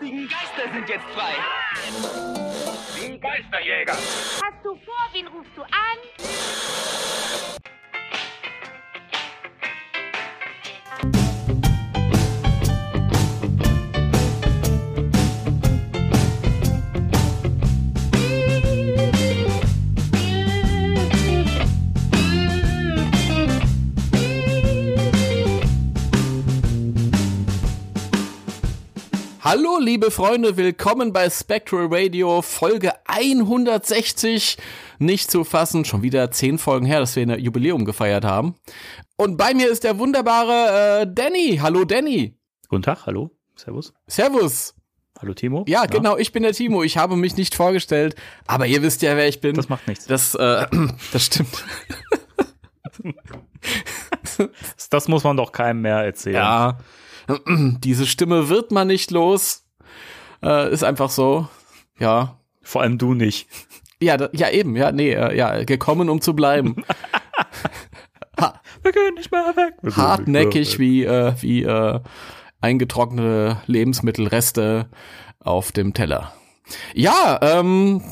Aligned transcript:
lustigen 0.00 0.28
Geister 0.28 0.72
sind 0.72 0.88
jetzt 0.88 1.04
frei. 1.14 1.34
Die 2.96 3.20
Geisterjäger. 3.20 3.92
Hast 3.92 4.64
du 4.64 4.74
vor, 4.76 5.08
wen 5.12 5.26
rufst 5.28 5.56
du 5.56 5.62
an? 5.62 7.59
Hallo, 29.52 29.80
liebe 29.80 30.12
Freunde, 30.12 30.56
willkommen 30.56 31.12
bei 31.12 31.28
Spectral 31.28 31.88
Radio 31.90 32.40
Folge 32.40 32.92
160. 33.06 34.56
Nicht 35.00 35.28
zu 35.28 35.42
fassen, 35.42 35.84
schon 35.84 36.02
wieder 36.02 36.30
zehn 36.30 36.56
Folgen 36.56 36.86
her, 36.86 37.00
dass 37.00 37.16
wir 37.16 37.24
ein 37.24 37.36
Jubiläum 37.36 37.84
gefeiert 37.84 38.24
haben. 38.24 38.54
Und 39.16 39.36
bei 39.36 39.52
mir 39.52 39.68
ist 39.68 39.82
der 39.82 39.98
wunderbare 39.98 41.00
äh, 41.00 41.12
Danny. 41.12 41.58
Hallo, 41.60 41.84
Danny. 41.84 42.38
Guten 42.68 42.82
Tag, 42.82 43.06
hallo, 43.06 43.32
servus. 43.56 43.92
Servus. 44.06 44.76
Hallo 45.18 45.34
Timo. 45.34 45.64
Ja, 45.66 45.86
genau, 45.86 46.16
ich 46.16 46.30
bin 46.30 46.44
der 46.44 46.52
Timo. 46.52 46.84
Ich 46.84 46.96
habe 46.96 47.16
mich 47.16 47.36
nicht 47.36 47.56
vorgestellt, 47.56 48.14
aber 48.46 48.68
ihr 48.68 48.82
wisst 48.82 49.02
ja, 49.02 49.16
wer 49.16 49.26
ich 49.26 49.40
bin. 49.40 49.56
Das 49.56 49.68
macht 49.68 49.88
nichts. 49.88 50.06
Das, 50.06 50.36
äh, 50.36 50.66
das 51.12 51.24
stimmt. 51.24 51.64
Das, 54.76 54.88
das 54.88 55.08
muss 55.08 55.24
man 55.24 55.36
doch 55.36 55.52
keinem 55.52 55.82
mehr 55.82 55.98
erzählen. 55.98 56.36
Ja, 56.36 56.78
diese 57.46 58.06
Stimme 58.06 58.48
wird 58.48 58.72
man 58.72 58.86
nicht 58.88 59.10
los. 59.10 59.66
Äh, 60.42 60.72
ist 60.72 60.84
einfach 60.84 61.10
so. 61.10 61.48
Ja. 61.98 62.38
Vor 62.62 62.82
allem 62.82 62.98
du 62.98 63.14
nicht. 63.14 63.48
Ja, 64.02 64.16
da, 64.16 64.28
ja 64.32 64.50
eben, 64.50 64.76
ja, 64.76 64.92
nee, 64.92 65.12
äh, 65.12 65.36
ja, 65.36 65.64
gekommen, 65.64 66.08
um 66.08 66.20
zu 66.20 66.34
bleiben. 66.34 66.76
Wir 68.82 68.92
gehen 68.92 69.14
nicht 69.14 69.30
mehr 69.30 69.54
weg. 69.56 69.74
Hartnäckig 69.94 70.78
wie, 70.78 71.04
äh, 71.04 71.34
wie 71.40 71.62
äh, 71.64 72.00
eingetrocknete 72.60 73.60
Lebensmittelreste 73.66 74.88
auf 75.38 75.72
dem 75.72 75.92
Teller. 75.92 76.32
Ja, 76.94 77.38
ähm. 77.42 78.02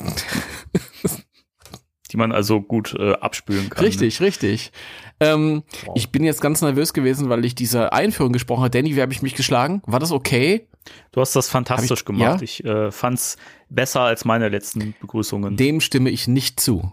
Die 2.11 2.17
man 2.17 2.31
also 2.31 2.61
gut 2.61 2.95
äh, 2.97 3.13
abspülen 3.13 3.69
kann. 3.69 3.83
richtig, 3.83 4.21
richtig. 4.21 4.71
Ähm, 5.19 5.63
Wow. 5.85 5.93
Ich 5.97 6.11
bin 6.11 6.23
jetzt 6.23 6.41
ganz 6.41 6.61
nervös 6.61 6.93
gewesen, 6.93 7.29
weil 7.29 7.43
ich 7.45 7.55
diese 7.55 7.91
Einführung 7.93 8.31
gesprochen 8.31 8.61
habe. 8.61 8.69
Danny, 8.69 8.95
wie 8.95 9.01
habe 9.01 9.11
ich 9.11 9.21
mich 9.21 9.35
geschlagen? 9.35 9.81
War 9.85 9.99
das 9.99 10.11
okay? 10.11 10.67
Du 11.11 11.19
hast 11.21 11.35
das 11.35 11.49
fantastisch 11.49 11.99
ich- 12.01 12.05
gemacht. 12.05 12.39
ja? 12.39 12.41
Ich 12.41 12.63
äh, 12.63 12.91
fand's 12.91 13.37
besser 13.69 14.01
als 14.01 14.23
meine 14.25 14.49
letzten 14.49 14.95
Begrüßungen. 15.01 15.57
Dem 15.57 15.81
stimme 15.81 16.09
ich 16.09 16.27
nicht 16.27 16.59
zu. 16.59 16.91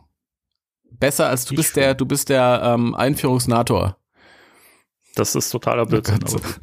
Besser 0.90 1.28
als 1.28 1.44
du 1.44 1.54
Ich 1.54 1.58
bist 1.58 1.76
der, 1.76 1.90
schon. 1.90 1.96
du 1.98 2.06
bist 2.06 2.28
der 2.28 2.62
ähm, 2.64 2.94
Einführungsnator. 2.94 3.96
das 5.14 5.34
ist 5.34 5.50
totaler 5.50 5.86
Blödsinn. 5.86 6.18
Gott. 6.20 6.42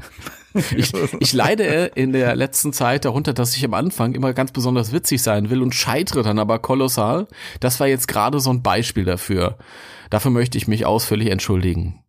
Ich, 0.75 0.91
ich 1.19 1.33
leide 1.33 1.91
in 1.95 2.13
der 2.13 2.35
letzten 2.35 2.73
Zeit 2.73 3.05
darunter, 3.05 3.33
dass 3.33 3.55
ich 3.55 3.65
am 3.65 3.73
Anfang 3.73 4.13
immer 4.13 4.33
ganz 4.33 4.51
besonders 4.51 4.91
witzig 4.91 5.21
sein 5.21 5.49
will 5.49 5.61
und 5.61 5.73
scheitere 5.73 6.23
dann 6.23 6.39
aber 6.39 6.59
kolossal. 6.59 7.27
Das 7.59 7.79
war 7.79 7.87
jetzt 7.87 8.07
gerade 8.07 8.39
so 8.39 8.51
ein 8.51 8.61
Beispiel 8.61 9.05
dafür. 9.05 9.57
Dafür 10.09 10.31
möchte 10.31 10.57
ich 10.57 10.67
mich 10.67 10.85
ausführlich 10.85 11.29
entschuldigen. 11.29 12.03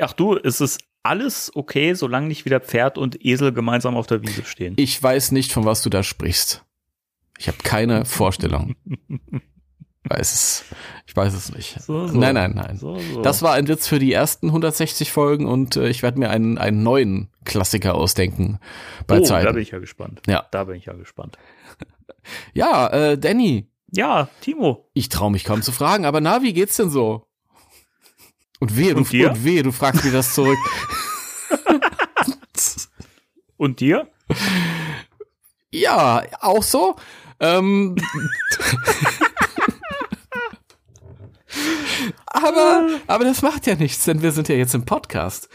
Ach 0.00 0.12
du, 0.12 0.36
es 0.36 0.60
ist 0.60 0.80
alles 1.02 1.52
okay, 1.54 1.94
solange 1.94 2.28
nicht 2.28 2.44
wieder 2.44 2.60
Pferd 2.60 2.98
und 2.98 3.24
Esel 3.24 3.52
gemeinsam 3.52 3.96
auf 3.96 4.06
der 4.06 4.22
Wiese 4.22 4.44
stehen. 4.44 4.74
Ich 4.76 5.02
weiß 5.02 5.32
nicht, 5.32 5.52
von 5.52 5.64
was 5.64 5.82
du 5.82 5.90
da 5.90 6.02
sprichst. 6.02 6.64
Ich 7.38 7.48
habe 7.48 7.58
keine 7.62 8.04
Vorstellung. 8.04 8.74
Weiß 10.04 10.32
es. 10.32 10.64
Ich 11.06 11.14
weiß 11.16 11.34
es 11.34 11.52
nicht. 11.52 11.80
So, 11.82 12.06
so. 12.06 12.16
Nein, 12.16 12.34
nein, 12.34 12.52
nein. 12.54 12.76
So. 12.78 12.98
Das 13.22 13.42
war 13.42 13.52
ein 13.54 13.68
Witz 13.68 13.86
für 13.88 13.98
die 13.98 14.12
ersten 14.12 14.46
160 14.48 15.12
Folgen 15.12 15.46
und 15.46 15.76
äh, 15.76 15.88
ich 15.88 16.02
werde 16.02 16.18
mir 16.18 16.30
einen, 16.30 16.56
einen 16.58 16.82
neuen 16.82 17.28
Klassiker 17.44 17.94
ausdenken 17.94 18.58
bei 19.06 19.18
oh, 19.20 19.22
Zeit. 19.24 19.44
da 19.44 19.52
bin 19.52 19.62
ich 19.62 19.70
ja 19.70 19.78
gespannt. 19.78 20.22
Ja. 20.26 20.46
Da 20.50 20.64
bin 20.64 20.76
ich 20.76 20.86
ja 20.86 20.94
gespannt. 20.94 21.38
Ja, 22.52 22.88
äh, 22.88 23.16
Danny, 23.16 23.70
Ja, 23.90 24.28
Timo. 24.42 24.90
ich 24.92 25.08
traue 25.08 25.30
mich 25.30 25.44
kaum 25.44 25.62
zu 25.62 25.72
fragen, 25.72 26.04
aber 26.04 26.20
na, 26.20 26.42
wie 26.42 26.52
geht's 26.52 26.76
denn 26.76 26.90
so? 26.90 27.26
Und 28.60 28.76
wehe, 28.76 28.92
du, 28.92 28.98
Und 28.98 29.14
und 29.14 29.44
wehe, 29.44 29.62
du 29.62 29.72
fragst 29.72 30.04
mir 30.04 30.12
das 30.12 30.34
zurück. 30.34 30.58
Und 33.56 33.80
dir? 33.80 34.08
ja, 35.70 36.22
auch 36.40 36.62
so. 36.62 36.96
Ähm, 37.40 37.96
aber, 42.26 42.88
aber 43.06 43.24
das 43.24 43.42
macht 43.42 43.66
ja 43.66 43.74
nichts, 43.74 44.04
denn 44.04 44.22
wir 44.22 44.32
sind 44.32 44.48
ja 44.48 44.54
jetzt 44.56 44.74
im 44.74 44.84
Podcast. 44.84 45.48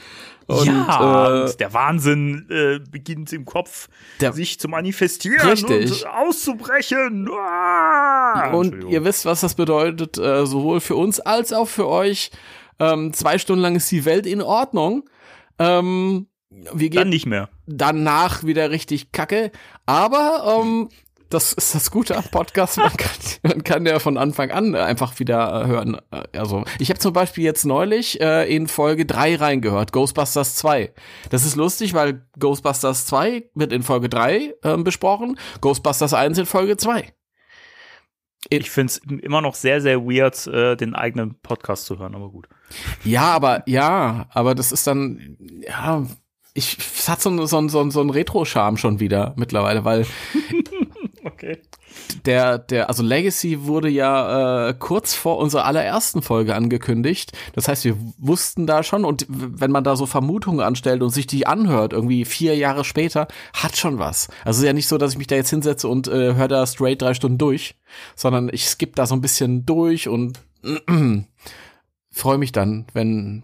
Und, 0.46 0.66
ja, 0.66 1.28
äh, 1.40 1.41
und 1.44 1.59
der 1.62 1.74
Wahnsinn 1.74 2.47
äh, 2.50 2.80
beginnt 2.91 3.31
im 3.31 3.46
Kopf 3.46 3.88
Der- 4.19 4.34
sich 4.34 4.59
zu 4.59 4.68
manifestieren 4.68 5.40
Richtig. 5.47 6.03
und 6.03 6.09
auszubrechen. 6.09 7.30
Ah, 7.31 8.52
Und 8.52 8.84
ihr 8.90 9.06
wisst, 9.06 9.25
was 9.25 9.40
das 9.42 9.56
bedeutet, 9.56 10.18
äh, 10.18 10.46
sowohl 10.46 10.81
für 10.81 10.96
uns 10.97 11.19
als 11.22 11.53
auch 11.53 11.68
für 11.69 11.88
euch. 11.88 12.31
Ähm, 12.80 13.13
zwei 13.13 13.38
Stunden 13.38 13.62
lang 13.62 13.75
ist 13.75 13.90
die 13.92 14.03
Welt 14.03 14.25
in 14.25 14.42
Ordnung. 14.42 15.08
Ähm, 15.59 16.28
wir 16.74 16.90
dann 16.90 17.03
gehen 17.03 17.09
nicht 17.09 17.25
mehr. 17.25 17.50
danach 17.66 18.44
wieder 18.44 18.69
richtig 18.69 19.12
kacke. 19.13 19.52
Aber 19.86 20.59
ähm, 20.62 20.90
das 21.34 21.54
ist 21.54 21.76
das 21.76 21.92
Gute 21.92 22.16
am 22.16 22.24
Podcast. 22.26 22.78
Man 22.78 22.96
kann, 22.96 23.10
man 23.44 23.64
kann 23.64 23.86
ja 23.86 24.00
von 24.00 24.18
Anfang 24.18 24.52
an 24.52 24.76
einfach 24.76 25.20
wieder 25.20 25.64
äh, 25.64 25.68
hören. 25.68 25.98
Äh, 26.12 26.38
Also 26.38 26.64
ich 26.80 26.90
habe 26.90 27.00
zum 27.00 27.14
Beispiel 27.14 27.44
jetzt 27.44 27.66
neulich 27.66 28.22
äh, 28.22 28.54
in 28.54 28.68
Folge 28.68 29.06
3 29.06 29.36
reingehört, 29.38 29.92
Ghostbusters 29.92 30.56
2. 30.56 30.94
Das 31.30 31.46
ist 31.46 31.56
lustig, 31.56 31.94
weil 31.94 32.26
Ghostbusters 32.40 33.06
2 33.08 33.50
wird 33.56 33.74
in 33.74 33.84
Folge 33.84 34.10
3 34.10 34.54
ähm, 34.64 34.84
besprochen, 34.84 35.38
Ghostbusters 35.62 36.14
1 36.14 36.38
in 36.38 36.46
Folge 36.46 36.78
2. 36.78 37.14
Ich 38.50 38.70
find's 38.70 38.98
immer 39.22 39.42
noch 39.42 39.56
sehr, 39.56 39.80
sehr 39.82 40.02
weird, 40.06 40.48
äh, 40.48 40.76
den 40.76 40.96
eigenen 40.96 41.40
Podcast 41.42 41.86
zu 41.86 41.98
hören, 41.98 42.14
aber 42.14 42.30
gut. 42.30 42.48
Ja, 43.06 43.32
aber 43.32 43.64
ja, 43.68 44.26
aber 44.34 44.54
das 44.54 44.74
ist 44.74 44.86
dann, 44.86 45.38
ja, 45.66 46.06
ich, 46.54 46.78
es 46.78 47.08
hat 47.08 47.22
so, 47.22 47.46
so, 47.46 47.58
ein- 47.58 47.70
so, 47.70 47.80
ein- 47.80 47.90
so 47.90 48.02
ein 48.02 48.10
Retro-Charme 48.10 48.76
schon 48.78 49.00
wieder 49.00 49.34
mittlerweile, 49.38 49.86
weil 49.86 50.06
Okay. 51.34 51.58
der, 52.26 52.58
der, 52.58 52.90
also 52.90 53.02
Legacy 53.02 53.66
wurde 53.66 53.88
ja 53.88 54.70
äh, 54.70 54.74
kurz 54.78 55.14
vor 55.14 55.38
unserer 55.38 55.66
allerersten 55.66 56.22
Folge 56.22 56.54
angekündigt. 56.54 57.32
Das 57.54 57.68
heißt, 57.68 57.86
wir 57.86 57.96
wussten 58.18 58.68
da 58.68 58.84
schon 58.84 59.06
und 59.06 59.26
wenn 59.30 59.72
man 59.72 59.84
da 59.84 59.96
so 59.96 60.06
Vermutungen 60.06 60.60
anstellt 60.60 61.02
und 61.02 61.12
sich 61.12 61.28
die 61.28 61.48
anhört, 61.48 61.94
irgendwie 61.94 62.26
vier 62.26 62.58
Jahre 62.58 62.84
später, 62.84 63.28
hat 63.54 63.78
schon 63.78 64.00
was. 64.00 64.28
Also 64.44 64.58
es 64.58 64.60
ist 64.60 64.66
ja 64.66 64.74
nicht 64.74 64.88
so, 64.88 64.98
dass 64.98 65.14
ich 65.14 65.18
mich 65.18 65.28
da 65.28 65.36
jetzt 65.36 65.50
hinsetze 65.50 65.88
und 65.88 66.08
äh, 66.08 66.36
höre 66.36 66.48
da 66.48 66.68
straight 66.68 67.02
drei 67.02 67.14
Stunden 67.14 67.38
durch, 67.38 67.76
sondern 68.16 68.50
ich 68.52 68.66
skippe 68.66 68.96
da 68.96 69.06
so 69.06 69.16
ein 69.16 69.22
bisschen 69.22 69.66
durch 69.66 70.10
und 70.10 70.42
freue 72.12 72.38
mich 72.38 72.52
dann, 72.52 72.86
wenn 72.94 73.44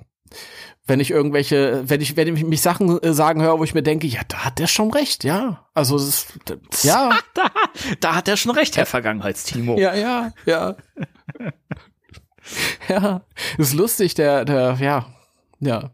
wenn 0.89 0.99
ich 0.99 1.11
irgendwelche, 1.11 1.87
wenn 1.87 2.01
ich, 2.01 2.17
wenn 2.17 2.35
ich 2.35 2.43
mich 2.43 2.61
Sachen 2.61 3.01
äh, 3.01 3.13
sagen 3.13 3.41
höre, 3.41 3.59
wo 3.59 3.63
ich 3.63 3.73
mir 3.73 3.83
denke, 3.83 4.07
ja, 4.07 4.21
da 4.27 4.45
hat 4.45 4.59
der 4.59 4.67
schon 4.67 4.91
recht, 4.91 5.23
ja. 5.23 5.65
Also 5.73 5.95
es 5.95 6.07
ist, 6.07 6.33
ja. 6.83 7.17
Da, 7.33 7.51
da 7.99 8.15
hat 8.15 8.27
er 8.27 8.35
schon 8.35 8.51
recht, 8.51 8.75
Herr 8.75 8.85
Vergangenheitstimo. 8.85 9.77
Ja, 9.77 9.93
ja, 9.93 10.33
ja. 10.45 10.75
ja, 12.89 13.21
ist 13.57 13.73
lustig, 13.73 14.15
der, 14.15 14.45
der, 14.45 14.77
ja, 14.79 15.05
ja. 15.59 15.91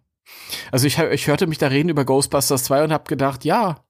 Also 0.72 0.88
ich, 0.88 0.98
ich 0.98 1.28
hörte 1.28 1.48
mich 1.48 1.58
da 1.58 1.68
reden 1.68 1.90
über 1.90 2.06
Ghostbusters 2.06 2.64
2 2.64 2.86
und 2.86 2.94
hab 2.94 3.08
gedacht, 3.08 3.46
ja, 3.46 3.84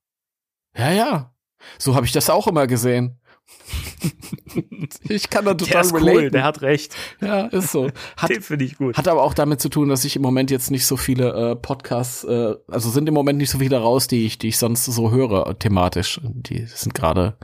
ja, 0.76 0.92
ja. 0.92 1.34
So 1.78 1.96
habe 1.96 2.06
ich 2.06 2.12
das 2.12 2.30
auch 2.30 2.48
immer 2.48 2.68
gesehen. 2.68 3.20
ich 5.10 5.30
kann 5.30 5.46
da 5.46 5.54
Der 5.54 5.68
total 5.68 5.86
cool, 5.94 6.10
relaten. 6.10 6.32
der 6.32 6.44
hat 6.44 6.62
recht. 6.62 6.96
ja, 7.22 7.46
ist 7.48 7.72
so. 7.72 7.90
Hat, 8.18 8.30
Den 8.30 8.42
finde 8.42 8.66
ich 8.66 8.78
gut. 8.78 8.98
hat 8.98 9.08
aber 9.08 9.24
auch 9.24 9.34
damit 9.34 9.62
zu 9.62 9.70
tun, 9.70 9.90
dass 9.90 10.06
ich 10.06 10.16
im 10.16 10.22
Moment 10.22 10.52
jetzt 10.52 10.72
nicht 10.72 10.86
so 10.86 10.98
viele 10.98 11.52
äh, 11.52 11.56
Podcasts, 11.56 12.24
äh, 12.24 12.56
also 12.68 12.90
sind 12.90 13.08
im 13.08 13.14
Moment 13.14 13.38
nicht 13.38 13.50
so 13.50 13.60
viele 13.60 13.78
raus, 13.78 14.08
die 14.08 14.26
ich, 14.26 14.38
die 14.38 14.50
ich 14.50 14.58
sonst 14.58 14.86
so 14.86 15.12
höre, 15.12 15.48
äh, 15.48 15.56
thematisch. 15.56 16.20
Die 16.24 16.66
sind 16.66 16.94
gerade, 16.94 17.38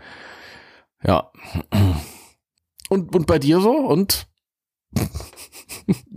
ja. 1.04 1.32
Und, 2.90 3.16
und 3.16 3.26
bei 3.28 3.40
dir 3.40 3.60
so? 3.62 3.72
Und 3.72 4.28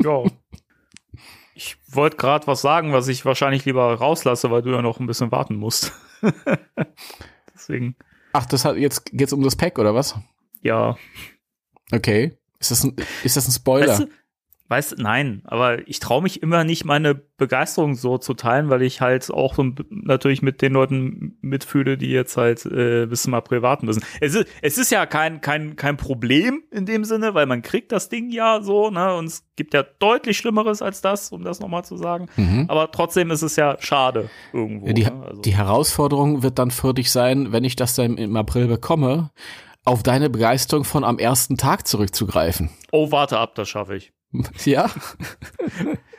Ja. 0.03 0.23
Ich 1.55 1.77
wollte 1.87 2.17
gerade 2.17 2.47
was 2.49 2.61
sagen, 2.63 2.93
was 2.93 3.07
ich 3.07 3.25
wahrscheinlich 3.25 3.65
lieber 3.65 3.95
rauslasse, 3.95 4.51
weil 4.51 4.63
du 4.63 4.71
ja 4.73 4.83
noch 4.83 4.99
ein 4.99 5.07
bisschen 5.07 5.31
warten 5.31 5.55
musst. 5.55 5.93
Deswegen, 7.55 7.95
ach, 8.35 8.45
das 8.47 8.65
hat 8.67 8.77
jetzt 8.77 9.07
geht's 9.07 9.33
um 9.33 9.43
das 9.43 9.57
Pack 9.57 9.79
oder 9.79 9.95
was? 9.95 10.15
ja. 10.61 10.97
Okay. 11.93 12.37
Ist 12.59 12.71
das 12.71 12.83
ein, 12.83 12.97
ist 13.23 13.37
das 13.37 13.47
ein 13.47 13.53
Spoiler? 13.53 13.89
Weißt 13.89 14.01
du, 14.01 14.09
Weißt 14.69 14.97
nein, 14.97 15.43
aber 15.45 15.87
ich 15.87 16.01
traue 16.01 16.23
mich 16.23 16.43
immer 16.43 16.65
nicht, 16.65 16.87
meine 16.87 17.15
Begeisterung 17.15 17.97
so 17.97 18.17
zu 18.17 18.33
teilen, 18.33 18.71
weil 18.71 18.81
ich 18.81 19.03
halt 19.03 19.31
auch 19.31 19.57
so 19.57 19.73
natürlich 19.91 20.41
mit 20.41 20.63
den 20.63 20.73
Leuten 20.73 21.37
mitfühle, 21.43 21.99
die 21.99 22.09
jetzt 22.09 22.39
halt 22.39 22.65
äh, 22.65 23.05
bis 23.05 23.25
zum 23.25 23.35
April 23.35 23.61
warten 23.61 23.85
müssen. 23.85 24.03
Es 24.23 24.35
ist, 24.35 24.49
es 24.63 24.79
ist 24.79 24.91
ja 24.91 25.05
kein, 25.05 25.43
kein, 25.43 25.77
kein 25.77 25.99
Problem 25.99 26.63
in 26.71 26.87
dem 26.87 27.05
Sinne, 27.05 27.35
weil 27.35 27.45
man 27.45 27.61
kriegt 27.61 27.93
das 27.93 28.09
Ding 28.09 28.31
ja 28.31 28.63
so, 28.63 28.89
ne? 28.89 29.15
Und 29.15 29.27
es 29.27 29.45
gibt 29.55 29.75
ja 29.75 29.83
deutlich 29.83 30.39
Schlimmeres 30.39 30.81
als 30.81 31.03
das, 31.03 31.31
um 31.31 31.45
das 31.45 31.61
nochmal 31.61 31.85
zu 31.85 31.99
sagen. 31.99 32.29
Mhm. 32.37 32.65
Aber 32.69 32.91
trotzdem 32.91 33.31
ist 33.31 33.43
es 33.43 33.57
ja 33.57 33.77
schade 33.81 34.31
irgendwo. 34.55 34.87
Die, 34.87 35.05
ne? 35.05 35.13
also, 35.27 35.43
die 35.43 35.55
Herausforderung 35.55 36.43
wird 36.43 36.59
dann 36.59 36.71
für 36.71 36.95
dich 36.95 37.13
sein, 37.13 37.53
wenn 37.53 37.65
ich 37.65 37.77
das 37.77 37.97
dann 37.97 38.17
im 38.17 38.35
April 38.35 38.69
bekomme, 38.69 39.31
auf 39.85 40.03
deine 40.03 40.31
Begeisterung 40.31 40.85
von 40.85 41.05
am 41.05 41.19
ersten 41.19 41.59
Tag 41.59 41.87
zurückzugreifen. 41.87 42.71
oh, 42.93 43.11
warte 43.13 43.39
ab, 43.39 43.55
das 43.57 43.69
schaffe 43.69 43.97
ich. 43.97 44.14
Ja? 44.65 44.91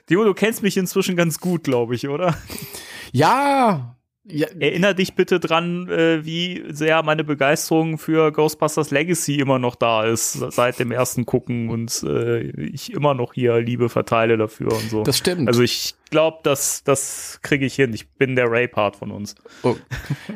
Dio, 0.10 0.24
du 0.24 0.34
kennst 0.34 0.62
mich 0.62 0.78
inzwischen 0.78 1.16
ganz 1.16 1.40
gut, 1.40 1.64
glaube 1.64 1.96
ich, 1.96 2.08
oder? 2.08 2.36
Ja! 3.12 3.98
ja 4.24 4.48
Erinner 4.60 4.94
dich 4.94 5.16
bitte 5.16 5.40
dran, 5.40 5.88
äh, 5.90 6.24
wie 6.26 6.64
sehr 6.70 7.02
meine 7.04 7.24
Begeisterung 7.24 7.98
für 7.98 8.32
Ghostbusters 8.32 8.92
Legacy 8.92 9.40
immer 9.40 9.58
noch 9.58 9.76
da 9.76 10.06
ist, 10.06 10.34
seit 10.34 10.80
dem 10.80 10.92
ersten 10.92 11.26
Gucken 11.26 11.70
und 11.70 12.04
äh, 12.04 12.50
ich 12.68 12.94
immer 12.94 13.14
noch 13.14 13.34
hier 13.34 13.60
Liebe 13.60 13.90
verteile 13.90 14.38
dafür 14.38 14.74
und 14.74 14.90
so. 14.90 15.04
das 15.04 15.18
stimmt. 15.18 15.48
also 15.48 15.62
ich 15.64 15.96
glaube, 16.12 16.40
das, 16.44 16.84
das 16.84 17.40
kriege 17.42 17.66
ich 17.66 17.76
hin. 17.76 17.94
Ich 17.94 18.10
bin 18.12 18.36
der 18.36 18.50
Ray-Part 18.50 18.96
von 18.96 19.12
uns. 19.12 19.36
Oh. 19.64 19.76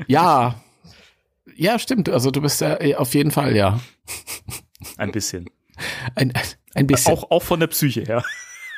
Ja. 0.07 0.61
Ja, 1.55 1.77
stimmt. 1.77 2.09
Also 2.09 2.31
du 2.31 2.41
bist 2.41 2.61
ja 2.61 2.79
eh, 2.81 2.95
auf 2.95 3.13
jeden 3.13 3.31
Fall, 3.31 3.55
ja. 3.55 3.79
Ein 4.97 5.11
bisschen. 5.11 5.49
Ein, 6.15 6.31
ein 6.33 6.43
bisschen. 6.87 7.13
Auch, 7.13 7.31
auch 7.31 7.43
von 7.43 7.59
der 7.59 7.67
Psyche 7.67 8.01
her. 8.01 8.23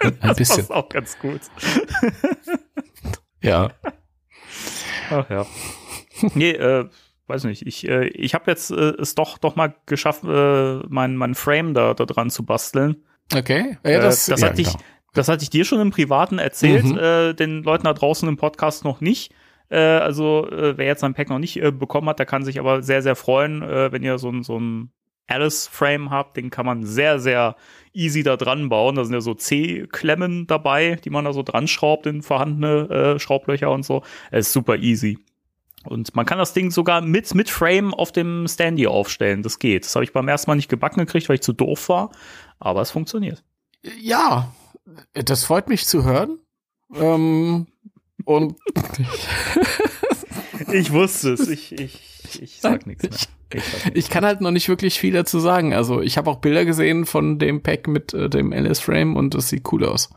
ein 0.02 0.18
Das 0.22 0.38
bisschen. 0.38 0.58
passt 0.58 0.72
auch 0.72 0.90
ganz 0.90 1.18
gut. 1.20 1.42
Ja. 3.42 3.72
Ach 5.10 5.30
ja. 5.30 5.46
Nee, 6.36 6.52
äh, 6.52 6.88
weiß 7.28 7.46
nicht. 7.46 7.66
Ich, 7.66 7.88
äh, 7.88 8.08
ich 8.10 8.34
habe 8.34 8.50
jetzt 8.52 8.72
äh, 8.72 8.94
es 9.00 9.16
doch, 9.16 9.38
doch 9.38 9.56
mal 9.56 9.76
geschafft, 9.86 10.24
äh, 10.24 10.80
mein, 10.88 11.16
mein 11.16 11.36
Frame 11.36 11.74
da, 11.74 11.94
da 11.94 12.06
dran 12.06 12.30
zu 12.30 12.44
basteln. 12.46 13.04
Okay. 13.34 13.78
Ja, 13.84 13.90
Äh, 13.92 14.00
das, 14.02 14.26
das, 14.28 14.42
ja, 14.42 14.48
hatte 14.50 14.62
ich, 14.62 14.68
genau. 14.72 14.80
das 15.14 15.28
hatte 15.28 15.44
ich 15.44 15.50
dir 15.50 15.66
schon 15.66 15.80
im 15.82 15.92
Privaten 15.92 16.38
erzählt, 16.38 16.86
Mhm. 16.86 16.98
äh, 16.98 17.34
den 17.34 17.64
Leuten 17.64 17.86
da 17.86 17.94
draußen 17.94 18.28
im 18.30 18.38
Podcast 18.38 18.84
noch 18.84 19.02
nicht. 19.02 19.34
Äh, 19.70 19.80
also, 19.80 20.48
äh, 20.52 20.78
wer 20.78 20.86
jetzt 20.86 21.00
sein 21.02 21.14
Pack 21.14 21.30
noch 21.30 21.40
nicht 21.40 21.58
äh, 21.62 21.72
bekommen 21.72 22.10
hat, 22.10 22.20
der 22.20 22.26
kann 22.26 22.44
sich 22.44 22.60
aber 22.60 22.84
sehr, 22.84 23.02
sehr 23.02 23.16
freuen, 23.16 23.62
äh, 23.64 23.92
wenn 23.92 24.04
ihr 24.04 24.18
so 24.18 24.30
ein, 24.30 24.44
so 24.44 24.60
ein 24.60 24.92
Alice-Frame 25.32 26.10
habt. 26.10 26.38
Den 26.38 26.50
kann 26.50 26.66
man 26.66 26.84
sehr, 26.84 27.20
sehr 27.20 27.56
easy 27.94 28.24
da 28.24 28.38
dran 28.38 28.70
bauen. 28.70 28.96
Da 28.96 29.04
sind 29.04 29.14
ja 29.14 29.22
so 29.22 29.34
C-Klemmen 29.34 30.48
dabei, 30.48 30.96
die 31.04 31.10
man 31.10 31.26
da 31.26 31.34
so 31.34 31.44
dran 31.44 31.68
schraubt 31.68 32.06
in 32.06 32.22
vorhandene 32.22 32.90
äh, 32.90 33.20
Schraublöcher 33.20 33.72
und 33.72 33.84
so. 33.84 34.04
Es 34.32 34.48
ist 34.48 34.54
super 34.54 34.78
easy. 34.78 35.20
Und 35.84 36.16
man 36.16 36.26
kann 36.26 36.38
das 36.38 36.54
Ding 36.54 36.70
sogar 36.70 37.02
mit, 37.02 37.34
mit 37.34 37.50
Frame 37.50 37.94
auf 37.94 38.12
dem 38.12 38.48
Standy 38.48 38.88
aufstellen. 38.88 39.42
Das 39.42 39.58
geht. 39.58 39.86
Das 39.86 39.96
habe 39.96 40.04
ich 40.04 40.14
beim 40.14 40.28
ersten 40.28 40.52
Mal 40.52 40.56
nicht 40.56 40.70
gebacken 40.70 41.00
gekriegt, 41.00 41.28
weil 41.28 41.36
ich 41.36 41.42
zu 41.42 41.54
doof 41.54 41.90
war. 41.90 42.12
Aber 42.60 42.82
es 42.82 42.92
funktioniert. 42.92 43.44
Ja, 44.00 44.54
das 45.14 45.44
freut 45.44 45.70
mich 45.70 45.88
zu 45.88 46.04
hören. 46.04 46.38
Ähm, 46.94 47.68
und 48.26 48.56
Ich 50.72 50.92
wusste 50.92 51.34
es. 51.34 51.48
Ich, 51.48 51.72
ich, 51.74 52.11
ich 52.40 52.60
sag 52.62 52.86
nichts 52.88 53.04
mehr. 53.04 53.12
Ich 53.54 53.64
sag 53.64 53.96
ich 53.96 54.10
kann 54.10 54.24
halt 54.26 54.42
noch 54.42 54.52
nicht 54.52 54.70
wirklich 54.70 55.00
viel 55.00 55.14
dazu 55.14 55.40
sagen. 55.40 55.74
Also 55.74 56.02
ich 56.02 56.18
habe 56.18 56.30
auch 56.30 56.38
Bilder 56.40 56.64
gesehen 56.66 57.06
von 57.06 57.38
dem 57.40 57.62
Pack 57.64 57.88
mit 57.88 58.14
äh, 58.14 58.30
dem 58.30 58.54
LS-Frame 58.54 59.16
und 59.16 59.36
es 59.36 59.50
sieht 59.50 59.72
cool 59.72 59.86
aus. 59.86 60.10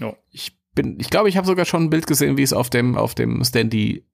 Ja. 0.00 0.14
Ich 0.30 0.56
bin, 0.74 0.98
ich 1.00 1.10
glaube, 1.10 1.28
ich 1.28 1.36
habe 1.36 1.46
sogar 1.46 1.64
schon 1.64 1.84
ein 1.84 1.90
Bild 1.90 2.06
gesehen, 2.06 2.36
wie 2.36 2.42
es 2.42 2.52
auf 2.52 2.70
dem 2.70 2.96
auf 2.96 3.14
dem 3.14 3.42
Standy 3.44 4.04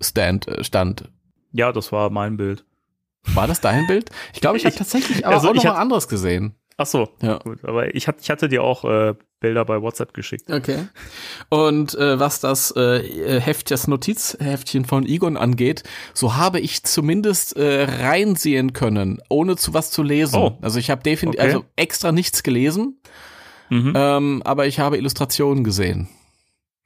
Stand 0.00 0.48
äh, 0.48 0.64
stand. 0.64 1.10
Ja, 1.52 1.72
das 1.72 1.92
war 1.92 2.10
mein 2.10 2.36
Bild. 2.36 2.64
War 3.34 3.46
das 3.46 3.60
dein 3.60 3.86
Bild? 3.86 4.10
Ich 4.32 4.40
glaube, 4.40 4.56
ich 4.56 4.64
habe 4.64 4.72
Ich- 4.72 4.78
tatsächlich 4.78 5.26
aber 5.26 5.36
also 5.36 5.48
auch 5.50 5.54
noch 5.54 5.62
ich 5.62 5.68
mal 5.68 5.76
anderes 5.76 6.08
gesehen. 6.08 6.54
Ach 6.78 6.86
so, 6.86 7.08
Ja. 7.20 7.38
gut. 7.38 7.64
Aber 7.64 7.94
ich, 7.94 8.08
hat, 8.08 8.16
ich 8.20 8.30
hatte 8.30 8.48
dir 8.48 8.62
auch 8.64 8.84
äh, 8.84 9.14
Bilder 9.42 9.66
bei 9.66 9.82
WhatsApp 9.82 10.14
geschickt. 10.14 10.50
Okay. 10.50 10.86
Und 11.50 11.94
äh, 11.96 12.18
was 12.18 12.40
das 12.40 12.70
äh, 12.74 13.40
Heft, 13.40 13.70
das 13.70 13.86
Notizheftchen 13.88 14.86
von 14.86 15.04
Egon 15.04 15.36
angeht, 15.36 15.82
so 16.14 16.36
habe 16.36 16.60
ich 16.60 16.82
zumindest 16.84 17.56
äh, 17.56 17.84
reinsehen 17.84 18.72
können, 18.72 19.20
ohne 19.28 19.56
zu 19.56 19.74
was 19.74 19.90
zu 19.90 20.02
lesen. 20.02 20.36
Oh. 20.36 20.56
Also 20.62 20.78
ich 20.78 20.88
habe 20.90 21.02
definitiv, 21.02 21.40
Okay. 21.40 21.52
also 21.52 21.64
extra 21.76 22.12
nichts 22.12 22.42
gelesen, 22.42 22.98
Mhm. 23.68 23.92
ähm, 23.96 24.42
aber 24.44 24.66
ich 24.66 24.78
habe 24.80 24.96
Illustrationen 24.98 25.64
gesehen. 25.64 26.08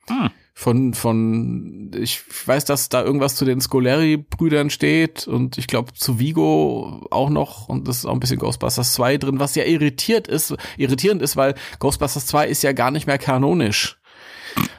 Hm. 0.09 0.31
Von, 0.59 0.95
von, 0.95 1.91
ich 1.95 2.23
weiß, 2.47 2.65
dass 2.65 2.89
da 2.89 3.03
irgendwas 3.05 3.37
zu 3.37 3.45
den 3.45 3.61
Scoleri-Brüdern 3.61 4.71
steht 4.71 5.29
und 5.29 5.59
ich 5.59 5.67
glaube 5.67 5.93
zu 5.93 6.19
Vigo 6.19 7.07
auch 7.11 7.29
noch 7.29 7.69
und 7.69 7.87
das 7.87 7.99
ist 7.99 8.07
auch 8.07 8.15
ein 8.15 8.21
bisschen 8.21 8.39
Ghostbusters 8.39 8.95
2 8.95 9.19
drin, 9.19 9.39
was 9.39 9.55
ja 9.55 9.65
irritiert 9.65 10.29
ist, 10.29 10.57
irritierend 10.79 11.21
ist, 11.21 11.37
weil 11.37 11.55
Ghostbusters 11.79 12.25
2 12.27 12.49
ist 12.49 12.63
ja 12.63 12.73
gar 12.73 12.91
nicht 12.91 13.07
mehr 13.07 13.19
kanonisch. 13.19 13.99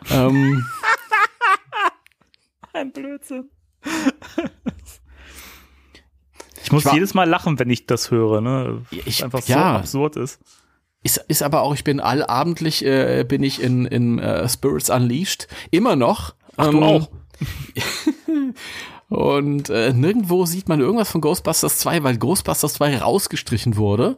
ähm, 0.10 0.66
Ein 2.74 2.92
Blödsinn. 2.92 3.52
ich 6.64 6.72
muss 6.72 6.82
Ich 6.82 6.86
war- 6.88 6.94
jedes 6.96 7.14
Mal 7.14 7.30
lachen, 7.30 7.60
wenn 7.60 7.70
ich 7.70 7.86
das 7.86 8.10
höre, 8.10 8.42
ne? 8.42 8.82
Ich- 9.06 9.24
einfach 9.24 9.44
so 9.44 9.54
ja. 9.54 9.76
absurd 9.78 10.16
ist. 10.16 10.40
Ist, 11.08 11.24
ist 11.30 11.42
aber 11.42 11.62
auch, 11.62 11.74
ich 11.74 11.86
bin 11.86 12.02
allabendlich, 12.02 12.84
äh, 12.84 13.24
bin 13.26 13.42
ich 13.42 13.62
in, 13.64 13.86
in 13.86 14.20
äh, 14.20 14.50
Spirits 14.50 14.90
Unleashed, 14.90 15.48
immer 15.72 15.96
noch. 15.96 16.36
Ach, 16.58 16.70
du 16.70 16.78
Ähm, 16.80 16.84
auch? 16.84 17.10
Und 19.10 19.70
äh, 19.70 19.94
nirgendwo 19.94 20.46
sieht 20.46 20.68
man 20.68 20.82
irgendwas 20.82 21.10
von 21.10 21.22
Ghostbusters 21.22 21.78
2, 21.78 22.04
weil 22.04 22.18
Ghostbusters 22.18 22.74
2 22.74 22.98
rausgestrichen 22.98 23.78
wurde. 23.78 24.18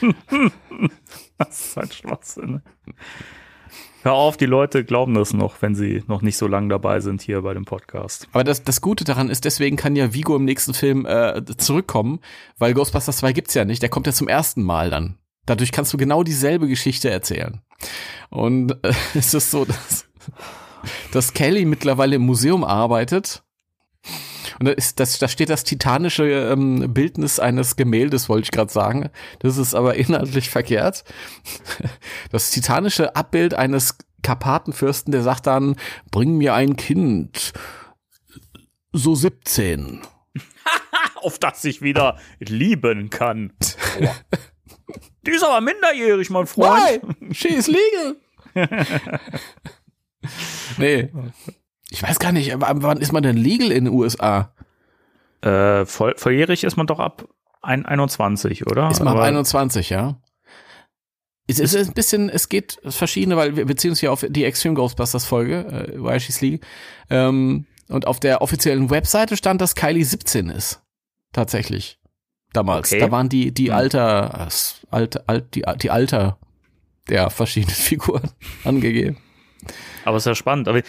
Das 1.36 1.60
ist 1.68 1.76
halt 1.76 1.94
Schwachsinn. 1.94 2.50
ne? 2.50 2.62
Hör 4.02 4.12
auf, 4.14 4.38
die 4.38 4.46
Leute 4.46 4.84
glauben 4.84 5.12
das 5.14 5.34
noch, 5.34 5.60
wenn 5.60 5.74
sie 5.74 6.02
noch 6.06 6.22
nicht 6.22 6.38
so 6.38 6.46
lange 6.46 6.68
dabei 6.68 7.00
sind 7.00 7.20
hier 7.20 7.42
bei 7.42 7.52
dem 7.52 7.66
Podcast. 7.66 8.26
Aber 8.32 8.44
das, 8.44 8.62
das 8.62 8.80
Gute 8.80 9.04
daran 9.04 9.28
ist, 9.28 9.44
deswegen 9.44 9.76
kann 9.76 9.96
ja 9.96 10.14
Vigo 10.14 10.36
im 10.36 10.44
nächsten 10.46 10.72
Film 10.72 11.04
äh, 11.04 11.42
zurückkommen, 11.58 12.20
weil 12.58 12.72
Ghostbusters 12.72 13.18
2 13.18 13.32
gibt's 13.34 13.52
ja 13.54 13.66
nicht. 13.66 13.82
Der 13.82 13.90
kommt 13.90 14.06
ja 14.06 14.12
zum 14.14 14.28
ersten 14.28 14.62
Mal 14.62 14.88
dann. 14.90 15.16
Dadurch 15.50 15.72
kannst 15.72 15.92
du 15.92 15.96
genau 15.96 16.22
dieselbe 16.22 16.68
Geschichte 16.68 17.10
erzählen. 17.10 17.60
Und 18.28 18.70
äh, 18.84 18.92
es 19.14 19.34
ist 19.34 19.50
so, 19.50 19.64
dass, 19.64 20.06
dass 21.10 21.32
Kelly 21.32 21.64
mittlerweile 21.64 22.14
im 22.14 22.22
Museum 22.22 22.62
arbeitet. 22.62 23.42
Und 24.60 24.66
da, 24.66 24.70
ist, 24.70 25.00
das, 25.00 25.18
da 25.18 25.26
steht 25.26 25.48
das 25.48 25.64
titanische 25.64 26.22
ähm, 26.22 26.94
Bildnis 26.94 27.40
eines 27.40 27.74
Gemäldes, 27.74 28.28
wollte 28.28 28.44
ich 28.44 28.50
gerade 28.52 28.70
sagen. 28.70 29.10
Das 29.40 29.56
ist 29.56 29.74
aber 29.74 29.96
inhaltlich 29.96 30.50
verkehrt. 30.50 31.02
Das 32.30 32.52
titanische 32.52 33.16
Abbild 33.16 33.54
eines 33.54 33.98
Karpatenfürsten, 34.22 35.10
der 35.10 35.24
sagt 35.24 35.48
dann, 35.48 35.74
bring 36.12 36.36
mir 36.38 36.54
ein 36.54 36.76
Kind. 36.76 37.54
So 38.92 39.16
17. 39.16 40.00
Auf 41.16 41.40
das 41.40 41.64
ich 41.64 41.82
wieder 41.82 42.18
lieben 42.38 43.10
kann. 43.10 43.52
Die 45.26 45.30
ist 45.30 45.44
aber 45.44 45.60
minderjährig, 45.60 46.30
mein 46.30 46.46
Freund. 46.46 47.02
Why? 47.02 47.34
She 47.34 47.48
is 47.48 47.66
legal. 47.66 48.16
nee. 50.78 51.08
Ich 51.90 52.02
weiß 52.02 52.18
gar 52.18 52.32
nicht, 52.32 52.52
ab 52.54 52.76
wann 52.80 52.98
ist 53.00 53.12
man 53.12 53.22
denn 53.22 53.36
legal 53.36 53.72
in 53.72 53.86
den 53.86 53.94
USA? 53.94 54.54
Äh, 55.42 55.84
voll, 55.86 56.14
volljährig 56.16 56.64
ist 56.64 56.76
man 56.76 56.86
doch 56.86 56.98
ab 57.00 57.28
ein, 57.62 57.84
21, 57.84 58.66
oder? 58.66 58.90
Ist 58.90 59.00
man 59.00 59.08
ab 59.08 59.14
Aber- 59.16 59.24
21, 59.24 59.90
ja? 59.90 60.20
Es 61.46 61.58
ist 61.58 61.74
ein 61.74 61.94
bisschen, 61.94 62.28
es 62.28 62.48
geht 62.48 62.78
verschiedene, 62.84 63.36
weil 63.36 63.56
wir 63.56 63.66
beziehen 63.66 63.90
uns 63.90 63.98
hier 63.98 64.12
auf 64.12 64.24
die 64.28 64.44
Extreme 64.44 64.76
Ghostbusters 64.76 65.24
Folge, 65.24 65.64
äh, 65.66 65.98
Why 66.00 66.20
She's 66.20 66.40
Legal. 66.40 66.60
Ähm, 67.08 67.66
und 67.88 68.06
auf 68.06 68.20
der 68.20 68.40
offiziellen 68.40 68.88
Webseite 68.88 69.36
stand, 69.36 69.60
dass 69.60 69.74
Kylie 69.74 70.04
17 70.04 70.48
ist. 70.48 70.80
Tatsächlich. 71.32 71.99
Damals. 72.52 72.90
Okay. 72.92 73.00
Da 73.00 73.10
waren 73.10 73.28
die, 73.28 73.52
die 73.52 73.68
Hm. 73.68 73.74
Alter, 73.74 74.48
Alter, 74.90 75.24
alt, 75.26 75.54
die, 75.54 75.64
die 75.82 75.90
Alter 75.90 76.38
der 77.08 77.30
verschiedenen 77.30 77.74
Figuren 77.74 78.30
angegeben. 78.64 79.16
Aber 80.04 80.16
ist 80.16 80.26
ja 80.26 80.34
spannend. 80.34 80.68
Aber 80.68 80.82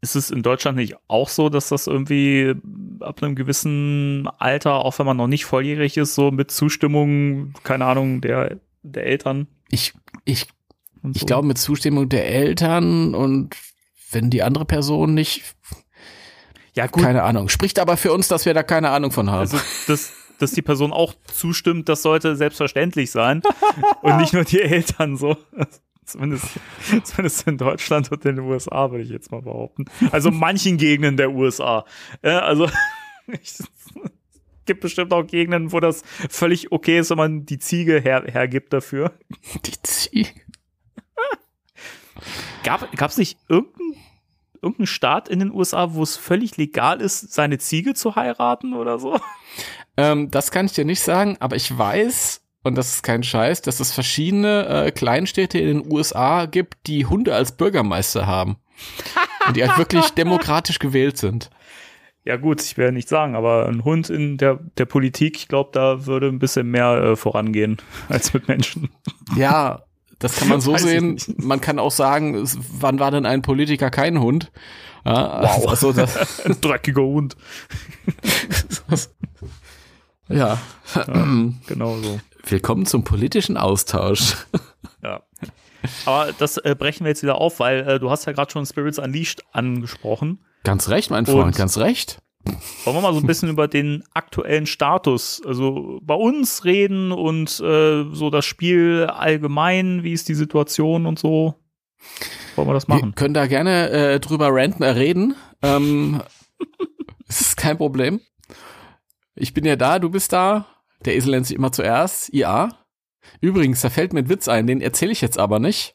ist 0.00 0.14
es 0.14 0.30
in 0.30 0.42
Deutschland 0.42 0.76
nicht 0.76 0.94
auch 1.08 1.28
so, 1.28 1.48
dass 1.48 1.68
das 1.68 1.86
irgendwie 1.86 2.54
ab 3.00 3.22
einem 3.22 3.34
gewissen 3.34 4.28
Alter, 4.38 4.84
auch 4.84 4.98
wenn 4.98 5.06
man 5.06 5.16
noch 5.16 5.26
nicht 5.26 5.44
volljährig 5.44 5.96
ist, 5.96 6.14
so 6.14 6.30
mit 6.30 6.50
Zustimmung, 6.50 7.54
keine 7.64 7.84
Ahnung, 7.86 8.20
der, 8.20 8.58
der 8.82 9.06
Eltern 9.06 9.48
Ich, 9.70 9.94
ich 10.24 10.46
so? 11.02 11.10
Ich 11.14 11.26
glaube 11.26 11.46
mit 11.46 11.58
Zustimmung 11.58 12.08
der 12.08 12.28
Eltern 12.28 13.14
und 13.14 13.56
wenn 14.10 14.30
die 14.30 14.42
andere 14.42 14.64
Person 14.64 15.14
nicht, 15.14 15.42
ja 16.74 16.86
gut, 16.86 17.02
keine 17.02 17.22
Ahnung. 17.22 17.48
Spricht 17.48 17.78
aber 17.78 17.96
für 17.96 18.12
uns, 18.12 18.28
dass 18.28 18.46
wir 18.46 18.54
da 18.54 18.62
keine 18.62 18.90
Ahnung 18.90 19.10
von 19.10 19.30
haben. 19.30 19.40
also 19.40 19.58
das, 19.86 20.12
dass 20.38 20.52
die 20.52 20.62
Person 20.62 20.92
auch 20.92 21.14
zustimmt, 21.24 21.88
das 21.88 22.02
sollte 22.02 22.36
selbstverständlich 22.36 23.10
sein 23.10 23.42
und 24.02 24.16
nicht 24.18 24.32
nur 24.32 24.44
die 24.44 24.60
Eltern 24.60 25.16
so. 25.16 25.36
Zumindest, 26.04 26.46
zumindest 27.02 27.46
in 27.46 27.58
Deutschland 27.58 28.10
und 28.10 28.24
in 28.24 28.36
den 28.36 28.44
USA, 28.46 28.90
würde 28.90 29.04
ich 29.04 29.10
jetzt 29.10 29.30
mal 29.30 29.42
behaupten. 29.42 29.84
Also 30.10 30.30
manchen 30.30 30.78
Gegenden 30.78 31.18
der 31.18 31.32
USA. 31.32 31.84
Ja, 32.22 32.38
also 32.38 32.70
es 33.26 33.62
gibt 34.64 34.80
bestimmt 34.80 35.12
auch 35.12 35.26
Gegenden, 35.26 35.70
wo 35.70 35.80
das 35.80 36.02
völlig 36.30 36.72
okay 36.72 36.98
ist, 36.98 37.10
wenn 37.10 37.18
man 37.18 37.44
die 37.44 37.58
Ziege 37.58 38.00
her, 38.00 38.24
hergibt 38.26 38.72
dafür. 38.72 39.12
Die 39.66 39.82
Ziege. 39.82 40.30
Gab 42.62 42.88
es 43.02 43.18
nicht 43.18 43.38
irgendeinen 43.46 43.96
irgendein 44.62 44.86
Staat 44.86 45.28
in 45.28 45.38
den 45.38 45.52
USA, 45.52 45.94
wo 45.94 46.02
es 46.02 46.16
völlig 46.16 46.56
legal 46.56 47.00
ist, 47.00 47.32
seine 47.32 47.58
Ziege 47.58 47.94
zu 47.94 48.16
heiraten 48.16 48.74
oder 48.74 48.98
so? 48.98 49.18
Ähm, 49.98 50.30
das 50.30 50.52
kann 50.52 50.66
ich 50.66 50.72
dir 50.72 50.84
nicht 50.84 51.00
sagen, 51.00 51.36
aber 51.40 51.56
ich 51.56 51.76
weiß, 51.76 52.40
und 52.62 52.76
das 52.76 52.94
ist 52.94 53.02
kein 53.02 53.24
Scheiß, 53.24 53.62
dass 53.62 53.80
es 53.80 53.92
verschiedene 53.92 54.86
äh, 54.86 54.90
Kleinstädte 54.92 55.58
in 55.58 55.82
den 55.82 55.92
USA 55.92 56.46
gibt, 56.46 56.86
die 56.86 57.04
Hunde 57.04 57.34
als 57.34 57.56
Bürgermeister 57.56 58.24
haben. 58.24 58.58
und 59.48 59.56
die 59.56 59.66
halt 59.66 59.76
wirklich 59.76 60.08
demokratisch 60.16 60.78
gewählt 60.78 61.18
sind. 61.18 61.50
Ja 62.24 62.36
gut, 62.36 62.62
ich 62.62 62.76
werde 62.76 62.92
nicht 62.92 63.08
sagen, 63.08 63.34
aber 63.34 63.66
ein 63.66 63.84
Hund 63.84 64.08
in 64.08 64.36
der, 64.36 64.60
der 64.76 64.84
Politik, 64.84 65.36
ich 65.36 65.48
glaube, 65.48 65.70
da 65.72 66.06
würde 66.06 66.28
ein 66.28 66.38
bisschen 66.38 66.70
mehr 66.70 66.92
äh, 66.92 67.16
vorangehen 67.16 67.78
als 68.08 68.32
mit 68.32 68.46
Menschen. 68.46 68.90
Ja, 69.34 69.82
das 70.20 70.36
kann 70.36 70.46
man 70.46 70.60
so 70.60 70.76
sehen. 70.76 71.18
Man 71.38 71.60
kann 71.60 71.80
auch 71.80 71.90
sagen, 71.90 72.48
wann 72.70 73.00
war 73.00 73.10
denn 73.10 73.26
ein 73.26 73.42
Politiker 73.42 73.90
kein 73.90 74.20
Hund? 74.20 74.52
Ja, 75.04 75.42
wow. 75.42 75.68
Also 75.68 75.92
das 75.92 76.44
ein 76.44 76.60
dreckiger 76.60 77.02
Hund. 77.02 77.36
Ja. 80.28 80.58
ja. 80.94 81.26
Genau 81.66 81.96
so. 81.96 82.20
Willkommen 82.46 82.86
zum 82.86 83.04
politischen 83.04 83.56
Austausch. 83.56 84.36
Ja. 85.02 85.22
Aber 86.06 86.32
das 86.32 86.56
äh, 86.58 86.74
brechen 86.76 87.04
wir 87.04 87.10
jetzt 87.10 87.22
wieder 87.22 87.36
auf, 87.36 87.60
weil 87.60 87.88
äh, 87.88 88.00
du 88.00 88.10
hast 88.10 88.26
ja 88.26 88.32
gerade 88.32 88.50
schon 88.50 88.66
Spirits 88.66 88.98
Unleashed 88.98 89.42
angesprochen. 89.52 90.40
Ganz 90.64 90.88
recht, 90.88 91.10
mein 91.10 91.24
Freund, 91.24 91.46
Und 91.46 91.56
ganz 91.56 91.78
recht. 91.78 92.20
Wollen 92.84 92.96
wir 92.96 93.00
mal 93.00 93.12
so 93.12 93.20
ein 93.20 93.26
bisschen 93.26 93.48
über 93.48 93.68
den 93.68 94.04
aktuellen 94.14 94.66
Status, 94.66 95.42
also 95.44 96.00
bei 96.02 96.14
uns 96.14 96.64
reden 96.64 97.12
und 97.12 97.60
äh, 97.60 98.04
so 98.12 98.30
das 98.30 98.44
Spiel 98.44 99.06
allgemein, 99.06 100.02
wie 100.02 100.12
ist 100.12 100.28
die 100.28 100.34
Situation 100.34 101.06
und 101.06 101.18
so? 101.18 101.54
Wollen 102.56 102.68
wir 102.68 102.74
das 102.74 102.88
machen? 102.88 103.10
Wir 103.10 103.14
können 103.14 103.34
da 103.34 103.46
gerne 103.46 103.90
äh, 103.90 104.20
drüber 104.20 104.48
ranten, 104.50 104.82
äh, 104.82 104.90
reden. 104.90 105.34
Ähm, 105.62 106.22
ist 107.28 107.56
kein 107.56 107.76
Problem. 107.76 108.20
Ich 109.38 109.54
bin 109.54 109.64
ja 109.64 109.76
da, 109.76 109.98
du 109.98 110.10
bist 110.10 110.32
da. 110.32 110.66
Der 111.04 111.14
Esel 111.14 111.30
nennt 111.30 111.46
sich 111.46 111.56
immer 111.56 111.72
zuerst. 111.72 112.32
Ja. 112.32 112.70
Übrigens, 113.40 113.80
da 113.80 113.90
fällt 113.90 114.12
mir 114.12 114.20
ein 114.20 114.28
Witz 114.28 114.48
ein, 114.48 114.66
den 114.66 114.80
erzähle 114.80 115.12
ich 115.12 115.20
jetzt 115.20 115.38
aber 115.38 115.58
nicht, 115.60 115.94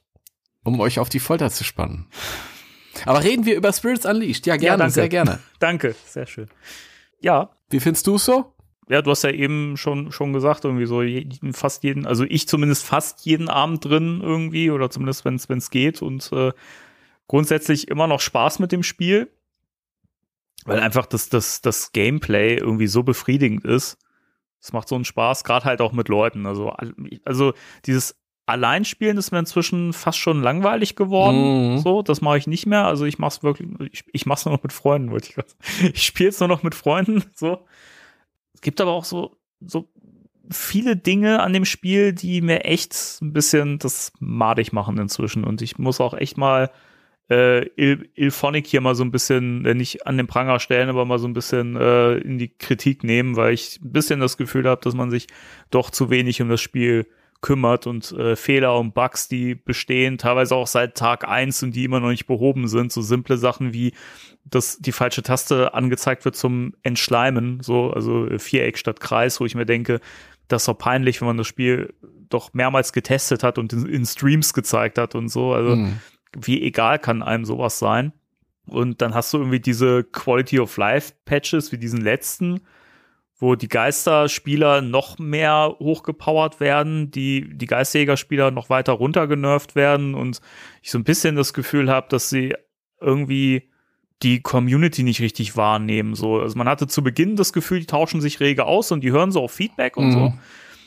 um 0.64 0.80
euch 0.80 1.00
auf 1.00 1.10
die 1.10 1.20
Folter 1.20 1.50
zu 1.50 1.64
spannen. 1.64 2.08
Aber 3.06 3.24
reden 3.24 3.46
wir 3.46 3.56
über 3.56 3.74
Spirits 3.74 4.06
Unleashed. 4.06 4.46
Ja, 4.46 4.56
gerne, 4.56 4.84
ja, 4.84 4.90
sehr 4.90 5.10
gerne. 5.10 5.40
danke, 5.60 5.96
sehr 6.06 6.26
schön. 6.26 6.48
Ja. 7.20 7.50
Wie 7.70 7.80
findest 7.80 8.08
du 8.08 8.16
es 8.16 8.26
so? 8.26 8.54
Ja, 8.88 9.02
du 9.02 9.12
hast 9.12 9.24
ja 9.24 9.32
eben 9.32 9.78
schon, 9.78 10.12
schon 10.12 10.34
gesagt, 10.34 10.66
irgendwie 10.66 10.86
so 10.86 11.02
fast 11.54 11.84
jeden, 11.84 12.06
also 12.06 12.26
ich 12.26 12.48
zumindest 12.48 12.86
fast 12.86 13.26
jeden 13.26 13.50
Abend 13.50 13.84
drin 13.84 14.20
irgendwie, 14.22 14.70
oder 14.72 14.90
zumindest 14.90 15.26
wenn 15.26 15.58
es 15.58 15.70
geht 15.70 16.02
und 16.02 16.32
äh, 16.34 16.52
grundsätzlich 17.28 17.88
immer 17.88 18.08
noch 18.08 18.20
Spaß 18.20 18.60
mit 18.60 18.72
dem 18.72 18.84
Spiel, 18.84 19.32
weil 20.66 20.80
einfach 20.80 21.06
das, 21.06 21.30
das, 21.30 21.62
das 21.62 21.92
Gameplay 21.92 22.56
irgendwie 22.56 22.88
so 22.88 23.04
befriedigend 23.04 23.66
ist. 23.66 23.98
Es 24.62 24.72
macht 24.72 24.88
so 24.88 24.96
einen 24.96 25.06
Spaß, 25.06 25.44
gerade 25.44 25.66
halt 25.66 25.82
auch 25.82 25.92
mit 25.92 26.08
Leuten. 26.08 26.46
Also, 26.46 26.74
also 27.26 27.54
dieses 27.86 28.16
Alleinspielen 28.46 29.18
ist 29.18 29.32
mir 29.32 29.40
inzwischen 29.40 29.94
fast 29.94 30.18
schon 30.18 30.42
langweilig 30.42 30.96
geworden. 30.96 31.74
Mhm. 31.74 31.78
So, 31.80 32.02
das 32.02 32.22
mache 32.22 32.38
ich 32.38 32.48
nicht 32.48 32.66
mehr. 32.66 32.86
Also 32.86 33.06
ich 33.06 33.20
mache 33.20 33.38
es 33.38 33.44
wirklich, 33.44 33.70
ich, 33.92 34.04
ich 34.12 34.26
mache 34.26 34.40
es 34.40 34.46
nur 34.46 34.56
noch 34.56 34.64
mit 34.64 34.74
Freunden, 34.74 35.12
wollte 35.12 35.30
ich 35.30 35.36
sagen. 35.36 35.92
Ich 35.94 36.04
spiele 36.04 36.30
es 36.30 36.40
nur 36.40 36.50
noch 36.50 36.64
mit 36.64 36.76
Freunden. 36.76 37.24
So. 37.36 37.66
Es 38.54 38.62
gibt 38.62 38.80
aber 38.80 38.92
auch 38.92 39.06
so, 39.06 39.36
so 39.60 39.90
viele 40.50 40.96
Dinge 40.96 41.42
an 41.42 41.54
dem 41.54 41.66
Spiel, 41.66 42.14
die 42.14 42.42
mir 42.42 42.66
echt 42.66 42.96
ein 43.22 43.34
bisschen 43.34 43.80
das 43.80 44.14
madig 44.20 44.72
machen 44.72 44.98
inzwischen. 44.98 45.44
Und 45.44 45.62
ich 45.62 45.78
muss 45.78 46.00
auch 46.00 46.14
echt 46.14 46.38
mal 46.38 46.70
äh, 47.30 47.66
Il 47.76 48.10
Ilphonic 48.16 48.68
hier 48.68 48.82
mal 48.82 48.96
so 48.96 49.04
ein 49.04 49.12
bisschen, 49.12 49.66
äh, 49.66 49.74
nicht 49.74 50.06
an 50.08 50.18
den 50.18 50.28
Pranger 50.28 50.60
stellen, 50.60 50.90
aber 50.90 51.06
mal 51.06 51.20
so 51.20 51.28
ein 51.28 51.34
bisschen 51.34 51.76
äh, 51.76 52.16
in 52.18 52.38
die 52.38 52.50
Kritik 52.50 53.04
nehmen, 53.04 53.36
weil 53.36 53.54
ich 53.54 53.80
ein 53.82 53.92
bisschen 53.92 54.20
das 54.20 54.38
Gefühl 54.38 54.68
habe, 54.68 54.82
dass 54.82 54.94
man 54.94 55.10
sich 55.10 55.28
doch 55.72 55.90
zu 55.90 56.10
wenig 56.10 56.42
um 56.42 56.50
das 56.50 56.62
Spiel 56.62 57.08
kümmert 57.42 57.88
und 57.88 58.12
äh, 58.14 58.36
Fehler 58.36 58.80
und 58.80 58.94
Bugs, 58.94 59.28
die 59.28 59.54
bestehen, 59.54 60.18
teilweise 60.18 60.56
auch 60.56 60.68
seit 60.68 60.96
Tag 60.96 61.28
eins 61.28 61.62
und 61.62 61.76
die 61.76 61.84
immer 61.84 62.00
noch 62.00 62.10
nicht 62.10 62.26
behoben 62.26 62.68
sind. 62.68 62.92
So 62.92 63.02
simple 63.02 63.38
Sachen 63.38 63.74
wie, 63.74 63.94
dass 64.46 64.78
die 64.80 64.94
falsche 64.94 65.24
Taste 65.24 65.74
angezeigt 65.74 66.26
wird 66.26 66.36
zum 66.36 66.74
Entschleimen, 66.84 67.60
so, 67.62 67.92
also 67.92 68.28
Viereck 68.38 68.78
statt 68.78 69.02
Kreis, 69.02 69.40
wo 69.40 69.46
ich 69.46 69.56
mir 69.56 69.66
denke, 69.66 70.00
das 70.48 70.64
ist 70.64 70.68
doch 70.68 70.78
peinlich, 70.78 71.20
wenn 71.22 71.28
man 71.28 71.38
das 71.38 71.48
Spiel 71.48 71.94
doch 72.30 72.54
mehrmals 72.54 72.94
getestet 72.94 73.44
hat 73.44 73.58
und 73.58 73.74
in, 73.74 73.86
in 73.88 74.06
Streams 74.06 74.54
gezeigt 74.54 74.98
hat 74.98 75.14
und 75.14 75.30
so. 75.30 75.54
Also, 75.54 75.76
mhm. 75.76 76.00
Wie 76.38 76.62
egal 76.62 77.00
kann 77.00 77.24
einem 77.24 77.46
sowas 77.46 77.80
sein? 77.80 78.14
Und 78.66 79.02
dann 79.02 79.14
hast 79.14 79.34
du 79.34 79.38
irgendwie 79.38 79.60
diese 79.60 80.04
Quality 80.04 80.60
of 80.60 80.78
Life 80.78 81.14
Patches 81.26 81.72
wie 81.72 81.78
diesen 81.78 82.02
letzten, 82.02 82.62
wo 83.38 83.56
die 83.56 83.68
Geisterspieler 83.68 84.82
noch 84.82 85.20
mehr 85.20 85.76
hochgepowert 85.80 86.60
werden, 86.60 87.12
die, 87.12 87.58
die 87.58 87.66
Geisterjägerspieler 87.66 88.52
noch 88.52 88.70
weiter 88.70 88.94
runtergenervt 88.94 89.76
werden 89.76 90.16
und 90.16 90.40
ich 90.82 90.92
so 90.92 90.98
ein 90.98 91.04
bisschen 91.04 91.36
das 91.36 91.54
Gefühl 91.54 91.90
habe, 91.90 92.08
dass 92.10 92.30
sie 92.30 92.56
irgendwie 93.02 93.70
die 94.22 94.42
Community 94.42 95.04
nicht 95.04 95.20
richtig 95.20 95.58
wahrnehmen. 95.58 96.16
So. 96.16 96.40
Also 96.40 96.58
man 96.58 96.70
hatte 96.70 96.88
zu 96.88 97.04
Beginn 97.04 97.36
das 97.36 97.52
Gefühl, 97.52 97.82
die 97.82 97.86
tauschen 97.86 98.22
sich 98.22 98.40
rege 98.40 98.66
aus 98.66 98.92
und 98.92 99.02
die 99.02 99.12
hören 99.12 99.32
so 99.32 99.42
auf 99.44 99.52
Feedback 99.52 99.98
und 99.98 100.08
mhm. 100.08 100.12
so. 100.12 100.34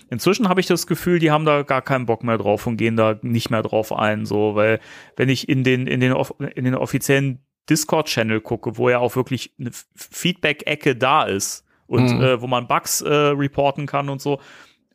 Inzwischen 0.08 0.48
habe 0.48 0.60
ich 0.60 0.66
das 0.66 0.86
Gefühl, 0.86 1.18
die 1.18 1.30
haben 1.30 1.44
da 1.44 1.62
gar 1.62 1.82
keinen 1.82 2.06
Bock 2.06 2.22
mehr 2.22 2.38
drauf 2.38 2.66
und 2.66 2.76
gehen 2.76 2.96
da 2.96 3.18
nicht 3.22 3.50
mehr 3.50 3.62
drauf 3.62 3.92
ein, 3.92 4.24
so, 4.24 4.54
weil 4.54 4.80
wenn 5.16 5.28
ich 5.28 5.48
in 5.48 5.64
den, 5.64 5.86
in 5.86 6.00
den, 6.00 6.14
in 6.54 6.64
den 6.64 6.74
offiziellen 6.74 7.40
Discord-Channel 7.68 8.40
gucke, 8.40 8.76
wo 8.76 8.88
ja 8.88 9.00
auch 9.00 9.16
wirklich 9.16 9.52
eine 9.58 9.70
Feedback-Ecke 9.94 10.94
da 10.94 11.24
ist, 11.24 11.66
und 11.86 12.16
mhm. 12.16 12.22
äh, 12.22 12.40
wo 12.40 12.46
man 12.46 12.66
Bugs 12.66 13.00
äh, 13.00 13.12
reporten 13.12 13.86
kann 13.86 14.08
und 14.08 14.20
so. 14.20 14.40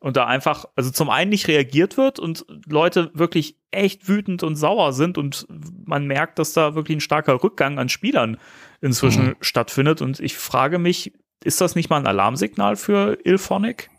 Und 0.00 0.16
da 0.16 0.26
einfach, 0.26 0.64
also 0.74 0.90
zum 0.90 1.10
einen 1.10 1.30
nicht 1.30 1.46
reagiert 1.46 1.96
wird 1.96 2.18
und 2.18 2.44
Leute 2.68 3.10
wirklich 3.14 3.56
echt 3.70 4.08
wütend 4.08 4.42
und 4.42 4.56
sauer 4.56 4.92
sind 4.92 5.16
und 5.16 5.46
man 5.84 6.06
merkt, 6.06 6.40
dass 6.40 6.52
da 6.52 6.74
wirklich 6.74 6.96
ein 6.96 7.00
starker 7.00 7.42
Rückgang 7.42 7.78
an 7.78 7.88
Spielern 7.88 8.36
inzwischen 8.80 9.26
mhm. 9.26 9.36
stattfindet. 9.40 10.02
Und 10.02 10.18
ich 10.18 10.36
frage 10.36 10.78
mich, 10.78 11.12
ist 11.44 11.60
das 11.60 11.76
nicht 11.76 11.88
mal 11.88 11.98
ein 11.98 12.06
Alarmsignal 12.06 12.74
für 12.74 13.18
Ilphonic? 13.24 13.90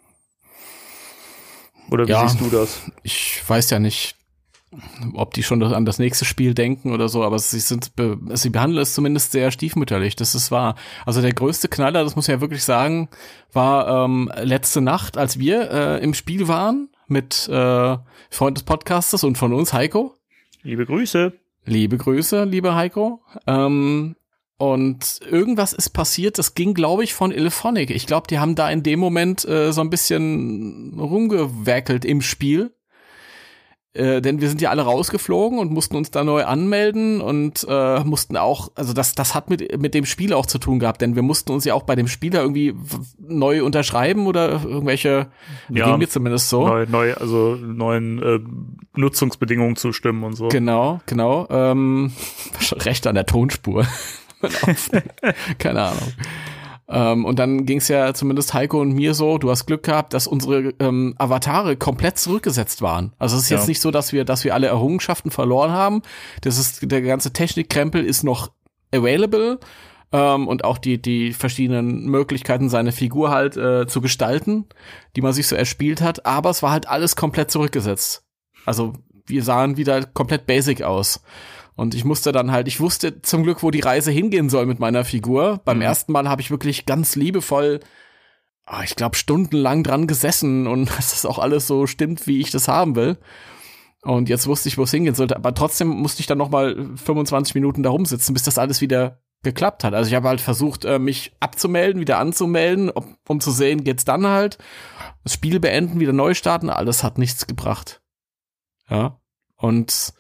Oder 1.94 2.08
wie 2.08 2.12
ja, 2.12 2.28
siehst 2.28 2.42
du 2.42 2.50
das? 2.50 2.82
Ich 3.04 3.44
weiß 3.48 3.70
ja 3.70 3.78
nicht, 3.78 4.16
ob 5.14 5.36
die 5.36 5.44
schon 5.44 5.62
an 5.62 5.86
das 5.86 6.00
nächste 6.00 6.26
Spiel 6.26 6.56
denken 6.56 6.92
oder 6.92 7.08
so, 7.08 7.24
aber 7.24 7.38
sie 7.38 7.60
sind, 7.60 7.92
sie 8.34 8.50
behandeln 8.50 8.82
es 8.82 8.96
zumindest 8.96 9.32
sehr 9.32 9.52
stiefmütterlich, 9.52 10.16
das 10.16 10.34
ist 10.34 10.50
wahr. 10.50 10.74
Also 11.06 11.22
der 11.22 11.34
größte 11.34 11.68
Knaller, 11.68 12.04
das 12.04 12.16
muss 12.16 12.28
ich 12.28 12.34
ja 12.34 12.42
wirklich 12.42 12.64
sagen, 12.64 13.10
war 13.52 14.06
ähm, 14.06 14.32
letzte 14.42 14.82
Nacht, 14.82 15.20
als 15.20 15.38
wir 15.38 15.70
äh, 15.70 16.04
im 16.04 16.16
Spiel 16.16 16.48
waren 16.48 16.90
mit 17.08 17.48
äh, 17.48 17.98
Freund 18.32 18.58
des 18.58 18.64
Podcasters 18.64 19.24
und 19.24 19.38
von 19.38 19.54
uns, 19.54 19.72
Heiko. 19.72 20.16
Liebe 20.64 20.88
Grüße. 20.88 21.34
Liebe 21.66 21.98
Grüße, 21.98 22.44
liebe 22.46 22.74
Heiko. 22.74 23.22
Ähm, 23.46 24.16
und 24.58 25.20
irgendwas 25.30 25.74
ist 25.74 25.90
passiert, 25.90 26.38
das 26.38 26.54
ging, 26.54 26.74
glaube 26.74 27.04
ich, 27.04 27.14
von 27.14 27.32
Elephonic. 27.32 27.90
Ich 27.90 28.08
glaube, 28.08 28.28
die 28.28 28.40
haben 28.40 28.56
da 28.56 28.70
in 28.70 28.84
dem 28.84 29.00
Moment 29.00 29.46
äh, 29.46 29.74
so 29.74 29.82
ein 29.82 29.90
bisschen 29.90 30.98
rumgewerkelt 31.00 32.06
im 32.06 32.22
Spiel 32.22 32.72
äh, 33.96 34.22
denn 34.22 34.42
wir 34.42 34.50
sind 34.50 34.60
ja 34.60 34.72
alle 34.72 34.82
rausgeflogen 34.82 35.60
und 35.60 35.72
mussten 35.72 35.96
uns 35.96 36.10
da 36.10 36.24
neu 36.24 36.44
anmelden 36.46 37.22
und 37.22 37.64
äh, 37.70 38.04
mussten 38.04 38.38
auch, 38.38 38.72
also 38.74 38.92
das, 38.92 39.14
das 39.14 39.36
hat 39.36 39.52
mit, 39.52 39.80
mit 39.80 39.94
dem 39.94 40.06
Spiel 40.06 40.34
auch 40.34 40.48
zu 40.48 40.58
tun 40.58 40.80
gehabt, 40.80 41.02
denn 41.02 41.16
wir 41.16 41.22
mussten 41.22 41.52
uns 41.52 41.64
ja 41.64 41.76
auch 41.76 41.84
bei 41.84 41.96
dem 41.96 42.08
Spieler 42.08 42.42
irgendwie 42.42 42.74
neu 43.20 43.64
unterschreiben 43.64 44.26
oder 44.26 44.64
irgendwelche, 44.64 45.28
ja, 45.70 45.86
ging 45.86 46.00
mir 46.00 46.10
zumindest 46.10 46.50
so. 46.50 46.68
Neu, 46.68 46.88
neu, 46.90 47.14
also 47.14 47.56
neuen 47.56 48.22
äh, 48.24 48.40
Nutzungsbedingungen 48.96 49.76
zustimmen 49.76 50.24
und 50.24 50.34
so. 50.34 50.48
Genau, 50.48 51.00
genau. 51.06 51.48
Ähm, 51.52 52.14
recht 52.72 53.06
an 53.06 53.14
der 53.14 53.28
Tonspur. 53.28 53.86
Keine 55.58 55.82
Ahnung. 55.82 56.14
Ähm, 56.90 57.26
und 57.26 57.40
dann 57.40 57.66
ging 57.66 57.78
es 57.78 57.88
ja 57.88 58.14
zumindest 58.14 58.54
Heiko 58.54 58.82
und 58.82 58.92
mir 58.92 59.14
so, 59.14 59.38
du 59.38 59.50
hast 59.50 59.66
Glück 59.66 59.84
gehabt, 59.84 60.14
dass 60.14 60.28
unsere 60.28 60.74
ähm, 60.80 61.16
Avatare 61.18 61.78
komplett 61.78 62.18
zurückgesetzt 62.18 62.82
waren. 62.82 63.14
Also 63.18 63.38
es 63.38 63.44
ist 63.44 63.50
ja. 63.50 63.58
jetzt 63.58 63.68
nicht 63.68 63.80
so, 63.82 63.90
dass 63.90 64.12
wir, 64.14 64.26
dass 64.26 64.44
wir 64.44 64.54
alle 64.54 64.68
Errungenschaften 64.68 65.32
verloren 65.32 65.72
haben. 65.72 66.02
Das 66.42 66.58
ist, 66.58 66.92
der 66.92 67.02
ganze 67.02 67.32
Technikkrempel 67.32 68.06
ist 68.06 68.24
noch 68.24 68.52
available. 68.94 69.60
ähm, 70.12 70.48
und 70.48 70.66
auch 70.66 70.78
die, 70.78 71.02
die 71.02 71.34
verschiedenen 71.34 72.06
Möglichkeiten, 72.06 72.70
seine 72.70 72.92
Figur 72.92 73.32
halt 73.32 73.58
äh, 73.58 73.88
zu 73.88 74.02
gestalten, 74.02 74.66
die 75.16 75.22
man 75.22 75.34
sich 75.34 75.48
so 75.48 75.56
erspielt 75.56 76.02
hat, 76.02 76.26
aber 76.26 76.52
es 76.52 76.62
war 76.62 76.72
halt 76.72 76.88
alles 76.88 77.16
komplett 77.16 77.50
zurückgesetzt. 77.50 78.24
Also 78.66 78.94
wir 79.26 79.44
sahen 79.44 79.78
wieder 79.78 80.04
komplett 80.04 80.46
basic 80.46 80.84
aus. 80.84 81.24
Und 81.76 81.96
ich 81.96 82.06
musste 82.06 82.32
dann 82.32 82.52
halt, 82.52 82.68
ich 82.68 82.80
wusste 82.80 83.22
zum 83.22 83.44
Glück, 83.44 83.64
wo 83.64 83.72
die 83.72 83.80
Reise 83.80 84.12
hingehen 84.12 84.50
soll 84.50 84.66
mit 84.66 84.80
meiner 84.80 85.06
Figur. 85.06 85.62
Beim 85.66 85.78
Mhm. 85.78 85.84
ersten 85.84 86.12
Mal 86.12 86.30
habe 86.30 86.42
ich 86.42 86.52
wirklich 86.52 86.86
ganz 86.86 87.16
liebevoll, 87.16 87.80
ah, 88.66 88.84
ich 88.84 88.96
glaube, 88.96 89.16
stundenlang 89.16 89.84
dran 89.84 90.06
gesessen 90.08 90.68
und 90.68 90.86
dass 90.98 91.12
das 91.12 91.26
auch 91.26 91.40
alles 91.40 91.66
so 91.68 91.88
stimmt, 91.88 92.28
wie 92.28 92.40
ich 92.40 92.52
das 92.52 92.68
haben 92.68 92.96
will. 92.96 93.18
Und 94.04 94.28
jetzt 94.30 94.48
wusste 94.48 94.68
ich, 94.70 94.78
wo 94.78 94.84
es 94.84 94.92
hingehen 94.92 95.16
sollte. 95.16 95.36
Aber 95.36 95.54
trotzdem 95.54 95.88
musste 95.88 96.20
ich 96.20 96.28
dann 96.28 96.38
noch 96.38 96.50
mal 96.50 96.76
25 96.96 97.56
Minuten 97.56 97.84
da 97.84 97.90
rumsitzen, 97.90 98.34
bis 98.34 98.44
das 98.44 98.58
alles 98.58 98.82
wieder 98.82 99.22
geklappt 99.44 99.84
hat. 99.84 99.94
Also 99.94 100.10
ich 100.10 100.16
habe 100.16 100.28
halt 100.28 100.42
versucht, 100.42 100.86
äh, 100.86 101.00
mich 101.00 101.34
abzumelden, 101.40 102.00
wieder 102.02 102.18
anzumelden, 102.18 102.92
ob, 102.92 103.06
um 103.28 103.40
zu 103.40 103.52
sehen, 103.52 103.84
geht's 103.84 104.06
dann 104.06 104.28
halt. 104.28 104.58
Das 105.24 105.34
Spiel 105.34 105.60
beenden, 105.60 106.00
wieder 106.00 106.14
neu 106.14 106.34
starten, 106.34 106.70
alles 106.70 107.04
hat 107.04 107.18
nichts 107.18 107.48
gebracht. 107.48 108.02
Ja. 108.90 109.20
Und 109.56 110.14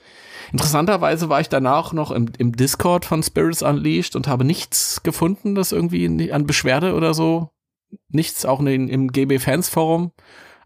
interessanterweise 0.53 1.27
war 1.29 1.41
ich 1.41 1.50
danach 1.50 1.91
noch 1.91 2.12
im, 2.12 2.29
im 2.38 2.53
Discord 2.55 3.03
von 3.05 3.22
Spirits 3.24 3.62
Unleashed 3.62 4.15
und 4.15 4.27
habe 4.27 4.45
nichts 4.45 5.03
gefunden, 5.03 5.55
das 5.55 5.72
irgendwie 5.74 6.31
an 6.31 6.48
Beschwerde 6.48 6.93
oder 6.95 7.13
so. 7.13 7.50
Nichts, 8.10 8.45
auch 8.45 8.60
in, 8.62 8.88
im 8.88 9.12
GB 9.12 9.39
Fans 9.39 9.67
Forum. 9.69 10.12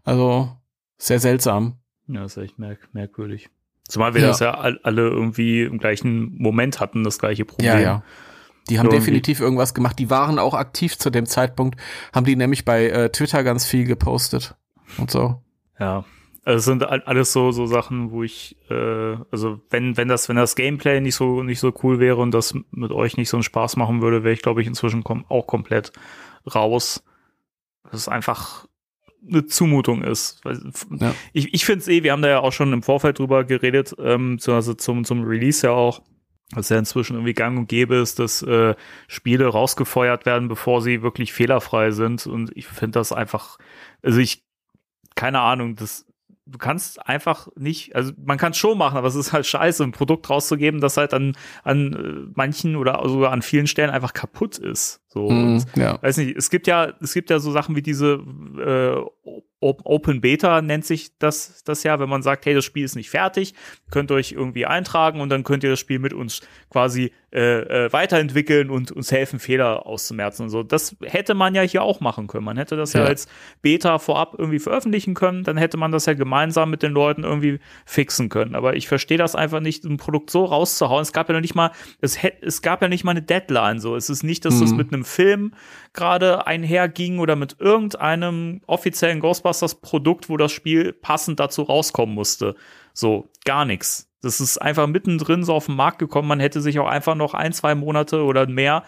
Also 0.04 0.50
sehr 0.96 1.18
seltsam. 1.18 1.78
Ja, 2.06 2.22
das 2.22 2.36
ist 2.36 2.42
echt 2.44 2.58
merk 2.58 2.88
merkwürdig. 2.92 3.50
Zumal 3.88 4.14
wir 4.14 4.20
Ja. 4.20 4.28
das 4.28 4.40
ja 4.40 4.54
all, 4.54 4.78
alle 4.82 5.02
irgendwie 5.08 5.62
im 5.62 5.78
gleichen 5.78 6.34
Moment 6.38 6.80
hatten, 6.80 7.04
das 7.04 7.18
gleiche 7.18 7.44
Problem. 7.44 7.66
Die 8.68 8.78
haben 8.78 8.86
Irgendwie. 8.86 8.98
definitiv 8.98 9.40
irgendwas 9.40 9.72
gemacht. 9.72 9.98
Die 9.98 10.10
waren 10.10 10.38
auch 10.38 10.52
aktiv 10.54 10.98
zu 10.98 11.08
dem 11.08 11.24
Zeitpunkt, 11.24 11.80
haben 12.14 12.26
die 12.26 12.36
nämlich 12.36 12.66
bei 12.66 12.88
äh, 12.88 13.10
Twitter 13.10 13.42
ganz 13.42 13.64
viel 13.64 13.84
gepostet 13.84 14.56
und 14.98 15.10
so. 15.10 15.42
Ja. 15.80 16.04
Also 16.48 16.58
es 16.60 16.64
sind 16.64 16.82
all- 16.82 17.02
alles 17.02 17.32
so 17.34 17.52
so 17.52 17.66
Sachen, 17.66 18.10
wo 18.10 18.22
ich 18.22 18.56
äh, 18.70 19.16
also 19.30 19.60
wenn 19.68 19.98
wenn 19.98 20.08
das 20.08 20.30
wenn 20.30 20.36
das 20.36 20.56
Gameplay 20.56 20.98
nicht 21.00 21.14
so 21.14 21.42
nicht 21.42 21.60
so 21.60 21.74
cool 21.82 22.00
wäre 22.00 22.16
und 22.16 22.32
das 22.32 22.54
mit 22.70 22.90
euch 22.90 23.18
nicht 23.18 23.28
so 23.28 23.36
einen 23.36 23.44
Spaß 23.44 23.76
machen 23.76 24.00
würde, 24.00 24.24
wäre 24.24 24.32
ich 24.32 24.40
glaube 24.40 24.62
ich 24.62 24.66
inzwischen 24.66 25.04
kom 25.04 25.26
auch 25.28 25.46
komplett 25.46 25.92
raus. 26.54 27.04
Das 27.90 28.00
ist 28.00 28.08
einfach 28.08 28.66
eine 29.28 29.44
Zumutung 29.44 30.02
ist. 30.02 30.40
Ja. 31.00 31.14
Ich, 31.34 31.52
ich 31.52 31.66
finde 31.66 31.80
es 31.80 31.88
eh, 31.88 32.02
wir 32.02 32.12
haben 32.12 32.22
da 32.22 32.28
ja 32.28 32.40
auch 32.40 32.52
schon 32.52 32.72
im 32.72 32.82
Vorfeld 32.82 33.18
drüber 33.18 33.44
geredet, 33.44 33.94
ähm, 33.98 34.38
also 34.46 34.72
zum, 34.72 35.04
zum 35.04 35.24
Release 35.24 35.66
ja 35.66 35.72
auch, 35.74 36.02
dass 36.52 36.70
ja 36.70 36.78
inzwischen 36.78 37.14
irgendwie 37.14 37.34
gang 37.34 37.58
und 37.58 37.68
gäbe 37.68 37.96
ist, 37.96 38.20
dass 38.20 38.42
äh, 38.42 38.74
Spiele 39.06 39.48
rausgefeuert 39.48 40.24
werden, 40.24 40.48
bevor 40.48 40.80
sie 40.80 41.02
wirklich 41.02 41.34
fehlerfrei 41.34 41.90
sind. 41.90 42.26
Und 42.26 42.56
ich 42.56 42.68
finde 42.68 42.98
das 43.00 43.12
einfach, 43.12 43.58
also 44.02 44.18
ich, 44.18 44.44
keine 45.14 45.40
Ahnung, 45.40 45.76
das, 45.76 46.06
du 46.50 46.58
kannst 46.58 47.06
einfach 47.06 47.48
nicht, 47.56 47.94
also 47.94 48.12
man 48.24 48.38
kann 48.38 48.52
es 48.52 48.58
schon 48.58 48.78
machen, 48.78 48.96
aber 48.96 49.06
es 49.08 49.14
ist 49.14 49.32
halt 49.32 49.46
scheiße, 49.46 49.84
ein 49.84 49.92
Produkt 49.92 50.28
rauszugeben, 50.30 50.80
das 50.80 50.96
halt 50.96 51.12
an, 51.14 51.36
an 51.62 51.92
äh, 51.92 52.32
manchen 52.34 52.76
oder 52.76 53.00
sogar 53.08 53.32
an 53.32 53.42
vielen 53.42 53.66
Stellen 53.66 53.90
einfach 53.90 54.14
kaputt 54.14 54.58
ist. 54.58 55.00
So. 55.08 55.26
Und 55.26 55.48
Mhm, 55.76 55.82
ja. 55.82 56.02
weiß 56.02 56.16
nicht, 56.18 56.36
es 56.36 56.50
gibt 56.50 56.66
ja, 56.66 56.92
es 57.00 57.12
gibt 57.14 57.30
ja 57.30 57.38
so 57.38 57.50
Sachen 57.52 57.76
wie 57.76 57.82
diese 57.82 58.22
äh, 58.58 59.40
Open 59.60 60.20
Beta 60.20 60.62
nennt 60.62 60.84
sich 60.84 61.18
das, 61.18 61.64
das 61.64 61.82
ja, 61.82 61.98
wenn 61.98 62.08
man 62.08 62.22
sagt, 62.22 62.46
hey, 62.46 62.54
das 62.54 62.64
Spiel 62.64 62.84
ist 62.84 62.94
nicht 62.94 63.10
fertig, 63.10 63.54
könnt 63.90 64.10
ihr 64.12 64.14
euch 64.14 64.30
irgendwie 64.32 64.66
eintragen 64.66 65.20
und 65.20 65.30
dann 65.30 65.42
könnt 65.42 65.64
ihr 65.64 65.70
das 65.70 65.80
Spiel 65.80 65.98
mit 65.98 66.12
uns 66.12 66.42
quasi 66.70 67.12
äh, 67.32 67.86
äh, 67.86 67.92
weiterentwickeln 67.92 68.70
und 68.70 68.92
uns 68.92 69.10
helfen, 69.12 69.38
Fehler 69.38 69.84
auszumerzen 69.84 70.44
und 70.44 70.50
so. 70.50 70.62
Das 70.62 70.96
hätte 71.02 71.34
man 71.34 71.54
ja 71.54 71.62
hier 71.62 71.82
auch 71.82 72.00
machen 72.00 72.26
können. 72.28 72.44
Man 72.44 72.56
hätte 72.56 72.76
das 72.76 72.92
ja, 72.92 73.00
Ja. 73.02 73.06
als 73.08 73.26
Beta 73.60 73.98
vorab 73.98 74.36
irgendwie 74.38 74.60
veröffentlichen 74.60 75.14
können, 75.14 75.42
dann 75.44 75.56
hätte 75.56 75.76
man 75.76 75.90
das 75.92 76.06
ja 76.06 76.14
gemeinsam 76.14 76.70
mit 76.70 76.82
den 76.82 76.92
Leuten 76.92 77.24
irgendwie 77.24 77.58
fixen 77.84 78.28
können. 78.28 78.54
Aber 78.54 78.76
ich 78.76 78.86
verstehe 78.88 79.18
das 79.18 79.34
einfach 79.34 79.60
nicht, 79.60 79.84
ein 79.84 79.96
Produkt 79.98 80.30
so 80.30 80.44
rauszuhauen. 80.44 81.02
Es 81.02 81.12
gab 81.12 81.28
ja 81.28 81.34
noch 81.34 81.42
nicht 81.42 81.54
mal, 81.56 81.72
es, 82.00 82.16
es 82.40 82.62
gab 82.62 82.80
ja 82.80 82.88
nicht 82.88 83.04
mal 83.04 83.10
eine 83.10 83.22
Deadline. 83.22 83.80
So, 83.80 83.96
es 83.96 84.08
ist 84.08 84.22
nicht, 84.22 84.44
dass 84.44 84.60
das 84.60 84.70
Mhm. 84.70 84.76
mit 84.76 84.92
einem 84.94 85.04
Film 85.04 85.52
gerade 85.92 86.46
einherging 86.46 87.18
oder 87.18 87.36
mit 87.36 87.56
irgendeinem 87.58 88.60
offiziellen 88.66 89.20
Ghostbusters-Produkt, 89.20 90.28
wo 90.28 90.36
das 90.36 90.52
Spiel 90.52 90.92
passend 90.92 91.40
dazu 91.40 91.62
rauskommen 91.62 92.14
musste. 92.14 92.54
So, 92.92 93.28
gar 93.44 93.64
nichts. 93.64 94.08
Das 94.22 94.40
ist 94.40 94.58
einfach 94.58 94.86
mittendrin 94.86 95.44
so 95.44 95.54
auf 95.54 95.66
den 95.66 95.76
Markt 95.76 95.98
gekommen. 95.98 96.28
Man 96.28 96.40
hätte 96.40 96.60
sich 96.60 96.78
auch 96.78 96.88
einfach 96.88 97.14
noch 97.14 97.34
ein, 97.34 97.52
zwei 97.52 97.74
Monate 97.74 98.22
oder 98.24 98.46
mehr 98.46 98.82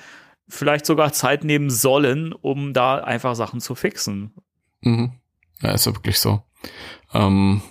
vielleicht 0.48 0.86
sogar 0.86 1.12
Zeit 1.12 1.44
nehmen 1.44 1.70
sollen, 1.70 2.32
um 2.32 2.72
da 2.72 2.96
einfach 2.96 3.36
Sachen 3.36 3.60
zu 3.60 3.74
fixen. 3.74 4.34
Mhm. 4.80 5.12
Ja, 5.62 5.70
ist 5.72 5.86
ja 5.86 5.94
wirklich 5.94 6.18
so. 6.18 6.42
Ähm, 7.14 7.62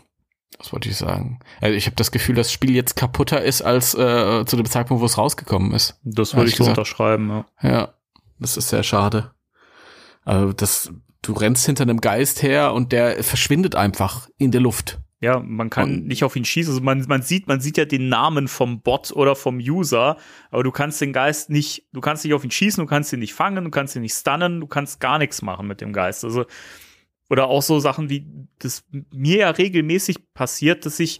was 0.57 0.73
wollte 0.73 0.89
ich 0.89 0.97
sagen? 0.97 1.39
Also 1.61 1.75
ich 1.75 1.85
habe 1.85 1.95
das 1.95 2.11
Gefühl, 2.11 2.35
das 2.35 2.51
Spiel 2.51 2.75
jetzt 2.75 2.95
kaputter 2.95 3.41
ist 3.41 3.61
als 3.61 3.93
äh, 3.95 4.45
zu 4.45 4.55
dem 4.55 4.65
Zeitpunkt, 4.65 5.01
wo 5.01 5.05
es 5.05 5.17
rausgekommen 5.17 5.71
ist. 5.71 5.99
Das 6.03 6.35
würde 6.35 6.49
ich 6.49 6.55
so 6.55 6.63
gesagt. 6.63 6.77
unterschreiben, 6.77 7.29
ja. 7.29 7.45
Ja, 7.61 7.93
das 8.39 8.57
ist 8.57 8.69
sehr 8.69 8.83
schade. 8.83 9.31
Also 10.23 10.53
das, 10.53 10.91
du 11.21 11.33
rennst 11.33 11.65
hinter 11.65 11.83
einem 11.83 12.01
Geist 12.01 12.41
her 12.43 12.73
und 12.73 12.91
der 12.91 13.23
verschwindet 13.23 13.75
einfach 13.75 14.29
in 14.37 14.51
der 14.51 14.61
Luft. 14.61 14.99
Ja, 15.21 15.39
man 15.39 15.69
kann 15.69 15.95
Und- 15.95 16.07
nicht 16.07 16.23
auf 16.23 16.35
ihn 16.37 16.45
schießen. 16.45 16.71
Also 16.71 16.81
man, 16.83 17.03
man 17.07 17.21
sieht, 17.21 17.47
man 17.47 17.59
sieht 17.59 17.75
ja 17.77 17.83
den 17.83 18.07
Namen 18.07 18.47
vom 18.47 18.81
Bot 18.81 19.11
oder 19.11 19.35
vom 19.35 19.57
User, 19.57 20.15
aber 20.49 20.63
du 20.63 20.71
kannst 20.71 21.01
den 21.01 21.11
Geist 21.11 21.49
nicht, 21.49 21.87
du 21.91 21.99
kannst 21.99 22.23
nicht 22.23 22.33
auf 22.33 22.45
ihn 22.45 22.51
schießen, 22.51 22.81
du 22.81 22.87
kannst 22.89 23.11
ihn 23.11 23.19
nicht 23.19 23.33
fangen, 23.33 23.65
du 23.65 23.69
kannst 23.69 23.95
ihn 23.97 24.01
nicht 24.01 24.15
stunnen, 24.15 24.61
du 24.61 24.67
kannst 24.67 25.01
gar 25.01 25.17
nichts 25.17 25.41
machen 25.41 25.67
mit 25.67 25.81
dem 25.81 25.91
Geist. 25.91 26.23
Also, 26.23 26.45
oder 27.29 27.47
auch 27.47 27.61
so 27.61 27.79
Sachen 27.79 28.09
wie, 28.09 28.27
das 28.59 28.85
mir 29.11 29.37
ja 29.39 29.49
regelmäßig 29.49 30.33
passiert, 30.33 30.85
dass 30.85 30.99
ich 31.01 31.19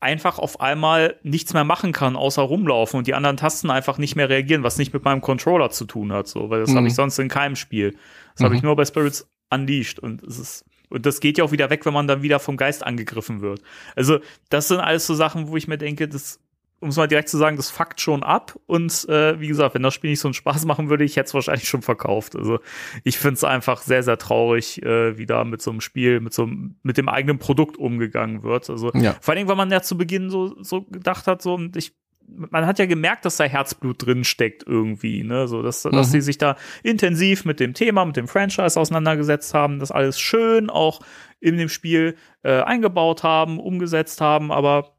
einfach 0.00 0.38
auf 0.38 0.60
einmal 0.60 1.18
nichts 1.22 1.54
mehr 1.54 1.64
machen 1.64 1.92
kann, 1.92 2.14
außer 2.16 2.42
rumlaufen 2.42 2.98
und 2.98 3.06
die 3.06 3.14
anderen 3.14 3.36
Tasten 3.36 3.70
einfach 3.70 3.96
nicht 3.98 4.16
mehr 4.16 4.28
reagieren, 4.28 4.62
was 4.62 4.76
nicht 4.76 4.92
mit 4.92 5.04
meinem 5.04 5.20
Controller 5.22 5.70
zu 5.70 5.86
tun 5.86 6.12
hat, 6.12 6.28
so, 6.28 6.50
weil 6.50 6.60
das 6.60 6.70
Mhm. 6.70 6.76
habe 6.76 6.86
ich 6.88 6.94
sonst 6.94 7.18
in 7.18 7.28
keinem 7.28 7.56
Spiel. 7.56 7.96
Das 8.34 8.44
habe 8.44 8.54
ich 8.54 8.62
Mhm. 8.62 8.66
nur 8.68 8.76
bei 8.76 8.84
Spirits 8.84 9.26
Unleashed 9.50 9.98
und 10.00 10.22
es 10.22 10.38
ist 10.38 10.64
und 10.90 11.06
das 11.06 11.18
geht 11.18 11.38
ja 11.38 11.44
auch 11.44 11.50
wieder 11.50 11.70
weg, 11.70 11.86
wenn 11.86 11.94
man 11.94 12.06
dann 12.06 12.22
wieder 12.22 12.38
vom 12.38 12.56
Geist 12.56 12.84
angegriffen 12.86 13.40
wird. 13.40 13.62
Also, 13.96 14.18
das 14.50 14.68
sind 14.68 14.78
alles 14.78 15.06
so 15.06 15.14
Sachen, 15.14 15.48
wo 15.48 15.56
ich 15.56 15.66
mir 15.66 15.78
denke, 15.78 16.06
das, 16.06 16.38
um 16.80 16.90
es 16.90 16.96
mal 16.96 17.06
direkt 17.08 17.28
zu 17.30 17.38
sagen, 17.38 17.56
das 17.56 17.70
fuckt 17.70 18.00
schon 18.00 18.22
ab. 18.22 18.58
Und 18.66 19.08
äh, 19.08 19.40
wie 19.40 19.48
gesagt, 19.48 19.74
wenn 19.74 19.82
das 19.82 19.94
Spiel 19.94 20.10
nicht 20.10 20.20
so 20.20 20.28
einen 20.28 20.34
Spaß 20.34 20.64
machen 20.66 20.90
würde, 20.90 21.04
ich 21.04 21.16
hätte 21.16 21.28
es 21.28 21.34
wahrscheinlich 21.34 21.68
schon 21.68 21.82
verkauft. 21.82 22.36
Also, 22.36 22.58
ich 23.04 23.16
finde 23.18 23.34
es 23.34 23.44
einfach 23.44 23.80
sehr, 23.82 24.02
sehr 24.02 24.18
traurig, 24.18 24.82
äh, 24.82 25.16
wie 25.16 25.26
da 25.26 25.44
mit 25.44 25.62
so 25.62 25.70
einem 25.70 25.80
Spiel, 25.80 26.20
mit 26.20 26.34
so 26.34 26.42
einem, 26.42 26.76
mit 26.82 26.98
dem 26.98 27.08
eigenen 27.08 27.38
Produkt 27.38 27.76
umgegangen 27.78 28.42
wird. 28.42 28.68
Also, 28.68 28.90
Ja. 28.94 29.16
vor 29.20 29.34
allem, 29.34 29.48
weil 29.48 29.56
man 29.56 29.70
ja 29.70 29.80
zu 29.82 29.96
Beginn 29.96 30.28
so, 30.30 30.62
so 30.62 30.82
gedacht 30.82 31.26
hat, 31.26 31.40
so, 31.40 31.54
und 31.54 31.76
ich, 31.76 31.94
man 32.26 32.66
hat 32.66 32.78
ja 32.78 32.86
gemerkt, 32.86 33.24
dass 33.26 33.36
da 33.36 33.44
Herzblut 33.44 34.04
drin 34.06 34.24
steckt 34.24 34.64
irgendwie, 34.66 35.22
ne, 35.24 35.46
so, 35.46 35.62
dass, 35.62 35.82
dass 35.82 36.08
Mhm. 36.08 36.12
sie 36.12 36.20
sich 36.22 36.38
da 36.38 36.56
intensiv 36.82 37.44
mit 37.44 37.60
dem 37.60 37.74
Thema, 37.74 38.04
mit 38.04 38.16
dem 38.16 38.28
Franchise 38.28 38.80
auseinandergesetzt 38.80 39.52
haben, 39.54 39.78
das 39.78 39.90
alles 39.90 40.18
schön 40.18 40.70
auch 40.70 41.00
in 41.40 41.58
dem 41.58 41.68
Spiel 41.68 42.16
äh, 42.42 42.60
eingebaut 42.62 43.22
haben, 43.22 43.58
umgesetzt 43.60 44.20
haben, 44.22 44.50
aber 44.52 44.93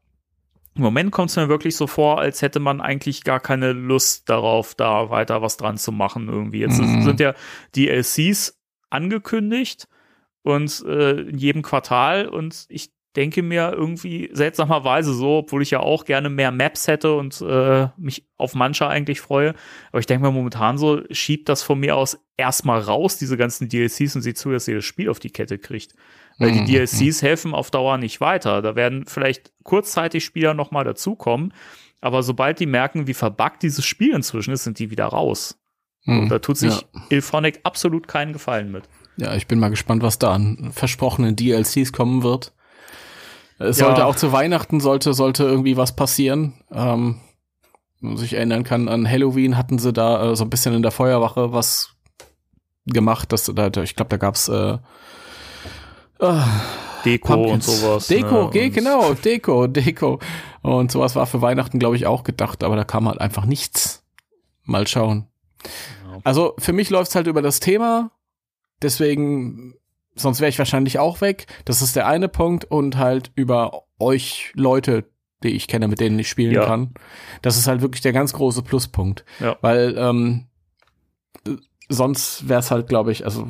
im 0.76 0.82
Moment 0.82 1.10
kommt 1.10 1.30
es 1.30 1.36
mir 1.36 1.48
wirklich 1.48 1.74
so 1.76 1.86
vor, 1.86 2.20
als 2.20 2.42
hätte 2.42 2.60
man 2.60 2.80
eigentlich 2.80 3.24
gar 3.24 3.40
keine 3.40 3.72
Lust 3.72 4.28
darauf, 4.28 4.74
da 4.74 5.10
weiter 5.10 5.42
was 5.42 5.56
dran 5.56 5.78
zu 5.78 5.92
machen 5.92 6.28
irgendwie. 6.28 6.60
Jetzt 6.60 6.78
Mhm. 6.80 7.02
sind 7.02 7.20
ja 7.20 7.34
DLCs 7.74 8.58
angekündigt 8.90 9.88
und 10.42 10.84
äh, 10.86 11.20
in 11.22 11.38
jedem 11.38 11.62
Quartal 11.62 12.28
und 12.28 12.66
ich 12.68 12.90
denke 13.16 13.42
mir 13.42 13.72
irgendwie 13.72 14.28
seltsamerweise 14.32 15.14
so, 15.14 15.38
obwohl 15.38 15.62
ich 15.62 15.70
ja 15.70 15.80
auch 15.80 16.04
gerne 16.04 16.28
mehr 16.28 16.50
Maps 16.52 16.86
hätte 16.86 17.14
und 17.14 17.40
äh, 17.40 17.88
mich 17.96 18.26
auf 18.36 18.54
manche 18.54 18.86
eigentlich 18.86 19.22
freue, 19.22 19.54
aber 19.90 20.00
ich 20.00 20.06
denke 20.06 20.26
mir 20.26 20.32
momentan 20.32 20.76
so, 20.76 21.00
schiebt 21.10 21.48
das 21.48 21.62
von 21.62 21.80
mir 21.80 21.96
aus 21.96 22.18
erstmal 22.36 22.78
raus, 22.80 23.16
diese 23.16 23.38
ganzen 23.38 23.70
DLCs 23.70 24.16
und 24.16 24.22
sieht 24.22 24.36
zu, 24.36 24.50
dass 24.52 24.68
ihr 24.68 24.76
das 24.76 24.84
Spiel 24.84 25.08
auf 25.08 25.18
die 25.18 25.30
Kette 25.30 25.58
kriegt. 25.58 25.94
Weil 26.38 26.52
die 26.52 26.60
Mhm. 26.60 26.66
DLCs 26.66 27.22
helfen 27.22 27.54
auf 27.54 27.70
Dauer 27.70 27.96
nicht 27.98 28.20
weiter. 28.20 28.60
Da 28.62 28.74
werden 28.76 29.06
vielleicht 29.06 29.52
kurzzeitig 29.62 30.24
Spieler 30.24 30.52
noch 30.54 30.70
mal 30.70 30.84
dazukommen, 30.84 31.54
aber 32.00 32.22
sobald 32.22 32.60
die 32.60 32.66
merken, 32.66 33.06
wie 33.06 33.14
verbuggt 33.14 33.62
dieses 33.62 33.84
Spiel 33.86 34.14
inzwischen 34.14 34.52
ist, 34.52 34.64
sind 34.64 34.78
die 34.78 34.90
wieder 34.90 35.06
raus. 35.06 35.58
Mhm. 36.04 36.18
Und 36.20 36.28
da 36.28 36.38
tut 36.38 36.58
sich 36.58 36.74
Ja. 36.74 37.00
Ilphonic 37.08 37.60
absolut 37.62 38.06
keinen 38.06 38.32
Gefallen 38.34 38.70
mit. 38.70 38.84
ja, 39.16 39.34
ich 39.34 39.46
bin 39.46 39.58
mal 39.58 39.70
gespannt, 39.70 40.02
was 40.02 40.18
da 40.18 40.32
an 40.34 40.70
versprochenen 40.72 41.36
DLCs 41.36 41.92
kommen 41.94 42.22
wird. 42.22 42.52
Es 43.58 43.78
sollte 43.78 44.02
Ja. 44.02 44.06
auch 44.06 44.16
zu 44.16 44.30
Weihnachten 44.32 44.80
sollte 44.80 45.14
sollte 45.14 45.44
irgendwie 45.44 45.78
was 45.78 45.96
passieren. 45.96 46.52
Ähm, 46.70 47.18
muss 48.00 48.20
ich 48.20 48.34
erinnern 48.34 48.62
kann, 48.62 48.88
an 48.88 49.08
Halloween 49.10 49.56
hatten 49.56 49.78
sie 49.78 49.90
da 49.94 50.32
äh, 50.32 50.36
so 50.36 50.44
ein 50.44 50.50
bisschen 50.50 50.74
in 50.74 50.82
der 50.82 50.90
Feuerwache 50.92 51.54
was 51.54 51.94
gemacht. 52.84 53.32
Das, 53.32 53.44
da, 53.54 53.70
da- 53.70 53.82
ich 53.82 53.96
glaube, 53.96 54.10
da 54.10 54.18
gab's 54.18 54.48
äh, 54.48 54.76
äh, 56.20 56.40
Deko 57.04 57.34
und 57.34 57.40
Pumpkins. 57.42 57.80
sowas. 57.80 58.06
Deko, 58.08 58.44
ne? 58.44 58.50
geh, 58.52 58.66
Und- 58.66 58.72
genau, 58.74 59.14
Deko, 59.14 59.66
Deko. 59.66 60.18
Und 60.62 60.90
sowas 60.90 61.14
war 61.16 61.26
für 61.26 61.42
Weihnachten, 61.42 61.78
glaube 61.78 61.96
ich, 61.96 62.06
auch 62.06 62.24
gedacht, 62.24 62.64
aber 62.64 62.76
da 62.76 62.84
kam 62.84 63.08
halt 63.08 63.20
einfach 63.20 63.44
nichts. 63.44 64.04
Mal 64.64 64.86
schauen. 64.88 65.26
Also 66.24 66.54
für 66.58 66.72
mich 66.72 66.90
läuft's 66.90 67.14
halt 67.14 67.26
über 67.28 67.42
das 67.42 67.60
Thema, 67.60 68.10
deswegen, 68.82 69.74
sonst 70.16 70.40
wäre 70.40 70.48
ich 70.48 70.58
wahrscheinlich 70.58 70.98
auch 70.98 71.20
weg. 71.20 71.46
Das 71.66 71.82
ist 71.82 71.94
der 71.94 72.06
eine 72.08 72.28
Punkt 72.28 72.64
und 72.64 72.96
halt 72.96 73.30
über 73.36 73.84
euch 74.00 74.50
Leute, 74.54 75.04
die 75.44 75.50
ich 75.50 75.68
kenne, 75.68 75.86
mit 75.86 76.00
denen 76.00 76.18
ich 76.18 76.28
spielen 76.28 76.54
Ja. 76.54 76.64
kann. 76.66 76.94
Das 77.42 77.56
ist 77.58 77.68
halt 77.68 77.80
wirklich 77.82 78.00
der 78.00 78.12
ganz 78.12 78.32
große 78.32 78.62
Pluspunkt. 78.62 79.24
Ja. 79.38 79.56
Weil 79.60 79.94
ähm, 79.98 80.46
sonst 81.88 82.48
wäre 82.48 82.60
es 82.60 82.70
halt, 82.70 82.88
glaube 82.88 83.12
ich, 83.12 83.24
also 83.24 83.48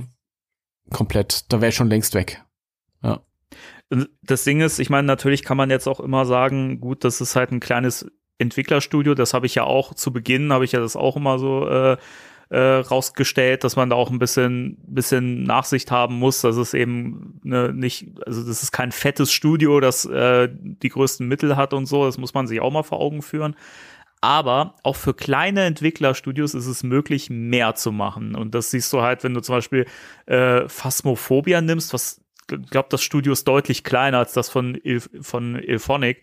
komplett, 0.90 1.50
da 1.52 1.60
wäre 1.60 1.70
ich 1.70 1.74
schon 1.76 1.88
längst 1.88 2.14
weg. 2.14 2.42
Das 4.22 4.44
Ding 4.44 4.60
ist, 4.60 4.78
ich 4.78 4.90
meine, 4.90 5.06
natürlich 5.06 5.44
kann 5.44 5.56
man 5.56 5.70
jetzt 5.70 5.86
auch 5.86 6.00
immer 6.00 6.24
sagen, 6.26 6.80
gut, 6.80 7.04
das 7.04 7.20
ist 7.20 7.36
halt 7.36 7.52
ein 7.52 7.60
kleines 7.60 8.06
Entwicklerstudio, 8.38 9.14
das 9.14 9.32
habe 9.32 9.46
ich 9.46 9.54
ja 9.54 9.64
auch 9.64 9.94
zu 9.94 10.12
Beginn, 10.12 10.52
habe 10.52 10.64
ich 10.64 10.72
ja 10.72 10.80
das 10.80 10.96
auch 10.96 11.16
immer 11.16 11.38
so 11.38 11.68
äh, 11.68 11.96
äh, 12.48 12.58
rausgestellt, 12.58 13.64
dass 13.64 13.76
man 13.76 13.90
da 13.90 13.96
auch 13.96 14.10
ein 14.10 14.18
bisschen, 14.18 14.78
bisschen 14.86 15.44
Nachsicht 15.44 15.90
haben 15.90 16.16
muss, 16.16 16.42
dass 16.42 16.56
es 16.56 16.74
eben 16.74 17.40
ne, 17.42 17.72
nicht, 17.72 18.08
also 18.24 18.46
das 18.46 18.62
ist 18.62 18.72
kein 18.72 18.92
fettes 18.92 19.32
Studio, 19.32 19.80
das 19.80 20.04
äh, 20.04 20.48
die 20.52 20.88
größten 20.88 21.26
Mittel 21.26 21.56
hat 21.56 21.72
und 21.72 21.86
so, 21.86 22.04
das 22.04 22.18
muss 22.18 22.34
man 22.34 22.46
sich 22.46 22.60
auch 22.60 22.72
mal 22.72 22.82
vor 22.82 23.00
Augen 23.00 23.22
führen. 23.22 23.56
Aber 24.20 24.76
auch 24.82 24.96
für 24.96 25.14
kleine 25.14 25.64
Entwicklerstudios 25.64 26.54
ist 26.54 26.66
es 26.66 26.82
möglich, 26.82 27.30
mehr 27.30 27.74
zu 27.74 27.92
machen. 27.92 28.34
Und 28.34 28.54
das 28.54 28.70
siehst 28.70 28.92
du 28.92 29.02
halt, 29.02 29.22
wenn 29.24 29.34
du 29.34 29.40
zum 29.40 29.56
Beispiel 29.56 29.86
äh, 30.24 30.68
Phasmophobia 30.68 31.60
nimmst, 31.60 31.92
was 31.92 32.25
glaube, 32.46 32.88
das 32.90 33.02
Studio 33.02 33.32
ist 33.32 33.46
deutlich 33.48 33.84
kleiner 33.84 34.18
als 34.18 34.32
das 34.32 34.48
von, 34.48 34.78
Il 34.82 35.00
von 35.20 35.56
Ilphonic. 35.56 36.22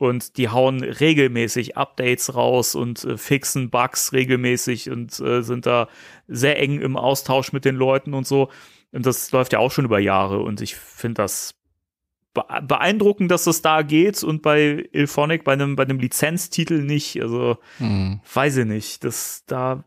Und 0.00 0.36
die 0.36 0.48
hauen 0.48 0.84
regelmäßig 0.84 1.76
Updates 1.76 2.32
raus 2.36 2.76
und 2.76 3.02
äh, 3.04 3.18
fixen 3.18 3.68
Bugs 3.68 4.12
regelmäßig 4.12 4.90
und 4.90 5.18
äh, 5.18 5.42
sind 5.42 5.66
da 5.66 5.88
sehr 6.28 6.60
eng 6.62 6.80
im 6.80 6.96
Austausch 6.96 7.52
mit 7.52 7.64
den 7.64 7.74
Leuten 7.74 8.14
und 8.14 8.24
so. 8.24 8.48
Und 8.92 9.06
das 9.06 9.32
läuft 9.32 9.52
ja 9.52 9.58
auch 9.58 9.72
schon 9.72 9.84
über 9.84 9.98
Jahre. 9.98 10.38
Und 10.38 10.60
ich 10.60 10.76
finde 10.76 11.22
das 11.22 11.54
be 12.32 12.44
beeindruckend, 12.62 13.30
dass 13.32 13.42
das 13.44 13.60
da 13.60 13.82
geht 13.82 14.22
und 14.22 14.40
bei 14.42 14.88
Ilphonic, 14.92 15.42
bei 15.42 15.54
einem, 15.54 15.74
bei 15.74 15.82
einem 15.82 15.98
Lizenztitel 15.98 16.82
nicht. 16.82 17.20
Also, 17.20 17.58
Hm. 17.78 18.20
weiß 18.32 18.58
ich 18.58 18.66
nicht. 18.66 19.02
Das 19.02 19.42
da, 19.46 19.82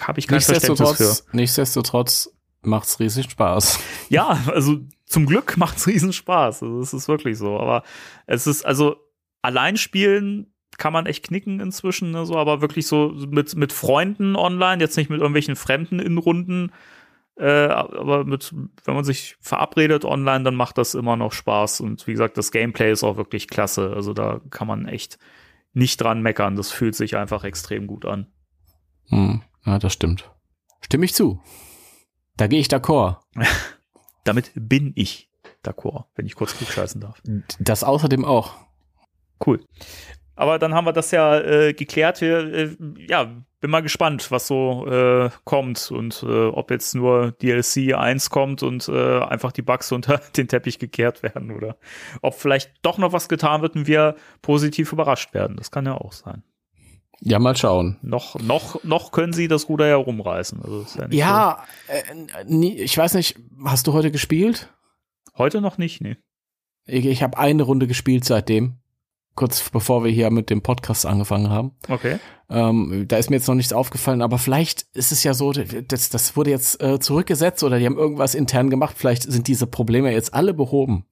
habe 0.00 0.20
ich 0.20 0.28
kein 0.28 0.40
Verständnis 0.40 0.96
für. 0.96 1.36
Nichtsdestotrotz 1.36 2.30
macht's 2.62 2.98
riesig 3.00 3.30
Spaß. 3.30 3.78
Ja, 4.08 4.38
also 4.46 4.80
zum 5.04 5.26
Glück 5.26 5.56
macht's 5.56 5.86
riesen 5.86 6.12
Spaß. 6.12 6.62
Also 6.62 6.80
es 6.80 6.92
ist 6.92 7.08
wirklich 7.08 7.38
so. 7.38 7.58
Aber 7.58 7.82
es 8.26 8.46
ist, 8.46 8.64
also 8.64 8.96
allein 9.42 9.76
spielen 9.76 10.52
kann 10.78 10.92
man 10.92 11.06
echt 11.06 11.26
knicken 11.26 11.60
inzwischen, 11.60 12.12
ne, 12.12 12.24
so, 12.24 12.36
aber 12.36 12.60
wirklich 12.60 12.86
so 12.86 13.14
mit, 13.28 13.54
mit 13.54 13.72
Freunden 13.72 14.36
online, 14.36 14.80
jetzt 14.80 14.96
nicht 14.96 15.10
mit 15.10 15.20
irgendwelchen 15.20 15.54
Fremden 15.54 15.98
in 15.98 16.16
Runden, 16.16 16.72
äh, 17.36 17.66
aber 17.66 18.24
mit, 18.24 18.54
wenn 18.84 18.94
man 18.94 19.04
sich 19.04 19.36
verabredet 19.40 20.04
online, 20.04 20.44
dann 20.44 20.54
macht 20.54 20.78
das 20.78 20.94
immer 20.94 21.16
noch 21.16 21.32
Spaß. 21.32 21.80
Und 21.80 22.06
wie 22.06 22.12
gesagt, 22.12 22.36
das 22.36 22.52
Gameplay 22.52 22.92
ist 22.92 23.04
auch 23.04 23.16
wirklich 23.16 23.48
klasse. 23.48 23.92
Also 23.94 24.12
da 24.12 24.40
kann 24.50 24.66
man 24.66 24.86
echt 24.86 25.18
nicht 25.72 26.00
dran 26.00 26.22
meckern. 26.22 26.56
Das 26.56 26.70
fühlt 26.70 26.94
sich 26.94 27.16
einfach 27.16 27.44
extrem 27.44 27.86
gut 27.86 28.04
an. 28.04 28.26
Hm. 29.08 29.42
Ja, 29.64 29.78
das 29.78 29.92
stimmt. 29.92 30.30
Stimme 30.82 31.04
ich 31.04 31.14
zu. 31.14 31.40
Da 32.36 32.46
gehe 32.46 32.60
ich 32.60 32.68
d'accord. 32.68 33.18
Damit 34.24 34.52
bin 34.54 34.92
ich 34.94 35.30
d'accord, 35.64 36.04
wenn 36.14 36.26
ich 36.26 36.34
kurz 36.34 36.56
klugscheißen 36.56 37.00
darf. 37.00 37.20
Das 37.58 37.84
außerdem 37.84 38.24
auch. 38.24 38.54
Cool. 39.44 39.64
Aber 40.34 40.58
dann 40.58 40.74
haben 40.74 40.86
wir 40.86 40.92
das 40.92 41.10
ja 41.10 41.38
äh, 41.38 41.74
geklärt. 41.74 42.20
Wir, 42.20 42.38
äh, 42.38 42.76
ja, 43.06 43.30
bin 43.60 43.70
mal 43.70 43.82
gespannt, 43.82 44.30
was 44.30 44.46
so 44.46 44.86
äh, 44.88 45.30
kommt 45.44 45.90
und 45.90 46.22
äh, 46.22 46.46
ob 46.46 46.70
jetzt 46.70 46.94
nur 46.94 47.32
DLC 47.32 47.94
1 47.94 48.30
kommt 48.30 48.62
und 48.62 48.88
äh, 48.88 49.20
einfach 49.20 49.52
die 49.52 49.62
Bugs 49.62 49.92
unter 49.92 50.20
den 50.36 50.48
Teppich 50.48 50.78
gekehrt 50.78 51.22
werden 51.22 51.50
oder 51.52 51.76
ob 52.22 52.34
vielleicht 52.34 52.72
doch 52.82 52.98
noch 52.98 53.12
was 53.12 53.28
getan 53.28 53.62
wird 53.62 53.76
und 53.76 53.86
wir 53.86 54.16
positiv 54.40 54.92
überrascht 54.92 55.34
werden. 55.34 55.56
Das 55.56 55.70
kann 55.70 55.86
ja 55.86 55.94
auch 55.94 56.12
sein. 56.12 56.42
Ja, 57.24 57.38
mal 57.38 57.56
schauen. 57.56 57.98
Noch, 58.02 58.38
noch, 58.40 58.82
noch 58.82 59.12
können 59.12 59.32
sie 59.32 59.46
das 59.46 59.68
Ruder 59.68 59.86
ja 59.86 59.96
rumreißen. 59.96 60.60
Also 60.60 60.80
ist 60.80 60.96
ja, 60.96 61.06
nicht 61.06 61.18
Ja, 61.18 61.64
äh, 61.86 62.44
nie, 62.46 62.76
ich 62.78 62.98
weiß 62.98 63.14
nicht, 63.14 63.38
hast 63.64 63.86
du 63.86 63.92
heute 63.92 64.10
gespielt? 64.10 64.68
So. 65.26 65.38
Heute 65.38 65.60
noch 65.60 65.78
nicht, 65.78 66.00
nee. 66.00 66.16
Ich, 66.84 67.06
ich 67.06 67.22
habe 67.22 67.38
eine 67.38 67.62
Runde 67.62 67.86
gespielt 67.86 68.24
seitdem. 68.24 68.78
Kurz 69.36 69.70
bevor 69.70 70.04
wir 70.04 70.10
hier 70.10 70.30
mit 70.30 70.50
dem 70.50 70.62
Podcast 70.62 71.06
angefangen 71.06 71.48
haben. 71.48 71.72
Okay. 71.88 72.18
Ähm, 72.50 73.06
da 73.06 73.16
ist 73.16 73.30
mir 73.30 73.36
jetzt 73.36 73.46
noch 73.46 73.54
nichts 73.54 73.72
aufgefallen, 73.72 74.20
aber 74.20 74.36
vielleicht 74.38 74.82
ist 74.92 75.12
es 75.12 75.22
ja 75.22 75.32
so, 75.32 75.52
das, 75.52 76.10
das 76.10 76.36
wurde 76.36 76.50
jetzt 76.50 76.82
äh, 76.82 76.98
zurückgesetzt 76.98 77.62
oder 77.62 77.78
die 77.78 77.86
haben 77.86 77.96
irgendwas 77.96 78.34
intern 78.34 78.68
gemacht. 78.68 78.96
Vielleicht 78.98 79.22
sind 79.22 79.46
diese 79.46 79.66
Probleme 79.66 80.12
jetzt 80.12 80.34
alle 80.34 80.52
behoben. 80.52 81.06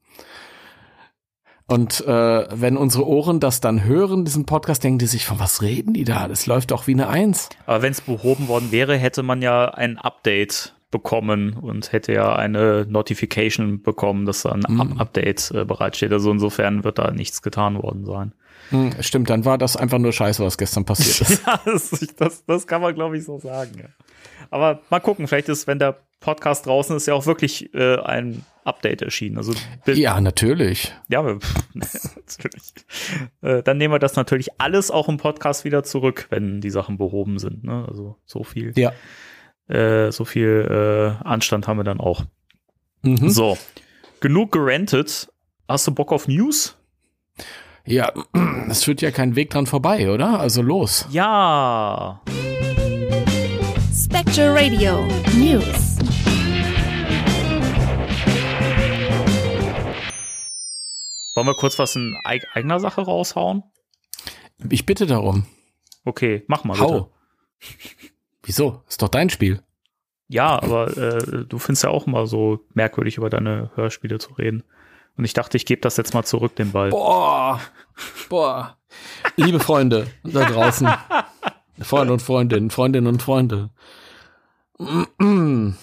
Und 1.71 2.05
äh, 2.05 2.47
wenn 2.51 2.77
unsere 2.77 3.07
Ohren 3.07 3.39
das 3.39 3.61
dann 3.61 3.85
hören, 3.85 4.25
diesen 4.25 4.45
Podcast, 4.45 4.83
denken 4.83 4.99
die 4.99 5.07
sich, 5.07 5.25
von 5.25 5.39
was 5.39 5.63
reden 5.63 5.95
die 5.95 6.03
da? 6.03 6.27
Das 6.27 6.47
läuft 6.47 6.73
doch 6.73 6.89
wie 6.89 6.95
eine 6.95 7.09
Eins. 7.09 7.49
Aber 7.65 7.81
wenn 7.83 7.93
es 7.93 8.01
behoben 8.01 8.49
worden 8.49 8.73
wäre, 8.73 8.97
hätte 8.97 9.23
man 9.23 9.41
ja 9.41 9.67
ein 9.67 9.97
Update 9.97 10.75
bekommen 10.91 11.53
und 11.53 11.93
hätte 11.93 12.13
ja 12.13 12.35
eine 12.35 12.87
Notification 12.89 13.83
bekommen, 13.83 14.27
dass 14.27 14.43
da 14.43 14.51
ein. 14.51 14.65
Up 14.81 15.01
Update 15.01 15.53
äh, 15.53 15.65
bereitsteht. 15.65 16.13
Also 16.13 16.33
insofern 16.33 16.83
wird 16.83 16.99
da 16.99 17.13
nichts 17.13 17.41
getan 17.41 17.81
worden 17.81 18.05
sein. 18.05 18.33
Hm, 18.71 18.91
stimmt, 18.99 19.31
dann 19.31 19.45
war 19.45 19.57
das 19.57 19.77
einfach 19.77 19.99
nur 19.99 20.13
Scheiße, 20.13 20.45
was 20.45 20.59
gestern 20.59 20.85
passiert 20.85 21.21
ist. 21.31 21.47
ja, 21.47 21.61
das, 21.65 21.91
das, 22.17 22.45
das 22.47 22.67
kann 22.67 22.83
man, 22.83 22.97
glaube 22.97 23.17
ich, 23.17 23.25
so 23.25 23.39
sagen. 23.39 23.79
Ja. 23.79 23.89
Aber 24.51 24.81
mal 24.91 24.99
gucken, 24.99 25.29
vielleicht 25.29 25.49
ist, 25.49 25.69
wenn 25.69 25.79
der 25.79 25.99
Podcast 26.21 26.67
draußen 26.67 26.95
ist, 26.97 27.07
ja 27.07 27.15
auch 27.15 27.27
wirklich 27.27 27.73
äh, 27.75 27.97
ein 27.99 28.45
Update 28.65 29.01
erschienen. 29.03 29.39
Also 29.39 29.55
ja, 29.87 30.21
natürlich. 30.21 30.95
ja, 31.09 31.23
natürlich. 31.75 32.75
Äh, 33.43 33.63
dann 33.63 33.79
nehmen 33.79 33.95
wir 33.95 33.99
das 33.99 34.17
natürlich 34.17 34.61
alles 34.61 34.91
auch 34.91 35.09
im 35.09 35.17
Podcast 35.17 35.65
wieder 35.65 35.83
zurück, 35.83 36.27
wenn 36.31 36.61
die 36.61 36.71
Sachen 36.71 36.99
behoben 36.99 37.39
sind. 37.39 37.65
Ne? 37.65 37.87
Also 37.89 38.17
so 38.27 38.45
viel, 38.45 38.73
Ja. 38.77 38.93
äh, 39.69 40.13
so 40.13 40.25
viel 40.27 41.17
äh, 41.23 41.25
Anstand 41.27 41.67
haben 41.67 41.79
wir 41.79 41.85
dann 41.85 42.01
auch. 42.01 42.25
Mhm. 43.03 43.31
So, 43.31 43.57
genug 44.21 44.53
gerantet. 44.53 45.33
Hast 45.67 45.87
du 45.87 45.93
Bock 45.95 46.13
auf 46.13 46.29
News? 46.29 46.77
Ja, 47.87 48.13
es 48.69 48.85
führt 48.85 49.01
ja 49.01 49.11
kein 49.11 49.37
Weg 49.37 49.51
dran 49.51 49.67
vorbei, 49.67 50.11
oder? 50.11 50.39
Also 50.39 50.61
los. 50.61 51.07
Ja. 51.11 52.21
Spectre 53.93 54.55
Radio 54.55 55.07
News. 55.35 55.90
Wollen 61.35 61.47
wir 61.47 61.55
kurz 61.55 61.79
was 61.79 61.97
in 61.97 62.17
eig 62.25 62.47
eigener 62.55 62.81
Sache 62.81 63.03
raushauen? 63.03 63.63
Ich 64.69 64.87
bitte 64.87 65.07
darum. 65.07 65.47
Okay, 66.05 66.45
mach 66.49 66.65
mal 66.65 66.75
bitte. 66.75 66.85
Hau. 66.85 67.13
Wieso? 68.43 68.83
Ist 68.89 69.03
doch 69.03 69.09
dein 69.09 69.31
Spiel. 69.31 69.63
Ja, 70.29 70.63
aber 70.63 70.97
äh, 70.97 71.45
du 71.45 71.59
findest 71.59 71.85
ja 71.85 71.91
auch 71.91 72.07
immer 72.07 72.27
so 72.27 72.65
merkwürdig, 72.75 73.17
über 73.17 73.31
deine 73.31 73.71
Hörspiele 73.75 74.19
zu 74.19 74.33
reden. 74.35 74.63
Und 75.17 75.25
ich 75.25 75.35
dachte, 75.35 75.57
ich 75.57 75.67
gebe 75.67 75.81
das 75.81 75.97
jetzt 75.97 76.15
mal 76.15 76.25
zurück, 76.25 76.55
den 76.57 76.73
Ball. 76.73 76.91
Boah. 76.91 77.61
Boah. 78.29 78.79
Liebe 79.37 79.61
Freunde 79.61 80.07
da 80.23 80.45
draußen. 80.45 80.89
Freunde 81.81 82.13
und 82.13 82.23
Freundinnen, 82.23 82.71
Freundinnen 82.71 83.07
und 83.07 83.23
Freunde. 83.23 83.71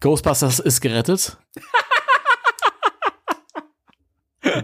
Ghostbusters 0.00 0.58
ist 0.60 0.80
gerettet. 0.80 1.36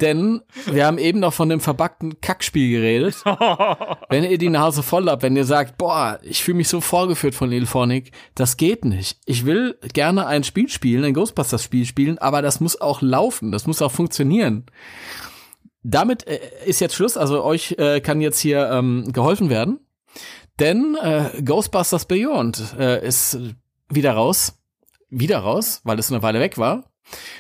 Denn 0.01 0.43
wir 0.67 0.87
haben 0.87 0.99
eben 0.99 1.21
noch 1.21 1.33
von 1.33 1.49
dem 1.49 1.61
verbackten 1.61 2.21
Kackspiel 2.21 2.71
geredet. 2.71 3.17
Wenn 4.09 4.25
ihr 4.25 4.39
die 4.39 4.49
Nase 4.49 4.83
voll 4.83 5.09
habt, 5.09 5.23
wenn 5.23 5.37
ihr 5.37 5.45
sagt, 5.45 5.79
boah, 5.79 6.19
ich 6.23 6.43
fühle 6.43 6.59
mich 6.59 6.69
so 6.69 6.81
vorgeführt 6.81 7.35
von 7.35 7.53
Ilphonic, 7.53 8.13
das 8.35 8.57
geht 8.57 8.85
nicht. 8.85 9.19
Ich 9.25 9.47
will 9.47 9.79
gerne 9.93 10.27
ein 10.27 10.45
Spiel 10.45 10.69
spielen, 10.69 11.05
ein 11.05 11.15
Ghostbusters-Spiel 11.15 11.87
spielen, 11.87 12.19
aber 12.19 12.43
das 12.43 12.61
muss 12.61 12.81
auch 12.81 13.03
laufen, 13.03 13.53
das 13.53 13.67
muss 13.67 13.83
auch 13.83 13.93
funktionieren. 13.93 14.67
Damit 15.83 16.27
äh, 16.27 16.41
ist 16.67 16.81
jetzt 16.81 16.95
Schluss, 16.95 17.17
also 17.17 17.43
euch 17.43 17.77
äh, 17.79 18.01
kann 18.01 18.21
jetzt 18.21 18.41
hier 18.41 18.71
ähm, 18.71 19.13
geholfen 19.13 19.49
werden, 19.49 19.81
denn 20.59 20.97
äh, 21.01 21.43
Ghostbusters 21.43 22.05
Beyond 22.05 22.75
äh, 22.79 23.07
ist 23.07 23.39
wieder 23.89 24.13
raus, 24.13 24.59
wieder 25.09 25.39
raus, 25.39 25.81
weil 25.85 25.99
es 25.99 26.13
eine 26.13 26.23
Weile 26.23 26.41
weg 26.41 26.59
war. 26.59 26.90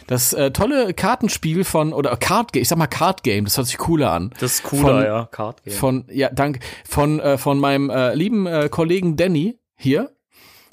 Das 0.06 0.32
äh, 0.32 0.50
tolle 0.50 0.94
Kartenspiel 0.94 1.64
von, 1.64 1.92
oder 1.92 2.16
Card 2.16 2.52
Game, 2.52 2.62
ich 2.62 2.68
sag 2.68 2.78
mal 2.78 2.86
Card 2.86 3.22
Game, 3.22 3.44
das 3.44 3.56
hört 3.56 3.66
sich 3.66 3.78
cooler 3.78 4.12
an. 4.12 4.30
Das 4.40 4.54
ist 4.54 4.62
cooler, 4.64 4.82
Von- 4.82 5.02
ja. 5.04 5.28
Card 5.30 5.62
Game. 5.64 5.74
Von, 5.74 6.04
ja, 6.10 6.30
danke. 6.30 6.60
Von, 6.88 7.20
äh, 7.20 7.38
von 7.38 7.58
meinem 7.58 7.90
äh, 7.90 8.14
lieben 8.14 8.46
äh, 8.46 8.68
Kollegen 8.70 9.16
Danny 9.16 9.58
hier. 9.76 10.10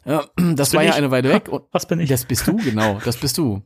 Äh, 0.05 0.19
das 0.55 0.69
bin 0.71 0.77
war 0.77 0.83
ja 0.83 0.91
ich. 0.91 0.95
eine 0.95 1.11
Weile 1.11 1.29
weg. 1.29 1.49
Und, 1.49 1.63
Was 1.71 1.85
bin 1.85 1.99
ich? 1.99 2.09
das 2.09 2.23
bist 2.25 2.47
du, 2.47 2.55
genau, 2.55 2.99
das 3.03 3.17
bist 3.17 3.37
du. 3.37 3.61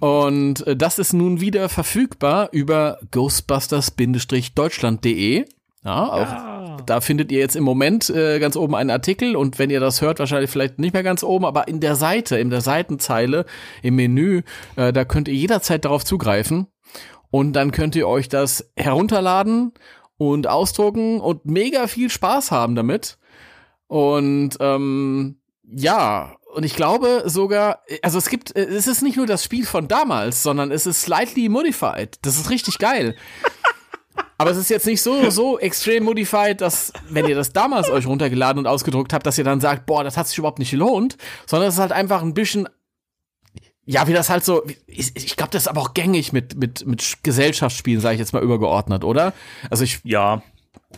Und 0.00 0.66
äh, 0.66 0.76
das 0.76 0.98
ist 0.98 1.12
nun 1.14 1.40
wieder 1.40 1.68
verfügbar 1.70 2.50
über 2.52 2.98
ghostbusters-deutschland.de. 3.10 5.46
Ja, 5.82 6.04
auch 6.04 6.28
Ah. 6.28 6.59
Da 6.84 7.00
findet 7.00 7.30
ihr 7.32 7.38
jetzt 7.38 7.56
im 7.56 7.64
Moment 7.64 8.10
äh, 8.10 8.38
ganz 8.38 8.56
oben 8.56 8.74
einen 8.74 8.90
Artikel 8.90 9.36
und 9.36 9.58
wenn 9.58 9.70
ihr 9.70 9.80
das 9.80 10.00
hört, 10.00 10.18
wahrscheinlich 10.18 10.50
vielleicht 10.50 10.78
nicht 10.78 10.92
mehr 10.92 11.02
ganz 11.02 11.22
oben, 11.22 11.44
aber 11.44 11.68
in 11.68 11.80
der 11.80 11.96
Seite, 11.96 12.38
in 12.38 12.50
der 12.50 12.60
Seitenzeile, 12.60 13.44
im 13.82 13.96
Menü, 13.96 14.42
äh, 14.76 14.92
da 14.92 15.04
könnt 15.04 15.28
ihr 15.28 15.34
jederzeit 15.34 15.84
darauf 15.84 16.04
zugreifen 16.04 16.66
und 17.30 17.52
dann 17.52 17.72
könnt 17.72 17.96
ihr 17.96 18.08
euch 18.08 18.28
das 18.28 18.70
herunterladen 18.76 19.72
und 20.16 20.46
ausdrucken 20.46 21.20
und 21.20 21.46
mega 21.46 21.86
viel 21.86 22.10
Spaß 22.10 22.50
haben 22.50 22.74
damit. 22.74 23.18
Und 23.86 24.56
ähm, 24.60 25.40
ja, 25.64 26.36
und 26.54 26.64
ich 26.64 26.74
glaube 26.74 27.22
sogar, 27.26 27.80
also 28.02 28.18
es 28.18 28.28
gibt, 28.28 28.56
es 28.56 28.86
ist 28.86 29.02
nicht 29.02 29.16
nur 29.16 29.26
das 29.26 29.44
Spiel 29.44 29.64
von 29.64 29.88
damals, 29.88 30.42
sondern 30.42 30.72
es 30.72 30.86
ist 30.86 31.02
slightly 31.02 31.48
modified. 31.48 32.18
Das 32.22 32.36
ist 32.36 32.50
richtig 32.50 32.78
geil. 32.78 33.14
Aber 34.40 34.50
es 34.52 34.56
ist 34.56 34.70
jetzt 34.70 34.86
nicht 34.86 35.02
so, 35.02 35.28
so 35.28 35.58
extrem 35.58 36.04
modified, 36.04 36.62
dass, 36.62 36.94
wenn 37.10 37.26
ihr 37.28 37.34
das 37.36 37.52
damals 37.52 37.90
euch 37.90 38.06
runtergeladen 38.06 38.58
und 38.58 38.66
ausgedruckt 38.66 39.12
habt, 39.12 39.26
dass 39.26 39.36
ihr 39.36 39.44
dann 39.44 39.60
sagt, 39.60 39.84
boah, 39.84 40.02
das 40.02 40.16
hat 40.16 40.28
sich 40.28 40.38
überhaupt 40.38 40.58
nicht 40.58 40.70
gelohnt, 40.70 41.18
sondern 41.44 41.68
es 41.68 41.74
ist 41.74 41.80
halt 41.80 41.92
einfach 41.92 42.22
ein 42.22 42.32
bisschen, 42.32 42.66
ja, 43.84 44.06
wie 44.08 44.14
das 44.14 44.30
halt 44.30 44.42
so, 44.42 44.62
ich, 44.86 45.14
ich 45.14 45.36
glaube, 45.36 45.50
das 45.52 45.64
ist 45.64 45.68
aber 45.68 45.82
auch 45.82 45.92
gängig 45.92 46.32
mit, 46.32 46.56
mit, 46.56 46.86
mit 46.86 47.18
Gesellschaftsspielen, 47.22 48.00
sage 48.00 48.14
ich 48.14 48.18
jetzt 48.20 48.32
mal 48.32 48.42
übergeordnet, 48.42 49.04
oder? 49.04 49.34
Also 49.68 49.84
ich, 49.84 50.00
Ja, 50.04 50.42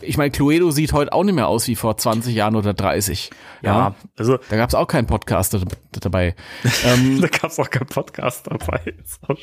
ich 0.01 0.15
meine, 0.17 0.31
Cluedo 0.31 0.71
sieht 0.71 0.93
heute 0.93 1.11
auch 1.11 1.25
nicht 1.25 1.35
mehr 1.35 1.49
aus 1.49 1.67
wie 1.67 1.75
vor 1.75 1.97
20 1.97 2.33
Jahren 2.33 2.55
oder 2.55 2.73
30. 2.73 3.29
ja, 3.61 3.93
also 4.17 4.37
Da 4.49 4.55
gab's 4.55 4.73
auch 4.73 4.87
keinen 4.87 5.07
Podcast 5.07 5.53
da- 5.53 5.59
dabei. 5.99 6.33
ähm, 6.85 7.19
da 7.19 7.27
gab 7.27 7.51
es 7.51 7.59
auch 7.59 7.69
keinen 7.69 7.87
Podcast 7.87 8.47
dabei. 8.47 8.93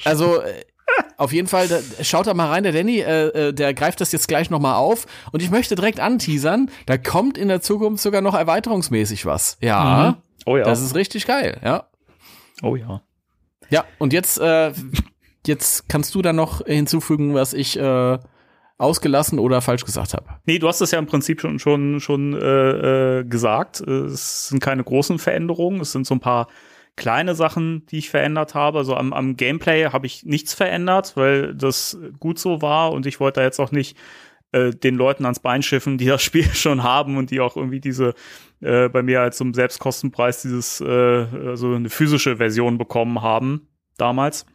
Also 0.05 0.41
auf 1.17 1.33
jeden 1.33 1.49
Fall, 1.49 1.69
da, 1.69 1.81
schaut 2.03 2.27
da 2.27 2.35
mal 2.35 2.49
rein, 2.49 2.63
der 2.63 2.73
Danny, 2.73 3.01
äh, 3.01 3.49
äh, 3.49 3.53
der 3.53 3.75
greift 3.75 4.01
das 4.01 4.13
jetzt 4.13 4.29
gleich 4.29 4.51
nochmal 4.51 4.77
auf. 4.77 5.07
Und 5.33 5.43
ich 5.43 5.51
möchte 5.51 5.75
direkt 5.75 6.01
anteasern, 6.01 6.71
da 6.87 6.97
kommt 6.99 7.39
in 7.39 7.49
der 7.49 7.61
Zukunft 7.61 8.03
sogar 8.03 8.23
noch 8.23 8.35
erweiterungsmäßig 8.35 9.27
was. 9.27 9.59
Ja, 9.61 10.19
oh 10.47 10.57
ja, 10.57 10.65
das 10.65 10.83
ist 10.83 10.95
richtig 10.95 11.27
geil, 11.27 11.61
ja. 11.65 11.85
oh 12.63 12.77
ja. 12.77 13.03
Ja, 13.69 13.85
und 13.99 14.13
jetzt, 14.13 14.39
äh, 14.41 14.73
jetzt 15.47 15.89
kannst 15.89 16.15
du 16.15 16.23
da 16.23 16.33
noch 16.33 16.65
hinzufügen, 16.67 17.35
was 17.35 17.53
ich 17.53 17.79
äh, 17.79 18.19
ausgelassen 18.81 19.39
oder 19.39 19.61
falsch 19.61 19.85
gesagt 19.85 20.15
habe. 20.15 20.25
Nee, 20.47 20.59
du 20.59 20.67
hast 20.67 20.81
es 20.81 20.91
ja 20.91 20.99
im 20.99 21.07
Prinzip 21.07 21.41
schon 21.41 21.59
schon 21.59 22.01
schon 22.01 22.33
äh, 22.33 23.19
äh, 23.21 23.25
gesagt. 23.25 23.81
Es 23.81 24.49
sind 24.49 24.61
keine 24.61 24.83
großen 24.83 25.19
Veränderungen, 25.19 25.81
es 25.81 25.93
sind 25.93 26.07
so 26.07 26.15
ein 26.15 26.21
paar 26.21 26.49
kleine 26.97 27.35
Sachen, 27.35 27.87
die 27.87 27.99
ich 27.99 28.11
verändert 28.11 28.55
habe. 28.55 28.79
Also 28.79 28.95
am, 28.97 29.13
am 29.13 29.37
Gameplay 29.37 29.87
habe 29.87 30.07
ich 30.07 30.25
nichts 30.25 30.55
verändert, 30.55 31.17
weil 31.17 31.55
das 31.55 31.99
gut 32.19 32.39
so 32.39 32.63
war 32.63 32.93
und 32.93 33.07
ich 33.07 33.21
wollte 33.21 33.41
da 33.41 33.45
jetzt 33.45 33.61
auch 33.61 33.73
nicht 33.73 33.97
äh, 34.53 34.71
den 34.71 34.97
Leuten 34.97 35.25
ans 35.25 35.41
Bein 35.41 35.63
schiffen, 35.63 35.99
die 35.99 36.07
das 36.07 36.23
Spiel 36.23 36.45
schon 36.53 36.83
haben 36.83 37.17
und 37.17 37.31
die 37.31 37.41
auch 37.41 37.57
irgendwie 37.57 37.81
diese 37.81 38.15
äh, 38.61 38.89
bei 38.89 39.03
mir 39.03 39.21
als 39.21 39.37
zum 39.37 39.55
Selbstkostenpreis 39.55 40.43
dieses 40.43 40.81
äh, 40.81 40.87
also 40.87 41.75
eine 41.75 41.91
physische 41.91 42.37
Version 42.37 42.79
bekommen 42.79 43.23
haben 43.23 43.69
damals. 43.97 44.47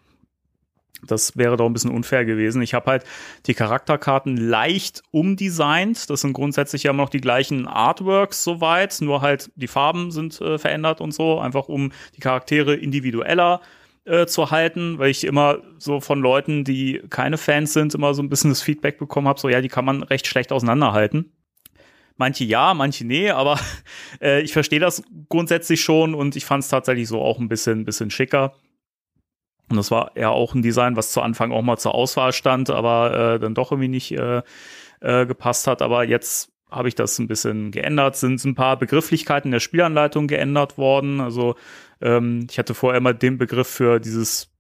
Das 1.04 1.38
wäre 1.38 1.58
doch 1.58 1.66
ein 1.66 1.74
bisschen 1.74 1.92
unfair 1.92 2.26
gewesen. 2.26 2.62
Ich 2.62 2.74
habe 2.74 2.90
halt 2.90 3.04
die 3.46 3.54
Charakterkarten 3.54 4.38
leicht 4.38 5.04
umdesignt. 5.12 6.10
Das 6.10 6.22
sind 6.22 6.34
grundsätzlich 6.34 6.84
ja 6.84 6.92
immer 6.92 7.04
noch 7.04 7.10
die 7.10 7.22
gleichen 7.22 7.68
Artworks 7.68 8.44
soweit, 8.44 8.98
nur 9.02 9.22
halt 9.22 9.52
die 9.56 9.68
Farben 9.68 10.12
sind 10.12 10.40
äh, 10.42 10.58
verändert 10.58 11.02
und 11.02 11.14
so, 11.14 11.40
einfach 11.40 11.68
um 11.68 11.92
die 12.16 12.22
Charaktere 12.22 12.76
individueller 12.76 13.62
äh, 14.06 14.26
zu 14.26 14.52
halten, 14.52 15.00
weil 15.00 15.10
ich 15.10 15.24
immer 15.24 15.60
so 15.78 16.00
von 16.00 16.22
Leuten, 16.22 16.64
die 16.64 17.02
keine 17.10 17.38
Fans 17.38 17.74
sind, 17.74 17.94
immer 17.94 18.14
so 18.14 18.22
ein 18.22 18.30
bisschen 18.30 18.52
das 18.52 18.62
Feedback 18.62 18.98
bekommen 18.98 19.28
habe, 19.28 19.40
so 19.40 19.50
ja, 19.50 19.62
die 19.62 19.70
kann 19.70 19.86
man 19.86 20.04
recht 20.04 20.28
schlecht 20.28 20.52
auseinanderhalten. 20.52 21.32
Manche 22.18 22.46
ja, 22.46 22.74
manche 22.74 23.06
nee, 23.06 23.30
aber 23.30 23.60
äh, 24.22 24.42
ich 24.42 24.54
verstehe 24.54 24.80
das 24.80 25.04
grundsätzlich 25.30 25.82
schon 25.82 26.16
und 26.16 26.36
ich 26.36 26.46
fand 26.46 26.64
es 26.64 26.70
tatsächlich 26.70 27.08
so 27.08 27.22
auch 27.22 27.40
ein 27.40 27.50
bisschen, 27.50 27.84
bisschen 27.84 28.10
schicker. 28.10 28.54
Und 29.70 29.78
das 29.78 29.92
war 29.92 30.12
ja 30.16 30.30
auch 30.30 30.54
ein 30.54 30.62
Design, 30.62 30.96
was 30.96 31.12
zu 31.12 31.22
Anfang 31.22 31.52
auch 31.52 31.62
mal 31.62 31.78
zur 31.78 31.96
Auswahl 31.96 32.34
stand, 32.34 32.70
aber 32.70 33.36
äh, 33.36 33.40
dann 33.40 33.56
doch 33.56 33.72
irgendwie 33.72 33.90
nicht 33.90 34.12
äh, 34.12 34.42
äh, 35.02 35.26
gepasst 35.26 35.68
hat. 35.68 35.82
Aber 35.82 36.04
jetzt 36.04 36.52
habe 36.70 36.88
ich 36.88 36.96
das 36.96 37.18
ein 37.20 37.28
bisschen 37.28 37.72
geändert, 37.72 38.16
sind 38.16 38.44
ein 38.44 38.56
paar 38.56 38.78
Begrifflichkeiten 38.78 39.52
der 39.52 39.60
Spielanleitung 39.60 40.28
geändert 40.28 40.78
worden. 40.78 41.22
Also 41.22 41.56
ähm, 42.02 42.48
ich 42.50 42.60
hatte 42.60 42.74
vorher 42.74 42.98
immer 42.98 43.14
den 43.14 43.38
Begriff 43.38 43.68
für 43.68 44.00
dieses 44.00 44.52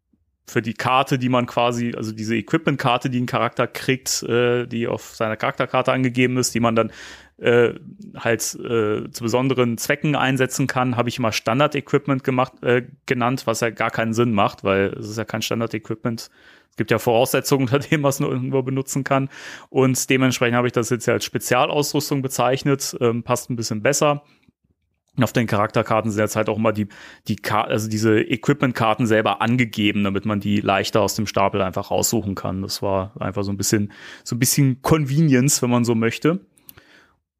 für 0.47 0.61
die 0.61 0.75
Karte, 0.75 1.17
die 1.17 1.29
man 1.29 1.47
quasi, 1.47 1.93
also 1.95 2.11
diese 2.11 2.35
Equipment-Karte, 2.35 3.09
die 3.09 3.19
ein 3.19 3.25
Charakter 3.25 3.65
kriegt, 3.65 4.21
äh, 4.23 4.67
die 4.67 4.87
auf 4.87 5.15
seiner 5.15 5.37
Charakterkarte 5.37 5.91
angegeben 5.91 6.37
ist, 6.37 6.53
die 6.53 6.59
man 6.59 6.75
dann 6.75 6.91
äh, 7.37 7.73
halt 8.15 8.41
äh, 8.55 9.09
zu 9.11 9.23
besonderen 9.23 9.77
Zwecken 9.77 10.15
einsetzen 10.15 10.67
kann, 10.67 10.95
habe 10.95 11.09
ich 11.09 11.19
immer 11.19 11.31
Standard-Equipment 11.31 12.23
gemacht, 12.23 12.63
äh, 12.63 12.83
genannt, 13.05 13.45
was 13.45 13.59
ja 13.59 13.69
gar 13.69 13.91
keinen 13.91 14.13
Sinn 14.13 14.33
macht, 14.33 14.63
weil 14.63 14.93
es 14.97 15.09
ist 15.09 15.17
ja 15.17 15.25
kein 15.25 15.41
Standard-Equipment. 15.41 16.29
Es 16.69 16.77
gibt 16.77 16.91
ja 16.91 16.99
Voraussetzungen, 16.99 17.63
unter 17.71 17.79
dem 17.79 18.01
man 18.01 18.09
es 18.09 18.19
nur, 18.19 18.35
nur 18.35 18.63
benutzen 18.63 19.03
kann. 19.03 19.29
Und 19.69 20.09
dementsprechend 20.09 20.55
habe 20.55 20.67
ich 20.67 20.73
das 20.73 20.89
jetzt 20.89 21.05
ja 21.07 21.13
als 21.13 21.25
Spezialausrüstung 21.25 22.21
bezeichnet, 22.21 22.95
ähm, 23.01 23.23
passt 23.23 23.49
ein 23.49 23.55
bisschen 23.55 23.81
besser. 23.81 24.23
Auf 25.21 25.31
den 25.31 25.47
Charakterkarten 25.47 26.11
sind 26.11 26.19
jetzt 26.19 26.35
halt 26.35 26.49
auch 26.49 26.57
immer 26.57 26.73
die, 26.73 26.89
die 27.29 27.37
also 27.49 27.89
diese 27.89 28.19
Equipment-Karten 28.19 29.07
selber 29.07 29.41
angegeben, 29.41 30.03
damit 30.03 30.25
man 30.25 30.41
die 30.41 30.59
leichter 30.59 31.01
aus 31.01 31.15
dem 31.15 31.25
Stapel 31.25 31.61
einfach 31.61 31.89
raussuchen 31.89 32.35
kann. 32.35 32.61
Das 32.61 32.81
war 32.81 33.13
einfach 33.21 33.43
so 33.43 33.51
ein 33.51 33.57
bisschen, 33.57 33.93
so 34.25 34.35
ein 34.35 34.39
bisschen 34.39 34.81
Convenience, 34.81 35.61
wenn 35.61 35.69
man 35.69 35.85
so 35.85 35.95
möchte. 35.95 36.45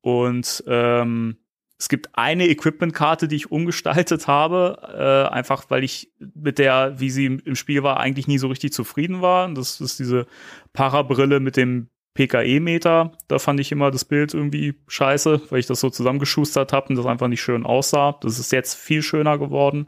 Und 0.06 0.64
ähm, 0.68 1.38
es 1.80 1.90
gibt 1.90 2.10
eine 2.14 2.48
Equipment-Karte, 2.48 3.28
die 3.28 3.38
ich 3.38 3.52
umgestaltet 3.52 4.28
habe, 4.28 4.78
äh, 4.96 5.34
einfach 5.34 5.64
weil 5.70 5.84
ich 5.84 6.12
mit 6.36 6.60
der, 6.60 7.00
wie 7.00 7.10
sie 7.10 7.26
im, 7.26 7.56
Spiel 7.56 7.82
war, 7.82 8.00
eigentlich 8.00 8.28
nie 8.28 8.38
so 8.38 8.48
richtig 8.48 8.72
zufrieden 8.72 9.24
war. 9.24 9.52
Das 9.52 9.82
ist 9.82 9.98
diese 9.98 10.28
Parabrille 10.74 11.40
mit 11.40 11.58
dem 11.58 11.90
PKE-Meter. 12.14 13.14
Da 13.28 13.40
fand 13.40 13.60
ich 13.60 13.72
immer 13.72 13.90
das 13.90 14.06
Bild 14.06 14.36
irgendwie 14.36 14.76
scheiße, 14.88 15.42
weil 15.50 15.60
ich 15.60 15.66
das 15.66 15.80
so 15.80 15.90
zusammengeschustert 15.90 16.72
habe 16.72 16.90
und 16.90 16.98
das 16.98 17.08
einfach 17.08 17.28
nicht 17.28 17.42
schön 17.42 17.66
aussah. 17.66 18.16
Das 18.22 18.38
ist 18.38 18.52
jetzt 18.52 18.76
viel 18.76 19.02
schöner 19.02 19.40
geworden. 19.40 19.88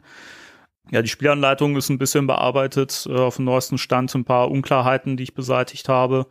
Ja, 0.90 1.00
die 1.00 1.08
Spielanleitung 1.08 1.76
ist 1.76 1.90
ein 1.90 1.98
bisschen 1.98 2.26
bearbeitet, 2.26 3.06
äh, 3.08 3.14
auf 3.14 3.36
dem 3.36 3.44
neuesten 3.44 3.78
Stand, 3.78 4.12
ein 4.16 4.24
paar 4.24 4.50
Unklarheiten, 4.50 5.16
die 5.16 5.22
ich 5.22 5.34
beseitigt 5.34 5.88
habe. 5.88 6.26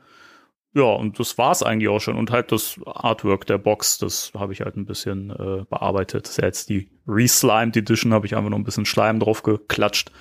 Ja, 0.77 0.83
und 0.83 1.19
das 1.19 1.39
war's 1.39 1.63
eigentlich 1.63 1.89
auch 1.89 1.99
schon. 1.99 2.17
Und 2.17 2.29
halt 2.29 2.51
das 2.51 2.79
Artwork 2.85 3.47
der 3.47 3.57
Box, 3.57 3.97
das 3.97 4.31
habe 4.37 4.53
ich 4.53 4.61
halt 4.61 4.77
ein 4.77 4.85
bisschen 4.85 5.31
äh, 5.31 5.65
bearbeitet. 5.67 6.25
Das 6.25 6.31
ist 6.33 6.37
ja 6.37 6.45
jetzt 6.45 6.69
die 6.69 6.91
Reslimed 7.07 7.75
Edition, 7.75 8.13
habe 8.13 8.27
ich 8.27 8.35
einfach 8.35 8.51
noch 8.51 8.59
ein 8.59 8.63
bisschen 8.63 8.85
Schleim 8.85 9.19
drauf 9.19 9.41
geklatscht. 9.41 10.11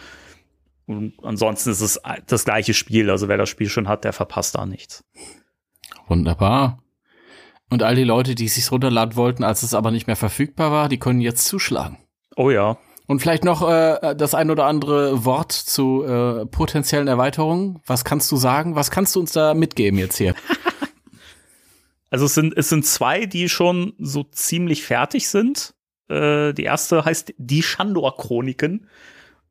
Und 0.86 1.12
ansonsten 1.22 1.68
ist 1.68 1.82
es 1.82 2.00
das 2.26 2.46
gleiche 2.46 2.72
Spiel. 2.72 3.10
Also 3.10 3.28
wer 3.28 3.36
das 3.36 3.50
Spiel 3.50 3.68
schon 3.68 3.86
hat, 3.86 4.04
der 4.04 4.14
verpasst 4.14 4.54
da 4.54 4.64
nichts. 4.64 5.04
Wunderbar. 6.06 6.82
Und 7.68 7.82
all 7.82 7.94
die 7.94 8.04
Leute, 8.04 8.34
die 8.34 8.46
es 8.46 8.54
sich 8.54 8.72
runterladen 8.72 9.14
wollten, 9.14 9.44
als 9.44 9.62
es 9.62 9.74
aber 9.74 9.90
nicht 9.90 10.06
mehr 10.06 10.16
verfügbar 10.16 10.72
war, 10.72 10.88
die 10.88 10.98
können 10.98 11.20
jetzt 11.20 11.44
zuschlagen. 11.44 11.98
Oh 12.34 12.50
ja. 12.50 12.78
Und 13.06 13.20
vielleicht 13.20 13.44
noch 13.44 13.68
äh, 13.68 14.14
das 14.16 14.34
ein 14.34 14.50
oder 14.50 14.66
andere 14.66 15.24
Wort 15.24 15.52
zu 15.52 16.04
äh, 16.04 16.46
potenziellen 16.46 17.06
Erweiterungen. 17.06 17.80
Was 17.86 18.04
kannst 18.04 18.30
du 18.32 18.36
sagen? 18.36 18.74
Was 18.74 18.90
kannst 18.90 19.14
du 19.14 19.20
uns 19.20 19.32
da 19.32 19.54
mitgeben 19.54 19.98
jetzt 19.98 20.16
hier? 20.16 20.34
Also 22.08 22.26
es 22.26 22.34
sind, 22.34 22.56
es 22.56 22.68
sind 22.68 22.86
zwei, 22.86 23.26
die 23.26 23.48
schon 23.48 23.92
so 23.98 24.22
ziemlich 24.22 24.84
fertig 24.84 25.28
sind. 25.28 25.74
Äh, 26.08 26.52
die 26.54 26.62
erste 26.62 27.04
heißt 27.04 27.34
Die 27.36 27.62
Shandor-Chroniken. 27.62 28.86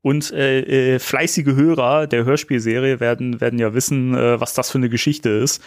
Und 0.02 0.32
äh, 0.32 0.96
äh, 0.96 1.00
fleißige 1.00 1.56
Hörer 1.56 2.08
der 2.08 2.26
Hörspielserie 2.26 3.00
werden, 3.00 3.42
werden 3.42 3.60
ja 3.60 3.74
wissen, 3.74 4.16
äh, 4.16 4.40
was 4.40 4.54
das 4.54 4.72
für 4.72 4.78
eine 4.78 4.90
Geschichte 4.90 5.30
ist. 5.30 5.64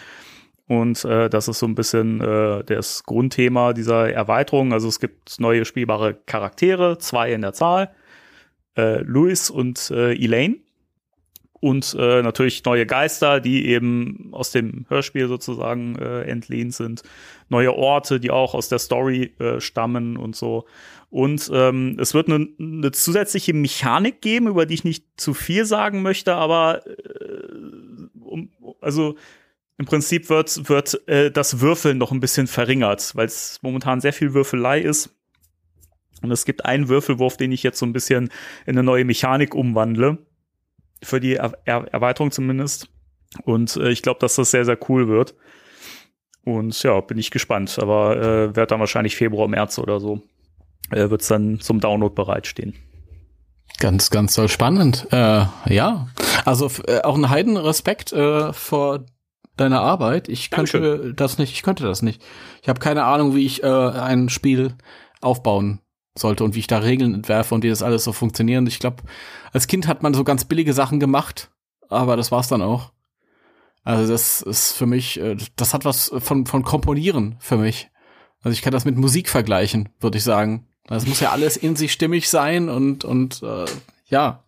Und 0.69 1.03
äh, 1.03 1.31
das 1.31 1.47
ist 1.47 1.57
so 1.57 1.65
ein 1.65 1.73
bisschen 1.73 2.21
äh, 2.21 2.63
das 2.63 3.03
Grundthema 3.03 3.73
dieser 3.73 4.13
Erweiterung. 4.13 4.71
Also 4.71 4.87
es 4.87 4.99
gibt 4.99 5.39
neue 5.39 5.65
spielbare 5.65 6.13
Charaktere, 6.27 6.99
zwei 6.99 7.33
in 7.33 7.41
der 7.41 7.53
Zahl, 7.53 7.89
äh, 8.77 9.01
Louis 9.01 9.49
und 9.49 9.89
äh, 9.89 10.13
Elaine. 10.13 10.57
Und 11.53 11.95
äh, 11.99 12.21
natürlich 12.21 12.63
neue 12.65 12.85
Geister, 12.85 13.39
die 13.39 13.65
eben 13.65 14.29
aus 14.31 14.51
dem 14.51 14.85
Hörspiel 14.89 15.27
sozusagen 15.27 15.95
äh, 15.95 16.21
entlehnt 16.21 16.75
sind. 16.75 17.01
Neue 17.49 17.73
Orte, 17.73 18.19
die 18.19 18.29
auch 18.29 18.53
aus 18.53 18.69
der 18.69 18.77
Story 18.77 19.33
äh, 19.39 19.59
stammen 19.59 20.17
und 20.17 20.35
so. 20.35 20.67
Und 21.09 21.49
ähm, 21.51 21.97
es 21.99 22.13
wird 22.13 22.29
eine, 22.29 22.47
eine 22.59 22.91
zusätzliche 22.91 23.55
Mechanik 23.55 24.21
geben, 24.21 24.47
über 24.47 24.67
die 24.67 24.75
ich 24.75 24.83
nicht 24.83 25.03
zu 25.17 25.33
viel 25.33 25.65
sagen 25.65 26.03
möchte, 26.03 26.35
aber 26.35 26.85
äh, 26.85 27.47
um, 28.21 28.51
also 28.81 29.15
im 29.79 29.85
Prinzip 29.85 30.29
wird, 30.29 30.67
wird 30.67 31.07
äh, 31.07 31.31
das 31.31 31.61
Würfeln 31.61 31.97
noch 31.97 32.11
ein 32.11 32.19
bisschen 32.19 32.47
verringert, 32.47 33.15
weil 33.15 33.27
es 33.27 33.59
momentan 33.61 34.01
sehr 34.01 34.11
viel 34.11 34.33
Würfelei 34.33 34.81
ist. 34.81 35.09
Und 36.21 36.31
es 36.31 36.43
gibt 36.43 36.65
einen 36.65 36.89
Würfelwurf, 36.89 37.37
den 37.37 37.53
ich 37.53 37.63
jetzt 37.63 37.79
so 37.79 37.85
ein 37.85 37.93
bisschen 37.93 38.25
in 38.65 38.75
eine 38.75 38.83
neue 38.83 39.05
Mechanik 39.05 39.55
umwandle. 39.55 40.17
Für 41.01 41.21
die 41.21 41.35
er 41.35 41.57
er 41.63 41.87
Erweiterung 41.93 42.31
zumindest. 42.31 42.89
Und 43.45 43.77
äh, 43.77 43.89
ich 43.89 44.01
glaube, 44.01 44.19
dass 44.19 44.35
das 44.35 44.51
sehr, 44.51 44.65
sehr 44.65 44.77
cool 44.89 45.07
wird. 45.07 45.33
Und 46.43 46.83
ja, 46.83 46.99
bin 46.99 47.17
ich 47.17 47.31
gespannt. 47.31 47.79
Aber 47.79 48.17
äh, 48.17 48.55
wird 48.57 48.71
dann 48.71 48.81
wahrscheinlich 48.81 49.15
Februar, 49.15 49.47
März 49.47 49.79
oder 49.79 50.01
so, 50.01 50.21
äh, 50.91 51.09
wird 51.09 51.21
es 51.21 51.29
dann 51.29 51.61
zum 51.61 51.79
Download 51.79 52.13
bereitstehen. 52.13 52.75
Ganz, 53.79 54.09
ganz 54.09 54.33
toll 54.33 54.49
spannend. 54.49 55.07
Äh, 55.11 55.45
ja, 55.69 56.09
also 56.43 56.69
äh, 56.85 56.99
auch 56.99 57.15
ein 57.15 57.29
Heidenrespekt 57.29 58.11
äh, 58.11 58.51
vor 58.51 59.05
deiner 59.59 59.81
Arbeit. 59.81 60.29
Ich 60.29 60.49
könnte 60.49 60.79
Dankeschön. 60.79 61.15
das 61.15 61.37
nicht, 61.37 61.53
ich 61.53 61.63
könnte 61.63 61.83
das 61.83 62.01
nicht. 62.01 62.21
Ich 62.61 62.69
habe 62.69 62.79
keine 62.79 63.03
Ahnung, 63.03 63.35
wie 63.35 63.45
ich 63.45 63.63
äh, 63.63 63.67
ein 63.67 64.29
Spiel 64.29 64.75
aufbauen 65.21 65.79
sollte 66.17 66.43
und 66.43 66.55
wie 66.55 66.59
ich 66.59 66.67
da 66.67 66.79
Regeln 66.79 67.13
entwerfe 67.13 67.55
und 67.55 67.63
wie 67.63 67.69
das 67.69 67.83
alles 67.83 68.03
so 68.03 68.13
funktioniert. 68.13 68.67
Ich 68.67 68.79
glaube, 68.79 69.03
als 69.51 69.67
Kind 69.67 69.87
hat 69.87 70.03
man 70.03 70.13
so 70.13 70.23
ganz 70.23 70.45
billige 70.45 70.73
Sachen 70.73 70.99
gemacht, 70.99 71.49
aber 71.89 72.17
das 72.17 72.31
war's 72.31 72.47
dann 72.47 72.61
auch. 72.61 72.91
Also 73.83 74.11
das 74.11 74.41
ist 74.41 74.73
für 74.73 74.85
mich, 74.85 75.19
äh, 75.19 75.37
das 75.55 75.73
hat 75.73 75.85
was 75.85 76.11
von, 76.19 76.45
von 76.45 76.63
Komponieren 76.63 77.37
für 77.39 77.57
mich. 77.57 77.89
Also 78.41 78.53
ich 78.53 78.61
kann 78.61 78.73
das 78.73 78.85
mit 78.85 78.97
Musik 78.97 79.29
vergleichen, 79.29 79.89
würde 79.99 80.17
ich 80.17 80.23
sagen. 80.23 80.67
Das 80.87 81.05
muss 81.05 81.19
ja 81.19 81.31
alles 81.31 81.57
in 81.57 81.75
sich 81.75 81.93
stimmig 81.93 82.29
sein 82.29 82.69
und, 82.69 83.05
und 83.05 83.43
äh, 83.43 83.65
ja, 84.07 84.43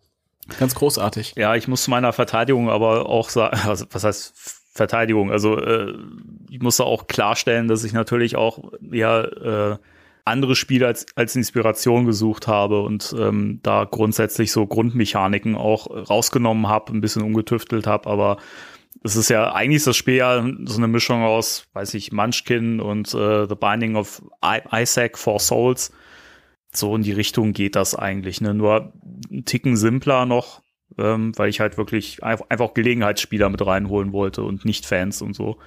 ganz 0.59 0.75
großartig. 0.75 1.33
Ja, 1.37 1.55
ich 1.55 1.67
muss 1.67 1.83
zu 1.83 1.91
meiner 1.91 2.13
Verteidigung 2.13 2.69
aber 2.69 3.07
auch 3.07 3.29
sagen, 3.29 3.59
also, 3.67 3.85
was 3.91 4.03
heißt 4.03 4.60
Verteidigung? 4.71 5.31
Also 5.31 5.57
äh, 5.57 5.93
ich 6.49 6.61
muss 6.61 6.77
da 6.77 6.85
auch 6.85 7.07
klarstellen, 7.07 7.67
dass 7.67 7.83
ich 7.83 7.93
natürlich 7.93 8.35
auch 8.35 8.71
ja 8.91 9.21
äh, 9.21 9.77
andere 10.25 10.55
Spiele 10.55 10.87
als, 10.87 11.05
als 11.15 11.35
Inspiration 11.35 12.05
gesucht 12.05 12.47
habe 12.47 12.81
und 12.81 13.13
ähm, 13.17 13.59
da 13.63 13.85
grundsätzlich 13.85 14.51
so 14.51 14.65
Grundmechaniken 14.65 15.55
auch 15.55 15.87
rausgenommen 16.09 16.67
habe, 16.67 16.93
ein 16.93 17.01
bisschen 17.01 17.23
umgetüftelt 17.23 17.87
habe, 17.87 18.09
aber 18.09 18.37
es 19.03 19.15
ist 19.15 19.29
ja 19.29 19.51
eigentlich 19.53 19.77
ist 19.77 19.87
das 19.87 19.97
Spiel 19.97 20.15
ja 20.15 20.45
so 20.65 20.77
eine 20.77 20.87
Mischung 20.87 21.23
aus, 21.23 21.67
weiß 21.73 21.93
ich, 21.95 22.11
Munchkin 22.11 22.79
und 22.79 23.13
äh, 23.13 23.47
The 23.47 23.55
Binding 23.55 23.95
of 23.95 24.21
Isaac 24.71 25.17
Four 25.17 25.39
Souls. 25.39 25.91
So 26.73 26.95
in 26.95 27.01
die 27.01 27.11
Richtung 27.11 27.51
geht 27.53 27.75
das 27.75 27.95
eigentlich, 27.95 28.41
ne? 28.41 28.53
Nur 28.53 28.93
einen 29.29 29.43
Ticken 29.45 29.75
simpler 29.75 30.25
noch, 30.25 30.61
ähm, 30.97 31.31
weil 31.37 31.49
ich 31.49 31.59
halt 31.59 31.77
wirklich 31.77 32.23
einfach, 32.23 32.73
Gelegenheitsspieler 32.73 33.49
mit 33.49 33.65
reinholen 33.65 34.13
wollte 34.13 34.43
und 34.43 34.65
nicht 34.65 34.85
Fans 34.85 35.21
und 35.21 35.35
so. 35.35 35.57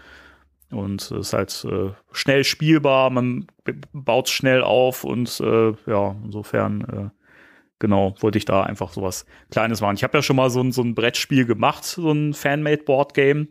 Und 0.71 1.03
es 1.03 1.11
ist 1.11 1.33
halt 1.33 1.67
äh, 1.71 1.93
schnell 2.13 2.45
spielbar, 2.45 3.11
man 3.11 3.47
baut 3.93 4.29
schnell 4.29 4.63
auf 4.63 5.05
und 5.05 5.41
äh, 5.41 5.73
ja, 5.87 6.17
insofern 6.25 6.81
äh, 6.83 7.25
genau, 7.79 8.15
wollte 8.21 8.39
ich 8.39 8.45
da 8.45 8.63
einfach 8.63 8.93
sowas 8.93 9.27
Kleines 9.51 9.81
machen. 9.81 9.97
Ich 9.97 10.05
habe 10.05 10.17
ja 10.19 10.23
schon 10.23 10.37
mal 10.37 10.51
so 10.51 10.61
ein, 10.61 10.73
so 10.73 10.83
ein 10.83 10.95
Brettspiel 10.95 11.45
gemacht, 11.45 11.85
so 11.85 12.11
ein 12.11 12.35
Fanmade-Board-Game. 12.35 13.49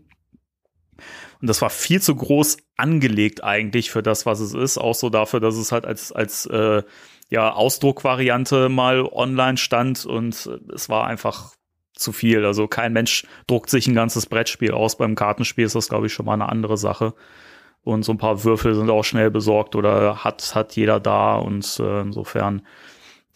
Und 1.42 1.48
das 1.48 1.62
war 1.62 1.70
viel 1.70 2.02
zu 2.02 2.16
groß 2.16 2.58
angelegt 2.78 3.44
eigentlich 3.44 3.92
für 3.92 4.02
das, 4.02 4.26
was 4.26 4.40
es 4.40 4.54
ist. 4.54 4.78
Auch 4.78 4.96
so 4.96 5.10
dafür, 5.10 5.40
dass 5.40 5.56
es 5.56 5.72
halt 5.72 5.86
als, 5.86 6.12
als 6.12 6.46
äh, 6.46 6.84
ja, 7.30 7.52
Ausdruckvariante 7.52 8.70
mal 8.70 9.02
online 9.02 9.58
stand 9.58 10.06
und 10.06 10.50
es 10.74 10.90
war 10.90 11.08
einfach 11.08 11.54
zu 11.94 12.12
viel. 12.12 12.46
Also 12.46 12.68
kein 12.68 12.94
Mensch 12.94 13.26
druckt 13.48 13.70
sich 13.70 13.88
ein 13.88 13.96
ganzes 13.96 14.26
Brettspiel 14.26 14.72
aus. 14.72 14.98
Beim 14.98 15.16
Kartenspiel 15.16 15.66
ist 15.66 15.76
das, 15.76 15.90
glaube 15.90 16.08
ich, 16.08 16.14
schon 16.14 16.26
mal 16.26 16.34
eine 16.34 16.50
andere 16.50 16.78
Sache. 16.78 17.14
Und 17.84 18.04
so 18.04 18.14
ein 18.14 18.18
paar 18.18 18.44
Würfel 18.44 18.76
sind 18.76 18.90
auch 18.90 19.04
schnell 19.04 19.30
besorgt 19.30 19.76
oder 19.76 20.24
hat, 20.24 20.56
hat 20.56 20.76
jeder 20.76 21.00
da. 21.00 21.36
Und 21.36 21.80
äh, 21.80 22.02
insofern 22.02 22.66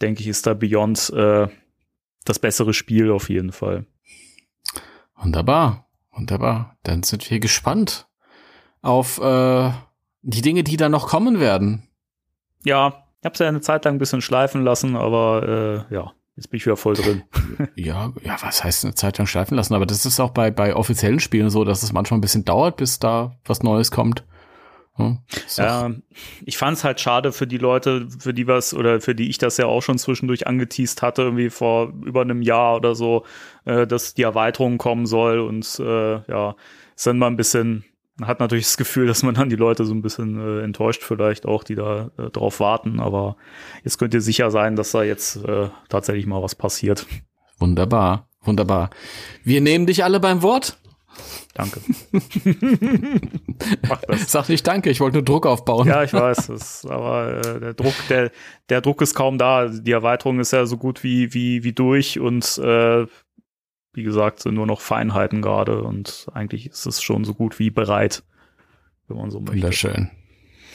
denke 0.00 0.20
ich, 0.20 0.28
ist 0.28 0.46
da 0.46 0.54
Beyond 0.54 1.10
äh, 1.10 1.48
das 2.24 2.38
bessere 2.38 2.74
Spiel 2.74 3.10
auf 3.10 3.28
jeden 3.28 3.52
Fall. 3.52 3.86
Wunderbar, 5.16 5.86
wunderbar. 6.12 6.76
Dann 6.82 7.02
sind 7.02 7.30
wir 7.30 7.40
gespannt 7.40 8.06
auf 8.80 9.18
äh, 9.20 9.70
die 10.22 10.42
Dinge, 10.42 10.62
die 10.62 10.76
da 10.76 10.88
noch 10.88 11.08
kommen 11.08 11.40
werden. 11.40 11.88
Ja, 12.64 13.04
ich 13.20 13.24
habe 13.24 13.32
es 13.32 13.38
ja 13.38 13.48
eine 13.48 13.60
Zeit 13.60 13.84
lang 13.84 13.96
ein 13.96 13.98
bisschen 13.98 14.22
schleifen 14.22 14.62
lassen, 14.62 14.96
aber 14.96 15.86
äh, 15.90 15.94
ja, 15.94 16.12
jetzt 16.38 16.50
bin 16.50 16.58
ich 16.58 16.66
wieder 16.66 16.76
voll 16.76 16.94
drin. 16.94 17.22
Ja, 17.74 18.12
ja, 18.22 18.36
was 18.40 18.62
heißt 18.62 18.84
eine 18.84 18.94
Zeit 18.94 19.18
lang 19.18 19.26
schleifen 19.26 19.56
lassen? 19.56 19.74
Aber 19.74 19.86
das 19.86 20.06
ist 20.06 20.20
auch 20.20 20.30
bei, 20.30 20.50
bei 20.50 20.74
offiziellen 20.76 21.18
Spielen 21.20 21.50
so, 21.50 21.64
dass 21.64 21.82
es 21.82 21.92
manchmal 21.92 22.18
ein 22.18 22.20
bisschen 22.20 22.44
dauert, 22.44 22.76
bis 22.76 22.98
da 23.00 23.32
was 23.44 23.62
Neues 23.62 23.90
kommt. 23.90 24.24
Hm, 24.94 25.18
Ja, 25.56 25.90
ich 26.44 26.56
fand 26.58 26.76
es 26.76 26.84
halt 26.84 27.00
schade 27.00 27.32
für 27.32 27.46
die 27.46 27.58
Leute, 27.58 28.08
für 28.18 28.34
die 28.34 28.46
was 28.46 28.74
oder 28.74 29.00
für 29.00 29.14
die 29.14 29.28
ich 29.28 29.38
das 29.38 29.56
ja 29.56 29.66
auch 29.66 29.80
schon 29.80 29.98
zwischendurch 29.98 30.46
angeteased 30.46 31.02
hatte, 31.02 31.22
irgendwie 31.22 31.50
vor 31.50 31.92
über 32.04 32.22
einem 32.22 32.42
Jahr 32.42 32.76
oder 32.76 32.94
so, 32.94 33.24
äh, 33.64 33.86
dass 33.86 34.14
die 34.14 34.22
Erweiterung 34.22 34.78
kommen 34.78 35.06
soll 35.06 35.40
und 35.40 35.78
äh, 35.80 36.20
ja, 36.30 36.56
ist 36.96 37.06
dann 37.06 37.18
mal 37.18 37.28
ein 37.28 37.36
bisschen, 37.36 37.84
hat 38.22 38.40
natürlich 38.40 38.64
das 38.64 38.76
Gefühl, 38.76 39.06
dass 39.06 39.22
man 39.22 39.34
dann 39.34 39.48
die 39.48 39.56
Leute 39.56 39.84
so 39.84 39.94
ein 39.94 40.02
bisschen 40.02 40.40
äh, 40.40 40.62
enttäuscht 40.62 41.02
vielleicht 41.02 41.46
auch, 41.46 41.64
die 41.64 41.74
da 41.74 42.10
äh, 42.18 42.30
drauf 42.30 42.60
warten, 42.60 43.00
aber 43.00 43.36
jetzt 43.84 43.98
könnt 43.98 44.14
ihr 44.14 44.20
sicher 44.20 44.50
sein, 44.50 44.76
dass 44.76 44.92
da 44.92 45.02
jetzt 45.02 45.36
äh, 45.44 45.68
tatsächlich 45.88 46.26
mal 46.26 46.42
was 46.42 46.54
passiert. 46.54 47.06
Wunderbar, 47.58 48.28
wunderbar. 48.42 48.90
Wir 49.44 49.60
nehmen 49.60 49.86
dich 49.86 50.04
alle 50.04 50.20
beim 50.20 50.42
Wort. 50.42 50.78
Danke. 51.54 51.80
Mach 53.88 54.00
das. 54.02 54.30
Sag 54.30 54.48
nicht 54.48 54.66
danke, 54.66 54.90
ich 54.90 55.00
wollte 55.00 55.16
nur 55.16 55.24
Druck 55.24 55.46
aufbauen. 55.46 55.88
Ja, 55.88 56.04
ich 56.04 56.12
weiß, 56.12 56.46
das, 56.48 56.86
aber 56.86 57.38
äh, 57.38 57.60
der 57.60 57.74
Druck, 57.74 57.94
der, 58.08 58.30
der 58.68 58.80
Druck 58.80 59.02
ist 59.02 59.14
kaum 59.14 59.38
da. 59.38 59.66
Die 59.66 59.90
Erweiterung 59.90 60.38
ist 60.38 60.52
ja 60.52 60.66
so 60.66 60.76
gut 60.76 61.02
wie, 61.02 61.34
wie, 61.34 61.64
wie 61.64 61.72
durch 61.72 62.20
und 62.20 62.58
äh, 62.58 63.06
wie 63.98 64.04
gesagt, 64.04 64.38
sind 64.38 64.54
nur 64.54 64.66
noch 64.66 64.80
Feinheiten 64.80 65.42
gerade 65.42 65.82
und 65.82 66.28
eigentlich 66.32 66.66
ist 66.66 66.86
es 66.86 67.02
schon 67.02 67.24
so 67.24 67.34
gut 67.34 67.58
wie 67.58 67.70
bereit, 67.70 68.22
wenn 69.08 69.16
man 69.16 69.32
so 69.32 69.40
möchte. 69.40 69.56
Wunderschön. 69.56 70.10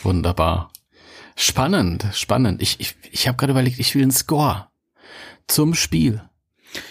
Wunderbar. 0.04 0.74
Spannend, 1.38 2.06
spannend. 2.12 2.62
Ich, 2.62 2.82
ich, 2.82 2.96
ich 3.12 3.30
habe 3.30 3.38
gerade 3.38 3.52
überlegt, 3.52 3.80
ich 3.80 3.96
will 3.96 4.02
einen 4.02 4.12
Score 4.12 4.68
zum 5.48 5.74
Spiel. 5.74 6.22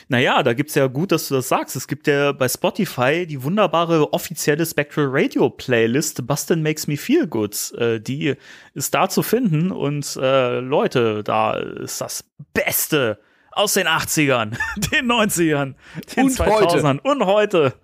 Naja, 0.09 0.43
da 0.43 0.55
gibt's 0.55 0.75
ja 0.75 0.87
gut, 0.87 1.13
dass 1.13 1.29
du 1.29 1.35
das 1.35 1.49
sagst. 1.49 1.77
Es 1.77 1.87
gibt 1.87 2.07
ja 2.07 2.33
bei 2.33 2.49
Spotify 2.49 3.27
die 3.27 3.43
wunderbare 3.43 4.15
offizielle 4.15 4.65
Spectral 4.65 5.09
Radio 5.11 5.51
Playlist 5.51 6.27
Bustin 6.27 6.63
Makes 6.63 6.87
Me 6.87 6.97
Feel 6.97 7.27
Good. 7.27 7.75
Äh, 7.77 8.01
die 8.01 8.35
ist 8.73 8.95
da 8.95 9.11
zu 9.11 9.23
finden 9.23 9.71
und 9.71 10.17
äh, 10.17 10.61
Leute, 10.61 11.23
da 11.23 11.59
ist 11.59 12.01
das 12.01 12.25
Beste 12.55 13.19
aus 13.53 13.75
den 13.75 13.87
80ern, 13.87 14.57
den 14.93 15.11
90ern, 15.11 15.75
den 16.17 16.25
Und 16.25 16.39
heute. 16.39 16.77
2000ern 16.79 16.99
und 17.01 17.27
heute 17.27 17.75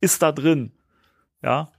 ist 0.00 0.22
da 0.22 0.32
drin. 0.32 0.72
Ja, 1.42 1.70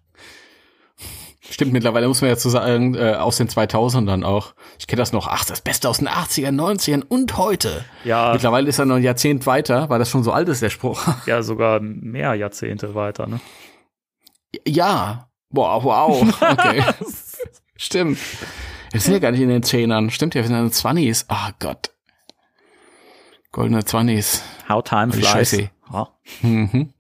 Stimmt, 1.51 1.73
mittlerweile 1.73 2.07
muss 2.07 2.21
man 2.21 2.29
ja 2.29 2.37
zu 2.37 2.49
sagen, 2.49 2.95
äh, 2.95 3.13
aus 3.13 3.37
den 3.37 3.47
2000ern 3.47 4.23
auch. 4.23 4.53
Ich 4.77 4.85
kenne 4.87 5.01
das 5.01 5.13
noch, 5.13 5.27
ach, 5.27 5.45
das 5.45 5.61
Beste 5.61 5.89
aus 5.89 5.97
den 5.97 6.07
80ern, 6.07 6.55
90ern 6.55 7.03
und 7.07 7.37
heute. 7.37 7.83
ja, 8.03 8.33
Mittlerweile 8.33 8.69
ist 8.69 8.77
er 8.77 8.85
noch 8.85 8.97
ein 8.97 9.03
Jahrzehnt 9.03 9.47
weiter, 9.47 9.89
weil 9.89 9.99
das 9.99 10.09
schon 10.09 10.23
so 10.23 10.31
alt 10.31 10.47
ist, 10.47 10.61
der 10.61 10.69
Spruch. 10.69 11.01
ja, 11.25 11.41
sogar 11.41 11.79
mehr 11.79 12.35
Jahrzehnte 12.35 12.93
weiter, 12.93 13.27
ne? 13.27 13.39
ja. 14.67 15.25
Wow, 15.51 15.83
wow. 15.83 16.41
Okay. 16.41 16.83
Stimmt. 17.75 18.19
Wir 18.91 19.01
sind 19.01 19.13
ja 19.13 19.19
gar 19.19 19.31
nicht 19.31 19.41
in 19.41 19.49
den 19.49 19.63
Zehnern. 19.63 20.11
Stimmt 20.11 20.35
ja, 20.35 20.41
wir 20.41 20.47
sind 20.47 20.55
in 20.57 20.65
den 20.65 20.71
Zwannis. 20.71 21.25
Ah 21.27 21.51
Gott. 21.59 21.91
Goldene 23.51 23.83
Zwannis. 23.85 24.43
How 24.67 24.83
time 24.83 25.11
flies. 25.11 25.27
scheiße. 25.27 25.69
Ja. 25.91 26.09
Mhm. 26.41 26.93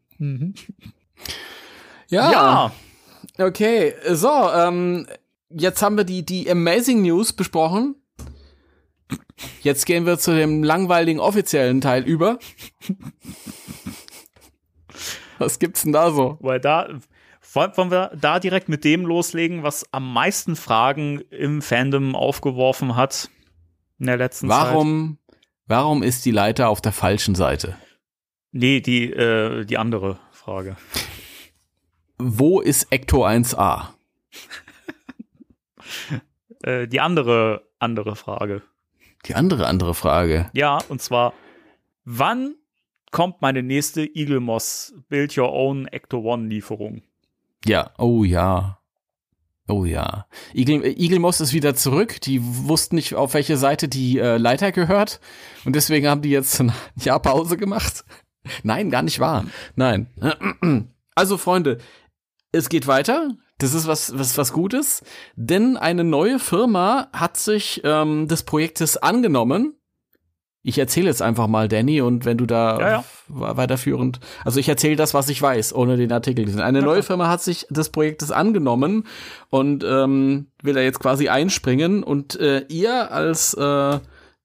Ja. 2.07 2.31
ja. 2.31 2.71
Okay, 3.37 3.93
so, 4.11 4.29
ähm, 4.29 5.07
jetzt 5.49 5.81
haben 5.81 5.95
wir 5.95 6.03
die, 6.03 6.25
die 6.25 6.49
Amazing 6.49 7.03
News 7.03 7.33
besprochen. 7.33 7.95
Jetzt 9.61 9.85
gehen 9.85 10.05
wir 10.05 10.17
zu 10.17 10.35
dem 10.35 10.63
langweiligen 10.63 11.19
offiziellen 11.19 11.81
Teil 11.81 12.03
über. 12.03 12.39
Was 15.37 15.59
gibt's 15.59 15.83
denn 15.83 15.93
da 15.93 16.11
so? 16.11 16.37
Weil 16.41 16.59
da 16.59 16.89
wollen 17.53 17.77
wollen 17.77 17.91
wir 17.91 18.11
da 18.19 18.39
direkt 18.39 18.69
mit 18.69 18.83
dem 18.83 19.05
loslegen, 19.05 19.63
was 19.63 19.85
am 19.93 20.11
meisten 20.11 20.55
Fragen 20.55 21.21
im 21.29 21.61
Fandom 21.61 22.15
aufgeworfen 22.15 22.95
hat 22.95 23.29
in 23.99 24.07
der 24.07 24.17
letzten 24.17 24.49
Zeit. 24.49 24.73
Warum, 24.73 25.18
warum 25.69 26.03
ist 26.03 26.25
die 26.25 26.31
Leiter 26.31 26.67
auf 26.67 26.81
der 26.81 26.91
falschen 26.91 27.35
Seite? 27.35 27.77
Nee, 28.51 28.81
die, 28.81 29.11
äh, 29.13 29.63
die 29.63 29.77
andere 29.77 30.19
Frage. 30.31 30.75
Wo 32.17 32.59
ist 32.59 32.91
Ecto 32.91 33.25
1a? 33.25 33.87
Äh, 36.61 36.89
die 36.89 36.99
andere, 36.99 37.63
andere 37.79 38.17
Frage. 38.17 38.61
Die 39.25 39.33
andere, 39.33 39.65
andere 39.65 39.93
Frage. 39.93 40.49
Ja, 40.51 40.79
und 40.89 41.01
zwar, 41.01 41.33
wann 42.03 42.55
kommt 43.11 43.41
meine 43.41 43.63
nächste 43.63 44.03
Eagle 44.03 44.41
Moss 44.41 44.93
Build 45.07 45.37
Your 45.37 45.53
Own 45.53 45.87
Ecto 45.87 46.19
One 46.19 46.47
Lieferung? 46.47 47.01
Ja, 47.65 47.91
oh 47.97 48.25
ja. 48.25 48.78
Oh 49.69 49.85
ja. 49.85 50.25
Eagle, 50.53 50.83
Eagle 50.83 51.19
Moss 51.19 51.39
ist 51.39 51.53
wieder 51.53 51.75
zurück. 51.75 52.19
Die 52.21 52.41
wussten 52.41 52.95
nicht, 52.95 53.13
auf 53.13 53.35
welche 53.35 53.55
Seite 53.55 53.87
die 53.87 54.17
äh, 54.17 54.37
Leiter 54.37 54.71
gehört. 54.71 55.19
Und 55.63 55.75
deswegen 55.75 56.07
haben 56.07 56.23
die 56.23 56.31
jetzt 56.31 56.59
ein 56.59 56.73
Jahr 56.95 57.19
Pause 57.19 57.55
gemacht. 57.55 58.03
Nein, 58.63 58.89
gar 58.89 59.03
nicht 59.03 59.19
wahr. 59.19 59.45
Nein. 59.75 60.07
Also, 61.13 61.37
Freunde, 61.37 61.77
es 62.51 62.69
geht 62.69 62.87
weiter. 62.87 63.29
Das 63.59 63.73
ist 63.73 63.87
was, 63.87 64.17
was, 64.17 64.37
was 64.37 64.53
Gutes, 64.53 65.03
denn 65.35 65.75
eine 65.75 66.05
neue 66.05 66.39
Firma 66.39 67.09
hat 67.11 67.35
sich 67.35 67.81
ähm, 67.83 68.29
des 68.29 68.43
Projektes 68.43 68.95
angenommen. 68.95 69.75
Ich 70.61 70.77
erzähle 70.77 71.07
jetzt 71.07 71.21
einfach 71.21 71.47
mal, 71.47 71.69
Danny, 71.69 72.01
und 72.01 72.25
wenn 72.25 72.37
du 72.37 72.45
da 72.45 72.79
Ja, 72.79 72.89
ja. 72.89 73.03
weiterführend, 73.29 74.19
also 74.43 74.59
ich 74.59 74.67
erzähle 74.67 74.97
das, 74.97 75.13
was 75.13 75.29
ich 75.29 75.41
weiß, 75.41 75.73
ohne 75.73 75.95
den 75.95 76.11
Artikel. 76.11 76.49
zu. 76.49 76.61
Eine 76.61 76.81
neue 76.81 77.01
Firma 77.01 77.29
hat 77.29 77.41
sich 77.41 77.65
des 77.69 77.89
Projektes 77.89 78.31
angenommen 78.31 79.05
und 79.49 79.85
ähm, 79.85 80.47
will 80.61 80.73
da 80.73 80.81
jetzt 80.81 80.99
quasi 80.99 81.29
einspringen. 81.29 82.03
Und 82.03 82.37
äh, 82.39 82.65
ihr 82.67 83.11
als 83.11 83.53
äh, 83.53 83.99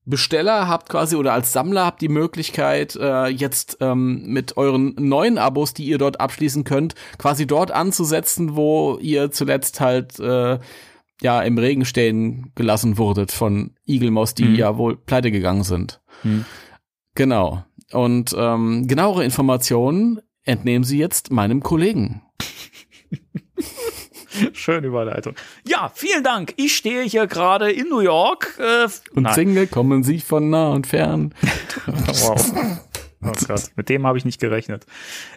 Besteller 0.07 0.69
habt 0.69 0.89
quasi 0.91 1.17
oder 1.17 1.33
als 1.33 1.53
Sammler 1.53 1.87
habt 1.87 2.01
die 2.03 2.09
Möglichkeit, 2.09 2.95
äh, 2.95 3.27
jetzt 3.27 3.79
ähm, 3.81 4.23
mit 4.27 4.57
euren 4.57 4.95
neuen 4.99 5.39
Abos, 5.39 5.75
die 5.75 5.85
ihr 5.85 5.99
dort 5.99 6.21
abschließen 6.21 6.65
könnt, 6.65 6.95
quasi 7.19 7.47
dort 7.47 7.71
anzusetzen, 7.71 8.55
wo 8.55 8.99
ihr 9.01 9.31
zuletzt 9.31 9.81
halt 9.81 10.21
äh, 10.21 10.59
ja 11.23 11.41
im 11.43 11.59
Regen 11.59 11.85
stehen 11.85 12.53
gelassen 12.55 12.99
wurdet 12.99 13.33
von 13.33 13.75
Igelmoss, 13.87 14.35
die 14.35 14.45
Mhm. 14.45 14.55
ja 14.57 14.77
wohl 14.77 14.97
pleite 14.97 15.31
gegangen 15.31 15.63
sind. 15.65 16.01
Mhm. 16.23 16.45
Genau. 17.15 17.65
Und 17.93 18.35
ähm, 18.37 18.87
genauere 18.89 19.25
Informationen 19.25 20.21
entnehmen 20.43 20.85
Sie 20.85 20.99
jetzt 20.99 21.31
meinem 21.31 21.63
Kollegen. 21.63 22.23
Schöne 24.53 24.89
Überleitung. 24.89 25.35
Ja, 25.67 25.91
vielen 25.95 26.25
Dank. 26.25 26.55
Ich 26.57 26.75
stehe 26.77 27.05
hier 27.05 27.27
gerade 27.29 27.71
in 27.71 27.89
New 27.89 28.01
York. 28.01 28.59
Äh, 28.59 28.89
Und 29.15 29.23
nein. 29.25 29.35
Single 29.35 29.67
kommen 29.69 30.03
Sie 30.03 30.19
von 30.21 30.51
nah 30.51 30.71
und 30.71 30.87
fern. 30.87 31.35
Wow. 31.87 32.81
Oh 33.25 33.33
Gott, 33.49 33.71
mit 33.77 33.89
dem 33.89 34.07
habe 34.07 34.19
ich 34.19 34.25
nicht 34.25 34.41
gerechnet. 34.41 34.87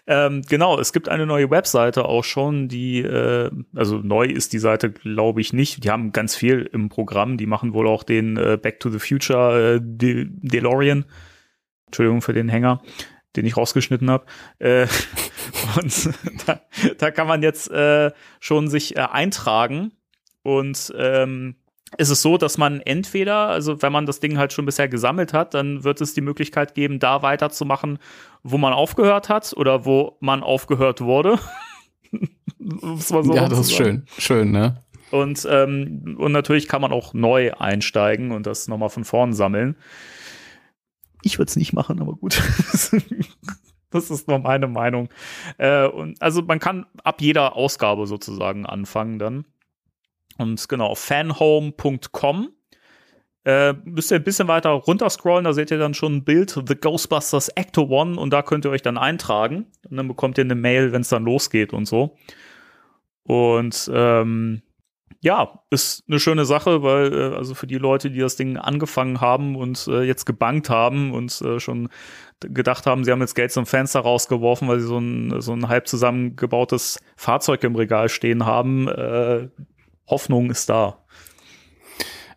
Ähm, 0.05 0.41
genau, 0.47 0.79
es 0.79 0.93
gibt 0.93 1.09
eine 1.09 1.25
neue 1.25 1.49
Webseite 1.49 2.05
auch 2.05 2.23
schon, 2.23 2.67
die, 2.67 3.01
äh, 3.01 3.49
also 3.75 3.97
neu 3.97 4.25
ist 4.25 4.53
die 4.53 4.59
Seite, 4.59 4.91
glaube 4.91 5.41
ich, 5.41 5.53
nicht. 5.53 5.83
Die 5.83 5.89
haben 5.89 6.11
ganz 6.11 6.35
viel 6.35 6.69
im 6.71 6.89
Programm. 6.89 7.37
Die 7.37 7.45
machen 7.45 7.73
wohl 7.73 7.87
auch 7.87 8.03
den 8.03 8.37
äh, 8.37 8.57
Back 8.61 8.79
to 8.79 8.89
the 8.89 8.99
Future 8.99 9.75
äh, 9.75 9.79
De 9.81 10.27
DeLorean. 10.29 11.05
Entschuldigung 11.87 12.21
für 12.21 12.33
den 12.33 12.49
Hänger, 12.49 12.81
den 13.35 13.45
ich 13.45 13.55
rausgeschnitten 13.55 14.09
habe. 14.09 14.25
Äh, 14.59 14.87
und 15.77 16.09
da, 16.45 16.61
da 16.97 17.11
kann 17.11 17.27
man 17.27 17.41
jetzt 17.41 17.71
äh, 17.71 18.11
schon 18.39 18.67
sich 18.67 18.95
äh, 18.97 19.01
eintragen. 19.01 19.93
Und 20.43 20.93
ähm, 20.97 21.55
ist 21.97 22.09
es 22.09 22.21
so, 22.21 22.37
dass 22.37 22.57
man 22.57 22.81
entweder, 22.81 23.47
also 23.47 23.81
wenn 23.81 23.91
man 23.91 24.05
das 24.05 24.19
Ding 24.19 24.37
halt 24.37 24.51
schon 24.51 24.65
bisher 24.65 24.89
gesammelt 24.89 25.33
hat, 25.33 25.53
dann 25.53 25.83
wird 25.83 26.01
es 26.01 26.13
die 26.13 26.21
Möglichkeit 26.21 26.75
geben, 26.75 26.99
da 26.99 27.21
weiterzumachen, 27.21 27.99
wo 28.43 28.57
man 28.57 28.73
aufgehört 28.73 29.29
hat 29.29 29.53
oder 29.55 29.85
wo 29.85 30.17
man 30.19 30.43
aufgehört 30.43 31.01
wurde. 31.01 31.39
Mal 32.59 33.23
so 33.23 33.33
ja, 33.33 33.47
das 33.47 33.59
ist 33.59 33.73
schön. 33.73 34.05
Schön, 34.17 34.51
ne? 34.51 34.83
Und, 35.11 35.47
ähm, 35.49 36.17
und 36.19 36.33
natürlich 36.33 36.67
kann 36.67 36.81
man 36.81 36.91
auch 36.91 37.13
neu 37.13 37.53
einsteigen 37.53 38.31
und 38.31 38.45
das 38.45 38.67
nochmal 38.67 38.89
von 38.89 39.05
vorn 39.05 39.31
sammeln. 39.33 39.77
Ich 41.21 41.37
würde 41.37 41.49
es 41.49 41.55
nicht 41.55 41.71
machen, 41.71 42.01
aber 42.01 42.13
gut. 42.13 42.41
das 43.89 44.11
ist 44.11 44.27
nur 44.27 44.39
meine 44.39 44.67
Meinung. 44.67 45.09
Äh, 45.57 45.87
und 45.87 46.21
also 46.21 46.41
man 46.41 46.59
kann 46.59 46.85
ab 47.03 47.21
jeder 47.21 47.55
Ausgabe 47.55 48.05
sozusagen 48.05 48.65
anfangen 48.65 49.17
dann. 49.17 49.45
Und 50.37 50.67
genau, 50.69 50.95
fanhome.com. 50.95 52.49
Äh, 53.45 53.73
müsst 53.85 54.11
ihr 54.11 54.17
ein 54.17 54.23
bisschen 54.23 54.49
weiter 54.49 54.71
runterscrollen, 54.71 55.45
da 55.45 55.53
seht 55.53 55.71
ihr 55.71 55.77
dann 55.77 55.93
schon 55.93 56.17
ein 56.17 56.23
Bild, 56.25 56.61
The 56.67 56.75
Ghostbusters 56.75 57.55
Acto 57.55 57.83
One, 57.83 58.19
und 58.19 58.31
da 58.31 58.41
könnt 58.41 58.65
ihr 58.65 58.71
euch 58.71 58.81
dann 58.81 58.97
eintragen. 58.97 59.67
Und 59.89 59.97
dann 59.97 60.07
bekommt 60.07 60.37
ihr 60.37 60.43
eine 60.43 60.55
Mail, 60.55 60.91
wenn 60.91 61.01
es 61.01 61.09
dann 61.09 61.23
losgeht 61.23 61.71
und 61.71 61.85
so. 61.85 62.17
Und 63.23 63.89
ähm, 63.93 64.61
ja, 65.21 65.59
ist 65.69 66.03
eine 66.07 66.19
schöne 66.19 66.45
Sache, 66.45 66.83
weil 66.83 67.13
äh, 67.13 67.35
also 67.35 67.55
für 67.55 67.67
die 67.67 67.77
Leute, 67.77 68.11
die 68.11 68.19
das 68.19 68.35
Ding 68.35 68.57
angefangen 68.57 69.21
haben 69.21 69.55
und 69.55 69.87
äh, 69.87 70.03
jetzt 70.03 70.25
gebankt 70.25 70.69
haben 70.69 71.13
und 71.13 71.41
äh, 71.41 71.59
schon 71.59 71.89
gedacht 72.39 72.85
haben, 72.85 73.03
sie 73.03 73.11
haben 73.11 73.21
jetzt 73.21 73.35
Geld 73.35 73.51
zum 73.51 73.65
Fenster 73.65 74.01
rausgeworfen, 74.01 74.67
weil 74.67 74.79
sie 74.79 74.87
so 74.87 74.99
ein, 74.99 75.41
so 75.41 75.53
ein 75.53 75.67
halb 75.67 75.87
zusammengebautes 75.87 76.99
Fahrzeug 77.15 77.63
im 77.63 77.75
Regal 77.75 78.09
stehen 78.09 78.45
haben, 78.45 78.87
äh, 78.87 79.47
Hoffnung 80.07 80.49
ist 80.49 80.69
da. 80.69 81.03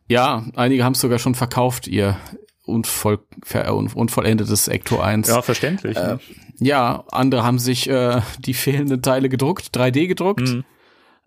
Ja, 0.06 0.44
einige 0.56 0.84
haben 0.84 0.94
es 0.94 1.00
sogar 1.00 1.18
schon 1.18 1.34
verkauft, 1.34 1.86
ihr 1.86 2.16
unvoll, 2.64 3.20
un, 3.54 3.88
unvollendetes 3.92 4.68
Ecto 4.68 5.00
1. 5.00 5.28
Ja, 5.28 5.42
verständlich. 5.42 5.96
Äh, 5.96 6.00
ne? 6.00 6.20
Ja, 6.58 7.04
andere 7.10 7.42
haben 7.42 7.58
sich 7.58 7.88
äh, 7.88 8.20
die 8.38 8.54
fehlenden 8.54 9.02
Teile 9.02 9.28
gedruckt, 9.28 9.76
3D 9.76 10.08
gedruckt. 10.08 10.40
Mhm. 10.40 10.64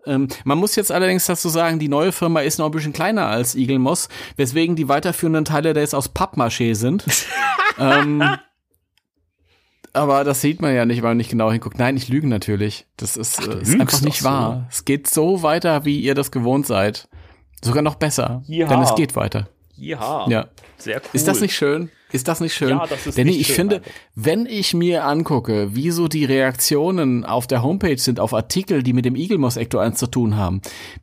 Ähm, 0.06 0.28
man 0.44 0.58
muss 0.58 0.76
jetzt 0.76 0.92
allerdings 0.92 1.26
dazu 1.26 1.48
sagen, 1.48 1.78
die 1.78 1.88
neue 1.88 2.12
Firma 2.12 2.40
ist 2.40 2.58
noch 2.58 2.66
ein 2.66 2.72
bisschen 2.72 2.92
kleiner 2.92 3.26
als 3.26 3.54
Eagle 3.54 3.78
Moss, 3.78 4.08
weswegen 4.36 4.76
die 4.76 4.88
weiterführenden 4.88 5.44
Teile 5.44 5.72
da 5.72 5.80
jetzt 5.80 5.94
aus 5.94 6.08
Pappmaché 6.08 6.74
sind. 6.74 7.04
ähm, 7.78 8.22
aber 9.94 10.24
das 10.24 10.40
sieht 10.40 10.60
man 10.60 10.74
ja 10.74 10.84
nicht, 10.84 11.02
weil 11.02 11.10
man 11.10 11.16
nicht 11.16 11.30
genau 11.30 11.50
hinguckt. 11.50 11.78
Nein, 11.78 11.96
ich 11.96 12.08
lüge 12.08 12.26
natürlich. 12.28 12.86
Das 12.96 13.16
ist, 13.16 13.40
Ach, 13.40 13.48
äh, 13.48 13.62
ist 13.62 13.80
einfach 13.80 14.02
nicht 14.02 14.20
so. 14.20 14.24
wahr. 14.28 14.66
Es 14.70 14.84
geht 14.84 15.08
so 15.08 15.42
weiter, 15.42 15.84
wie 15.84 16.00
ihr 16.00 16.14
das 16.14 16.30
gewohnt 16.30 16.66
seid. 16.66 17.08
Sogar 17.62 17.82
noch 17.82 17.94
besser. 17.94 18.42
Ja. 18.46 18.66
Denn 18.68 18.82
es 18.82 18.94
geht 18.94 19.16
weiter. 19.16 19.48
Ja, 19.76 20.26
Ja. 20.28 20.46
sehr 20.76 20.96
cool. 20.98 21.08
Ist 21.14 21.26
das 21.26 21.40
nicht 21.40 21.54
schön? 21.56 21.90
Ist 22.12 22.28
das 22.28 22.38
nicht 22.40 22.54
schön? 22.54 22.68
Ja, 22.68 22.86
das 22.86 23.08
ist 23.08 23.18
nicht 23.18 23.40
ich 23.40 23.46
schön, 23.48 23.56
finde, 23.56 23.76
Alter. 23.76 23.90
wenn 24.14 24.46
ich 24.46 24.72
mir 24.72 25.04
angucke, 25.04 25.74
wie 25.74 25.90
so 25.90 26.06
die 26.06 26.24
Reaktionen 26.24 27.24
auf 27.24 27.48
der 27.48 27.64
Homepage 27.64 27.98
sind, 27.98 28.20
auf 28.20 28.32
Artikel, 28.34 28.84
die 28.84 28.92
mit 28.92 29.04
dem 29.04 29.16
Eagle 29.16 29.38
Moss 29.38 29.56
Ecto 29.56 29.78
1 29.78 29.98
zu 29.98 30.06
tun 30.06 30.36
haben, 30.36 30.62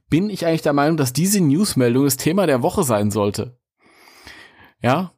bin 0.09 0.29
ich 0.29 0.45
eigentlich 0.45 0.61
der 0.61 0.71
Meinung, 0.71 0.95
dass 0.95 1.11
diese 1.11 1.41
Newsmeldung 1.41 2.05
das 2.05 2.15
Thema 2.15 2.47
der 2.47 2.61
Woche 2.61 2.83
sein 2.83 3.11
sollte. 3.11 3.57
Ja? 4.81 5.11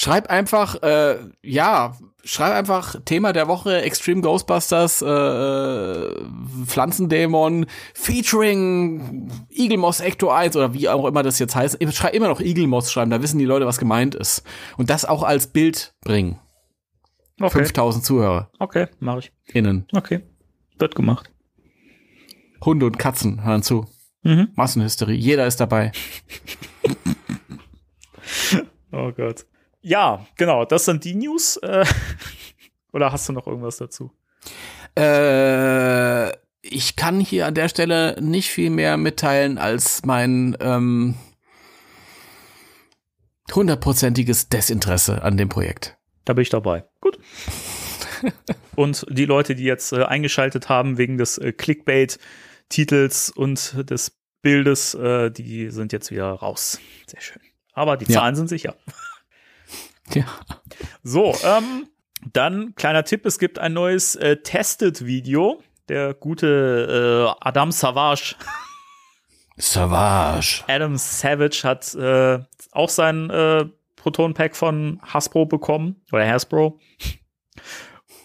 Schreib 0.00 0.30
einfach, 0.30 0.80
äh, 0.84 1.16
ja, 1.42 1.96
schreib 2.22 2.52
einfach 2.52 2.94
Thema 3.04 3.32
der 3.32 3.48
Woche 3.48 3.82
Extreme 3.82 4.20
Ghostbusters, 4.20 5.02
äh, 5.02 6.24
Pflanzendämon 6.66 7.66
featuring 7.94 9.28
Eagle 9.50 9.78
Moss 9.78 9.98
Ecto 9.98 10.30
1 10.30 10.54
oder 10.54 10.72
wie 10.72 10.88
auch 10.88 11.04
immer 11.04 11.24
das 11.24 11.40
jetzt 11.40 11.56
heißt. 11.56 11.78
Schreib 11.92 12.14
immer 12.14 12.28
noch 12.28 12.40
Eagle 12.40 12.68
Moss 12.68 12.92
schreiben, 12.92 13.10
da 13.10 13.20
wissen 13.24 13.40
die 13.40 13.44
Leute, 13.44 13.66
was 13.66 13.78
gemeint 13.78 14.14
ist. 14.14 14.44
Und 14.76 14.88
das 14.88 15.04
auch 15.04 15.24
als 15.24 15.48
Bild 15.48 15.96
bringen. 16.02 16.38
Okay, 17.40 17.58
5000 17.58 18.04
Zuhörer 18.04 18.52
okay, 18.60 18.86
mache 19.00 19.18
ich. 19.18 19.32
innen. 19.46 19.88
Okay, 19.92 20.20
wird 20.78 20.94
gemacht. 20.94 21.32
Hunde 22.64 22.86
und 22.86 23.00
Katzen 23.00 23.42
hören 23.44 23.64
zu. 23.64 23.84
Mhm. 24.22 24.50
Massenhysterie. 24.54 25.16
Jeder 25.16 25.48
ist 25.48 25.56
dabei. 25.56 25.90
Oh 28.90 29.12
Gott. 29.12 29.44
Ja, 29.88 30.26
genau, 30.36 30.66
das 30.66 30.84
sind 30.84 31.04
die 31.04 31.14
News. 31.14 31.56
Äh, 31.56 31.86
oder 32.92 33.10
hast 33.10 33.26
du 33.26 33.32
noch 33.32 33.46
irgendwas 33.46 33.78
dazu? 33.78 34.12
Äh, 34.98 36.28
ich 36.60 36.94
kann 36.96 37.20
hier 37.20 37.46
an 37.46 37.54
der 37.54 37.70
Stelle 37.70 38.20
nicht 38.20 38.50
viel 38.50 38.68
mehr 38.68 38.98
mitteilen 38.98 39.56
als 39.56 40.04
mein 40.04 40.58
ähm, 40.60 41.14
hundertprozentiges 43.54 44.50
Desinteresse 44.50 45.22
an 45.22 45.38
dem 45.38 45.48
Projekt. 45.48 45.96
Da 46.26 46.34
bin 46.34 46.42
ich 46.42 46.50
dabei. 46.50 46.84
Gut. 47.00 47.18
und 48.76 49.06
die 49.08 49.24
Leute, 49.24 49.54
die 49.54 49.64
jetzt 49.64 49.92
äh, 49.94 50.04
eingeschaltet 50.04 50.68
haben 50.68 50.98
wegen 50.98 51.16
des 51.16 51.38
äh, 51.38 51.52
Clickbait-Titels 51.52 53.30
und 53.30 53.90
des 53.90 54.18
Bildes, 54.42 54.92
äh, 54.92 55.30
die 55.30 55.70
sind 55.70 55.94
jetzt 55.94 56.10
wieder 56.10 56.30
raus. 56.30 56.78
Sehr 57.06 57.22
schön. 57.22 57.40
Aber 57.72 57.96
die 57.96 58.04
Ja. 58.12 58.20
Zahlen 58.20 58.36
sind 58.36 58.48
sicher. 58.48 58.76
Ja. 60.14 60.24
So, 61.02 61.34
ähm, 61.44 61.88
dann 62.32 62.74
kleiner 62.74 63.04
Tipp, 63.04 63.24
es 63.26 63.38
gibt 63.38 63.58
ein 63.58 63.72
neues 63.72 64.16
äh, 64.16 64.36
Tested-Video. 64.36 65.62
Der 65.88 66.12
gute 66.12 67.34
äh, 67.34 67.38
Adam 67.40 67.72
Savage, 67.72 68.34
Savage. 69.58 70.62
Adam 70.68 70.96
Savage 70.96 71.62
hat 71.64 71.94
äh, 71.94 72.38
auch 72.72 72.88
sein 72.88 73.30
äh, 73.30 73.64
Proton-Pack 73.96 74.54
von 74.54 75.00
Hasbro 75.02 75.46
bekommen, 75.46 75.96
oder 76.12 76.26
Hasbro. 76.26 76.78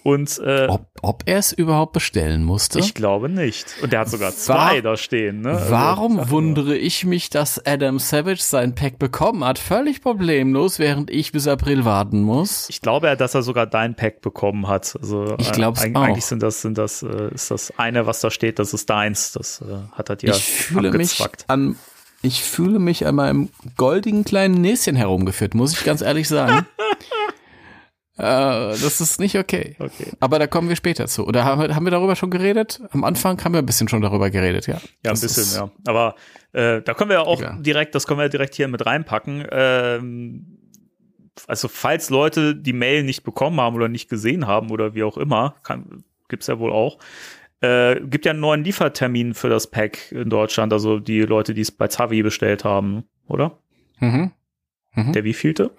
Und 0.04 0.38
äh, 0.39 0.68
Ob, 0.70 0.88
ob 1.01 1.24
er 1.28 1.38
es 1.38 1.54
überhaupt 1.54 1.93
bestellen 1.93 2.43
musste? 2.43 2.80
ich 2.80 2.93
glaube 2.93 3.30
nicht. 3.30 3.68
Und 3.82 3.93
der 3.93 4.01
hat 4.01 4.10
sogar 4.10 4.32
zwei 4.36 4.82
da 4.82 4.97
stehen. 4.97 5.39
Ne? 5.41 5.51
Also, 5.51 5.72
Warum 5.72 6.16
nur. 6.18 6.30
wundere 6.30 6.76
ich 6.76 7.06
mich, 7.06 7.30
dass 7.30 7.66
Adam 7.66 7.99
Savage 7.99 8.41
sein 8.41 8.76
Pack 8.76 8.99
bekommen 8.99 9.45
hat? 9.45 9.60
Völlig 9.60 10.01
problemlos, 10.01 10.78
während 10.78 11.10
ich 11.10 11.32
bis 11.32 11.47
April 11.47 11.86
warten 11.86 12.22
muss. 12.22 12.68
Ich 12.70 12.82
glaube 12.82 13.08
ja, 13.08 13.16
dass 13.16 13.34
er 13.34 13.43
sogar 13.43 13.66
dein 13.66 13.95
Pack 13.95 14.20
bekommen 14.22 14.68
hat. 14.68 14.93
Also 15.01 15.36
Ich 15.39 15.49
äh, 15.49 15.51
glaub's 15.54 15.82
eig- 15.82 15.95
auch. 15.95 16.01
Eigentlich 16.01 16.26
sind 16.26 16.43
das, 16.43 16.62
sind 16.62 16.78
das, 16.78 17.01
äh, 17.01 17.34
ist 17.34 17.49
das 17.49 17.72
eine, 17.78 18.06
was 18.06 18.20
da 18.20 18.30
steht, 18.30 18.60
das 18.60 18.74
ist 18.74 18.89
deins. 18.89 19.32
Das 19.32 19.62
äh, 19.62 19.66
hat 19.93 20.10
er 20.10 20.18
dir 20.18 20.32
ich 20.32 20.43
fühle 20.43 20.91
mich 20.91 21.24
an, 21.47 21.78
ich 22.22 22.43
fühle 22.43 22.80
mich 22.80 23.06
an 23.08 23.16
meinem 23.16 23.49
goldigen 23.78 24.26
kleinen 24.26 24.60
Näschen 24.60 24.97
herumgeführt, 24.97 25.56
muss 25.56 25.72
ich 25.72 25.86
ganz 25.86 26.01
ehrlich 26.01 26.28
sagen. 26.28 26.66
Äh, 28.18 28.22
das 28.22 29.01
ist 29.01 29.20
nicht 29.20 29.38
okay. 29.38 29.76
Okay. 29.80 30.07
Aber 30.20 30.38
da 30.39 30.45
kommen 30.47 30.70
wir 30.70 30.76
später 30.76 31.07
zu. 31.07 31.26
Oder 31.26 31.45
haben 31.45 31.61
wir, 31.61 31.76
haben 31.76 31.86
wir 31.86 31.91
darüber 31.91 32.16
schon 32.16 32.30
geredet? 32.30 32.80
Am 32.91 33.03
Anfang 33.03 33.43
haben 33.43 33.53
wir 33.53 33.59
ein 33.59 33.66
bisschen 33.66 33.88
schon 33.88 34.01
darüber 34.01 34.30
geredet, 34.30 34.68
ja. 34.68 34.76
Ja, 34.76 34.80
ein 34.80 34.82
Das 35.03 35.22
bisschen, 35.22 35.43
ist- 35.43 35.55
ja. 35.57 35.72
Aber 35.88 36.16
äh, 36.51 36.82
da 36.84 36.93
können 36.93 37.09
wir 37.09 37.18
ja 37.18 37.24
auch 37.24 37.39
Egal. 37.39 37.57
direkt, 37.61 37.95
das 37.95 38.05
können 38.05 38.20
wir 38.20 38.30
direkt 38.30 38.53
hier 38.55 38.68
mit 38.68 38.86
reinpacken. 38.86 39.47
Ähm, 39.51 40.59
also, 41.47 41.68
falls 41.68 42.11
Leute 42.11 42.55
die 42.55 42.74
Mail 42.74 43.01
nicht 43.03 43.24
bekommen 43.24 43.59
haben 43.59 43.76
oder 43.76 43.88
nicht 43.89 44.09
gesehen 44.09 44.45
haben 44.45 44.70
oder 44.70 44.93
wie 44.93 45.01
auch 45.03 45.18
immer, 45.18 45.55
kann, 45.64 46.03
gibt's 46.30 46.45
ja 46.45 46.59
wohl 46.59 46.72
auch. 46.72 46.99
Äh, 47.61 47.99
gibt 48.01 48.26
ja 48.26 48.32
einen 48.34 48.41
neuen 48.41 48.64
Liefertermin 48.64 49.34
für 49.34 49.49
das 49.49 49.66
Pack 49.72 50.11
in 50.11 50.30
Deutschland, 50.30 50.72
also 50.72 50.99
die 50.99 51.22
Leute, 51.22 51.55
die 51.55 51.61
es 51.61 51.72
bei 51.72 51.88
Zavi 51.88 52.22
bestellt 52.22 52.64
haben, 52.64 53.05
oder? 53.28 53.57
Mhm. 53.99 54.32
Mhm. 54.93 55.14
Der 55.14 55.24
wievielte? 55.24 55.72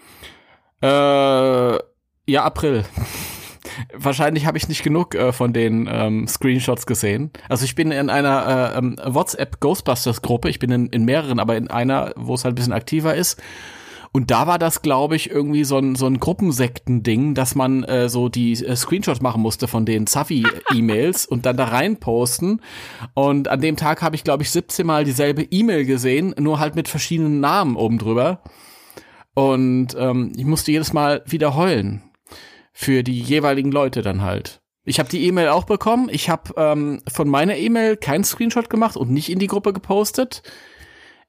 Äh, 0.80 1.78
ja, 2.26 2.44
April. 2.44 2.84
Wahrscheinlich 3.92 4.46
habe 4.46 4.58
ich 4.58 4.68
nicht 4.68 4.82
genug 4.82 5.14
äh, 5.14 5.32
von 5.32 5.52
den 5.52 5.88
ähm, 5.90 6.28
Screenshots 6.28 6.86
gesehen. 6.86 7.30
Also 7.48 7.64
ich 7.64 7.74
bin 7.74 7.90
in 7.90 8.10
einer 8.10 8.74
äh, 8.74 8.78
ähm, 8.78 8.96
WhatsApp 9.04 9.60
Ghostbusters 9.60 10.22
Gruppe. 10.22 10.48
Ich 10.48 10.58
bin 10.58 10.70
in, 10.70 10.86
in 10.86 11.04
mehreren, 11.04 11.40
aber 11.40 11.56
in 11.56 11.68
einer, 11.68 12.12
wo 12.16 12.34
es 12.34 12.44
halt 12.44 12.52
ein 12.52 12.56
bisschen 12.56 12.72
aktiver 12.72 13.14
ist. 13.14 13.42
Und 14.16 14.30
da 14.30 14.46
war 14.46 14.60
das, 14.60 14.80
glaube 14.80 15.16
ich, 15.16 15.28
irgendwie 15.28 15.64
so 15.64 15.76
ein, 15.76 15.96
so 15.96 16.06
ein 16.06 16.20
Gruppensekten-Ding, 16.20 17.34
dass 17.34 17.56
man 17.56 17.82
äh, 17.82 18.08
so 18.08 18.28
die 18.28 18.52
äh, 18.52 18.76
Screenshots 18.76 19.20
machen 19.20 19.42
musste 19.42 19.66
von 19.66 19.84
den 19.84 20.06
Zafi-E-Mails 20.06 21.26
und 21.26 21.46
dann 21.46 21.56
da 21.56 21.64
rein 21.64 21.96
posten. 21.96 22.60
Und 23.14 23.48
an 23.48 23.60
dem 23.60 23.76
Tag 23.76 24.02
habe 24.02 24.14
ich, 24.14 24.22
glaube 24.22 24.44
ich, 24.44 24.52
17 24.52 24.86
Mal 24.86 25.04
dieselbe 25.04 25.42
E-Mail 25.42 25.84
gesehen, 25.84 26.32
nur 26.38 26.60
halt 26.60 26.76
mit 26.76 26.86
verschiedenen 26.86 27.40
Namen 27.40 27.74
oben 27.74 27.98
drüber. 27.98 28.40
Und 29.34 29.96
ähm, 29.98 30.30
ich 30.36 30.44
musste 30.44 30.70
jedes 30.70 30.92
Mal 30.92 31.22
wieder 31.26 31.56
heulen. 31.56 32.02
Für 32.76 33.04
die 33.04 33.20
jeweiligen 33.20 33.70
Leute 33.70 34.02
dann 34.02 34.22
halt. 34.22 34.60
Ich 34.84 34.98
habe 34.98 35.08
die 35.08 35.26
E-Mail 35.26 35.48
auch 35.48 35.64
bekommen. 35.64 36.08
Ich 36.10 36.28
habe 36.28 36.52
ähm, 36.56 37.00
von 37.10 37.28
meiner 37.28 37.56
E-Mail 37.56 37.96
keinen 37.96 38.24
Screenshot 38.24 38.68
gemacht 38.68 38.96
und 38.96 39.10
nicht 39.10 39.30
in 39.30 39.38
die 39.38 39.46
Gruppe 39.46 39.72
gepostet. 39.72 40.42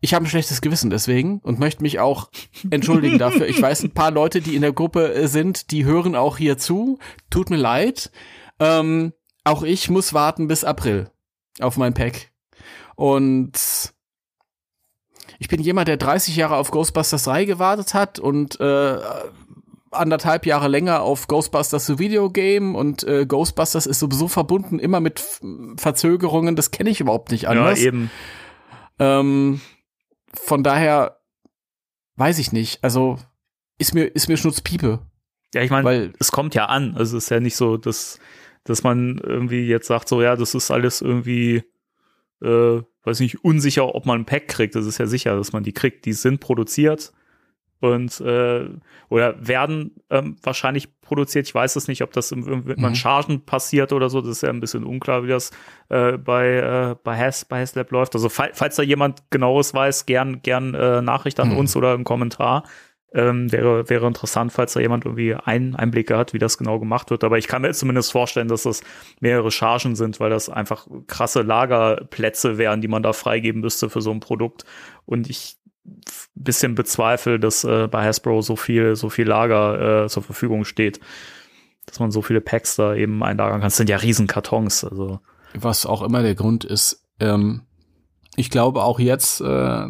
Ich 0.01 0.13
habe 0.13 0.25
ein 0.25 0.27
schlechtes 0.27 0.61
Gewissen 0.61 0.89
deswegen 0.89 1.39
und 1.39 1.59
möchte 1.59 1.81
mich 1.81 1.99
auch 1.99 2.29
entschuldigen 2.69 3.17
dafür. 3.17 3.47
Ich 3.47 3.61
weiß, 3.61 3.83
ein 3.83 3.93
paar 3.93 4.11
Leute, 4.11 4.41
die 4.41 4.55
in 4.55 4.61
der 4.61 4.73
Gruppe 4.73 5.13
äh, 5.13 5.27
sind, 5.27 5.71
die 5.71 5.85
hören 5.85 6.15
auch 6.15 6.37
hier 6.37 6.57
zu. 6.57 6.99
Tut 7.29 7.49
mir 7.49 7.57
leid. 7.57 8.11
Ähm, 8.59 9.13
auch 9.43 9.63
ich 9.63 9.89
muss 9.89 10.13
warten 10.13 10.47
bis 10.47 10.63
April 10.63 11.11
auf 11.59 11.77
mein 11.77 11.93
Pack. 11.93 12.31
Und 12.95 13.53
ich 15.39 15.47
bin 15.47 15.61
jemand, 15.61 15.87
der 15.87 15.97
30 15.97 16.35
Jahre 16.35 16.57
auf 16.57 16.71
Ghostbusters 16.71 17.23
3 17.23 17.45
gewartet 17.45 17.93
hat 17.93 18.19
und 18.19 18.59
äh, 18.59 18.97
anderthalb 19.97 20.45
Jahre 20.45 20.67
länger 20.67 21.01
auf 21.01 21.27
Ghostbusters 21.27 21.85
The 21.85 21.99
Video 21.99 22.29
Game 22.29 22.75
und 22.75 23.03
äh, 23.03 23.25
Ghostbusters 23.25 23.85
ist 23.85 23.99
sowieso 23.99 24.27
verbunden 24.27 24.79
immer 24.79 24.99
mit 24.99 25.23
Verzögerungen. 25.77 26.55
Das 26.55 26.71
kenne 26.71 26.89
ich 26.89 27.01
überhaupt 27.01 27.31
nicht 27.31 27.47
anders. 27.47 27.79
Ja, 27.81 27.87
eben. 27.87 28.11
Ähm, 28.99 29.61
von 30.33 30.63
daher 30.63 31.19
weiß 32.15 32.39
ich 32.39 32.51
nicht. 32.51 32.83
Also 32.83 33.17
ist 33.77 33.93
mir 33.93 34.05
ist 34.05 34.27
mir 34.27 34.37
Schnutzpiepe, 34.37 34.99
Ja, 35.53 35.61
ich 35.61 35.71
meine, 35.71 36.13
es 36.19 36.31
kommt 36.31 36.55
ja 36.55 36.65
an. 36.65 36.95
Also 36.95 37.17
es 37.17 37.25
ist 37.25 37.29
ja 37.29 37.39
nicht 37.39 37.55
so, 37.55 37.77
dass, 37.77 38.19
dass 38.63 38.83
man 38.83 39.17
irgendwie 39.17 39.67
jetzt 39.67 39.87
sagt, 39.87 40.07
so 40.07 40.21
ja, 40.21 40.35
das 40.35 40.55
ist 40.55 40.71
alles 40.71 41.01
irgendwie, 41.01 41.63
äh, 42.41 42.81
weiß 43.03 43.19
nicht, 43.19 43.43
unsicher, 43.43 43.93
ob 43.93 44.05
man 44.05 44.21
ein 44.21 44.25
Pack 44.25 44.47
kriegt. 44.47 44.75
Das 44.75 44.85
ist 44.85 44.97
ja 44.97 45.07
sicher, 45.07 45.35
dass 45.35 45.53
man 45.53 45.63
die 45.63 45.73
kriegt. 45.73 46.05
Die 46.05 46.13
sind 46.13 46.39
produziert 46.39 47.11
und 47.81 48.19
äh, 48.21 48.69
oder 49.09 49.47
werden 49.47 49.91
ähm, 50.09 50.37
wahrscheinlich 50.41 50.99
produziert. 51.01 51.47
Ich 51.47 51.53
weiß 51.53 51.75
es 51.75 51.87
nicht, 51.87 52.01
ob 52.01 52.13
das 52.13 52.31
im, 52.31 52.47
im, 52.47 52.63
mit 52.65 52.79
Mhm. 52.79 52.95
Chargen 52.95 53.45
passiert 53.45 53.93
oder 53.93 54.09
so. 54.09 54.21
Das 54.21 54.31
ist 54.31 54.41
ja 54.43 54.49
ein 54.49 54.59
bisschen 54.61 54.83
unklar, 54.83 55.23
wie 55.23 55.27
das 55.27 55.51
äh, 55.89 56.13
bei 56.17 56.55
äh, 56.55 56.95
bei 57.03 57.17
Has 57.17 57.45
bei 57.45 57.61
Haslab 57.61 57.91
läuft. 57.91 58.15
Also 58.15 58.29
fall, 58.29 58.51
falls 58.53 58.75
da 58.77 58.83
jemand 58.83 59.29
genaues 59.29 59.73
weiß, 59.73 60.05
gern 60.05 60.41
gern 60.41 60.73
äh, 60.73 61.01
Nachricht 61.01 61.39
an 61.39 61.49
Mhm. 61.49 61.57
uns 61.57 61.75
oder 61.75 61.93
einen 61.93 62.03
Kommentar. 62.05 62.63
Ähm, 63.13 63.49
wäre, 63.49 63.89
wäre 63.89 64.07
interessant, 64.07 64.51
falls 64.51 64.73
da 64.73 64.81
jemand 64.81 65.05
irgendwie 65.05 65.35
ein, 65.35 65.73
Einblicke 65.73 66.17
hat, 66.17 66.33
wie 66.33 66.37
das 66.39 66.57
genau 66.57 66.79
gemacht 66.79 67.11
wird. 67.11 67.23
Aber 67.23 67.37
ich 67.37 67.47
kann 67.47 67.61
mir 67.61 67.71
zumindest 67.71 68.11
vorstellen, 68.11 68.49
dass 68.49 68.63
das 68.63 68.81
mehrere 69.21 69.51
Chargen 69.51 69.95
sind, 69.95 70.19
weil 70.19 70.29
das 70.31 70.49
einfach 70.49 70.85
krasse 71.07 71.41
Lagerplätze 71.41 72.57
wären, 72.57 72.81
die 72.81 72.89
man 72.89 73.03
da 73.03 73.13
freigeben 73.13 73.61
müsste 73.61 73.89
für 73.89 74.01
so 74.01 74.11
ein 74.11 74.19
Produkt. 74.19 74.65
Und 75.05 75.29
ich 75.29 75.55
bisschen 76.35 76.75
bezweifle, 76.75 77.39
dass 77.39 77.63
äh, 77.63 77.87
bei 77.87 78.05
Hasbro 78.05 78.41
so 78.41 78.55
viel, 78.55 78.95
so 78.95 79.09
viel 79.09 79.27
Lager 79.27 80.05
äh, 80.05 80.09
zur 80.09 80.23
Verfügung 80.23 80.65
steht, 80.65 80.99
dass 81.85 81.99
man 81.99 82.11
so 82.11 82.21
viele 82.21 82.41
Packs 82.41 82.75
da 82.75 82.95
eben 82.95 83.23
einlagern 83.23 83.59
kann. 83.59 83.67
Das 83.67 83.77
sind 83.77 83.89
ja 83.89 83.97
Riesenkartons. 83.97 84.83
Also 84.83 85.19
was 85.53 85.85
auch 85.85 86.01
immer 86.01 86.21
der 86.21 86.35
Grund 86.35 86.63
ist, 86.63 87.05
ähm, 87.19 87.61
ich 88.35 88.49
glaube 88.49 88.83
auch 88.83 88.99
jetzt 88.99 89.41
äh, 89.41 89.85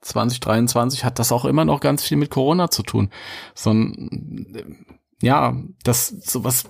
2023 0.00 1.04
hat 1.04 1.18
das 1.18 1.32
auch 1.32 1.44
immer 1.44 1.64
noch 1.64 1.80
ganz 1.80 2.02
viel 2.02 2.16
mit 2.16 2.30
Corona 2.30 2.70
zu 2.70 2.82
tun. 2.82 3.10
So 3.54 3.72
ein, 3.72 4.86
ja, 5.20 5.56
das 5.84 6.08
sowas 6.08 6.64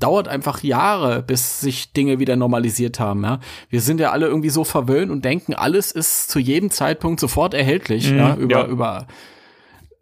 dauert 0.00 0.28
einfach 0.28 0.62
Jahre, 0.62 1.22
bis 1.22 1.60
sich 1.60 1.92
Dinge 1.92 2.18
wieder 2.18 2.36
normalisiert 2.36 2.98
haben. 2.98 3.22
Ja, 3.22 3.40
wir 3.68 3.80
sind 3.80 4.00
ja 4.00 4.10
alle 4.10 4.26
irgendwie 4.26 4.50
so 4.50 4.64
verwöhnt 4.64 5.10
und 5.10 5.24
denken, 5.24 5.54
alles 5.54 5.92
ist 5.92 6.30
zu 6.30 6.38
jedem 6.38 6.70
Zeitpunkt 6.70 7.20
sofort 7.20 7.54
erhältlich. 7.54 8.10
Mhm, 8.10 8.18
ja, 8.18 8.34
über 8.36 8.60
ja. 8.60 8.66
über 8.66 9.06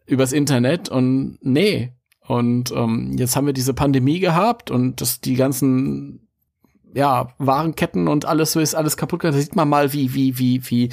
übers 0.06 0.32
Internet 0.32 0.88
und 0.88 1.38
nee. 1.42 1.92
Und 2.26 2.72
ähm, 2.72 3.16
jetzt 3.18 3.36
haben 3.36 3.46
wir 3.46 3.54
diese 3.54 3.72
Pandemie 3.72 4.20
gehabt 4.20 4.70
und 4.70 5.00
das 5.00 5.20
die 5.20 5.34
ganzen 5.34 6.28
ja, 6.94 7.28
Warenketten 7.38 8.08
und 8.08 8.24
alles 8.24 8.52
so 8.52 8.60
ist 8.60 8.74
alles 8.74 8.96
kaputt. 8.96 9.20
gegangen. 9.20 9.36
Da 9.36 9.42
sieht 9.42 9.56
man 9.56 9.68
mal, 9.68 9.92
wie, 9.92 10.14
wie, 10.14 10.38
wie, 10.38 10.62
wie 10.68 10.88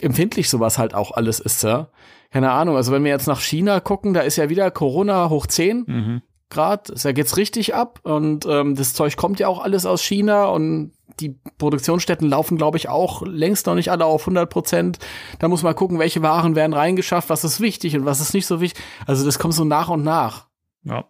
empfindlich 0.00 0.48
sowas 0.48 0.78
halt 0.78 0.94
auch 0.94 1.12
alles 1.12 1.40
ist, 1.40 1.62
ja. 1.62 1.88
Keine 2.30 2.50
Ahnung. 2.50 2.76
Also 2.76 2.92
wenn 2.92 3.04
wir 3.04 3.10
jetzt 3.10 3.26
nach 3.26 3.40
China 3.40 3.80
gucken, 3.80 4.12
da 4.12 4.20
ist 4.20 4.36
ja 4.36 4.50
wieder 4.50 4.70
Corona 4.70 5.30
hoch 5.30 5.46
10 5.46 5.84
mhm. 5.86 6.22
Grad. 6.50 6.92
Da 7.04 7.12
geht's 7.12 7.36
richtig 7.36 7.74
ab. 7.74 8.00
Und 8.02 8.46
ähm, 8.46 8.74
das 8.74 8.94
Zeug 8.94 9.16
kommt 9.16 9.38
ja 9.40 9.48
auch 9.48 9.62
alles 9.62 9.86
aus 9.86 10.02
China 10.02 10.46
und 10.46 10.92
die 11.20 11.38
Produktionsstätten 11.58 12.28
laufen, 12.28 12.56
glaube 12.56 12.76
ich, 12.76 12.88
auch 12.88 13.22
längst 13.22 13.66
noch 13.66 13.74
nicht 13.74 13.90
alle 13.90 14.04
auf 14.04 14.22
100 14.22 14.48
Prozent. 14.48 14.98
Da 15.40 15.48
muss 15.48 15.62
man 15.62 15.74
gucken, 15.74 15.98
welche 15.98 16.22
Waren 16.22 16.54
werden 16.54 16.74
reingeschafft, 16.74 17.28
was 17.28 17.44
ist 17.44 17.60
wichtig 17.60 17.96
und 17.96 18.04
was 18.04 18.20
ist 18.20 18.34
nicht 18.34 18.46
so 18.46 18.60
wichtig. 18.60 18.82
Also 19.06 19.24
das 19.24 19.38
kommt 19.38 19.54
so 19.54 19.64
nach 19.64 19.88
und 19.88 20.04
nach 20.04 20.48
ja, 20.84 21.04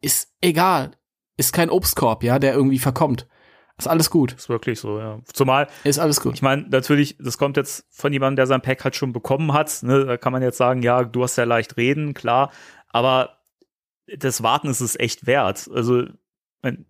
ist 0.00 0.32
egal. 0.40 0.92
Ist 1.36 1.52
kein 1.52 1.70
Obstkorb, 1.70 2.22
ja, 2.22 2.38
der 2.38 2.54
irgendwie 2.54 2.78
verkommt. 2.78 3.26
Ist 3.78 3.88
alles 3.88 4.10
gut. 4.10 4.34
ist 4.34 4.48
wirklich 4.48 4.78
so, 4.78 4.98
ja. 4.98 5.18
Zumal 5.32 5.66
Ist 5.82 5.98
alles 5.98 6.20
gut. 6.20 6.34
Ich 6.34 6.42
meine, 6.42 6.68
natürlich, 6.68 7.16
das 7.18 7.38
kommt 7.38 7.56
jetzt 7.56 7.86
von 7.90 8.12
jemandem, 8.12 8.36
der 8.36 8.46
sein 8.46 8.60
Pack 8.60 8.84
halt 8.84 8.94
schon 8.94 9.12
bekommen 9.12 9.52
hat. 9.52 9.82
Ne? 9.82 10.04
Da 10.04 10.16
kann 10.18 10.32
man 10.32 10.42
jetzt 10.42 10.58
sagen, 10.58 10.82
ja, 10.82 11.02
du 11.04 11.22
hast 11.22 11.36
ja 11.36 11.44
leicht 11.44 11.76
reden, 11.76 12.14
klar. 12.14 12.52
Aber 12.90 13.38
das 14.18 14.42
Warten 14.42 14.68
ist 14.68 14.80
es 14.80 14.98
echt 14.98 15.26
wert. 15.26 15.68
Also, 15.74 16.04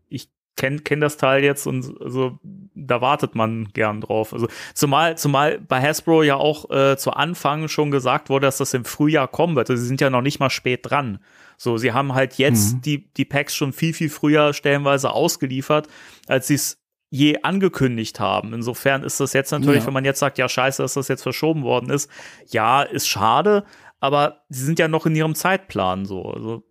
ich 0.09 0.31
kenne 0.57 0.81
kenn 0.81 1.01
das 1.01 1.17
Teil 1.17 1.43
jetzt 1.43 1.67
und 1.67 1.99
also 2.03 2.39
da 2.75 3.01
wartet 3.01 3.35
man 3.35 3.69
gern 3.73 4.03
drauf. 4.03 4.35
Also 4.35 4.49
zumal, 4.75 5.17
zumal 5.17 5.59
bei 5.61 5.81
Hasbro 5.81 6.23
ja 6.23 6.37
auch 6.37 6.71
äh, 6.71 6.97
zu 6.99 7.13
Anfang 7.13 7.69
schon 7.69 7.91
gesagt 7.91 8.29
wurde, 8.29 8.47
dass 8.47 8.59
das 8.59 8.75
im 8.75 8.85
Frühjahr 8.85 9.29
kommen 9.29 9.57
wird. 9.57 9.71
Also 9.71 9.81
sie 9.81 9.89
sind 9.89 10.01
ja 10.03 10.11
noch 10.11 10.21
nicht 10.21 10.41
mal 10.41 10.51
spät 10.51 10.81
dran. 10.83 11.21
So, 11.57 11.79
sie 11.79 11.93
haben 11.93 12.13
halt 12.15 12.35
jetzt 12.35 12.75
Mhm. 12.75 12.81
die, 12.83 13.13
die 13.15 13.25
Packs 13.25 13.55
schon 13.55 13.73
viel, 13.73 13.95
viel 13.95 14.11
früher 14.11 14.53
stellenweise 14.53 15.11
ausgeliefert, 15.13 15.89
als 16.29 16.49
sie 16.49 16.55
es 16.55 16.83
je 17.09 17.39
angekündigt 17.43 18.21
haben. 18.21 18.53
Insofern 18.53 19.05
ist 19.05 19.21
das 19.21 19.33
jetzt 19.33 19.53
natürlich, 19.53 19.81
Ja. 19.81 19.87
wenn 19.87 19.95
man 19.95 20.05
jetzt 20.05 20.19
sagt, 20.19 20.39
ja, 20.39 20.49
scheiße, 20.49 20.83
dass 20.83 20.95
das 20.95 21.09
jetzt 21.09 21.23
verschoben 21.23 21.63
worden 21.63 21.89
ist, 21.91 22.11
ja, 22.49 22.83
ist 22.83 23.09
schade, 23.09 23.65
aber 24.01 24.43
sie 24.51 24.65
sind 24.65 24.79
ja 24.79 24.89
noch 24.89 25.07
in 25.07 25.15
ihrem 25.17 25.35
Zeitplan 25.35 26.05
so. 26.05 26.25
Also 26.25 26.63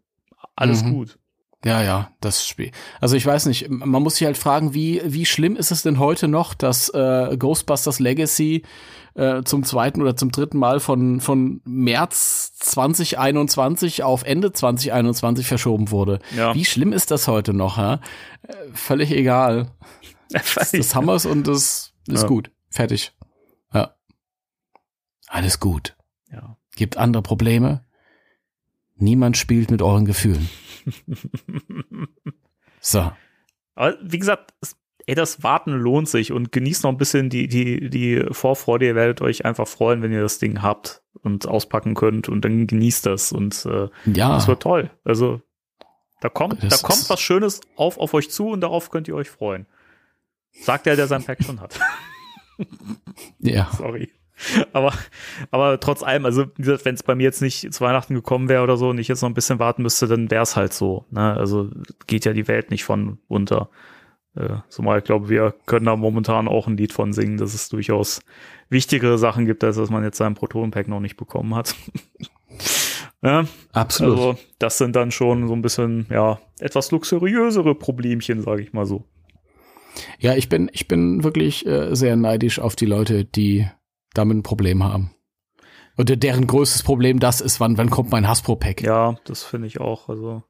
alles 0.56 0.84
Mhm. 0.84 0.92
gut. 0.94 1.18
Ja, 1.64 1.84
ja, 1.84 2.12
das 2.22 2.48
Spiel. 2.48 2.72
Also 3.02 3.16
ich 3.16 3.24
weiß 3.26 3.46
nicht, 3.46 3.70
man 3.70 4.02
muss 4.02 4.16
sich 4.16 4.26
halt 4.26 4.38
fragen, 4.38 4.74
wie, 4.74 5.00
wie 5.06 5.28
schlimm 5.28 5.56
ist 5.56 5.70
es 5.72 5.84
denn 5.84 6.00
heute 6.00 6.28
noch, 6.28 6.56
dass 6.56 6.90
äh, 6.90 7.38
Ghostbusters 7.38 8.00
Legacy 8.00 8.64
äh, 9.14 9.44
zum 9.44 9.64
zweiten 9.64 10.02
oder 10.02 10.16
zum 10.16 10.32
dritten 10.32 10.58
Mal 10.58 10.80
von, 10.80 11.22
von 11.22 11.62
März 11.64 12.54
2021 12.58 14.02
auf 14.02 14.24
Ende 14.24 14.52
2021 14.54 15.46
verschoben 15.46 15.92
wurde. 15.92 16.18
Ja. 16.36 16.56
Wie 16.56 16.66
schlimm 16.66 16.94
ist 16.94 17.12
das 17.12 17.28
heute 17.28 17.54
noch? 17.54 17.78
Ja? 17.78 18.00
Äh, 18.42 18.56
völlig 18.74 19.12
egal. 19.12 19.68
Das, 20.30 20.72
das 20.72 20.96
haben 20.96 21.08
wir's 21.08 21.26
und 21.26 21.46
das 21.46 21.94
ist 22.08 22.22
Ja. 22.22 22.28
gut. 22.28 22.52
Fertig. 22.70 23.12
Ja. 23.74 23.96
Alles 25.28 25.60
gut. 25.60 25.96
ja. 26.32 26.56
Gibt 26.78 26.96
andere 26.96 27.22
Probleme. 27.22 27.84
Niemand 29.02 29.36
spielt 29.38 29.72
mit 29.72 29.82
euren 29.82 30.06
Gefühlen. 30.06 30.48
So. 32.80 33.12
Aber 33.76 33.96
wie 34.02 34.18
gesagt, 34.18 34.54
es, 34.62 34.76
ey, 35.06 35.14
das 35.14 35.44
Warten 35.44 35.72
lohnt 35.74 36.10
sich 36.10 36.32
und 36.32 36.52
genießt 36.52 36.84
noch 36.84 36.90
ein 36.92 36.98
bisschen 36.98 37.30
die, 37.30 37.48
die, 37.48 37.90
die 37.92 38.26
Vorfreude. 38.32 38.88
Ihr 38.88 38.96
werdet 38.96 39.22
euch 39.22 39.46
einfach 39.46 39.68
freuen, 39.68 40.02
wenn 40.02 40.12
ihr 40.12 40.22
das 40.22 40.40
Ding 40.40 40.62
habt 40.64 41.04
und 41.22 41.48
auspacken 41.48 41.94
könnt 41.94 42.28
und 42.28 42.44
dann 42.44 42.66
genießt 42.66 43.06
das 43.06 43.32
und 43.32 43.66
äh, 43.68 43.88
Ja. 44.12 44.30
das 44.34 44.48
wird 44.48 44.64
toll. 44.64 44.90
Also 45.04 45.42
Da 46.22 46.30
kommt, 46.30 46.64
Das 46.64 46.82
da 46.82 46.88
kommt 46.88 47.08
was 47.10 47.20
Schönes 47.22 47.62
auf, 47.76 48.00
auf 48.00 48.14
euch 48.16 48.32
zu 48.32 48.48
und 48.50 48.62
darauf 48.62 48.90
könnt 48.90 49.08
ihr 49.08 49.16
euch 49.16 49.30
freuen. 49.30 49.68
Sagt 50.52 50.88
der, 50.88 50.96
der 50.96 51.06
sein 51.08 51.24
Pack 51.24 51.44
schon 51.44 51.60
hat. 51.60 51.80
Ja. 53.40 53.72
Sorry. 53.76 54.12
Aber, 54.74 54.94
aber 55.52 55.80
trotz 55.80 56.04
allem, 56.04 56.26
also 56.26 56.46
wenn 56.58 56.96
es 56.96 57.04
bei 57.04 57.16
mir 57.16 57.24
jetzt 57.24 57.42
nicht 57.42 57.74
zu 57.74 57.82
Weihnachten 57.82 58.14
gekommen 58.14 58.50
wäre 58.50 58.64
oder 58.64 58.78
so 58.78 58.90
und 58.90 58.98
ich 58.98 59.08
jetzt 59.08 59.22
noch 59.22 59.30
ein 59.30 59.34
bisschen 59.34 59.60
warten 59.60 59.84
müsste, 59.84 60.08
dann 60.08 60.32
wäre 60.32 60.44
es 60.44 60.56
halt 60.56 60.74
so. 60.74 61.06
Ne? 61.12 61.36
Also 61.36 61.70
geht 62.08 62.26
ja 62.26 62.34
die 62.34 62.48
Welt 62.48 62.72
nicht 62.72 62.84
von 62.84 63.20
unter. 63.28 63.70
Äh, 64.36 64.58
zumal 64.70 65.00
ich 65.00 65.04
glaube, 65.04 65.30
wir 65.30 65.54
können 65.66 65.86
da 65.86 65.96
momentan 65.96 66.48
auch 66.48 66.68
ein 66.68 66.78
Lied 66.78 66.94
von 66.94 67.12
singen, 67.12 67.38
dass 67.38 67.54
es 67.54 67.70
durchaus 67.70 68.22
wichtigere 68.70 69.18
Sachen 69.18 69.46
gibt, 69.46 69.64
als 69.64 69.76
dass 69.76 69.90
man 69.90 70.04
jetzt 70.04 70.18
sein 70.18 70.36
Proton-Pack 70.36 70.88
noch 70.88 71.02
nicht 71.02 71.18
bekommen 71.18 71.54
hat. 71.54 71.76
ja, 73.22 73.46
Absolut. 73.74 74.18
also 74.18 74.38
das 74.58 74.78
sind 74.78 74.96
dann 74.96 75.12
schon 75.12 75.48
so 75.48 75.54
ein 75.54 75.62
bisschen, 75.62 76.06
ja, 76.10 76.40
etwas 76.60 76.92
luxuriösere 76.92 77.76
Problemchen, 77.76 78.42
sage 78.42 78.62
ich 78.62 78.72
mal 78.72 78.86
so. 78.86 79.04
Ja, 80.20 80.36
ich 80.36 80.48
bin, 80.48 80.70
ich 80.72 80.88
bin 80.88 81.24
wirklich 81.26 81.66
äh, 81.66 81.94
sehr 81.94 82.16
neidisch 82.16 82.60
auf 82.60 82.78
die 82.78 82.86
Leute, 82.86 83.26
die 83.26 83.68
damit 84.14 84.38
ein 84.38 84.44
Problem 84.44 84.84
haben. 84.84 85.12
Und 85.98 86.24
deren 86.24 86.48
größtes 86.48 86.84
Problem 86.84 87.20
das 87.20 87.42
ist, 87.42 87.60
wann, 87.60 87.78
wann 87.78 87.90
kommt 87.90 88.12
mein 88.12 88.28
Hasbro-Pack? 88.28 88.82
Ja, 88.82 89.16
das 89.26 89.44
finde 89.44 89.68
ich 89.68 89.80
auch. 89.80 90.10
Also, 90.10 90.44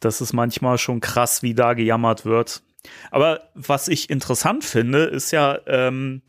das 0.00 0.20
ist 0.20 0.32
manchmal 0.32 0.78
schon 0.78 1.00
krass, 1.00 1.42
wie 1.42 1.54
da 1.54 1.74
gejammert 1.74 2.24
wird. 2.24 2.62
Aber 3.10 3.50
was 3.54 3.88
ich 3.88 4.10
interessant 4.10 4.64
finde, 4.64 5.04
ist 5.04 5.30
ja, 5.30 5.58
ähm, 5.66 6.22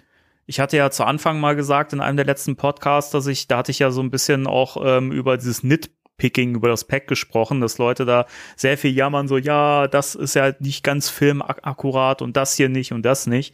ich 0.46 0.60
hatte 0.60 0.78
ja 0.78 0.90
zu 0.90 1.04
Anfang 1.04 1.40
mal 1.40 1.56
gesagt 1.56 1.94
in 1.94 2.00
einem 2.00 2.18
der 2.18 2.26
letzten 2.26 2.56
Podcasts, 2.56 3.12
dass 3.12 3.28
ich, 3.28 3.48
da 3.48 3.58
hatte 3.58 3.72
ich 3.72 3.80
ja 3.80 3.92
so 3.92 4.02
ein 4.02 4.12
bisschen 4.12 4.48
auch 4.48 4.78
ähm, 4.84 5.12
über 5.12 5.38
dieses 5.38 5.64
Nitpicking, 5.64 6.56
über 6.56 6.70
das 6.70 6.86
Pack 6.86 7.08
gesprochen, 7.08 7.62
dass 7.62 7.78
Leute 7.78 8.06
da 8.06 8.26
sehr 8.56 8.78
viel 8.78 8.96
jammern, 8.96 9.28
so, 9.28 9.38
ja, 9.38 9.88
das 9.88 10.16
ist 10.16 10.36
ja 10.36 10.54
nicht 10.60 10.84
ganz 10.84 11.10
filmakkurat 11.10 12.22
und 12.22 12.38
das 12.38 12.56
hier 12.56 12.70
nicht 12.70 12.94
und 12.94 13.04
das 13.04 13.28
nicht. 13.28 13.54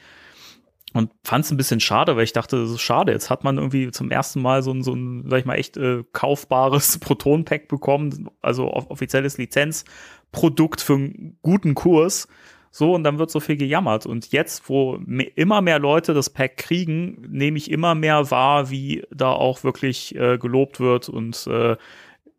Und 0.94 1.12
fand 1.24 1.46
es 1.46 1.52
ein 1.52 1.58
bisschen 1.58 1.80
schade, 1.80 2.16
weil 2.18 2.26
ich 2.26 2.34
dachte, 2.34 2.58
das 2.62 2.72
ist 2.72 2.82
schade. 2.82 3.14
Jetzt 3.14 3.30
hat 3.30 3.44
man 3.44 3.58
irgendwie 3.58 3.92
zum 3.92 4.12
ersten 4.12 4.42
Mal 4.42 4.62
so 4.62 4.72
ein, 4.72 4.84
so 4.84 4.94
ein 4.94 5.26
sag 5.30 5.40
ich 5.40 5.46
mal, 5.46 5.56
echt 5.56 5.78
äh, 5.78 6.04
kaufbares 6.12 6.98
Proton-Pack 7.00 7.68
bekommen, 7.68 8.30
also 8.42 8.72
off 8.72 8.90
offizielles 8.90 9.38
Lizenzprodukt 9.38 10.82
für 10.82 10.96
einen 10.96 11.38
guten 11.42 11.76
Kurs. 11.76 12.28
So, 12.74 12.94
und 12.94 13.04
dann 13.04 13.20
wird 13.20 13.32
so 13.32 13.42
viel 13.42 13.58
gejammert. 13.58 14.06
Und 14.06 14.32
jetzt, 14.32 14.70
wo 14.70 14.98
me 15.06 15.24
immer 15.24 15.62
mehr 15.62 15.80
Leute 15.80 16.14
das 16.14 16.30
Pack 16.30 16.58
kriegen, 16.58 17.22
nehme 17.30 17.58
ich 17.58 17.70
immer 17.70 17.96
mehr 17.96 18.32
wahr, 18.32 18.70
wie 18.70 19.04
da 19.12 19.32
auch 19.32 19.64
wirklich 19.64 20.16
äh, 20.16 20.38
gelobt 20.38 20.80
wird 20.80 21.10
und 21.10 21.48
äh, 21.48 21.76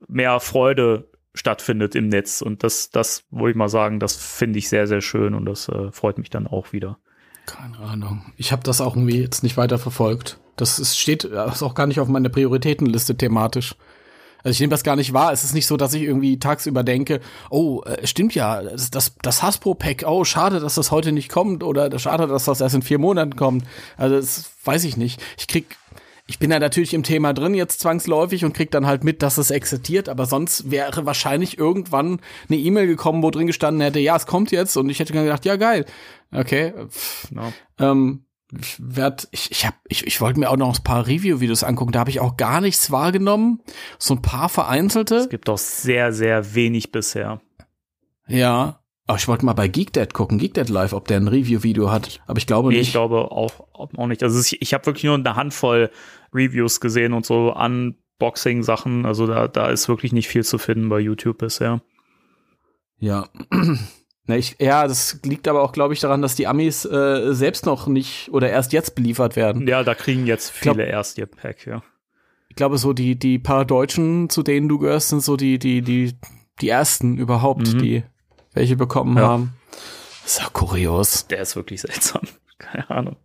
mehr 0.08 0.40
Freude 0.40 1.08
stattfindet 1.34 1.94
im 1.94 2.08
Netz. 2.08 2.42
Und 2.42 2.62
das, 2.64 2.90
das 2.90 3.24
wollte 3.30 3.52
ich 3.52 3.56
mal 3.56 3.68
sagen, 3.68 4.00
das 4.00 4.16
finde 4.16 4.58
ich 4.58 4.68
sehr, 4.68 4.86
sehr 4.86 5.00
schön 5.00 5.34
und 5.34 5.44
das 5.46 5.68
äh, 5.68 5.90
freut 5.92 6.18
mich 6.18 6.30
dann 6.30 6.46
auch 6.46 6.72
wieder. 6.72 6.98
Keine 7.46 7.78
Ahnung. 7.78 8.22
Ich 8.36 8.52
habe 8.52 8.62
das 8.62 8.80
auch 8.80 8.96
irgendwie 8.96 9.20
jetzt 9.20 9.42
nicht 9.42 9.56
weiter 9.56 9.78
verfolgt. 9.78 10.38
Das 10.56 10.78
ist, 10.78 10.98
steht 10.98 11.24
ist 11.24 11.62
auch 11.62 11.74
gar 11.74 11.86
nicht 11.86 12.00
auf 12.00 12.08
meiner 12.08 12.28
Prioritätenliste 12.28 13.16
thematisch. 13.16 13.74
Also 14.44 14.54
ich 14.54 14.60
nehme 14.60 14.70
das 14.70 14.82
gar 14.82 14.96
nicht 14.96 15.12
wahr. 15.12 15.32
Es 15.32 15.44
ist 15.44 15.54
nicht 15.54 15.66
so, 15.66 15.76
dass 15.76 15.94
ich 15.94 16.02
irgendwie 16.02 16.38
tagsüber 16.38 16.82
denke, 16.82 17.20
oh, 17.50 17.82
äh, 17.82 18.06
stimmt 18.06 18.34
ja, 18.34 18.62
das, 18.62 18.90
das, 18.90 19.14
das 19.22 19.42
Hasbro-Pack, 19.42 20.04
oh, 20.06 20.24
schade, 20.24 20.60
dass 20.60 20.74
das 20.74 20.90
heute 20.90 21.12
nicht 21.12 21.30
kommt 21.30 21.62
oder 21.62 21.96
schade, 21.98 22.26
dass 22.26 22.46
das 22.46 22.60
erst 22.60 22.74
in 22.74 22.82
vier 22.82 22.98
Monaten 22.98 23.36
kommt. 23.36 23.64
Also 23.96 24.16
das 24.16 24.50
weiß 24.64 24.84
ich 24.84 24.96
nicht. 24.96 25.22
Ich 25.38 25.46
krieg, 25.46 25.76
ich 26.26 26.38
bin 26.38 26.50
da 26.50 26.58
natürlich 26.58 26.94
im 26.94 27.02
Thema 27.02 27.32
drin 27.34 27.54
jetzt 27.54 27.80
zwangsläufig 27.80 28.44
und 28.44 28.52
krieg 28.54 28.70
dann 28.70 28.86
halt 28.86 29.04
mit, 29.04 29.22
dass 29.22 29.38
es 29.38 29.50
existiert, 29.50 30.08
aber 30.08 30.26
sonst 30.26 30.70
wäre 30.70 31.04
wahrscheinlich 31.04 31.58
irgendwann 31.58 32.20
eine 32.48 32.58
E-Mail 32.58 32.86
gekommen, 32.86 33.22
wo 33.22 33.30
drin 33.30 33.46
gestanden 33.48 33.80
hätte, 33.82 33.98
ja, 33.98 34.16
es 34.16 34.26
kommt 34.26 34.52
jetzt 34.52 34.76
und 34.76 34.88
ich 34.88 35.00
hätte 35.00 35.12
dann 35.12 35.24
gedacht, 35.24 35.44
ja, 35.44 35.56
geil. 35.56 35.84
Okay, 36.32 36.72
pff, 36.88 37.28
Ja. 37.34 37.52
ähm, 37.78 38.24
ich 38.58 38.76
werd, 38.78 39.28
ich, 39.30 39.50
ich 39.50 39.66
hab, 39.66 39.74
ich, 39.88 40.06
ich 40.06 40.20
wollte 40.20 40.38
mir 40.38 40.50
auch 40.50 40.56
noch 40.58 40.76
ein 40.78 40.84
paar 40.84 41.06
Review-Videos 41.06 41.64
angucken. 41.64 41.92
Da 41.92 42.00
habe 42.00 42.10
ich 42.10 42.20
auch 42.20 42.36
gar 42.36 42.60
nichts 42.60 42.90
wahrgenommen. 42.90 43.62
So 43.98 44.14
ein 44.14 44.20
paar 44.20 44.50
vereinzelte. 44.50 45.16
Es 45.16 45.28
gibt 45.30 45.48
doch 45.48 45.56
sehr, 45.56 46.12
sehr 46.12 46.54
wenig 46.54 46.92
bisher. 46.92 47.40
Ja. 48.28 48.81
Aber 49.06 49.18
ich 49.18 49.26
wollte 49.28 49.44
mal 49.44 49.52
bei 49.52 49.66
GeekDad 49.68 50.14
gucken, 50.14 50.38
GeekDad 50.38 50.68
Live, 50.68 50.92
ob 50.92 51.08
der 51.08 51.16
ein 51.18 51.26
Review-Video 51.28 51.90
hat. 51.90 52.20
Aber 52.26 52.38
ich 52.38 52.46
glaube 52.46 52.68
Nee, 52.70 52.76
nicht. 52.78 52.88
ich 52.88 52.92
glaube 52.92 53.30
auch, 53.32 53.66
auch 53.74 54.06
nicht. 54.06 54.22
Also 54.22 54.38
es- 54.38 54.52
ich 54.52 54.74
habe 54.74 54.86
wirklich 54.86 55.04
nur 55.04 55.16
eine 55.16 55.34
Handvoll 55.36 55.90
Reviews 56.32 56.80
gesehen 56.80 57.12
und 57.12 57.26
so 57.26 57.52
Unboxing-Sachen. 57.54 59.04
Also 59.04 59.26
da, 59.26 59.48
da 59.48 59.68
ist 59.70 59.88
wirklich 59.88 60.12
nicht 60.12 60.28
viel 60.28 60.44
zu 60.44 60.58
finden 60.58 60.88
bei 60.88 61.00
YouTube 61.00 61.38
bisher. 61.38 61.82
Ja. 62.98 63.28
Na, 64.26 64.36
ich, 64.36 64.54
ja, 64.60 64.86
das 64.86 65.18
liegt 65.24 65.48
aber 65.48 65.62
auch, 65.62 65.72
glaube 65.72 65.94
ich, 65.94 66.00
daran, 66.00 66.22
dass 66.22 66.36
die 66.36 66.46
Amis 66.46 66.84
äh, 66.84 67.34
selbst 67.34 67.66
noch 67.66 67.88
nicht 67.88 68.30
oder 68.32 68.48
erst 68.50 68.72
jetzt 68.72 68.94
beliefert 68.94 69.34
werden. 69.34 69.66
Ja, 69.66 69.82
da 69.82 69.96
kriegen 69.96 70.26
jetzt 70.26 70.60
glaub- 70.60 70.76
viele 70.76 70.86
erst 70.88 71.18
ihr 71.18 71.26
Pack, 71.26 71.66
ja. 71.66 71.82
Ich 72.48 72.54
glaube, 72.54 72.78
so 72.78 72.92
die, 72.92 73.18
die 73.18 73.40
paar 73.40 73.64
Deutschen, 73.64 74.28
zu 74.30 74.44
denen 74.44 74.68
du 74.68 74.78
gehörst, 74.78 75.08
sind 75.08 75.22
so 75.24 75.36
die, 75.36 75.58
die, 75.58 75.82
die, 75.82 76.12
die 76.60 76.68
ersten 76.68 77.16
überhaupt, 77.18 77.74
Mhm. 77.74 77.78
die 77.80 78.04
welche 78.54 78.76
bekommen 78.76 79.16
Ja. 79.16 79.28
haben. 79.28 79.54
Das 80.22 80.34
ist 80.34 80.40
ja 80.42 80.48
kurios. 80.52 81.26
Der 81.26 81.40
ist 81.40 81.56
wirklich 81.56 81.80
seltsam. 81.80 82.22
Keine 82.58 82.88
Ahnung. 82.90 83.16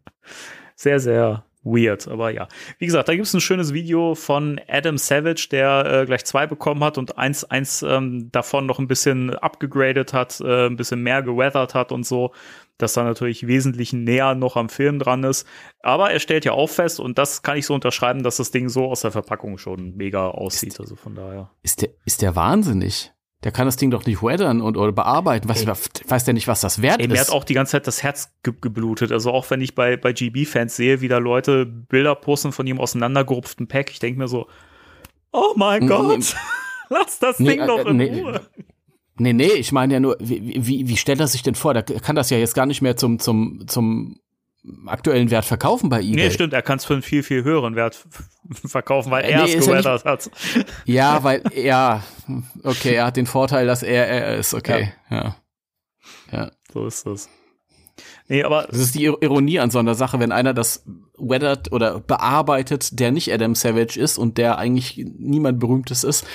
Sehr, 0.75 0.99
sehr 0.99 1.43
weird, 1.63 2.07
aber 2.07 2.30
ja. 2.32 2.47
Wie 2.80 2.86
gesagt, 2.86 3.09
da 3.09 3.13
gibt 3.13 3.28
es 3.28 3.34
ein 3.34 3.41
schönes 3.41 3.73
Video 3.73 4.15
von 4.15 4.59
Adam 4.69 4.97
Savage, 4.97 5.47
der 5.51 5.86
äh, 5.86 6.05
gleich 6.05 6.23
zwei 6.25 6.47
bekommen 6.47 6.84
hat 6.84 6.97
und 6.97 7.17
eins, 7.17 7.43
eins 7.43 7.84
ähm, 7.84 8.30
davon 8.32 8.65
noch 8.65 8.80
ein 8.80 8.88
bisschen 8.88 9.36
abgegradet 9.36 10.13
hat, 10.13 10.39
äh, 10.39 10.67
ein 10.67 10.78
bisschen 10.78 11.01
mehr 11.03 11.21
geweathert 11.23 11.73
hat 11.75 11.91
und 11.91 12.05
so, 12.05 12.32
dass 12.78 12.93
da 12.93 13.03
natürlich 13.03 13.47
wesentlich 13.47 13.91
näher 13.91 14.34
noch 14.36 14.55
am 14.55 14.69
Film 14.69 14.97
dran 14.99 15.23
ist. 15.23 15.45
Aber 15.82 16.11
er 16.11 16.19
stellt 16.19 16.45
ja 16.45 16.53
auch 16.53 16.67
fest, 16.69 16.99
und 17.01 17.17
das 17.17 17.41
kann 17.41 17.57
ich 17.57 17.65
so 17.65 17.73
unterschreiben, 17.73 18.23
dass 18.23 18.38
das 18.38 18.51
Ding 18.51 18.69
so 18.69 18.86
aus 18.89 19.01
der 19.01 19.11
Verpackung 19.11 19.57
schon 19.57 19.95
mega 19.97 20.30
aussieht. 20.30 20.80
Also 20.80 20.95
von 20.95 21.15
daher. 21.15 21.49
Ist 21.63 21.82
der, 21.82 21.89
ist 22.05 22.21
der 22.21 22.36
wahnsinnig? 22.36 23.11
Der 23.44 23.52
kann 23.52 23.68
das 23.68 23.76
Ding 23.76 23.92
doch 23.92 24.06
nicht 24.06 24.24
weathern 24.24 24.62
und 24.62 24.78
oder 24.78 24.92
bearbeiten. 24.92 25.48
Weiß, 25.48 25.68
weiß 25.68 26.26
der 26.26 26.34
nicht, 26.34 26.48
was 26.48 26.62
das 26.62 26.82
wert 26.82 27.00
Ey, 27.00 27.08
mir 27.08 27.14
ist? 27.14 27.28
hat 27.28 27.30
auch 27.30 27.44
die 27.44 27.54
ganze 27.54 27.74
Zeit 27.74 27.86
das 27.86 28.02
Herz 28.02 28.34
ge 28.42 28.54
geblutet. 28.60 29.12
Also 29.12 29.32
auch 29.32 29.50
wenn 29.52 29.62
ich 29.62 29.76
bei, 29.76 29.96
bei 29.96 30.12
GB-Fans 30.12 30.76
sehe, 30.76 31.02
wie 31.02 31.08
da 31.08 31.20
Leute 31.20 31.66
Bilder 31.66 32.16
posten 32.16 32.52
von 32.52 32.66
ihrem 32.66 32.80
auseinandergerupften 32.80 33.68
Pack, 33.68 33.92
ich 33.92 34.00
denke 34.00 34.20
mir 34.20 34.28
so, 34.28 34.48
oh 35.32 35.54
mein 35.56 35.82
Nee, 35.82 35.88
Gott, 35.88 36.36
lass 36.90 37.20
das 37.20 37.40
nee, 37.40 37.58
Ding 37.58 37.68
doch 37.68 37.86
äh, 37.86 37.90
in 37.90 37.98
nee. 37.98 38.22
Ruhe. 38.22 38.42
Nee, 39.20 39.34
nee, 39.34 39.54
ich 39.54 39.72
meine 39.72 39.94
ja 39.94 40.00
nur, 40.00 40.18
wie, 40.20 40.56
wie, 40.58 40.88
wie 40.88 40.98
stellt 40.98 41.20
er 41.20 41.28
sich 41.28 41.42
denn 41.44 41.56
vor? 41.56 41.74
Der 41.74 41.84
kann 41.84 42.16
das 42.16 42.30
ja 42.30 42.38
jetzt 42.38 42.54
gar 42.54 42.66
nicht 42.66 42.82
mehr 42.82 42.98
zum, 42.98 43.20
zum, 43.20 43.68
zum 43.68 44.20
aktuellen 44.86 45.32
Wert 45.32 45.45
verkaufen 45.45 45.89
bei 45.89 45.99
eBay. 46.01 46.16
Nee, 46.16 46.32
stimmt, 46.32 46.53
er 46.53 46.62
kann 46.62 46.78
es 46.78 46.86
für 46.86 46.93
einen 46.93 47.01
viel, 47.01 47.24
viel 47.24 47.43
höheren 47.43 47.76
Wert 47.76 48.05
verkaufen, 48.66 49.12
weil 49.12 49.24
Äh, 49.24 49.32
er 49.32 49.43
nee, 49.45 49.53
es 49.55 49.68
ist 49.68 49.86
ja 49.86 50.03
hat. 50.03 50.30
Ja, 50.86 51.24
weil, 51.24 51.41
ja, 51.55 52.03
okay, 52.64 52.95
er 52.95 53.05
hat 53.05 53.18
den 53.18 53.28
Vorteil, 53.28 53.66
dass 53.68 53.84
er 53.84 54.08
er 54.08 54.36
ist, 54.38 54.53
okay, 54.53 54.91
ja. 55.10 55.36
ja. 56.32 56.51
So 56.74 56.86
ist 56.86 57.05
das. 57.05 57.30
Nee, 58.28 58.43
aber 58.43 58.68
Das 58.70 58.78
ist 58.80 58.93
die 58.95 59.05
Ir- 59.05 59.22
Ironie 59.22 59.60
an 59.60 59.72
so 59.72 59.80
einer 59.80 59.95
Sache, 59.95 60.20
wenn 60.20 60.32
einer 60.34 60.53
das 60.53 60.84
weathert 61.18 61.72
oder 61.72 61.99
bearbeitet, 61.99 62.99
der 62.99 63.12
nicht 63.12 63.32
Adam 63.34 63.55
Savage 63.55 63.97
ist 63.99 64.18
und 64.18 64.38
der 64.38 64.58
eigentlich 64.58 64.97
niemand 65.18 65.60
Berühmtes 65.60 66.03
ist 66.03 66.28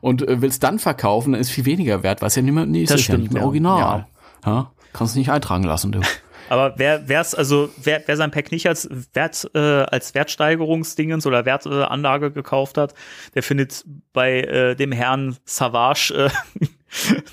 und 0.00 0.22
äh, 0.22 0.40
will 0.40 0.48
es 0.48 0.60
dann 0.60 0.78
verkaufen, 0.78 1.32
dann 1.32 1.40
ist 1.40 1.50
viel 1.50 1.66
weniger 1.66 2.02
wert, 2.04 2.22
weil 2.22 2.28
es 2.28 2.36
ja 2.36 2.42
niemand 2.42 2.70
nee, 2.70 2.84
Das 2.84 2.92
ist 2.92 3.00
ja 3.08 3.14
stimmt, 3.14 3.22
nicht 3.24 3.32
mehr 3.32 3.42
ja. 3.42 3.46
original. 3.46 4.06
Ja. 4.46 4.72
Kannst 4.92 5.16
nicht 5.16 5.30
eintragen 5.30 5.64
lassen, 5.64 5.92
du. 5.92 6.00
Aber 6.50 6.74
wer 6.76 7.08
wär's 7.08 7.34
also 7.34 7.70
wer, 7.80 8.02
wer 8.06 8.16
sein 8.16 8.32
Pack 8.32 8.50
nicht 8.50 8.66
als 8.66 8.88
Wert 9.14 9.48
äh, 9.54 9.58
als 9.58 10.14
Wertsteigerungsdingens 10.14 11.24
oder 11.24 11.44
Wertanlage 11.44 12.26
äh, 12.26 12.30
gekauft 12.30 12.76
hat, 12.76 12.94
der 13.34 13.44
findet 13.44 13.84
bei 14.12 14.40
äh, 14.40 14.74
dem 14.74 14.90
Herrn 14.90 15.36
Savage 15.44 16.12
äh, 16.12 16.66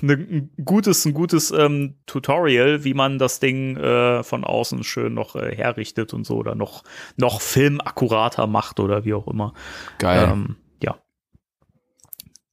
ne, 0.00 0.14
ein 0.14 0.50
gutes 0.64 1.04
ein 1.04 1.14
gutes 1.14 1.50
ähm, 1.50 1.96
Tutorial, 2.06 2.84
wie 2.84 2.94
man 2.94 3.18
das 3.18 3.40
Ding 3.40 3.76
äh, 3.76 4.22
von 4.22 4.44
außen 4.44 4.84
schön 4.84 5.14
noch 5.14 5.34
äh, 5.34 5.54
herrichtet 5.54 6.14
und 6.14 6.24
so 6.24 6.36
oder 6.36 6.54
noch 6.54 6.84
noch 7.16 7.40
filmakkurater 7.40 8.46
macht 8.46 8.78
oder 8.78 9.04
wie 9.04 9.14
auch 9.14 9.26
immer. 9.26 9.52
Geil. 9.98 10.28
Ähm, 10.30 10.56
ja. 10.80 10.96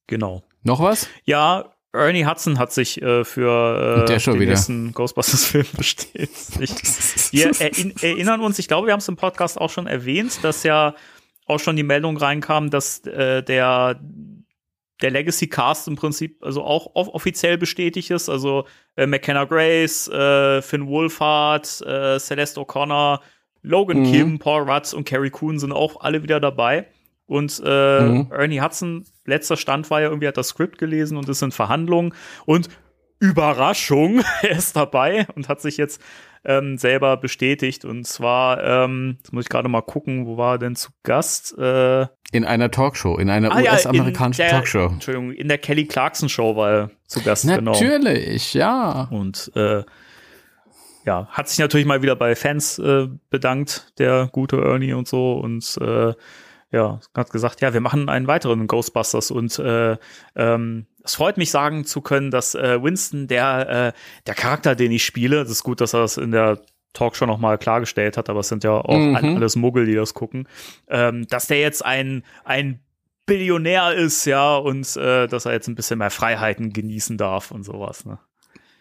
Genau. 0.08 0.42
Noch 0.64 0.80
was? 0.80 1.08
Ja, 1.24 1.75
Ernie 1.96 2.26
Hudson 2.26 2.58
hat 2.58 2.72
sich 2.72 3.00
äh, 3.02 3.24
für 3.24 4.06
äh, 4.08 4.18
den 4.18 4.40
wieder. 4.40 4.50
nächsten 4.50 4.92
Ghostbusters-Film 4.92 5.66
bestätigt. 5.76 6.32
Wir 7.32 7.50
erinn 7.60 7.94
erinnern 8.00 8.40
uns, 8.40 8.58
ich 8.58 8.68
glaube, 8.68 8.86
wir 8.86 8.92
haben 8.92 9.00
es 9.00 9.08
im 9.08 9.16
Podcast 9.16 9.60
auch 9.60 9.70
schon 9.70 9.86
erwähnt, 9.86 10.38
dass 10.42 10.62
ja 10.62 10.94
auch 11.46 11.58
schon 11.60 11.76
die 11.76 11.82
Meldung 11.82 12.16
reinkam, 12.16 12.70
dass 12.70 13.00
äh, 13.06 13.42
der 13.42 14.00
der 15.02 15.10
Legacy 15.10 15.46
Cast 15.48 15.88
im 15.88 15.96
Prinzip 15.96 16.42
also 16.42 16.62
auch 16.64 16.90
off 16.94 17.08
offiziell 17.08 17.58
bestätigt 17.58 18.10
ist. 18.10 18.28
Also 18.30 18.64
äh, 18.96 19.06
McKenna 19.06 19.44
Grace, 19.44 20.08
äh, 20.08 20.62
Finn 20.62 20.86
Wolfhard, 20.86 21.82
äh, 21.86 22.18
Celeste 22.18 22.60
O'Connor, 22.60 23.20
Logan 23.62 24.00
Mhm. 24.02 24.10
Kim, 24.12 24.38
Paul 24.38 24.62
Rudd 24.70 24.94
und 24.94 25.04
Carrie 25.06 25.28
Coon 25.30 25.58
sind 25.58 25.72
auch 25.72 26.00
alle 26.00 26.22
wieder 26.22 26.40
dabei. 26.40 26.86
Und 27.26 27.60
äh, 27.64 28.00
Mhm. 28.00 28.30
Ernie 28.32 28.60
Hudson, 28.62 29.04
letzter 29.26 29.56
Stand 29.56 29.90
war 29.90 30.00
ja 30.00 30.08
irgendwie, 30.08 30.28
hat 30.28 30.36
das 30.36 30.48
Skript 30.48 30.78
gelesen 30.78 31.16
und 31.16 31.28
ist 31.28 31.42
in 31.42 31.52
Verhandlungen. 31.52 32.14
Und 32.44 32.68
Überraschung, 33.18 34.22
er 34.42 34.50
ist 34.50 34.76
dabei 34.76 35.26
und 35.34 35.48
hat 35.48 35.60
sich 35.60 35.76
jetzt 35.76 36.00
ähm, 36.44 36.78
selber 36.78 37.16
bestätigt. 37.16 37.84
Und 37.84 38.06
zwar, 38.06 38.62
ähm, 38.62 39.16
jetzt 39.18 39.32
muss 39.32 39.44
ich 39.44 39.48
gerade 39.48 39.68
mal 39.68 39.80
gucken, 39.82 40.26
wo 40.26 40.36
war 40.36 40.54
er 40.54 40.58
denn 40.58 40.76
zu 40.76 40.90
Gast? 41.02 41.56
Äh, 41.58 42.06
In 42.32 42.44
einer 42.44 42.70
Talkshow, 42.70 43.16
in 43.16 43.30
einer 43.30 43.52
ah 43.52 43.60
ja, 43.60 43.72
US-amerikanischen 43.72 44.42
der- 44.42 44.50
Talkshow. 44.50 44.86
Entschuldigung, 44.92 45.32
in 45.32 45.48
der 45.48 45.58
Kelly 45.58 45.86
Clarkson 45.86 46.28
Show 46.28 46.56
war 46.56 46.70
er 46.70 46.90
zu 47.06 47.22
Gast, 47.22 47.46
genau. 47.48 47.72
Natürlich, 47.72 48.54
ja. 48.54 49.08
Und 49.10 49.50
äh, 49.56 49.82
ja, 51.04 51.26
hat 51.30 51.48
sich 51.48 51.58
natürlich 51.58 51.86
mal 51.86 52.02
wieder 52.02 52.16
bei 52.16 52.34
Fans 52.36 52.78
äh, 52.78 53.06
bedankt, 53.30 53.92
der 53.98 54.28
gute 54.30 54.60
Ernie 54.60 54.92
und 54.92 55.08
so. 55.08 55.34
Und 55.34 55.78
äh, 55.80 56.12
ja, 56.70 57.00
hat 57.14 57.30
gesagt, 57.30 57.60
ja, 57.60 57.72
wir 57.72 57.80
machen 57.80 58.08
einen 58.08 58.26
weiteren 58.26 58.66
Ghostbusters. 58.66 59.30
Und 59.30 59.58
äh, 59.58 59.96
ähm, 60.34 60.86
es 61.04 61.14
freut 61.14 61.36
mich 61.36 61.50
sagen 61.50 61.84
zu 61.84 62.00
können, 62.00 62.30
dass 62.30 62.54
äh, 62.54 62.82
Winston, 62.82 63.28
der, 63.28 63.68
äh, 63.94 63.98
der 64.26 64.34
Charakter, 64.34 64.74
den 64.74 64.92
ich 64.92 65.04
spiele, 65.04 65.42
das 65.42 65.50
ist 65.50 65.62
gut, 65.62 65.80
dass 65.80 65.94
er 65.94 66.00
das 66.00 66.16
in 66.16 66.32
der 66.32 66.60
Talkshow 66.92 67.26
noch 67.26 67.38
mal 67.38 67.58
klargestellt 67.58 68.16
hat, 68.16 68.30
aber 68.30 68.40
es 68.40 68.48
sind 68.48 68.64
ja 68.64 68.72
auch 68.72 68.96
Mhm. 68.96 69.14
alles 69.36 69.54
Muggel, 69.54 69.86
die 69.86 69.94
das 69.94 70.14
gucken, 70.14 70.48
ähm, 70.88 71.26
dass 71.28 71.46
der 71.46 71.60
jetzt 71.60 71.84
ein, 71.84 72.24
ein 72.44 72.80
Billionär 73.26 73.92
ist, 73.92 74.24
ja, 74.24 74.56
und 74.56 74.96
äh, 74.96 75.26
dass 75.26 75.46
er 75.46 75.52
jetzt 75.52 75.68
ein 75.68 75.74
bisschen 75.74 75.98
mehr 75.98 76.10
Freiheiten 76.10 76.72
genießen 76.72 77.18
darf 77.18 77.50
und 77.50 77.64
sowas. 77.64 78.04
Ne? 78.04 78.18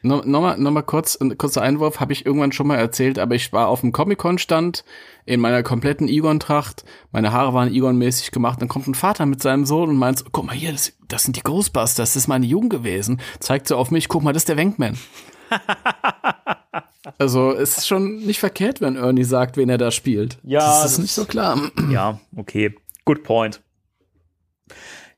No, 0.06 0.22
Nochmal 0.24 0.58
noch 0.60 0.72
mal 0.72 0.84
kurz, 0.84 1.16
ein 1.20 1.38
kurzer 1.38 1.62
Einwurf, 1.64 2.00
habe 2.00 2.14
ich 2.14 2.26
irgendwann 2.26 2.52
schon 2.52 2.68
mal 2.68 2.78
erzählt, 2.78 3.18
aber 3.18 3.34
ich 3.36 3.52
war 3.54 3.68
auf 3.70 3.82
dem 3.82 3.92
Comic-Con-Stand 3.92 4.86
in 5.26 5.40
meiner 5.40 5.64
kompletten 5.64 6.08
Egon-Tracht, 6.08 6.86
meine 7.12 7.32
Haare 7.34 7.54
waren 7.56 7.74
Egon-mäßig 7.74 8.30
gemacht, 8.32 8.62
dann 8.62 8.68
kommt 8.70 8.88
ein 8.88 8.94
Vater 8.94 9.26
mit 9.26 9.42
seinem 9.42 9.66
Sohn 9.66 9.90
und 9.90 9.98
meint, 9.98 10.20
so, 10.20 10.26
guck 10.32 10.46
mal 10.46 10.56
hier, 10.56 10.72
das, 10.72 10.94
das 11.08 11.24
sind 11.24 11.36
die 11.38 11.42
Ghostbusters, 11.42 11.96
das 11.96 12.16
ist 12.16 12.28
meine 12.28 12.46
Jugend 12.46 12.70
gewesen, 12.70 13.20
zeigt 13.40 13.68
so 13.68 13.78
auf 13.78 13.90
mich, 13.90 14.08
guck 14.08 14.22
mal, 14.22 14.32
das 14.34 14.42
ist 14.42 14.50
der 14.50 14.58
Wankman. 14.58 14.98
also 17.18 17.52
es 17.54 17.78
ist 17.80 17.88
schon 17.88 18.18
nicht 18.18 18.40
verkehrt, 18.40 18.82
wenn 18.82 18.96
Ernie 18.96 19.24
sagt, 19.24 19.58
wen 19.58 19.70
er 19.70 19.78
da 19.78 19.92
spielt. 19.92 20.38
Ja, 20.44 20.60
das 20.60 20.82
das- 20.84 20.92
ist 20.94 20.98
nicht 21.00 21.14
so 21.14 21.26
klar. 21.26 21.60
Ja, 21.90 22.20
okay. 22.36 22.76
Good 23.06 23.24
point. 23.24 23.62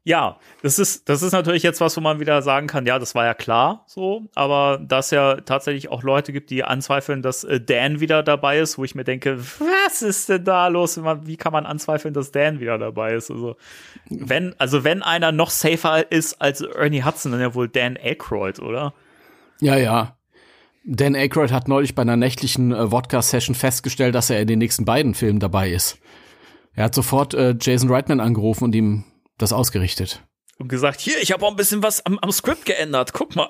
Ja, 0.08 0.38
das 0.62 0.80
ist, 0.80 1.10
das 1.10 1.22
ist 1.22 1.34
natürlich 1.34 1.64
jetzt 1.64 1.82
was, 1.82 1.98
wo 1.98 2.00
man 2.00 2.22
wieder 2.22 2.42
sagen 2.42 2.68
kann, 2.68 2.86
ja, 2.86 2.98
das 2.98 3.14
war 3.14 3.26
ja 3.26 3.34
klar 3.34 3.84
so, 3.88 4.22
aber 4.36 4.80
dass 4.82 5.12
ja 5.12 5.36
tatsächlich 5.42 5.90
auch 5.90 6.02
Leute 6.02 6.32
gibt, 6.32 6.50
die 6.50 6.64
anzweifeln, 6.64 7.22
dass 7.22 7.44
äh, 7.44 7.60
Dan 7.60 8.00
wieder 8.00 8.24
dabei 8.24 8.60
ist, 8.60 8.78
wo 8.78 8.86
ich 8.86 8.96
mir 8.96 9.04
denke, 9.04 9.38
was 9.38 10.02
ist 10.02 10.30
denn 10.30 10.46
da 10.46 10.70
los? 10.70 10.98
Wie 11.24 11.36
kann 11.36 11.52
man 11.52 11.66
anzweifeln, 11.66 12.14
dass 12.14 12.32
Dan 12.32 12.62
wieder 12.62 12.78
dabei 12.78 13.16
ist? 13.16 13.30
Also, 13.30 13.58
wenn, 14.10 14.56
also 14.58 14.86
wenn 14.86 15.04
einer 15.04 15.34
noch 15.34 15.50
safer 15.50 16.10
ist 16.10 16.42
als 16.42 16.62
Ernie 16.62 17.04
Hudson, 17.04 17.34
dann 17.34 17.42
ja 17.42 17.54
wohl 17.54 17.68
Dan 17.68 17.98
Aykroyd, 18.02 18.60
oder? 18.60 18.94
Ja, 19.60 19.76
ja. 19.76 20.16
Dan 20.86 21.16
Aykroyd 21.16 21.52
hat 21.52 21.68
neulich 21.68 21.96
bei 21.96 22.04
einer 22.04 22.16
nächtlichen 22.16 22.72
äh, 22.72 22.94
Wodka-Session 22.94 23.56
festgestellt, 23.56 24.16
dass 24.16 24.30
er 24.30 24.40
in 24.40 24.48
den 24.48 24.60
nächsten 24.60 24.86
beiden 24.86 25.16
Filmen 25.16 25.42
dabei 25.42 25.70
ist. 25.70 26.00
Er 26.76 26.86
hat 26.86 26.96
sofort 26.96 27.34
äh, 27.34 27.56
Jason 27.60 27.92
Reitman 27.92 28.22
angerufen 28.22 28.64
und 28.64 28.74
ihm 28.74 29.04
das 29.38 29.54
ausgerichtet. 29.54 30.24
Und 30.60 30.70
gesagt, 30.70 31.00
hier, 31.00 31.22
ich 31.22 31.32
habe 31.32 31.46
auch 31.46 31.52
ein 31.52 31.56
bisschen 31.56 31.84
was 31.84 32.06
am, 32.06 32.18
am 32.20 32.32
Skript 32.32 32.66
geändert. 32.66 33.14
Guck 33.14 33.36
mal. 33.36 33.48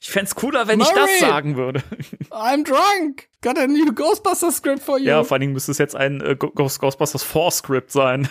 Ich 0.00 0.10
fänd's 0.10 0.34
cooler, 0.34 0.66
wenn 0.68 0.80
ich 0.80 0.86
Murray! 0.88 1.00
das 1.20 1.20
sagen 1.20 1.56
würde. 1.56 1.82
I'm 2.30 2.64
drunk. 2.64 3.28
Got 3.42 3.58
a 3.58 3.66
new 3.66 3.92
Ghostbusters 3.94 4.56
script 4.56 4.82
for 4.82 4.98
you. 4.98 5.06
Ja, 5.06 5.24
vor 5.24 5.34
allen 5.34 5.40
Dingen 5.40 5.52
müsste 5.54 5.72
es 5.72 5.78
jetzt 5.78 5.96
ein 5.96 6.20
äh, 6.20 6.36
Ghost- 6.36 6.80
Ghostbusters 6.80 7.22
4 7.24 7.50
Script 7.50 7.92
sein. 7.92 8.28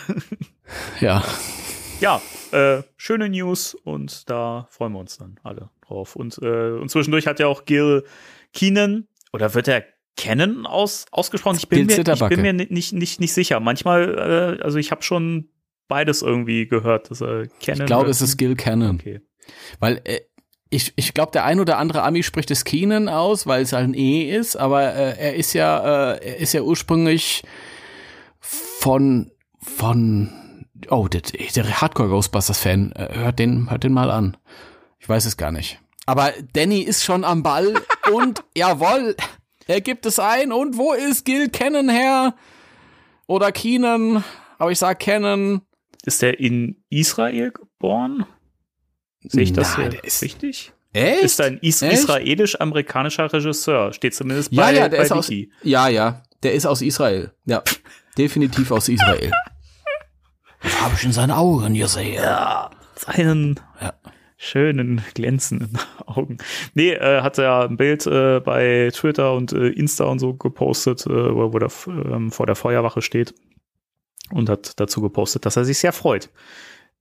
ja. 1.00 1.24
ja, 2.00 2.20
äh, 2.52 2.82
schöne 2.96 3.28
News 3.28 3.74
und 3.74 4.28
da 4.30 4.68
freuen 4.70 4.92
wir 4.92 5.00
uns 5.00 5.18
dann 5.18 5.38
alle 5.42 5.70
drauf. 5.86 6.16
Und, 6.16 6.38
äh, 6.42 6.70
und 6.72 6.88
zwischendurch 6.90 7.26
hat 7.26 7.40
ja 7.40 7.46
auch 7.48 7.64
Gil 7.64 8.04
Keenan, 8.52 9.06
oder 9.32 9.54
wird 9.54 9.68
er 9.68 9.84
Kennen 10.16 10.66
aus, 10.66 11.06
ausgesprochen? 11.10 11.56
Ich 11.58 11.68
bin, 11.68 11.86
Gil 11.88 12.04
mir, 12.04 12.12
ich 12.12 12.28
bin 12.28 12.42
mir 12.42 12.52
ni- 12.52 12.66
nicht, 12.70 12.92
nicht, 12.92 13.20
nicht 13.20 13.32
sicher. 13.34 13.60
Manchmal, 13.60 14.58
äh, 14.60 14.62
also 14.62 14.78
ich 14.78 14.90
habe 14.90 15.02
schon 15.02 15.50
beides 15.88 16.22
irgendwie 16.22 16.66
gehört, 16.66 17.10
dass 17.10 17.20
er 17.20 17.46
Kennen. 17.60 17.80
Ich 17.80 17.86
glaube, 17.86 18.10
es 18.10 18.20
ist 18.20 18.36
Gil 18.36 18.56
Cannon. 18.56 18.96
Okay. 18.96 19.20
Weil 19.78 20.00
äh, 20.04 20.20
ich, 20.70 20.92
ich 20.96 21.14
glaube, 21.14 21.32
der 21.32 21.44
ein 21.44 21.60
oder 21.60 21.78
andere 21.78 22.02
Ami 22.02 22.22
spricht 22.22 22.50
es 22.50 22.64
Keenan 22.64 23.08
aus, 23.08 23.46
weil 23.46 23.62
es 23.62 23.72
halt 23.72 23.88
ein 23.88 23.94
E 23.94 24.30
ist, 24.34 24.56
aber 24.56 24.94
äh, 24.94 25.16
er 25.18 25.34
ist 25.36 25.52
ja, 25.52 26.12
äh, 26.12 26.26
er 26.26 26.36
ist 26.38 26.52
ja 26.52 26.62
ursprünglich 26.62 27.42
von, 28.40 29.30
von, 29.60 30.66
oh, 30.90 31.08
der, 31.08 31.22
der 31.22 31.80
Hardcore 31.80 32.08
Ghostbusters 32.08 32.58
Fan, 32.58 32.92
äh, 32.92 33.08
hört 33.14 33.38
den, 33.38 33.70
hört 33.70 33.84
den 33.84 33.92
mal 33.92 34.10
an. 34.10 34.36
Ich 34.98 35.08
weiß 35.08 35.24
es 35.24 35.36
gar 35.36 35.52
nicht. 35.52 35.78
Aber 36.04 36.32
Danny 36.52 36.80
ist 36.80 37.04
schon 37.04 37.24
am 37.24 37.42
Ball 37.42 37.74
und 38.12 38.42
jawohl, 38.56 39.16
er 39.66 39.80
gibt 39.80 40.06
es 40.06 40.18
ein 40.18 40.52
und 40.52 40.76
wo 40.76 40.92
ist 40.92 41.24
Gil 41.24 41.48
Cannon 41.48 41.88
her? 41.88 42.34
Oder 43.28 43.50
Keenan, 43.50 44.24
aber 44.58 44.70
ich 44.70 44.78
sag 44.78 45.00
Cannon. 45.00 45.62
Ist 46.06 46.22
der 46.22 46.40
in 46.40 46.82
Israel 46.88 47.50
geboren? 47.50 48.24
Sehe 49.20 49.42
ich 49.42 49.52
das 49.52 49.76
Nein, 49.76 49.96
ist- 50.02 50.22
richtig? 50.22 50.72
Echt? 50.92 51.22
Ist 51.24 51.40
ein 51.42 51.58
is 51.58 51.82
israelisch-amerikanischer 51.82 53.30
Regisseur. 53.30 53.92
Steht 53.92 54.14
zumindest 54.14 54.50
Ja, 54.52 54.62
bei, 54.62 54.74
ja, 54.74 54.88
der 54.88 54.98
bei 54.98 55.04
ist 55.04 55.12
aus, 55.12 55.30
ja, 55.62 55.88
ja, 55.88 56.22
der 56.42 56.54
ist 56.54 56.64
aus 56.64 56.80
Israel. 56.80 57.32
Ja, 57.44 57.62
definitiv 58.16 58.70
aus 58.70 58.88
Israel. 58.88 59.30
Das 60.62 60.80
habe 60.82 60.94
ich 60.96 61.04
in 61.04 61.12
seinen 61.12 61.30
Augen 61.32 61.74
gesehen. 61.74 62.14
Ja, 62.14 62.70
seinen 62.96 63.60
Ja. 63.80 63.92
schönen, 64.36 65.04
glänzenden 65.14 65.78
Augen. 66.06 66.38
Nee, 66.74 66.92
äh, 66.92 67.20
hat 67.20 67.38
er 67.38 67.68
ein 67.68 67.76
Bild 67.76 68.06
äh, 68.06 68.40
bei 68.40 68.90
Twitter 68.92 69.34
und 69.34 69.52
äh, 69.52 69.68
Insta 69.68 70.04
und 70.04 70.18
so 70.18 70.34
gepostet, 70.34 71.06
äh, 71.06 71.10
wo, 71.10 71.56
er 71.58 71.70
ähm, 71.88 72.32
vor 72.32 72.46
der 72.46 72.56
Feuerwache 72.56 73.02
steht 73.02 73.34
und 74.32 74.48
hat 74.48 74.78
dazu 74.80 75.00
gepostet, 75.00 75.46
dass 75.46 75.56
er 75.56 75.64
sich 75.64 75.78
sehr 75.78 75.92
freut. 75.92 76.30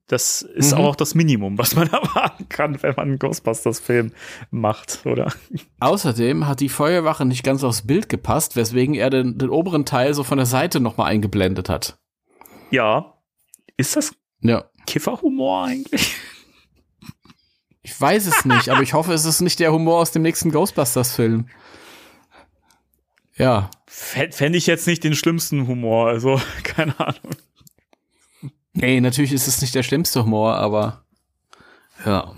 Das 0.08 0.44
ist 0.44 0.74
Mhm. 0.74 0.82
auch 0.82 0.96
das 0.96 1.16
Minimum, 1.16 1.58
was 1.58 1.76
man 1.76 1.88
erwarten 1.92 2.48
kann, 2.48 2.82
wenn 2.84 2.94
man 2.96 3.08
einen 3.10 3.20
Ghostbusters-Film 3.20 4.12
macht, 4.52 5.04
oder? 5.06 5.34
Außerdem 5.80 6.46
hat 6.48 6.60
die 6.60 6.70
Feuerwache 6.70 7.26
nicht 7.26 7.44
ganz 7.44 7.64
aufs 7.64 7.88
Bild 7.88 8.08
gepasst, 8.10 8.56
weswegen 8.56 8.94
er 8.94 9.10
den, 9.10 9.38
den 9.40 9.50
oberen 9.50 9.84
Teil 9.86 10.14
so 10.14 10.24
von 10.24 10.38
der 10.38 10.46
Seite 10.46 10.80
nochmal 10.80 11.08
eingeblendet 11.12 11.70
hat. 11.70 11.98
Ja. 12.70 13.14
Ist 13.78 13.96
das 13.96 14.14
Ja. 14.42 14.66
Kifferhumor 14.86 15.66
eigentlich? 15.66 16.16
Ich 17.82 18.00
weiß 18.00 18.26
es 18.28 18.46
nicht, 18.46 18.70
aber 18.70 18.82
ich 18.82 18.94
hoffe, 18.94 19.14
es 19.14 19.26
ist 19.26 19.42
nicht 19.42 19.60
der 19.60 19.72
Humor 19.72 20.00
aus 20.00 20.12
dem 20.12 20.22
nächsten 20.24 20.52
Ghostbusters-Film. 20.52 21.48
Ja. 23.38 23.70
Fände 23.88 24.58
ich 24.58 24.66
jetzt 24.68 24.88
nicht 24.88 25.04
den 25.04 25.16
schlimmsten 25.16 25.68
Humor, 25.68 26.08
also 26.08 26.40
keine 26.64 26.98
Ahnung. 27.00 27.36
Nee, 28.74 29.00
natürlich 29.02 29.32
ist 29.34 29.48
es 29.48 29.62
nicht 29.62 29.74
der 29.76 29.84
schlimmste 29.84 30.24
Humor, 30.24 30.56
aber 30.56 31.04
ja. 32.06 32.34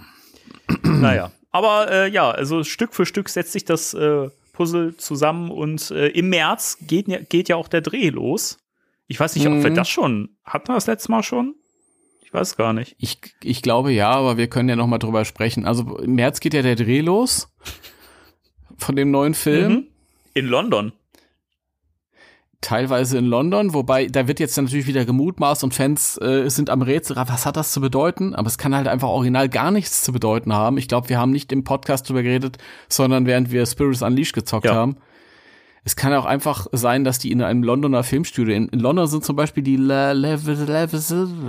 naja. 0.84 1.32
Aber 1.52 1.92
äh, 1.92 2.10
ja, 2.10 2.30
also 2.30 2.64
Stück 2.64 2.94
für 2.94 3.06
Stück 3.06 3.30
setzt 3.30 3.54
sich 3.54 3.66
das 3.66 3.94
äh, 3.96 4.30
Puzzle 4.54 4.96
zusammen 4.98 5.50
und 5.50 5.90
äh, 5.92 6.08
im 6.10 6.30
März 6.30 6.78
geht, 6.82 7.08
ja- 7.08 7.20
geht 7.22 7.50
ja 7.50 7.56
auch 7.56 7.68
der 7.68 7.82
Dreh 7.82 8.10
los. 8.10 8.58
Ich 9.08 9.20
weiß 9.20 9.36
nicht, 9.36 9.48
ob 9.48 9.54
wir 9.64 9.70
Mhm. 9.72 9.76
das 9.76 9.90
schon, 9.90 10.30
hatten 10.44 10.68
wir 10.68 10.76
das 10.76 10.86
letzte 10.88 11.10
Mal 11.12 11.24
schon? 11.24 11.56
Ich 12.22 12.34
weiß 12.34 12.58
gar 12.58 12.74
nicht. 12.74 12.96
Ich, 13.00 13.20
ich 13.42 13.62
glaube 13.62 13.92
ja, 13.92 14.10
aber 14.12 14.38
wir 14.38 14.48
können 14.48 14.68
ja 14.70 14.76
noch 14.76 14.86
mal 14.88 14.98
drüber 15.00 15.24
sprechen. 15.26 15.66
Also 15.66 15.98
im 15.98 16.16
März 16.16 16.40
geht 16.42 16.54
ja 16.54 16.62
der 16.62 16.76
Dreh 16.76 17.00
los 17.02 17.48
von 18.78 18.96
dem 18.96 19.10
neuen 19.12 19.34
Film. 19.34 19.72
Mhm. 19.74 19.88
In 20.38 20.46
London. 20.46 20.92
Teilweise 22.62 23.18
in 23.18 23.26
London, 23.26 23.74
wobei 23.74 24.08
da 24.08 24.28
wird 24.28 24.40
jetzt 24.40 24.58
natürlich 24.58 24.88
wieder 24.88 25.04
gemutmaßt 25.06 25.64
und 25.64 25.74
Fans 25.74 26.20
äh, 26.22 26.48
sind 26.50 26.70
am 26.70 26.82
Rätsel, 26.82 27.16
was 27.16 27.46
hat 27.46 27.56
das 27.56 27.72
zu 27.72 27.82
bedeuten? 27.82 28.34
Aber 28.36 28.48
es 28.48 28.58
kann 28.58 28.76
halt 28.76 28.88
einfach 28.88 29.10
original 29.10 29.48
gar 29.50 29.72
nichts 29.72 30.04
zu 30.04 30.12
bedeuten 30.12 30.54
haben. 30.54 30.78
Ich 30.78 30.88
glaube, 30.88 31.10
wir 31.10 31.20
haben 31.20 31.32
nicht 31.32 31.52
im 31.52 31.64
Podcast 31.64 32.08
drüber 32.10 32.24
geredet, 32.24 32.58
sondern 32.90 33.26
während 33.26 33.52
wir 33.52 33.66
Spirits 33.66 34.02
Unleashed 34.02 34.34
gezockt 34.34 34.66
Ja. 34.66 34.74
haben. 34.76 34.98
Es 35.84 35.96
kann 35.96 36.14
auch 36.14 36.26
einfach 36.26 36.68
sein, 36.74 37.04
dass 37.06 37.18
die 37.20 37.32
in 37.32 37.42
einem 37.42 37.64
Londoner 37.64 38.04
Filmstudio, 38.04 38.54
in, 38.56 38.68
in 38.70 38.80
London 38.80 39.08
sind 39.08 39.24
zum 39.24 39.36
Beispiel 39.38 39.64
die 39.64 39.78
La 39.78 40.12
Levisden 40.12 41.46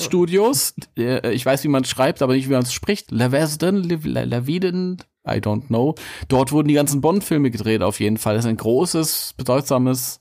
Studios. 0.00 0.74
Äh, 0.96 1.32
Ich 1.32 1.46
weiß, 1.46 1.64
wie 1.64 1.68
man 1.68 1.82
es 1.84 1.88
schreibt, 1.88 2.22
aber 2.22 2.34
nicht, 2.34 2.48
wie 2.48 2.52
man 2.52 2.62
es 2.62 2.72
spricht. 2.72 3.10
Levisden, 3.10 3.76
Leviden, 3.82 4.98
I 5.26 5.34
don't 5.38 5.66
know. 5.68 5.94
Dort 6.28 6.52
wurden 6.52 6.68
die 6.68 6.74
ganzen 6.74 7.00
Bond-Filme 7.00 7.50
gedreht, 7.50 7.82
auf 7.82 8.00
jeden 8.00 8.16
Fall. 8.16 8.34
Das 8.34 8.44
ist 8.44 8.50
ein 8.50 8.56
großes, 8.56 9.34
bedeutsames 9.36 10.20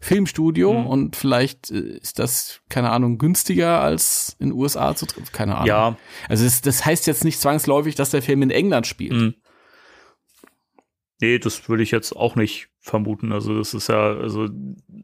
Filmstudio 0.00 0.72
Mhm. 0.74 0.86
und 0.86 1.16
vielleicht 1.16 1.70
äh, 1.70 1.98
ist 2.00 2.18
das, 2.20 2.60
keine 2.68 2.90
Ahnung, 2.90 3.18
günstiger 3.18 3.80
als 3.80 4.36
in 4.38 4.50
den 4.50 4.56
USA 4.58 4.94
zu 4.94 5.06
drehen. 5.06 5.24
Keine 5.32 5.56
Ahnung. 5.56 5.66
Ja, 5.66 5.96
Also 6.28 6.44
es, 6.44 6.60
das 6.60 6.84
heißt 6.84 7.06
jetzt 7.08 7.24
nicht 7.24 7.40
zwangsläufig, 7.40 7.96
dass 7.96 8.10
der 8.10 8.22
Film 8.22 8.42
in 8.42 8.50
England 8.50 8.86
spielt. 8.86 9.12
Mhm. 9.12 9.34
Nee, 11.20 11.38
das 11.38 11.68
würde 11.68 11.82
ich 11.82 11.90
jetzt 11.90 12.14
auch 12.14 12.36
nicht 12.36 12.68
vermuten. 12.80 13.32
Also, 13.32 13.58
das 13.58 13.74
ist 13.74 13.88
ja, 13.88 14.14
also, 14.14 14.48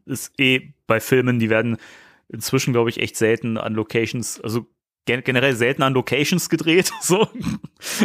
ist 0.05 0.39
eh 0.39 0.73
bei 0.87 0.99
Filmen, 0.99 1.39
die 1.39 1.49
werden 1.49 1.77
inzwischen, 2.29 2.73
glaube 2.73 2.89
ich, 2.89 2.99
echt 2.99 3.17
selten 3.17 3.57
an 3.57 3.73
Locations, 3.73 4.39
also 4.41 4.67
gen 5.05 5.23
generell 5.23 5.55
selten 5.55 5.83
an 5.83 5.93
Locations 5.93 6.49
gedreht, 6.49 6.91
so. 7.01 7.27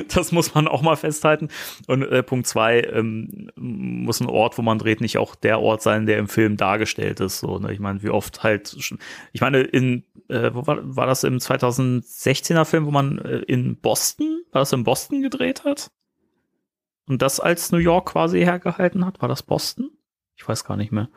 Das 0.08 0.32
muss 0.32 0.54
man 0.54 0.68
auch 0.68 0.82
mal 0.82 0.96
festhalten. 0.96 1.48
Und 1.86 2.02
äh, 2.02 2.22
Punkt 2.22 2.46
zwei, 2.46 2.82
ähm, 2.82 3.50
muss 3.56 4.20
ein 4.20 4.28
Ort, 4.28 4.58
wo 4.58 4.62
man 4.62 4.78
dreht, 4.78 5.00
nicht 5.00 5.18
auch 5.18 5.34
der 5.34 5.60
Ort 5.60 5.82
sein, 5.82 6.06
der 6.06 6.18
im 6.18 6.28
Film 6.28 6.56
dargestellt 6.56 7.20
ist. 7.20 7.40
So, 7.40 7.58
ne? 7.58 7.72
Ich 7.72 7.80
meine, 7.80 8.02
wie 8.02 8.10
oft 8.10 8.42
halt 8.42 8.76
schon, 8.78 8.98
ich 9.32 9.40
meine, 9.40 9.62
in, 9.62 10.04
äh, 10.28 10.50
wo 10.52 10.66
war, 10.66 10.78
war 10.82 11.06
das 11.06 11.24
im 11.24 11.38
2016er 11.38 12.64
Film, 12.64 12.86
wo 12.86 12.90
man 12.90 13.18
äh, 13.18 13.38
in 13.38 13.76
Boston, 13.80 14.42
war 14.52 14.60
das 14.60 14.72
in 14.72 14.84
Boston 14.84 15.22
gedreht 15.22 15.64
hat? 15.64 15.90
Und 17.10 17.22
das 17.22 17.40
als 17.40 17.72
New 17.72 17.78
York 17.78 18.10
quasi 18.12 18.38
hergehalten 18.38 19.04
hat? 19.04 19.20
War 19.20 19.28
das 19.28 19.42
Boston? 19.42 19.90
Ich 20.36 20.48
weiß 20.48 20.64
gar 20.64 20.76
nicht 20.76 20.92
mehr. 20.92 21.08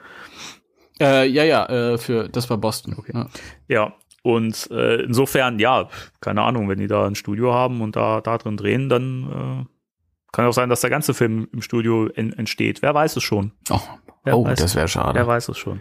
Äh, 1.00 1.28
ja, 1.28 1.44
ja, 1.44 1.68
äh, 1.68 1.98
für 2.00 2.30
das 2.30 2.50
war 2.50 2.58
Boston. 2.58 2.96
Okay. 2.98 3.12
Ja. 3.14 3.30
ja. 3.68 3.94
Und 4.24 4.72
äh, 4.72 5.04
insofern, 5.04 5.60
ja, 5.60 5.89
keine 6.20 6.41
Ahnung, 6.41 6.68
wenn 6.68 6.80
die 6.80 6.88
da 6.88 7.06
ein 7.06 7.14
Studio 7.14 7.54
haben 7.54 7.82
und 7.82 7.96
da, 7.96 8.22
da 8.22 8.39
drin 8.39 8.58
drehen, 8.58 8.89
dann 8.89 9.68
äh, 9.68 10.32
kann 10.32 10.48
auch 10.48 10.54
sein, 10.54 10.70
dass 10.70 10.82
der 10.82 10.89
ganze 10.89 11.14
Film 11.14 11.48
im 11.54 11.62
Studio 11.62 12.08
en 12.08 12.34
entsteht. 12.34 12.82
Wer 12.82 12.96
weiß 12.96 13.16
es 13.16 13.22
schon. 13.22 13.52
Oh, 13.70 13.80
oh 14.32 14.48
das 14.48 14.74
wäre 14.74 14.88
schade. 14.88 15.14
Wer 15.14 15.28
weiß 15.28 15.50
es 15.50 15.60
schon. 15.60 15.80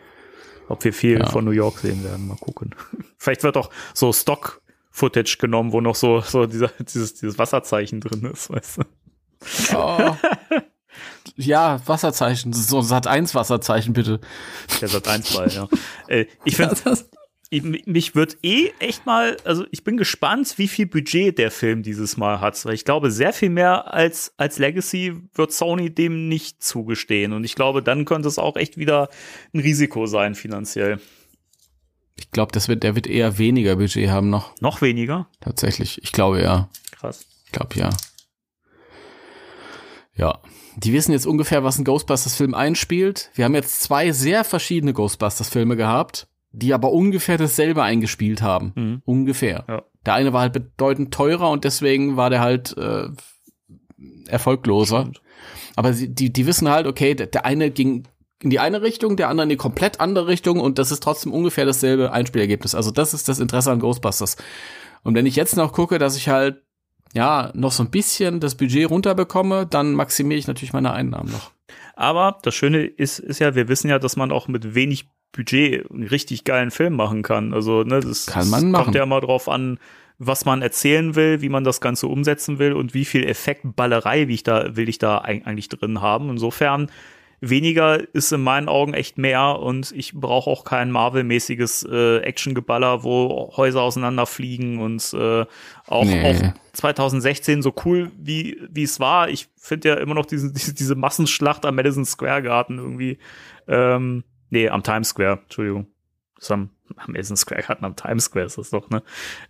Ob 0.69 0.85
wir 0.85 0.93
viel 0.93 1.21
ja. 1.21 1.27
von 1.31 1.47
New 1.47 1.53
York 1.53 1.79
sehen 1.79 2.05
werden, 2.05 2.29
mal 2.29 2.37
gucken. 2.37 2.75
Vielleicht 3.17 3.45
wird 3.45 3.57
auch 3.57 3.71
so 3.95 4.13
Stock-Footage 4.13 5.39
genommen, 5.39 5.73
wo 5.73 5.81
noch 5.81 5.95
so, 5.95 6.21
so 6.21 6.45
dieser, 6.45 6.69
dieses, 6.81 7.15
dieses 7.15 7.39
Wasserzeichen 7.39 8.01
drin 8.01 8.31
ist, 8.31 8.51
weißt 8.51 8.77
du. 8.77 8.83
Oh. 9.75 10.17
Ja, 11.37 11.81
Wasserzeichen, 11.87 12.53
so 12.53 12.83
Sat 12.83 13.07
1 13.07 13.35
Wasserzeichen 13.35 13.95
bitte. 13.95 14.21
Der 14.81 14.89
Sat 14.89 15.09
1 15.09 15.35
Ball, 15.35 15.51
ja. 15.51 15.69
Äh, 16.09 16.27
ich 16.45 16.57
finde 16.57 16.77
mich 17.61 18.15
wird 18.15 18.39
eh 18.43 18.71
echt 18.79 19.05
mal, 19.05 19.37
also 19.45 19.67
ich 19.71 19.85
bin 19.85 19.99
gespannt, 19.99 20.55
wie 20.57 20.69
viel 20.69 20.87
Budget 20.87 21.37
der 21.39 21.51
Film 21.51 21.83
dieses 21.83 22.17
Mal 22.17 22.41
hat, 22.41 22.65
weil 22.65 22.75
ich 22.75 22.85
glaube, 22.85 23.11
sehr 23.11 23.33
viel 23.33 23.51
mehr 23.51 23.93
als, 23.93 24.33
als 24.39 24.59
Legacy 24.59 25.15
wird 25.35 25.53
Sony 25.53 25.95
dem 25.95 26.29
nicht 26.29 26.63
zugestehen. 26.63 27.33
Und 27.35 27.45
ich 27.45 27.55
glaube, 27.55 27.83
dann 27.83 28.07
könnte 28.07 28.29
es 28.29 28.39
auch 28.39 28.57
echt 28.57 28.79
wieder 28.79 29.11
ein 29.53 29.61
Risiko 29.61 30.07
sein, 30.07 30.35
finanziell. 30.35 30.99
Ich 32.17 32.31
glaube, 32.31 32.53
das 32.53 32.69
wird, 32.69 32.83
der 32.83 32.95
wird 32.95 33.07
eher 33.07 33.37
weniger 33.37 33.77
Budget 33.77 34.09
haben 34.09 34.31
noch. 34.31 34.55
Noch 34.61 34.81
weniger? 34.81 35.29
Tatsächlich. 35.41 36.03
Ich 36.03 36.13
glaube 36.13 36.41
ja. 36.41 36.69
Krass. 36.93 37.27
Ich 37.47 37.53
glaube 37.53 37.79
ja. 37.79 37.91
Ja. 40.15 40.41
Die 40.77 40.93
wissen 40.93 41.13
jetzt 41.13 41.27
ungefähr, 41.27 41.65
was 41.65 41.79
ein 41.79 41.85
Ghostbusters-Film 41.85 42.55
einspielt. 42.55 43.31
Wir 43.35 43.45
haben 43.45 43.55
jetzt 43.55 43.83
zwei 43.83 44.13
sehr 44.13 44.45
verschiedene 44.45 44.93
Ghostbusters-Filme 44.93 45.77
gehabt 45.77 46.29
die 46.53 46.75
aber 46.75 46.93
ungefähr 46.93 47.39
dasselbe 47.39 47.83
eingespielt 47.83 48.43
haben. 48.43 48.73
Mhm. 48.75 49.03
Ungefähr. 49.05 49.65
Ja. 49.69 49.83
Der 50.05 50.15
eine 50.15 50.33
war 50.33 50.43
halt 50.43 50.53
bedeutend 50.53 51.13
teurer 51.13 51.51
und 51.51 51.65
deswegen 51.65 52.17
war 52.17 52.31
der 52.31 52.41
halt 52.41 52.77
äh, 52.77 53.09
erfolgloser. 54.29 55.01
Stimmt. 55.03 55.23
Aber 55.75 55.93
die, 55.93 56.33
die 56.33 56.47
wissen 56.47 56.69
halt, 56.69 56.87
okay, 56.87 57.15
der, 57.15 57.27
der 57.27 57.47
eine 57.47 57.71
ging 57.71 58.05
in 58.41 58.51
die 58.51 58.59
eine 58.59 58.83
Richtung, 58.83 59.17
der 59.17 59.29
andere 59.29 59.45
in 59.45 59.51
die 59.51 59.57
komplett 59.57 60.01
andere 60.01 60.27
Richtung 60.27 60.61
und 60.61 60.79
das 60.79 60.91
ist 60.91 61.03
trotzdem 61.03 61.33
ungefähr 61.33 61.65
dasselbe 61.65 62.13
Einspielergebnis. 62.13 62.75
Also 62.75 62.91
das 62.91 63.15
ist 63.15 63.29
das 63.29 63.39
Interesse 63.39 63.71
an 63.71 63.79
Ghostbusters. 63.79 64.37
Und 65.05 65.15
wenn 65.15 65.27
ich 65.27 65.37
jetzt 65.37 65.57
noch 65.57 65.73
gucke, 65.73 65.99
dass 65.99 66.17
ich 66.17 66.29
halt 66.29 66.63
ja 67.15 67.51
noch 67.55 67.73
so 67.73 67.83
ein 67.83 67.91
bisschen 67.91 68.41
das 68.41 68.55
Budget 68.55 68.91
runterbekomme, 68.91 69.67
dann 69.67 69.95
maximiere 69.95 70.39
ich 70.39 70.47
natürlich 70.47 70.73
meine 70.73 70.93
Einnahmen 70.93 71.31
noch. 71.31 71.51
Aber 71.95 72.39
das 72.43 72.55
Schöne 72.55 72.85
ist, 72.85 73.19
ist 73.19 73.39
ja, 73.39 73.55
wir 73.55 73.69
wissen 73.69 73.89
ja, 73.89 73.99
dass 73.99 74.17
man 74.17 74.33
auch 74.33 74.49
mit 74.49 74.75
wenig 74.75 75.09
Budget 75.33 75.91
einen 75.91 76.05
richtig 76.05 76.45
geilen 76.45 76.71
Film 76.71 76.95
machen 76.95 77.23
kann. 77.23 77.55
Also, 77.55 77.83
ne, 77.83 78.01
das, 78.01 78.27
kann 78.27 78.49
man 78.51 78.73
das 78.73 78.83
kommt 78.83 78.95
ja 78.95 79.07
mal 79.07 79.21
drauf 79.21 79.49
an, 79.49 79.79
was 80.19 80.45
man 80.45 80.63
erzählen 80.63 81.15
will, 81.15 81.41
wie 81.41 81.49
man 81.49 81.65
das 81.65 81.81
Ganze 81.81 82.07
umsetzen 82.07 82.59
will 82.59 82.75
und 82.75 82.95
wie 82.95 83.05
viel 83.05 83.25
Effektballerei 83.25 84.29
wie 84.29 84.35
ich 84.35 84.43
da, 84.43 84.77
will 84.77 84.89
ich 84.89 84.99
da 84.99 85.19
eigentlich 85.19 85.69
drin 85.69 86.01
haben. 86.01 86.31
Insofern, 86.31 86.91
weniger 87.43 88.01
ist 88.15 88.33
in 88.33 88.43
meinen 88.43 88.69
Augen 88.69 88.95
echt 88.95 89.19
mehr 89.19 89.59
und 89.59 89.93
ich 89.93 90.15
brauche 90.15 90.49
auch 90.49 90.65
kein 90.65 90.91
Marvel-mäßiges 90.91 91.87
äh, 91.91 92.19
Actiongeballer, 92.19 93.03
wo 93.03 93.53
Häuser 93.57 93.83
auseinanderfliegen 93.83 94.79
und 94.79 95.13
äh, 95.13 95.45
auch, 95.87 96.05
nee. 96.05 96.25
auch 96.25 96.55
2016 96.73 97.61
so 97.61 97.75
cool 97.85 98.11
wie 98.17 98.57
wie 98.71 98.85
es 98.85 99.01
war. 99.01 99.29
Ich 99.29 99.49
finde 99.57 99.91
ja 99.91 99.95
immer 99.97 100.15
noch 100.15 100.27
diese, 100.27 100.53
diese, 100.55 100.73
diese 100.73 100.95
Massenschlacht 100.95 101.67
am 101.67 101.75
Madison 101.75 102.07
Square 102.07 102.43
Garden 102.43 102.79
irgendwie 102.79 103.19
ähm, 103.69 104.25
Nee, 104.53 104.69
am 104.69 104.83
Times 104.83 105.09
Square, 105.09 105.41
Entschuldigung. 105.45 105.87
Das 106.43 106.51
am, 106.51 106.71
am 106.97 107.13
Madison 107.13 107.37
Square 107.37 107.63
Garden, 107.63 107.85
am 107.85 107.95
Times 107.95 108.25
Square 108.25 108.47
ist 108.47 108.59
das 108.59 108.71
doch, 108.71 108.91
ne? 108.91 109.03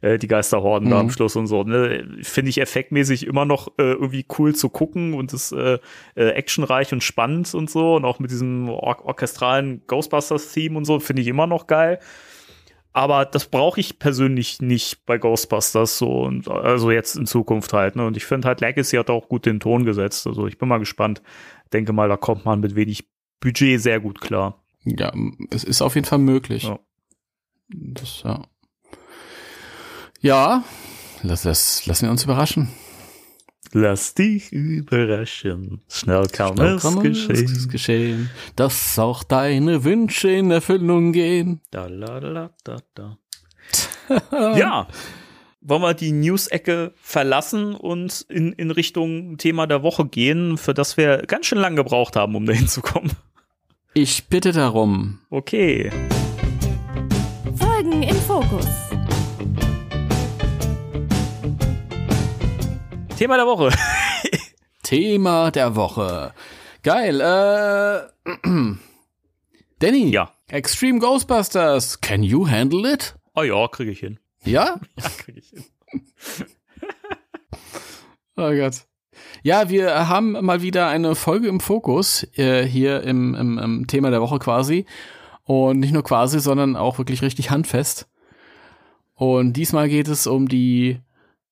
Äh, 0.02 0.18
die 0.18 0.28
Geisterhorden 0.28 0.88
mhm. 0.88 0.90
da 0.90 1.00
am 1.00 1.06
mhm. 1.06 1.10
Schluss 1.10 1.36
und 1.36 1.46
so, 1.46 1.64
ne? 1.64 2.06
Finde 2.22 2.50
ich 2.50 2.60
effektmäßig 2.60 3.26
immer 3.26 3.46
noch 3.46 3.68
äh, 3.78 3.92
irgendwie 3.92 4.26
cool 4.38 4.54
zu 4.54 4.68
gucken 4.68 5.14
und 5.14 5.32
ist 5.32 5.52
äh, 5.52 5.78
äh, 6.14 6.28
actionreich 6.30 6.92
und 6.92 7.02
spannend 7.02 7.54
und 7.54 7.70
so. 7.70 7.96
Und 7.96 8.04
auch 8.04 8.18
mit 8.18 8.30
diesem 8.30 8.68
or 8.68 9.04
orchestralen 9.04 9.82
Ghostbusters-Theme 9.86 10.76
und 10.76 10.84
so, 10.84 11.00
finde 11.00 11.22
ich 11.22 11.28
immer 11.28 11.46
noch 11.46 11.66
geil. 11.66 11.98
Aber 12.92 13.24
das 13.24 13.46
brauche 13.46 13.80
ich 13.80 13.98
persönlich 13.98 14.60
nicht 14.60 15.06
bei 15.06 15.16
Ghostbusters 15.16 15.96
so 15.96 16.24
und 16.24 16.48
also 16.48 16.90
jetzt 16.90 17.16
in 17.16 17.24
Zukunft 17.24 17.72
halt. 17.72 17.96
Ne? 17.96 18.04
Und 18.04 18.18
ich 18.18 18.26
finde 18.26 18.48
halt 18.48 18.60
Legacy 18.60 18.96
hat 18.96 19.08
auch 19.08 19.28
gut 19.28 19.46
den 19.46 19.60
Ton 19.60 19.86
gesetzt. 19.86 20.26
Also 20.26 20.46
ich 20.46 20.58
bin 20.58 20.68
mal 20.68 20.78
gespannt. 20.78 21.22
Denke 21.72 21.94
mal, 21.94 22.10
da 22.10 22.18
kommt 22.18 22.44
man 22.44 22.60
mit 22.60 22.74
wenig 22.74 23.08
Budget 23.40 23.80
sehr 23.80 23.98
gut 23.98 24.20
klar. 24.20 24.61
Ja, 24.84 25.12
es 25.50 25.64
ist 25.64 25.82
auf 25.82 25.94
jeden 25.94 26.06
Fall 26.06 26.18
möglich. 26.18 26.64
Ja. 26.64 26.78
Das, 27.68 28.22
ja. 28.24 28.46
Ja, 30.20 30.64
lass, 31.22 31.44
lass, 31.44 31.86
lassen 31.86 32.06
wir 32.06 32.10
uns 32.10 32.24
überraschen. 32.24 32.68
Lass 33.72 34.14
dich 34.14 34.52
überraschen. 34.52 35.80
Schnell 35.88 36.26
kann, 36.28 36.56
Schnell 36.56 36.74
es, 36.74 36.82
kann 36.82 37.00
geschehen. 37.00 37.44
es 37.44 37.68
geschehen. 37.68 38.30
Dass 38.54 38.98
auch 38.98 39.24
deine 39.24 39.82
Wünsche 39.84 40.30
in 40.30 40.50
Erfüllung 40.50 41.12
gehen. 41.12 41.62
Da, 41.70 41.86
la, 41.86 42.20
da, 42.20 42.50
da, 42.64 42.76
da. 42.94 43.18
ja. 44.56 44.88
Wollen 45.62 45.82
wir 45.82 45.94
die 45.94 46.12
News-Ecke 46.12 46.92
verlassen 47.00 47.74
und 47.74 48.26
in, 48.28 48.52
in 48.52 48.70
Richtung 48.72 49.38
Thema 49.38 49.66
der 49.66 49.82
Woche 49.82 50.06
gehen, 50.06 50.58
für 50.58 50.74
das 50.74 50.96
wir 50.96 51.18
ganz 51.18 51.46
schön 51.46 51.58
lang 51.58 51.76
gebraucht 51.76 52.16
haben, 52.16 52.34
um 52.34 52.44
dahin 52.44 52.68
zu 52.68 52.82
kommen? 52.82 53.12
Ich 53.94 54.28
bitte 54.28 54.52
darum. 54.52 55.18
Okay. 55.28 55.90
Folgen 57.56 58.02
im 58.02 58.16
Fokus. 58.16 58.66
Thema 63.18 63.36
der 63.36 63.46
Woche. 63.46 63.70
Thema 64.82 65.50
der 65.50 65.76
Woche. 65.76 66.32
Geil. 66.82 67.20
Äh, 67.20 68.30
Danny. 69.78 70.08
Ja. 70.10 70.32
Extreme 70.48 70.98
Ghostbusters. 70.98 72.00
Can 72.00 72.22
you 72.22 72.48
handle 72.48 72.90
it? 72.90 73.14
Oh 73.34 73.42
ja, 73.42 73.68
kriege 73.68 73.90
ich 73.90 74.00
hin. 74.00 74.18
Ja? 74.44 74.80
Ja, 74.96 75.08
kriege 75.10 75.40
ich 75.40 75.50
hin. 75.50 75.64
oh 78.36 78.50
Gott. 78.52 78.86
Ja, 79.42 79.68
wir 79.68 80.08
haben 80.08 80.32
mal 80.44 80.62
wieder 80.62 80.88
eine 80.88 81.14
Folge 81.14 81.48
im 81.48 81.60
Fokus 81.60 82.26
äh, 82.36 82.64
hier 82.64 83.02
im, 83.02 83.34
im, 83.34 83.58
im 83.58 83.86
Thema 83.86 84.10
der 84.10 84.20
Woche 84.20 84.38
quasi. 84.38 84.86
Und 85.44 85.80
nicht 85.80 85.92
nur 85.92 86.04
quasi, 86.04 86.38
sondern 86.38 86.76
auch 86.76 86.98
wirklich 86.98 87.22
richtig 87.22 87.50
handfest. 87.50 88.06
Und 89.14 89.54
diesmal 89.54 89.88
geht 89.88 90.08
es 90.08 90.26
um 90.26 90.48
die 90.48 91.00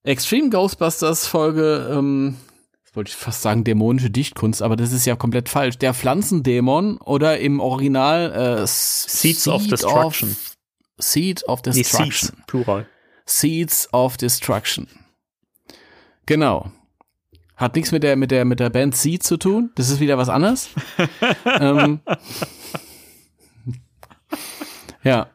Extreme 0.05 0.51
Ghostbusters 0.51 1.27
Folge, 1.27 1.91
ähm, 1.93 2.37
wollte 2.95 3.11
ich 3.11 3.17
fast 3.17 3.43
sagen 3.43 3.65
dämonische 3.65 4.11
Dichtkunst, 4.11 4.63
aber 4.63 4.77
das 4.77 4.93
ist 4.93 5.05
ja 5.05 5.15
komplett 5.15 5.49
falsch. 5.49 5.79
Der 5.79 5.93
Pflanzendämon 5.93 6.99
oder 6.99 7.39
im 7.39 7.61
Original 7.61 8.33
äh, 8.33 8.67
Seeds 8.67 9.45
Seed 9.45 9.53
of 9.53 9.67
Destruction. 9.67 10.31
Of, 10.31 10.57
Seed 10.99 11.49
of 11.49 11.63
Destruction. 11.63 12.07
Nee, 12.07 12.13
Seeds, 12.13 12.47
plural. 12.47 12.87
Seeds 13.27 13.93
of 13.93 14.17
Destruction. 14.17 14.89
Genau. 16.27 16.73
Hat 17.61 17.75
nichts 17.75 17.93
mit 17.93 18.03
der, 18.03 18.17
mit 18.17 18.31
der, 18.31 18.47
mit 18.47 18.59
der 18.59 18.71
Band 18.71 18.97
Seed 18.97 19.23
zu 19.23 19.37
tun. 19.37 19.71
Das 19.75 19.91
ist 19.91 20.01
wieder 20.01 20.17
was 20.17 20.31
anderes. 20.31 20.71
ähm, 21.61 22.01
ja. 25.05 25.27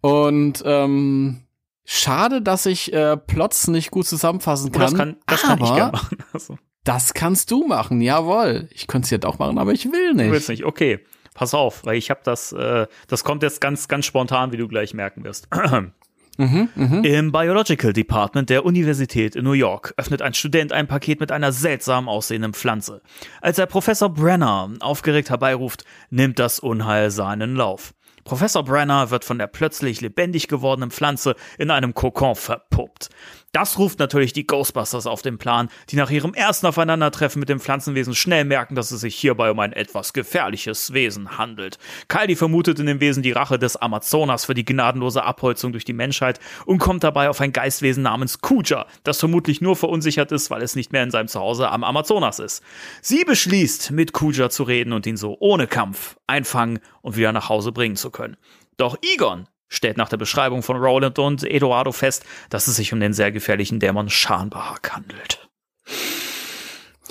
Und 0.00 0.62
ähm, 0.64 1.40
schade, 1.84 2.40
dass 2.40 2.66
ich 2.66 2.92
äh, 2.92 3.16
Plots 3.16 3.66
nicht 3.66 3.90
gut 3.90 4.06
zusammenfassen 4.06 4.70
kann. 4.70 4.82
Oh, 4.82 4.84
das 4.84 4.94
kann, 4.94 5.16
das 5.26 5.42
kann 5.42 5.60
ich 5.60 5.74
gerne 5.74 5.92
machen. 5.92 6.18
Also. 6.32 6.56
Das 6.84 7.14
kannst 7.14 7.50
du 7.50 7.66
machen, 7.66 8.00
jawohl. 8.00 8.68
Ich 8.70 8.86
könnte 8.86 9.06
es 9.06 9.10
jetzt 9.10 9.26
auch 9.26 9.40
machen, 9.40 9.58
aber 9.58 9.72
ich 9.72 9.86
will 9.86 10.14
nicht. 10.14 10.28
Du 10.28 10.32
willst 10.32 10.50
nicht, 10.50 10.64
okay. 10.64 11.00
Pass 11.34 11.52
auf, 11.52 11.84
weil 11.84 11.96
ich 11.96 12.10
habe 12.10 12.20
das, 12.22 12.52
äh, 12.52 12.86
das 13.08 13.24
kommt 13.24 13.42
jetzt 13.42 13.60
ganz, 13.60 13.88
ganz 13.88 14.06
spontan, 14.06 14.52
wie 14.52 14.56
du 14.56 14.68
gleich 14.68 14.94
merken 14.94 15.24
wirst. 15.24 15.48
Mhm, 16.38 16.68
mh. 16.74 17.06
Im 17.06 17.30
Biological 17.30 17.92
Department 17.92 18.48
der 18.48 18.64
Universität 18.64 19.36
in 19.36 19.44
New 19.44 19.52
York 19.52 19.92
öffnet 19.96 20.22
ein 20.22 20.34
Student 20.34 20.72
ein 20.72 20.88
Paket 20.88 21.20
mit 21.20 21.30
einer 21.30 21.52
seltsam 21.52 22.08
aussehenden 22.08 22.54
Pflanze. 22.54 23.02
Als 23.40 23.58
er 23.58 23.66
Professor 23.66 24.08
Brenner 24.08 24.70
aufgeregt 24.80 25.30
herbeiruft, 25.30 25.84
nimmt 26.10 26.38
das 26.38 26.58
Unheil 26.58 27.10
seinen 27.10 27.54
Lauf. 27.54 27.92
Professor 28.24 28.64
Brenner 28.64 29.10
wird 29.10 29.24
von 29.24 29.38
der 29.38 29.48
plötzlich 29.48 30.00
lebendig 30.00 30.48
gewordenen 30.48 30.90
Pflanze 30.90 31.34
in 31.58 31.70
einem 31.70 31.92
Kokon 31.92 32.36
verputzt. 32.36 33.10
Das 33.54 33.78
ruft 33.78 33.98
natürlich 33.98 34.32
die 34.32 34.46
Ghostbusters 34.46 35.06
auf 35.06 35.20
den 35.20 35.36
Plan, 35.36 35.68
die 35.90 35.96
nach 35.96 36.10
ihrem 36.10 36.32
ersten 36.32 36.66
Aufeinandertreffen 36.66 37.38
mit 37.38 37.50
dem 37.50 37.60
Pflanzenwesen 37.60 38.14
schnell 38.14 38.46
merken, 38.46 38.74
dass 38.74 38.90
es 38.92 39.02
sich 39.02 39.14
hierbei 39.14 39.50
um 39.50 39.58
ein 39.58 39.74
etwas 39.74 40.14
gefährliches 40.14 40.94
Wesen 40.94 41.36
handelt. 41.36 41.76
Kylie 42.08 42.34
vermutet 42.34 42.78
in 42.78 42.86
dem 42.86 43.00
Wesen 43.00 43.22
die 43.22 43.32
Rache 43.32 43.58
des 43.58 43.76
Amazonas 43.76 44.46
für 44.46 44.54
die 44.54 44.64
gnadenlose 44.64 45.22
Abholzung 45.22 45.72
durch 45.72 45.84
die 45.84 45.92
Menschheit 45.92 46.40
und 46.64 46.78
kommt 46.78 47.04
dabei 47.04 47.28
auf 47.28 47.42
ein 47.42 47.52
Geistwesen 47.52 48.02
namens 48.02 48.40
Kuja, 48.40 48.86
das 49.04 49.18
vermutlich 49.18 49.60
nur 49.60 49.76
verunsichert 49.76 50.32
ist, 50.32 50.50
weil 50.50 50.62
es 50.62 50.74
nicht 50.74 50.92
mehr 50.92 51.02
in 51.02 51.10
seinem 51.10 51.28
Zuhause 51.28 51.68
am 51.68 51.84
Amazonas 51.84 52.38
ist. 52.38 52.62
Sie 53.02 53.22
beschließt, 53.22 53.90
mit 53.90 54.14
Kuja 54.14 54.48
zu 54.48 54.62
reden 54.62 54.94
und 54.94 55.06
ihn 55.06 55.18
so 55.18 55.36
ohne 55.40 55.66
Kampf 55.66 56.16
einfangen 56.26 56.78
und 57.02 57.16
wieder 57.16 57.32
nach 57.32 57.50
Hause 57.50 57.72
bringen 57.72 57.96
zu 57.96 58.10
können. 58.10 58.38
Doch 58.78 58.96
Egon 59.02 59.46
stellt 59.72 59.96
nach 59.96 60.08
der 60.08 60.18
Beschreibung 60.18 60.62
von 60.62 60.76
Roland 60.76 61.18
und 61.18 61.42
Eduardo 61.44 61.92
fest, 61.92 62.24
dass 62.50 62.68
es 62.68 62.76
sich 62.76 62.92
um 62.92 63.00
den 63.00 63.12
sehr 63.12 63.32
gefährlichen 63.32 63.80
Dämon 63.80 64.10
Schanbahak 64.10 64.92
handelt. 64.94 65.48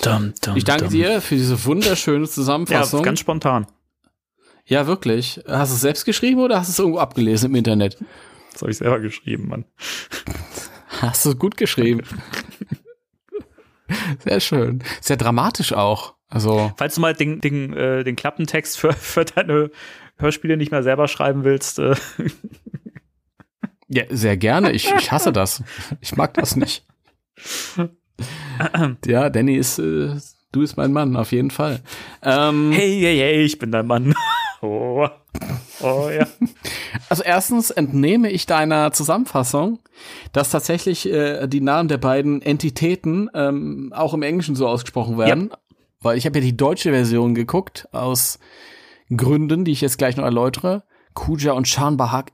Dum, 0.02 0.32
dum, 0.42 0.56
Ich 0.56 0.64
danke 0.64 0.84
dum. 0.84 0.92
dir 0.92 1.20
für 1.20 1.34
diese 1.36 1.64
wunderschöne 1.64 2.24
Ja, 2.24 2.30
Zusammenfassung. 2.30 3.02
ganz 3.02 3.20
spontan. 3.20 3.66
Ja, 4.64 4.86
wirklich. 4.86 5.40
Hast 5.46 5.72
du 5.72 5.74
es 5.76 5.80
selbst 5.80 6.04
geschrieben 6.04 6.40
oder 6.40 6.58
hast 6.58 6.68
du 6.68 6.72
es 6.72 6.78
irgendwo 6.78 6.98
abgelesen 7.00 7.50
im 7.50 7.56
Internet? 7.56 7.98
Das 8.52 8.62
habe 8.62 8.70
ich 8.70 8.78
selber 8.78 9.00
geschrieben, 9.00 9.48
Mann. 9.48 9.64
Hast 11.00 11.24
du 11.26 11.34
gut 11.34 11.56
geschrieben. 11.56 12.02
Sehr 14.24 14.40
schön. 14.40 14.82
Sehr 15.00 15.16
dramatisch 15.16 15.72
auch. 15.72 16.14
Also, 16.28 16.72
Falls 16.78 16.94
du 16.94 17.00
mal 17.02 17.12
den, 17.14 17.40
den, 17.40 17.74
äh, 17.74 18.04
den 18.04 18.16
Klappentext 18.16 18.78
für, 18.78 18.92
für 18.94 19.24
deine 19.24 19.70
Hörspiele 20.18 20.56
nicht 20.56 20.70
mehr 20.70 20.82
selber 20.82 21.08
schreiben 21.08 21.44
willst, 21.44 21.78
äh, 21.78 21.94
ja, 23.94 24.04
sehr 24.08 24.38
gerne. 24.38 24.72
Ich, 24.72 24.90
ich 24.90 25.12
hasse 25.12 25.32
das. 25.32 25.62
Ich 26.00 26.16
mag 26.16 26.32
das 26.34 26.56
nicht. 26.56 26.86
Ja, 29.06 29.28
Danny 29.28 29.56
ist, 29.56 29.78
äh, 29.78 30.14
du 30.52 30.60
bist 30.60 30.76
mein 30.76 30.92
Mann, 30.92 31.16
auf 31.16 31.32
jeden 31.32 31.50
Fall. 31.50 31.80
Ähm, 32.22 32.72
hey, 32.72 33.00
hey, 33.00 33.18
hey, 33.18 33.42
ich 33.42 33.58
bin 33.58 33.70
dein 33.72 33.86
Mann. 33.86 34.14
Oh, 34.64 35.08
oh 35.80 36.08
ja. 36.08 36.28
Also 37.08 37.24
erstens 37.24 37.72
entnehme 37.72 38.30
ich 38.30 38.46
deiner 38.46 38.92
Zusammenfassung, 38.92 39.80
dass 40.32 40.50
tatsächlich 40.50 41.10
äh, 41.10 41.48
die 41.48 41.60
Namen 41.60 41.88
der 41.88 41.98
beiden 41.98 42.40
Entitäten 42.40 43.28
ähm, 43.34 43.92
auch 43.92 44.14
im 44.14 44.22
Englischen 44.22 44.54
so 44.54 44.68
ausgesprochen 44.68 45.18
werden. 45.18 45.50
Weil 46.00 46.16
ich 46.16 46.26
habe 46.26 46.38
ja 46.38 46.44
die 46.44 46.56
deutsche 46.56 46.92
Version 46.92 47.34
geguckt, 47.34 47.88
aus 47.90 48.38
Gründen, 49.16 49.64
die 49.64 49.72
ich 49.72 49.80
jetzt 49.80 49.98
gleich 49.98 50.16
noch 50.16 50.24
erläutere. 50.24 50.84
Kuja 51.14 51.52
und 51.52 51.68
Shan 51.68 51.98
Bahak. 51.98 52.32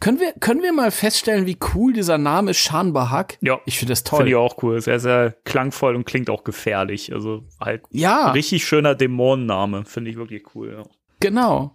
Können 0.00 0.18
wir, 0.18 0.32
können 0.40 0.62
wir 0.62 0.72
mal 0.72 0.90
feststellen, 0.90 1.44
wie 1.44 1.58
cool 1.74 1.92
dieser 1.92 2.16
Name 2.16 2.52
ist, 2.52 2.58
Shan 2.58 2.94
Bahak? 2.94 3.36
Ja. 3.42 3.60
Ich 3.66 3.78
finde 3.78 3.92
das 3.92 4.02
toll. 4.02 4.18
Finde 4.18 4.30
ich 4.30 4.36
auch 4.36 4.62
cool. 4.62 4.80
Sehr, 4.80 4.98
sehr 4.98 5.32
klangvoll 5.44 5.94
und 5.94 6.06
klingt 6.06 6.30
auch 6.30 6.42
gefährlich. 6.42 7.12
Also 7.12 7.44
halt 7.60 7.82
ja, 7.90 8.30
richtig 8.30 8.64
schöner 8.64 8.94
Dämonenname. 8.94 9.84
Finde 9.84 10.10
ich 10.10 10.16
wirklich 10.16 10.54
cool. 10.54 10.74
Ja. 10.78 10.82
genau. 11.20 11.74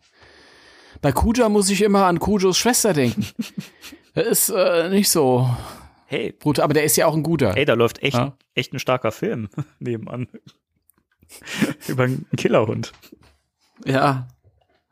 Bei 1.02 1.12
Kuja 1.12 1.48
muss 1.50 1.70
ich 1.70 1.82
immer 1.84 2.06
an 2.08 2.20
Kujos 2.20 2.58
Schwester 2.58 2.94
denken. 2.94 3.26
Er 4.16 4.26
ist 4.26 4.50
äh, 4.50 4.90
nicht 4.90 5.08
so 5.10 5.48
Hey, 6.08 6.32
brutal, 6.32 6.64
aber 6.66 6.74
der 6.74 6.84
ist 6.84 6.96
ja 6.98 7.06
auch 7.06 7.14
ein 7.14 7.22
guter. 7.22 7.56
ey, 7.56 7.64
da 7.64 7.76
läuft 7.76 8.02
echt, 8.02 8.16
Ja. 8.18 8.36
echt 8.56 8.74
ein 8.74 8.80
starker 8.80 9.12
Film 9.12 9.50
nebenan. 9.80 10.28
Über 11.88 12.04
einen 12.06 12.26
Killerhund. 12.36 12.92
Ja, 13.86 14.28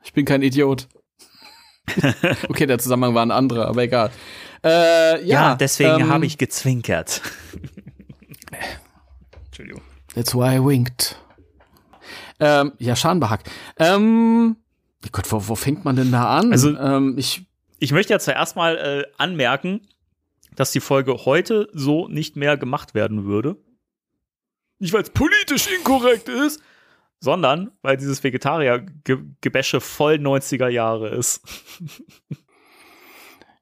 ich 0.08 0.14
bin 0.14 0.24
kein 0.24 0.42
Idiot. 0.42 0.88
okay, 2.48 2.66
der 2.66 2.80
Zusammenhang 2.80 3.14
war 3.14 3.26
ein 3.26 3.32
anderer, 3.32 3.68
aber 3.68 3.84
egal. 3.84 4.10
Äh, 4.64 5.26
ja, 5.26 5.58
ähm, 5.80 6.10
habe 6.10 6.26
ich 6.26 6.38
gezwinkert. 6.38 7.22
Entschuldigung. 9.48 9.82
That's 10.16 10.34
why 10.34 10.56
I 10.56 10.64
winked. 10.64 11.18
Ähm, 12.40 12.72
ja, 12.80 12.96
Schanbahak. 12.96 13.44
Ähm, 13.78 14.56
oh 15.04 15.10
Gott, 15.12 15.30
wo, 15.30 15.46
wo 15.50 15.56
fängt 15.56 15.84
man 15.84 15.98
denn 15.98 16.12
da 16.12 16.38
an? 16.38 16.54
Also- 16.54 16.78
ähm, 16.78 17.16
ich, 17.18 17.46
Ich 17.80 17.92
möchte 17.92 18.14
ja 18.14 18.20
zuerst 18.20 18.56
mal 18.56 18.78
äh, 18.78 19.04
anmerken, 19.18 19.82
dass 20.56 20.72
die 20.72 20.80
Folge 20.80 21.26
heute 21.26 21.68
so 21.74 22.08
nicht 22.08 22.38
mehr 22.38 22.56
gemacht 22.56 22.96
werden 22.96 23.26
würde. 23.26 23.58
Nicht, 24.80 24.94
weil 24.94 25.04
es 25.04 25.10
politisch 25.10 25.68
inkorrekt 25.68 26.30
ist, 26.30 26.62
sondern 27.20 27.72
weil 27.82 27.98
dieses 27.98 28.24
Vegetarier-Gebäsche 28.24 29.82
voll 29.82 30.16
90er 30.16 30.68
Jahre 30.68 31.10
ist. 31.10 31.42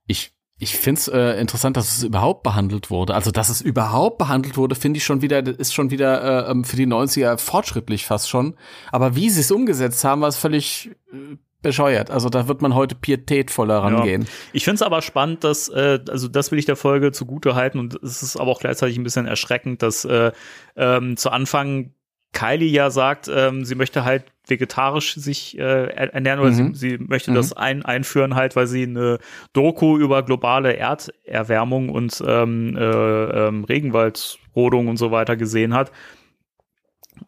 ich, 0.08 0.34
ich 0.58 0.76
find's 0.76 1.08
äh, 1.08 1.40
interessant, 1.40 1.78
dass 1.78 1.98
es 1.98 2.04
überhaupt 2.04 2.44
behandelt 2.44 2.90
wurde. 2.90 3.14
Also, 3.14 3.32
dass 3.32 3.50
es 3.50 3.62
überhaupt 3.62 4.18
behandelt 4.18 4.58
wurde, 4.58 4.76
finde 4.76 4.98
ich 4.98 5.06
schon 5.06 5.22
wieder, 5.22 5.46
ist 5.46 5.74
schon 5.74 5.92
wieder 5.92 6.48
äh, 6.48 6.52
ähm, 6.52 6.64
für 6.64 6.76
die 6.76 6.88
90er 6.88 7.38
fortschrittlich 7.38 8.06
fast 8.06 8.30
schon. 8.30 8.56
Aber 8.92 9.16
wie 9.16 9.30
sie 9.30 9.42
es 9.42 9.52
umgesetzt 9.52 10.04
haben, 10.04 10.22
war 10.22 10.30
es 10.30 10.38
völlig 10.38 10.92
äh, 11.12 11.38
bescheuert. 11.62 12.12
Also, 12.12 12.30
da 12.30 12.48
wird 12.50 12.62
man 12.62 12.76
heute 12.76 12.96
pietätvoller 12.96 13.80
rangehen. 13.80 14.28
Ich 14.54 14.66
finde 14.66 14.76
es 14.76 14.82
aber 14.82 15.02
spannend, 15.02 15.44
dass, 15.46 15.70
äh, 15.70 16.00
also 16.10 16.28
das 16.28 16.52
will 16.52 16.60
ich 16.60 16.66
der 16.66 16.76
Folge 16.76 17.12
zugute 17.12 17.56
halten 17.56 17.80
und 17.80 17.96
es 18.04 18.22
ist 18.22 18.38
aber 18.38 18.52
auch 18.52 18.60
gleichzeitig 18.60 18.98
ein 18.98 19.04
bisschen 19.04 19.26
erschreckend, 19.26 19.82
dass 19.82 20.06
äh, 20.06 20.32
ähm, 20.76 21.18
zu 21.18 21.32
Anfang 21.32 21.94
Kylie 22.36 22.70
ja 22.70 22.92
sagt, 22.92 23.28
ähm, 23.34 23.66
sie 23.66 23.74
möchte 23.76 24.06
halt 24.06 24.26
vegetarisch 24.48 25.16
sich 25.16 25.58
äh, 25.58 25.62
er- 25.88 26.14
ernähren 26.14 26.40
oder 26.40 26.52
Mhm. 26.52 26.76
sie, 26.76 26.90
sie 26.92 26.98
möchte 27.00 27.34
das 27.34 27.54
ein, 27.54 27.84
einführen 27.84 28.36
halt, 28.36 28.56
weil 28.56 28.68
sie 28.68 28.84
eine 28.84 29.18
Doku 29.54 29.98
über 29.98 30.22
globale 30.22 30.78
Erderwärmung 30.78 31.90
und 31.90 32.24
ähm, 32.28 32.78
äh, 32.78 33.48
ähm, 33.48 33.64
Regenwaldrodung 33.64 34.88
und 34.88 34.98
so 34.98 35.10
weiter 35.10 35.36
gesehen 35.36 35.74
hat 35.74 35.92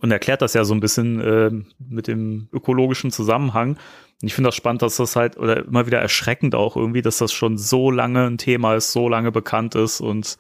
und 0.02 0.12
erklärt 0.12 0.42
das 0.44 0.54
ja 0.54 0.64
so 0.64 0.74
ein 0.76 0.80
bisschen 0.80 1.20
äh, 1.22 1.52
mit 1.80 2.08
dem 2.08 2.50
ökologischen 2.52 3.10
Zusammenhang. 3.10 3.78
Und 4.22 4.28
ich 4.28 4.34
finde 4.36 4.50
das 4.50 4.56
spannend, 4.56 4.82
dass 4.82 4.98
das 4.98 5.16
halt, 5.16 5.38
oder 5.38 5.66
immer 5.66 5.86
wieder 5.88 6.00
erschreckend 6.00 6.54
auch 6.56 6.76
irgendwie, 6.76 7.02
dass 7.02 7.18
das 7.20 7.32
schon 7.32 7.58
so 7.58 7.90
lange 7.92 8.26
ein 8.28 8.38
Thema 8.38 8.76
ist, 8.76 8.92
so 8.92 9.08
lange 9.10 9.32
bekannt 9.32 9.76
ist 9.76 10.02
und 10.02 10.38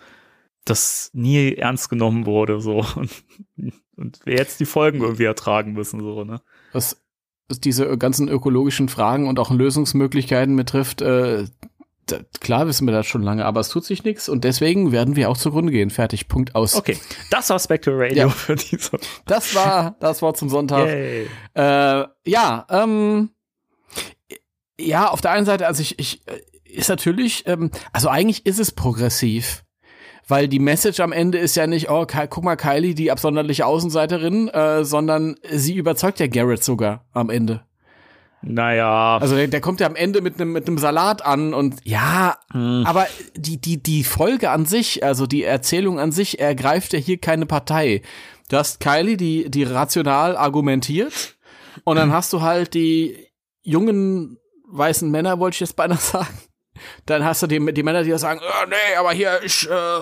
das 0.65 1.09
nie 1.13 1.53
ernst 1.55 1.89
genommen 1.89 2.25
wurde, 2.25 2.59
so. 2.59 2.83
Und, 2.95 3.23
und 3.97 4.19
wir 4.25 4.35
jetzt 4.35 4.59
die 4.59 4.65
Folgen 4.65 5.01
irgendwie 5.01 5.25
ertragen 5.25 5.73
müssen, 5.73 5.99
so, 5.99 6.23
ne? 6.23 6.41
was, 6.71 7.01
diese 7.49 7.97
ganzen 7.97 8.27
ökologischen 8.27 8.89
Fragen 8.89 9.27
und 9.27 9.39
auch 9.39 9.51
Lösungsmöglichkeiten 9.51 10.55
betrifft, 10.55 11.01
äh, 11.01 11.45
da, 12.05 12.19
klar 12.39 12.67
wissen 12.67 12.87
wir 12.87 12.93
das 12.93 13.05
schon 13.05 13.21
lange, 13.21 13.45
aber 13.45 13.59
es 13.59 13.69
tut 13.69 13.83
sich 13.83 14.03
nichts 14.03 14.29
und 14.29 14.43
deswegen 14.43 14.91
werden 14.91 15.15
wir 15.15 15.29
auch 15.29 15.37
zugrunde 15.37 15.71
gehen. 15.71 15.89
Fertig, 15.89 16.27
Punkt 16.27 16.55
aus. 16.55 16.75
Okay, 16.75 16.97
das 17.31 17.49
war 17.49 17.59
Spectre 17.59 17.91
Radio 17.97 18.27
Ja. 18.27 18.29
für 18.29 18.55
diese. 18.55 18.97
Das 19.25 19.53
war 19.55 19.97
das 19.99 20.21
Wort 20.21 20.37
zum 20.37 20.49
Sonntag. 20.49 20.87
Yay. 20.87 21.27
Äh, 21.53 22.05
ja, 22.25 22.65
ähm, 22.69 23.29
ja, 24.79 25.09
auf 25.09 25.21
der 25.21 25.31
einen 25.31 25.45
Seite, 25.45 25.67
also 25.67 25.81
ich, 25.81 25.99
ich 25.99 26.25
äh, 26.27 26.39
ist 26.63 26.89
natürlich, 26.89 27.43
ähm, 27.47 27.71
also 27.91 28.09
eigentlich 28.09 28.45
ist 28.45 28.59
es 28.59 28.71
progressiv. 28.71 29.63
Weil 30.27 30.47
die 30.47 30.59
Message 30.59 30.99
am 30.99 31.13
Ende 31.13 31.37
ist 31.37 31.55
ja 31.55 31.67
nicht, 31.67 31.89
oh, 31.89 32.05
guck 32.05 32.43
mal, 32.43 32.57
Kylie, 32.57 32.95
die 32.95 33.11
absonderliche 33.11 33.65
Außenseiterin, 33.65 34.49
äh, 34.49 34.83
sondern 34.83 35.35
sie 35.49 35.75
überzeugt 35.75 36.19
ja 36.19 36.27
Garrett 36.27 36.63
sogar 36.63 37.05
am 37.13 37.29
Ende. 37.29 37.61
Naja, 38.41 39.17
Also 39.17 39.35
der, 39.35 39.47
der 39.47 39.61
kommt 39.61 39.79
ja 39.79 39.87
am 39.87 39.95
Ende 39.95 40.21
mit 40.21 40.35
einem 40.39 40.53
mit 40.53 40.67
einem 40.67 40.77
Salat 40.77 41.25
an 41.25 41.53
und 41.55 41.75
ja, 41.83 42.37
aber 42.53 43.07
die 43.35 43.59
die 43.59 43.81
die 43.81 44.03
Folge 44.03 44.51
an 44.51 44.65
sich, 44.65 45.03
also 45.03 45.25
die 45.25 45.43
Erzählung 45.43 45.99
an 45.99 46.11
sich, 46.11 46.39
ergreift 46.39 46.93
ja 46.93 46.99
hier 46.99 47.17
keine 47.17 47.45
Partei. 47.47 48.03
Du 48.49 48.57
hast 48.57 48.79
Kylie, 48.79 49.17
die 49.17 49.49
die 49.49 49.63
rational 49.63 50.37
argumentiert 50.37 51.35
und 51.83 51.95
dann 51.95 52.11
hast 52.13 52.31
du 52.31 52.41
halt 52.41 52.75
die 52.75 53.17
jungen 53.63 54.37
weißen 54.69 55.09
Männer, 55.09 55.39
wollte 55.39 55.55
ich 55.55 55.61
jetzt 55.61 55.75
beinahe 55.75 55.97
sagen. 55.97 56.37
Dann 57.05 57.23
hast 57.23 57.41
du 57.43 57.47
die, 57.47 57.73
die 57.73 57.83
Männer, 57.83 58.03
die 58.03 58.11
da 58.11 58.17
sagen, 58.17 58.39
oh, 58.43 58.67
nee, 58.69 58.95
aber 58.97 59.11
hier 59.11 59.39
ich 59.43 59.67
äh, 59.69 59.99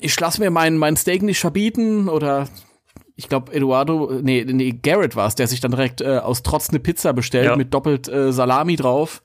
ich 0.00 0.18
lass 0.20 0.38
mir 0.38 0.50
mein 0.50 0.76
mein 0.76 0.96
Steak 0.96 1.22
nicht 1.22 1.40
verbieten 1.40 2.08
oder 2.08 2.48
ich 3.18 3.30
glaube, 3.30 3.52
Eduardo, 3.54 4.12
nee, 4.20 4.44
nee, 4.46 4.72
Garrett 4.82 5.16
war 5.16 5.26
es, 5.26 5.34
der 5.34 5.46
sich 5.46 5.60
dann 5.60 5.70
direkt 5.70 6.02
äh, 6.02 6.18
aus 6.18 6.42
Trotz 6.42 6.68
eine 6.68 6.80
Pizza 6.80 7.14
bestellt 7.14 7.46
Ja. 7.46 7.56
mit 7.56 7.72
doppelt 7.72 8.08
äh, 8.08 8.30
Salami 8.30 8.76
drauf. 8.76 9.22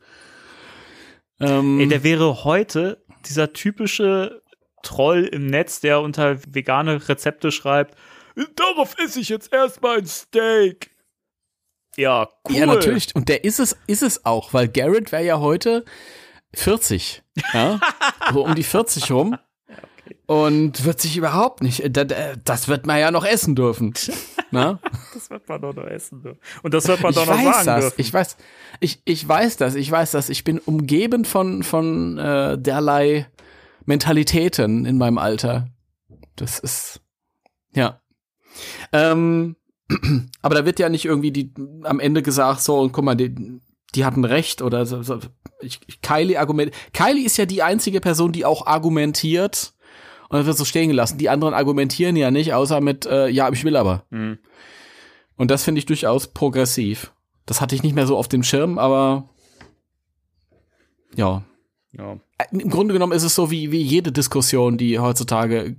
Ähm, 1.42 1.80
ey, 1.80 1.88
der 1.90 2.04
wäre 2.04 2.46
heute 2.46 3.04
dieser 3.26 3.52
typische 3.52 4.42
Troll 4.84 5.26
im 5.26 5.48
Netz, 5.48 5.82
der 5.82 6.00
unter 6.00 6.38
vegane 6.48 7.10
Rezepte 7.10 7.52
schreibt, 7.52 7.96
darauf 8.56 8.96
esse 8.98 9.20
ich 9.20 9.28
jetzt 9.30 9.52
erstmal 9.54 9.98
ein 9.98 10.06
Steak. 10.06 10.91
Ja, 11.98 12.30
cool. 12.50 12.56
Ja, 12.56 12.66
natürlich. 12.66 13.14
Und 13.16 13.28
der 13.30 13.44
ist 13.44 13.60
es, 13.60 13.78
ist 13.88 14.02
es 14.04 14.26
auch, 14.26 14.54
weil 14.54 14.68
Garrett 14.68 15.12
wäre 15.12 15.26
ja 15.26 15.40
heute 15.40 15.84
40. 16.54 17.24
Ja? 17.54 17.80
so 18.34 18.44
um 18.46 18.56
die 18.56 18.64
40 18.64 19.12
rum. 19.12 19.38
Und 20.28 20.86
wird 20.86 21.02
sich 21.02 21.18
überhaupt 21.18 21.62
nicht, 21.62 21.82
äh, 21.82 21.90
da- 21.92 22.36
das 22.44 22.68
wird 22.70 22.86
man 22.86 23.00
ja 23.00 23.12
noch 23.12 23.26
essen 23.26 23.56
dürfen. 23.56 23.94
Na? 24.52 24.80
Das 25.14 25.30
wird 25.30 25.48
man 25.50 25.62
doch 25.62 25.74
noch 25.76 25.86
essen 25.88 26.22
dürfen. 26.22 26.40
Und 26.64 26.74
das 26.74 26.88
wird 26.88 27.02
man 27.02 27.12
Ich 27.12 27.18
doch 27.18 27.26
noch 27.26 27.34
weiß 27.38 27.66
sagen 27.66 27.66
das, 27.66 27.80
dürfen. 27.82 28.02
ich 28.02 28.14
weiß, 28.14 28.38
ich, 28.80 29.02
ich 29.06 29.28
weiß 29.28 29.58
das, 29.58 29.76
ich 29.76 29.92
weiß 29.92 30.12
das. 30.12 30.30
Ich 30.30 30.44
bin 30.46 30.60
umgeben 30.60 31.26
von, 31.26 31.64
von 31.64 32.18
äh, 32.18 32.58
derlei 32.58 33.28
Mentalitäten 33.86 34.86
in 34.86 34.98
meinem 34.98 35.18
Alter. 35.18 35.68
Das 36.38 36.60
ist, 36.60 37.02
ja. 37.74 38.02
Ähm, 38.94 39.58
aber 40.42 40.56
da 40.56 40.66
wird 40.66 40.80
ja 40.80 40.90
nicht 40.90 41.06
irgendwie 41.06 41.32
die, 41.32 41.54
am 41.84 42.00
Ende 42.00 42.22
gesagt, 42.22 42.62
so, 42.62 42.80
und 42.80 42.92
guck 42.92 43.04
mal, 43.04 43.16
die, 43.16 43.60
die 43.96 44.06
hatten 44.06 44.26
recht 44.26 44.62
oder 44.62 44.86
so. 44.86 45.04
so. 45.04 45.20
Ich, 45.62 45.80
Kylie 46.02 46.40
argument. 46.40 46.72
Kylie 46.94 47.26
ist 47.26 47.38
ja 47.38 47.46
die 47.46 47.64
einzige 47.64 48.02
Person, 48.02 48.32
die 48.32 48.46
auch 48.46 48.66
argumentiert 48.66 49.74
und 50.32 50.38
das 50.38 50.46
wird 50.46 50.58
so 50.58 50.66
stehen 50.66 50.88
gelassen. 50.88 51.18
Die 51.18 51.28
anderen 51.28 51.54
argumentieren 51.54 52.16
ja 52.16 52.32
nicht, 52.32 52.54
außer 52.54 52.80
mit, 52.80 53.06
äh, 53.06 53.28
ja, 53.28 53.52
ich 53.52 53.66
will 53.66 53.76
aber. 53.76 54.06
Mhm. 54.12 54.40
Und 55.36 55.52
das 55.52 55.66
finde 55.66 55.80
ich 55.80 55.86
durchaus 55.86 56.28
progressiv. 56.28 57.12
Das 57.46 57.60
hatte 57.60 57.76
ich 57.76 57.84
nicht 57.84 57.96
mehr 57.96 58.08
so 58.08 58.16
auf 58.16 58.30
dem 58.30 58.42
Schirm, 58.42 58.78
aber 58.78 59.30
ja. 61.16 61.44
Ja. 61.92 62.18
Im 62.52 62.70
Grunde 62.70 62.94
genommen 62.94 63.12
ist 63.12 63.24
es 63.24 63.36
so 63.36 63.52
wie, 63.52 63.74
wie 63.74 63.82
jede 63.82 64.14
Diskussion, 64.14 64.78
die 64.78 65.00
heutzutage 65.00 65.76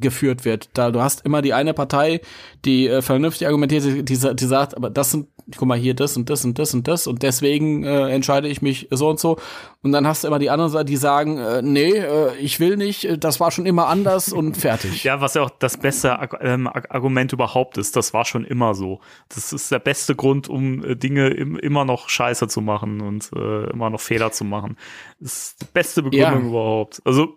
geführt 0.00 0.44
wird. 0.44 0.68
Da 0.74 0.90
du 0.90 1.00
hast 1.00 1.24
immer 1.24 1.42
die 1.42 1.52
eine 1.54 1.74
Partei, 1.74 2.20
die 2.64 2.88
äh, 2.88 3.02
vernünftig 3.02 3.46
argumentiert, 3.46 3.84
die, 3.84 4.02
die, 4.04 4.16
die 4.36 4.44
sagt, 4.46 4.76
aber 4.76 4.90
das 4.90 5.10
sind, 5.12 5.28
guck 5.56 5.68
mal 5.68 5.78
hier, 5.78 5.94
das 5.94 6.16
und 6.16 6.28
das 6.30 6.44
und 6.44 6.58
das 6.58 6.74
und 6.74 6.88
das 6.88 7.06
und 7.06 7.22
deswegen 7.22 7.84
äh, 7.84 8.08
entscheide 8.10 8.48
ich 8.48 8.62
mich 8.62 8.88
so 8.90 9.08
und 9.08 9.20
so. 9.20 9.38
Und 9.82 9.92
dann 9.92 10.06
hast 10.06 10.24
du 10.24 10.28
immer 10.28 10.40
die 10.40 10.50
anderen 10.50 10.72
Seite, 10.72 10.86
die 10.86 10.96
sagen, 10.96 11.38
äh, 11.38 11.62
nee, 11.62 11.92
äh, 11.92 12.34
ich 12.40 12.58
will 12.58 12.76
nicht, 12.76 13.04
äh, 13.04 13.18
das 13.18 13.38
war 13.38 13.50
schon 13.52 13.66
immer 13.66 13.86
anders 13.86 14.32
und 14.32 14.56
fertig. 14.56 15.04
Ja, 15.04 15.20
was 15.20 15.34
ja 15.34 15.42
auch 15.42 15.50
das 15.50 15.76
beste 15.76 16.18
Arg 16.18 16.36
ähm, 16.40 16.66
Argument 16.66 17.32
überhaupt 17.32 17.78
ist, 17.78 17.94
das 17.94 18.12
war 18.12 18.24
schon 18.24 18.44
immer 18.44 18.74
so. 18.74 19.00
Das 19.28 19.52
ist 19.52 19.70
der 19.70 19.78
beste 19.78 20.16
Grund, 20.16 20.48
um 20.48 20.84
äh, 20.84 20.96
Dinge 20.96 21.28
im, 21.28 21.56
immer 21.56 21.84
noch 21.84 22.08
scheiße 22.08 22.48
zu 22.48 22.60
machen 22.60 23.00
und 23.00 23.30
äh, 23.36 23.70
immer 23.70 23.90
noch 23.90 24.00
Fehler 24.00 24.32
zu 24.32 24.44
machen. 24.44 24.76
Das 25.20 25.32
ist 25.50 25.62
die 25.62 25.66
beste 25.72 26.02
Begründung 26.02 26.42
Ja. 26.42 26.48
überhaupt. 26.48 27.00
Also 27.04 27.34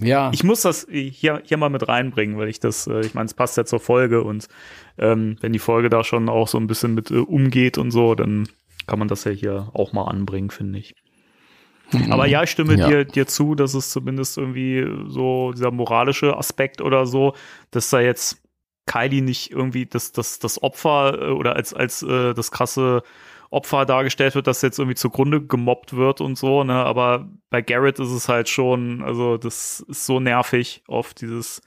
Ja. 0.00 0.30
ich 0.32 0.44
muss 0.44 0.62
das 0.62 0.86
hier, 0.90 1.42
hier 1.44 1.56
mal 1.56 1.70
mit 1.70 1.86
reinbringen, 1.88 2.38
weil 2.38 2.48
ich 2.48 2.60
das, 2.60 2.86
äh, 2.86 3.00
ich 3.00 3.14
meine, 3.14 3.26
es 3.26 3.34
passt 3.34 3.56
ja 3.56 3.64
zur 3.64 3.80
Folge 3.80 4.22
und 4.22 4.48
ähm, 4.98 5.36
wenn 5.40 5.52
die 5.52 5.58
Folge 5.58 5.88
da 5.90 6.04
schon 6.04 6.28
auch 6.28 6.48
so 6.48 6.58
ein 6.58 6.66
bisschen 6.66 6.94
mit 6.94 7.10
äh, 7.10 7.16
umgeht 7.18 7.78
und 7.78 7.90
so, 7.90 8.14
dann 8.14 8.48
kann 8.86 8.98
man 8.98 9.08
das 9.08 9.24
ja 9.24 9.30
hier 9.30 9.70
auch 9.74 9.92
mal 9.92 10.04
anbringen, 10.04 10.50
finde 10.50 10.78
ich. 10.78 10.94
Aber 12.10 12.26
ja, 12.26 12.42
ich 12.44 12.50
stimme 12.50 12.76
Ja. 12.76 12.88
dir, 12.88 13.04
dir 13.04 13.26
zu, 13.26 13.54
dass 13.54 13.74
es 13.74 13.90
zumindest 13.90 14.38
irgendwie 14.38 14.86
so 15.08 15.52
dieser 15.52 15.70
moralische 15.72 16.36
Aspekt 16.36 16.80
oder 16.80 17.04
so, 17.06 17.34
dass 17.72 17.90
da 17.90 18.00
jetzt 18.00 18.40
Kylie 18.86 19.22
nicht 19.22 19.50
irgendwie 19.50 19.86
das, 19.86 20.12
das, 20.12 20.38
das 20.38 20.62
Opfer 20.62 21.18
äh, 21.20 21.30
oder 21.30 21.56
als, 21.56 21.74
als 21.74 22.02
äh, 22.02 22.32
das 22.34 22.50
krasse 22.50 23.02
Opfer 23.50 23.84
dargestellt 23.84 24.34
wird, 24.36 24.46
das 24.46 24.62
jetzt 24.62 24.78
irgendwie 24.78 24.94
zugrunde 24.94 25.44
gemobbt 25.44 25.94
wird 25.96 26.20
und 26.20 26.38
so, 26.38 26.62
ne? 26.62 26.74
Aber 26.74 27.28
bei 27.50 27.62
Garrett 27.62 27.98
ist 27.98 28.10
es 28.10 28.28
halt 28.28 28.48
schon, 28.48 29.02
also 29.02 29.36
das 29.36 29.80
ist 29.88 30.06
so 30.06 30.20
nervig 30.20 30.82
auf 30.86 31.14
dieses 31.14 31.60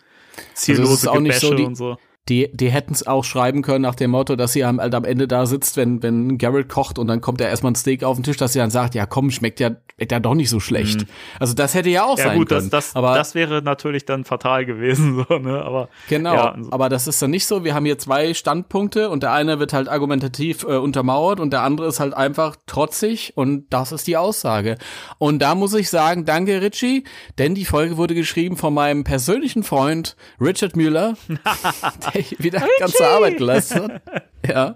ziellose 0.53 0.84
Also 0.84 0.93
ist 0.93 1.07
auch 1.07 1.19
nicht 1.19 1.39
so 1.39 1.49
Gebäsche 1.49 1.55
die- 1.55 1.67
und 1.67 1.75
so. 1.75 1.97
Die, 2.30 2.49
die 2.53 2.69
hätten 2.71 2.93
es 2.93 3.05
auch 3.05 3.26
schreiben 3.26 3.61
können 3.63 3.82
nach 3.82 3.95
dem 3.95 4.11
Motto, 4.11 4.38
dass 4.38 4.53
sie 4.53 4.63
am, 4.63 4.80
halt 4.80 4.95
am 4.95 5.03
Ende 5.03 5.28
da 5.28 5.45
sitzt, 5.45 5.76
wenn, 5.76 6.01
wenn 6.01 6.38
Garrett 6.38 6.69
kocht 6.69 6.97
und 6.97 7.07
dann 7.07 7.19
kommt 7.19 7.41
er 7.41 7.49
erstmal 7.49 7.74
ein 7.74 7.76
Steak 7.76 8.03
auf 8.05 8.15
den 8.15 8.24
Tisch, 8.24 8.38
dass 8.38 8.53
sie 8.53 8.59
dann 8.59 8.71
sagt, 8.71 8.95
ja 8.95 9.05
komm, 9.05 9.30
schmeckt 9.30 9.59
ja, 9.59 9.71
schmeckt 9.95 10.11
ja 10.13 10.19
doch 10.21 10.34
nicht 10.34 10.49
so 10.49 10.61
schlecht. 10.61 11.05
Also 11.38 11.53
das 11.53 11.74
hätte 11.74 11.89
ja 11.89 12.05
auch 12.05 12.13
Mhm. 12.13 12.19
Ja 12.19 12.28
sein 12.30 12.38
gut, 12.38 12.51
das, 12.51 12.59
können. 12.59 12.69
das, 12.69 12.95
aber 12.95 13.15
das 13.15 13.36
wäre 13.36 13.61
natürlich 13.61 14.05
dann 14.05 14.24
fatal 14.24 14.65
gewesen, 14.65 15.26
so, 15.30 15.38
ne? 15.38 15.61
Aber 15.63 15.89
Genau, 16.07 16.34
Ja, 16.34 16.51
also- 16.53 16.71
aber 16.71 16.88
das 16.88 17.07
ist 17.07 17.21
dann 17.21 17.32
nicht 17.32 17.45
so. 17.45 17.65
Wir 17.65 17.74
haben 17.76 17.86
hier 17.86 17.97
zwei 17.97 18.34
Standpunkte 18.34 19.09
und 19.09 19.24
der 19.24 19.34
eine 19.34 19.59
wird 19.59 19.74
halt 19.74 19.89
argumentativ 19.89 20.63
äh, 20.63 20.78
untermauert 20.78 21.41
und 21.41 21.51
der 21.51 21.63
andere 21.63 21.88
ist 21.88 21.99
halt 21.99 22.13
einfach 22.13 22.55
trotzig 22.67 23.34
und 23.36 23.65
das 23.74 23.91
ist 23.91 24.07
die 24.07 24.15
Aussage. 24.15 24.78
Und 25.17 25.39
da 25.39 25.55
muss 25.55 25.74
ich 25.74 25.89
sagen, 25.89 26.24
danke 26.24 26.61
Richie, 26.61 27.03
denn 27.38 27.53
die 27.53 27.65
Folge 27.65 27.97
wurde 27.97 28.15
geschrieben 28.15 28.55
von 28.55 28.74
meinem 28.74 29.03
persönlichen 29.03 29.63
Freund 29.63 30.15
Richard 30.39 30.78
Müller, 30.78 31.15
der 32.14 32.24
wieder 32.39 32.61
ganze 32.80 33.07
Arbeit 33.07 33.38
geleistet 33.38 33.84
hat. 34.05 34.24
Ja. 34.47 34.76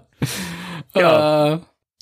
Ja. 0.94 1.54
Äh, 1.54 1.58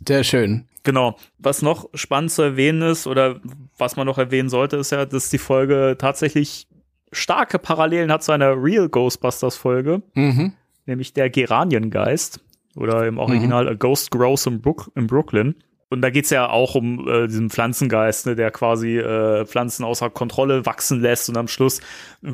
sehr 0.07 0.24
schön. 0.24 0.66
Genau. 0.82 1.16
Was 1.39 1.62
noch 1.62 1.89
spannend 1.95 2.30
zu 2.30 2.43
erwähnen 2.43 2.82
ist 2.82 3.07
oder 3.07 3.41
was 3.76 3.97
man 3.97 4.07
noch 4.07 4.18
erwähnen 4.18 4.49
sollte, 4.49 4.76
ist 4.76 4.93
ja, 4.93 5.05
dass 5.05 5.30
die 5.30 5.39
Folge 5.39 5.97
tatsächlich 5.99 6.68
starke 7.12 7.59
Parallelen 7.59 8.12
hat 8.12 8.22
zu 8.22 8.32
einer 8.32 8.53
Real 8.62 8.89
Ghostbusters 8.89 9.57
Folge, 9.57 10.03
Mhm. 10.14 10.53
nämlich 10.87 11.12
der 11.12 11.28
Geraniengeist 11.30 12.41
oder 12.76 13.07
im 13.07 13.18
Original 13.18 13.68
A 13.68 13.74
Ghost 13.74 14.11
Grows 14.11 14.47
in, 14.47 14.61
Brook 14.61 14.91
in 14.95 15.07
Brooklyn. 15.07 15.55
Und 15.89 16.03
da 16.03 16.11
geht's 16.11 16.30
ja 16.30 16.49
auch 16.49 16.74
um 16.74 17.07
äh, 17.09 17.28
diesen 17.28 17.49
Pflanzengeist, 17.49 18.26
ne, 18.26 18.34
der 18.34 18.51
quasi 18.51 18.99
äh, 18.99 19.47
Pflanzen 19.47 19.84
außer 19.84 20.11
Kontrolle 20.11 20.66
wachsen 20.66 21.01
lässt 21.01 21.28
und 21.28 21.37
am 21.37 21.47
Schluss 21.47 21.80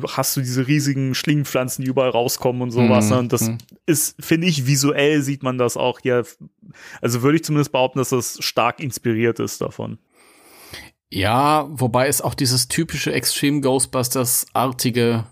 hast 0.07 0.35
du 0.35 0.41
diese 0.41 0.67
riesigen 0.67 1.13
Schlingpflanzen, 1.13 1.83
die 1.83 1.89
überall 1.89 2.09
rauskommen 2.09 2.63
und 2.63 2.71
sowas. 2.71 3.11
Ne? 3.11 3.19
Und 3.19 3.31
das 3.31 3.51
ist, 3.85 4.15
finde 4.19 4.47
ich, 4.47 4.65
visuell 4.65 5.21
sieht 5.21 5.43
man 5.43 5.59
das 5.59 5.77
auch 5.77 5.99
hier. 5.99 6.25
Also 7.01 7.21
würde 7.21 7.35
ich 7.35 7.43
zumindest 7.43 7.71
behaupten, 7.71 7.99
dass 7.99 8.09
das 8.09 8.37
stark 8.39 8.79
inspiriert 8.79 9.39
ist 9.39 9.61
davon. 9.61 9.99
Ja, 11.11 11.67
wobei 11.69 12.07
es 12.07 12.23
auch 12.23 12.33
dieses 12.33 12.69
typische 12.69 13.13
Extreme 13.13 13.61
Ghostbusters-artige 13.61 15.25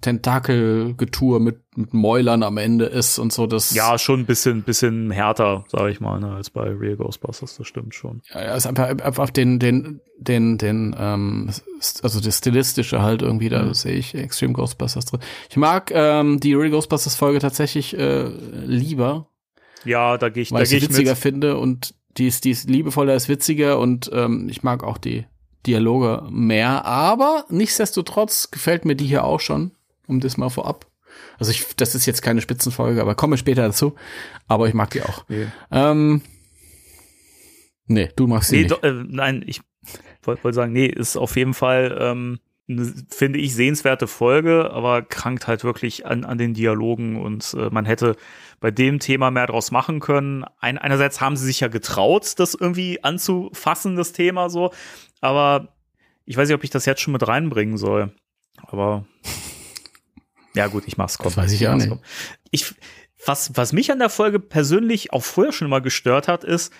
Tentakelgetue 0.00 1.40
mit, 1.40 1.60
mit 1.76 1.92
Mäulern 1.94 2.42
am 2.42 2.56
Ende 2.56 2.86
ist 2.86 3.18
und 3.18 3.32
so. 3.32 3.46
Das 3.46 3.74
Ja, 3.74 3.98
schon 3.98 4.20
ein 4.20 4.26
bisschen, 4.26 4.62
bisschen 4.62 5.10
härter, 5.10 5.64
sage 5.68 5.90
ich 5.90 6.00
mal, 6.00 6.20
ne, 6.20 6.34
als 6.34 6.50
bei 6.50 6.64
Real 6.70 6.96
Ghostbusters, 6.96 7.56
das 7.56 7.66
stimmt 7.66 7.94
schon. 7.94 8.22
Ja, 8.32 8.42
ja, 8.44 8.54
ist 8.54 8.66
einfach, 8.66 8.88
einfach 8.88 9.30
den, 9.30 9.58
den, 9.58 10.00
den, 10.18 10.58
den, 10.58 10.94
ähm, 10.98 11.50
also 12.02 12.20
das 12.20 12.38
Stilistische 12.38 13.02
halt 13.02 13.22
irgendwie, 13.22 13.48
da 13.48 13.62
Mhm. 13.62 13.74
sehe 13.74 13.94
ich 13.94 14.14
Extreme 14.14 14.52
Ghostbusters 14.54 15.04
drin. 15.06 15.20
Ich 15.50 15.56
mag 15.56 15.90
ähm, 15.94 16.40
die 16.40 16.54
Real 16.54 16.70
Ghostbusters 16.70 17.14
Folge 17.16 17.38
tatsächlich 17.38 17.96
äh, 17.98 18.28
lieber, 18.64 19.28
Ja, 19.84 20.16
da 20.18 20.28
gehe 20.28 20.42
ich, 20.42 20.50
weil 20.52 20.58
da 20.60 20.62
ich 20.64 20.70
gehe 20.70 20.78
ich 20.78 20.84
witziger 20.88 21.10
mit. 21.12 21.18
finde 21.18 21.56
und 21.58 21.94
die 22.16 22.26
ist, 22.28 22.44
die 22.44 22.50
ist 22.50 22.70
liebevoller, 22.70 23.14
ist 23.14 23.28
witziger 23.28 23.78
und 23.78 24.10
ähm, 24.12 24.48
ich 24.48 24.62
mag 24.62 24.84
auch 24.84 24.98
die 24.98 25.26
Dialoge 25.66 26.26
mehr, 26.30 26.84
aber 26.84 27.44
nichtsdestotrotz 27.48 28.50
gefällt 28.50 28.84
mir 28.84 28.94
die 28.96 29.06
hier 29.06 29.24
auch 29.24 29.40
schon, 29.40 29.72
um 30.06 30.20
das 30.20 30.36
mal 30.36 30.50
vorab. 30.50 30.86
Also 31.38 31.50
ich, 31.50 31.74
das 31.76 31.94
ist 31.94 32.06
jetzt 32.06 32.22
keine 32.22 32.40
Spitzenfolge, 32.40 33.00
aber 33.00 33.14
komme 33.14 33.36
später 33.36 33.62
dazu. 33.62 33.94
Aber 34.46 34.68
ich 34.68 34.74
mag 34.74 34.90
die 34.90 35.02
auch. 35.02 35.24
Nee. 35.28 35.46
Ähm, 35.70 36.22
nee, 37.86 38.10
du 38.16 38.26
magst 38.26 38.50
sie 38.50 38.56
Nee, 38.58 38.62
nicht. 38.64 38.84
äh, 38.84 38.92
nein, 39.06 39.44
ich 39.46 39.60
wollte 40.22 40.44
wollt 40.44 40.54
sagen, 40.54 40.72
nee, 40.72 40.86
ist 40.86 41.16
auf 41.16 41.36
jeden 41.36 41.54
Fall, 41.54 41.96
ähm, 42.00 42.38
finde 42.66 43.38
ich, 43.38 43.54
sehenswerte 43.54 44.06
Folge, 44.06 44.70
aber 44.70 45.02
krankt 45.02 45.46
halt 45.46 45.64
wirklich 45.64 46.06
an, 46.06 46.24
an 46.24 46.38
den 46.38 46.54
Dialogen 46.54 47.20
und 47.20 47.54
äh, 47.54 47.68
man 47.70 47.84
hätte 47.84 48.16
bei 48.60 48.70
dem 48.70 49.00
Thema 49.00 49.30
mehr 49.30 49.46
draus 49.46 49.70
machen 49.70 50.00
können. 50.00 50.44
Ein, 50.60 50.78
einerseits 50.78 51.20
haben 51.20 51.36
sie 51.36 51.44
sich 51.44 51.60
ja 51.60 51.68
getraut, 51.68 52.38
das 52.38 52.54
irgendwie 52.54 53.04
anzufassen, 53.04 53.96
das 53.96 54.12
Thema 54.12 54.48
so, 54.48 54.72
aber 55.20 55.74
ich 56.24 56.36
weiß 56.36 56.48
nicht, 56.48 56.56
ob 56.56 56.64
ich 56.64 56.70
das 56.70 56.86
jetzt 56.86 57.02
schon 57.02 57.12
mit 57.12 57.26
reinbringen 57.26 57.76
soll. 57.76 58.14
Aber 58.62 59.04
ja, 60.54 60.66
gut, 60.68 60.84
ich 60.86 60.96
mach's. 60.96 61.18
Komm. 61.18 61.26
Das 61.26 61.36
weiß 61.36 61.52
ich 61.52 61.68
auch 61.68 61.72
mach's, 61.72 61.84
nicht. 61.84 61.90
komm. 61.90 62.02
Ich, 62.50 62.74
was, 63.26 63.56
was 63.56 63.72
mich 63.72 63.92
an 63.92 63.98
der 63.98 64.10
Folge 64.10 64.40
persönlich 64.40 65.12
auch 65.12 65.22
vorher 65.22 65.52
schon 65.52 65.68
mal 65.68 65.82
gestört 65.82 66.28
hat, 66.28 66.44
ist, 66.44 66.72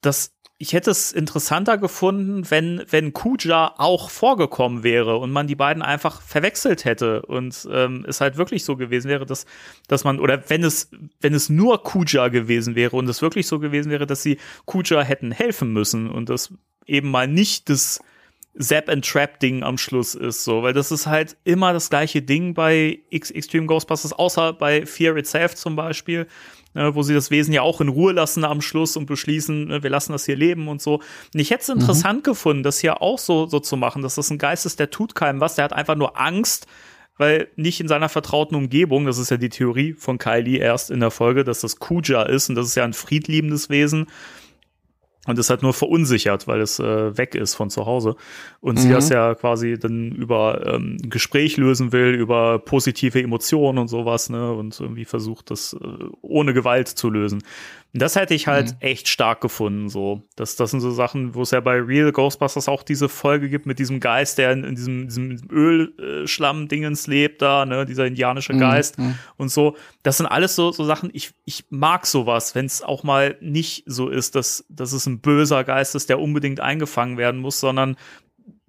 dass 0.00 0.32
ich 0.62 0.74
hätte 0.74 0.92
es 0.92 1.10
interessanter 1.10 1.76
gefunden, 1.76 2.48
wenn, 2.48 2.84
wenn 2.88 3.12
Kuja 3.12 3.74
auch 3.78 4.10
vorgekommen 4.10 4.84
wäre 4.84 5.16
und 5.16 5.32
man 5.32 5.48
die 5.48 5.56
beiden 5.56 5.82
einfach 5.82 6.22
verwechselt 6.22 6.84
hätte 6.84 7.22
und 7.22 7.66
ähm, 7.68 8.06
es 8.08 8.20
halt 8.20 8.36
wirklich 8.36 8.64
so 8.64 8.76
gewesen 8.76 9.08
wäre, 9.08 9.26
dass, 9.26 9.44
dass 9.88 10.04
man, 10.04 10.20
oder 10.20 10.48
wenn 10.50 10.62
es, 10.62 10.88
wenn 11.20 11.34
es 11.34 11.48
nur 11.48 11.82
Kuja 11.82 12.28
gewesen 12.28 12.76
wäre 12.76 12.94
und 12.94 13.08
es 13.08 13.22
wirklich 13.22 13.48
so 13.48 13.58
gewesen 13.58 13.90
wäre, 13.90 14.06
dass 14.06 14.22
sie 14.22 14.38
Kuja 14.64 15.02
hätten 15.02 15.32
helfen 15.32 15.72
müssen 15.72 16.08
und 16.08 16.28
das 16.28 16.54
eben 16.86 17.10
mal 17.10 17.26
nicht 17.26 17.68
das 17.68 17.98
Zap 18.56 18.88
and 18.88 19.04
Trap 19.04 19.40
Ding 19.40 19.64
am 19.64 19.78
Schluss 19.78 20.14
ist, 20.14 20.44
so, 20.44 20.62
weil 20.62 20.74
das 20.74 20.92
ist 20.92 21.08
halt 21.08 21.36
immer 21.42 21.72
das 21.72 21.90
gleiche 21.90 22.22
Ding 22.22 22.54
bei 22.54 23.00
X 23.10 23.32
Extreme 23.32 23.66
Ghostbusters, 23.66 24.12
außer 24.12 24.52
bei 24.52 24.86
Fear 24.86 25.16
Itself 25.16 25.56
zum 25.56 25.74
Beispiel, 25.74 26.28
wo 26.94 27.02
sie 27.02 27.14
das 27.14 27.30
Wesen 27.30 27.52
ja 27.52 27.62
auch 27.62 27.80
in 27.80 27.88
Ruhe 27.88 28.12
lassen 28.12 28.44
am 28.44 28.60
Schluss 28.60 28.96
und 28.96 29.06
beschließen, 29.06 29.70
äh, 29.70 29.82
wir 29.82 29.90
lassen 29.90 30.12
das 30.12 30.26
hier 30.26 30.36
leben 30.36 30.68
und 30.68 30.80
so. 30.80 30.94
Und 31.34 31.40
ich 31.40 31.50
hätte 31.50 31.62
es 31.62 31.68
interessant 31.68 32.24
gefunden, 32.24 32.62
das 32.62 32.78
hier 32.78 33.02
auch 33.02 33.18
so, 33.18 33.46
so 33.46 33.60
zu 33.60 33.76
machen, 33.76 34.02
dass 34.02 34.14
das 34.14 34.30
ein 34.30 34.38
Geist 34.38 34.66
ist, 34.66 34.80
der 34.80 34.90
tut 34.90 35.14
keinem 35.14 35.40
was, 35.40 35.54
der 35.54 35.64
hat 35.64 35.72
einfach 35.72 35.96
nur 35.96 36.20
Angst, 36.20 36.66
weil 37.18 37.48
nicht 37.56 37.80
in 37.80 37.88
seiner 37.88 38.08
vertrauten 38.08 38.56
Umgebung, 38.56 39.06
das 39.06 39.18
ist 39.18 39.30
ja 39.30 39.36
die 39.36 39.50
Theorie 39.50 39.94
von 39.94 40.18
Kylie 40.18 40.58
erst 40.58 40.90
in 40.90 41.00
der 41.00 41.10
Folge, 41.10 41.44
dass 41.44 41.60
das 41.60 41.78
Kuja 41.78 42.22
ist 42.22 42.48
und 42.48 42.54
das 42.54 42.66
ist 42.66 42.74
ja 42.74 42.84
ein 42.84 42.94
friedliebendes 42.94 43.68
Wesen 43.68 44.06
und 45.26 45.38
ist 45.38 45.50
halt 45.50 45.62
nur 45.62 45.72
verunsichert, 45.72 46.48
weil 46.48 46.60
es 46.60 46.80
äh, 46.80 47.16
weg 47.16 47.34
ist 47.36 47.54
von 47.54 47.70
zu 47.70 47.86
Hause. 47.86 48.16
Und 48.60 48.78
sie 48.80 48.88
Mhm. 48.88 48.92
das 48.92 49.08
ja 49.08 49.34
quasi 49.36 49.78
dann 49.78 50.10
über 50.10 50.66
ähm, 50.66 50.96
ein 51.02 51.10
Gespräch 51.10 51.56
lösen 51.56 51.92
will, 51.92 52.14
über 52.14 52.58
positive 52.58 53.22
Emotionen 53.22 53.78
und 53.78 53.88
sowas, 53.88 54.30
ne? 54.30 54.52
Und 54.52 54.80
irgendwie 54.80 55.04
versucht, 55.04 55.50
das 55.52 55.74
äh, 55.74 55.86
ohne 56.22 56.54
Gewalt 56.54 56.88
zu 56.88 57.08
lösen. 57.08 57.42
Das 57.94 58.16
hätte 58.16 58.32
ich 58.32 58.46
halt 58.46 58.70
mhm. 58.70 58.76
echt 58.80 59.08
stark 59.08 59.42
gefunden, 59.42 59.90
so. 59.90 60.22
Das, 60.34 60.56
das 60.56 60.70
sind 60.70 60.80
so 60.80 60.90
Sachen, 60.90 61.34
wo 61.34 61.42
es 61.42 61.50
ja 61.50 61.60
bei 61.60 61.78
Real 61.78 62.10
Ghostbusters 62.10 62.66
auch 62.66 62.82
diese 62.82 63.10
Folge 63.10 63.50
gibt 63.50 63.66
mit 63.66 63.78
diesem 63.78 64.00
Geist, 64.00 64.38
der 64.38 64.52
in, 64.52 64.64
in 64.64 64.74
diesem, 64.74 65.08
diesem 65.08 65.50
Ölschlamm-Dingens 65.50 67.06
lebt 67.06 67.42
da, 67.42 67.66
ne, 67.66 67.84
dieser 67.84 68.06
indianische 68.06 68.54
mhm, 68.54 68.60
Geist 68.60 68.98
mhm. 68.98 69.18
und 69.36 69.50
so. 69.50 69.76
Das 70.02 70.16
sind 70.16 70.26
alles 70.26 70.56
so, 70.56 70.72
so 70.72 70.84
Sachen, 70.84 71.10
ich, 71.12 71.32
ich 71.44 71.66
mag 71.68 72.06
sowas, 72.06 72.54
wenn 72.54 72.64
es 72.64 72.82
auch 72.82 73.02
mal 73.02 73.36
nicht 73.42 73.84
so 73.86 74.08
ist, 74.08 74.36
dass, 74.36 74.64
dass 74.70 74.92
es 74.92 75.04
ein 75.04 75.20
böser 75.20 75.62
Geist 75.62 75.94
ist, 75.94 76.08
der 76.08 76.18
unbedingt 76.18 76.60
eingefangen 76.60 77.18
werden 77.18 77.42
muss, 77.42 77.60
sondern 77.60 77.96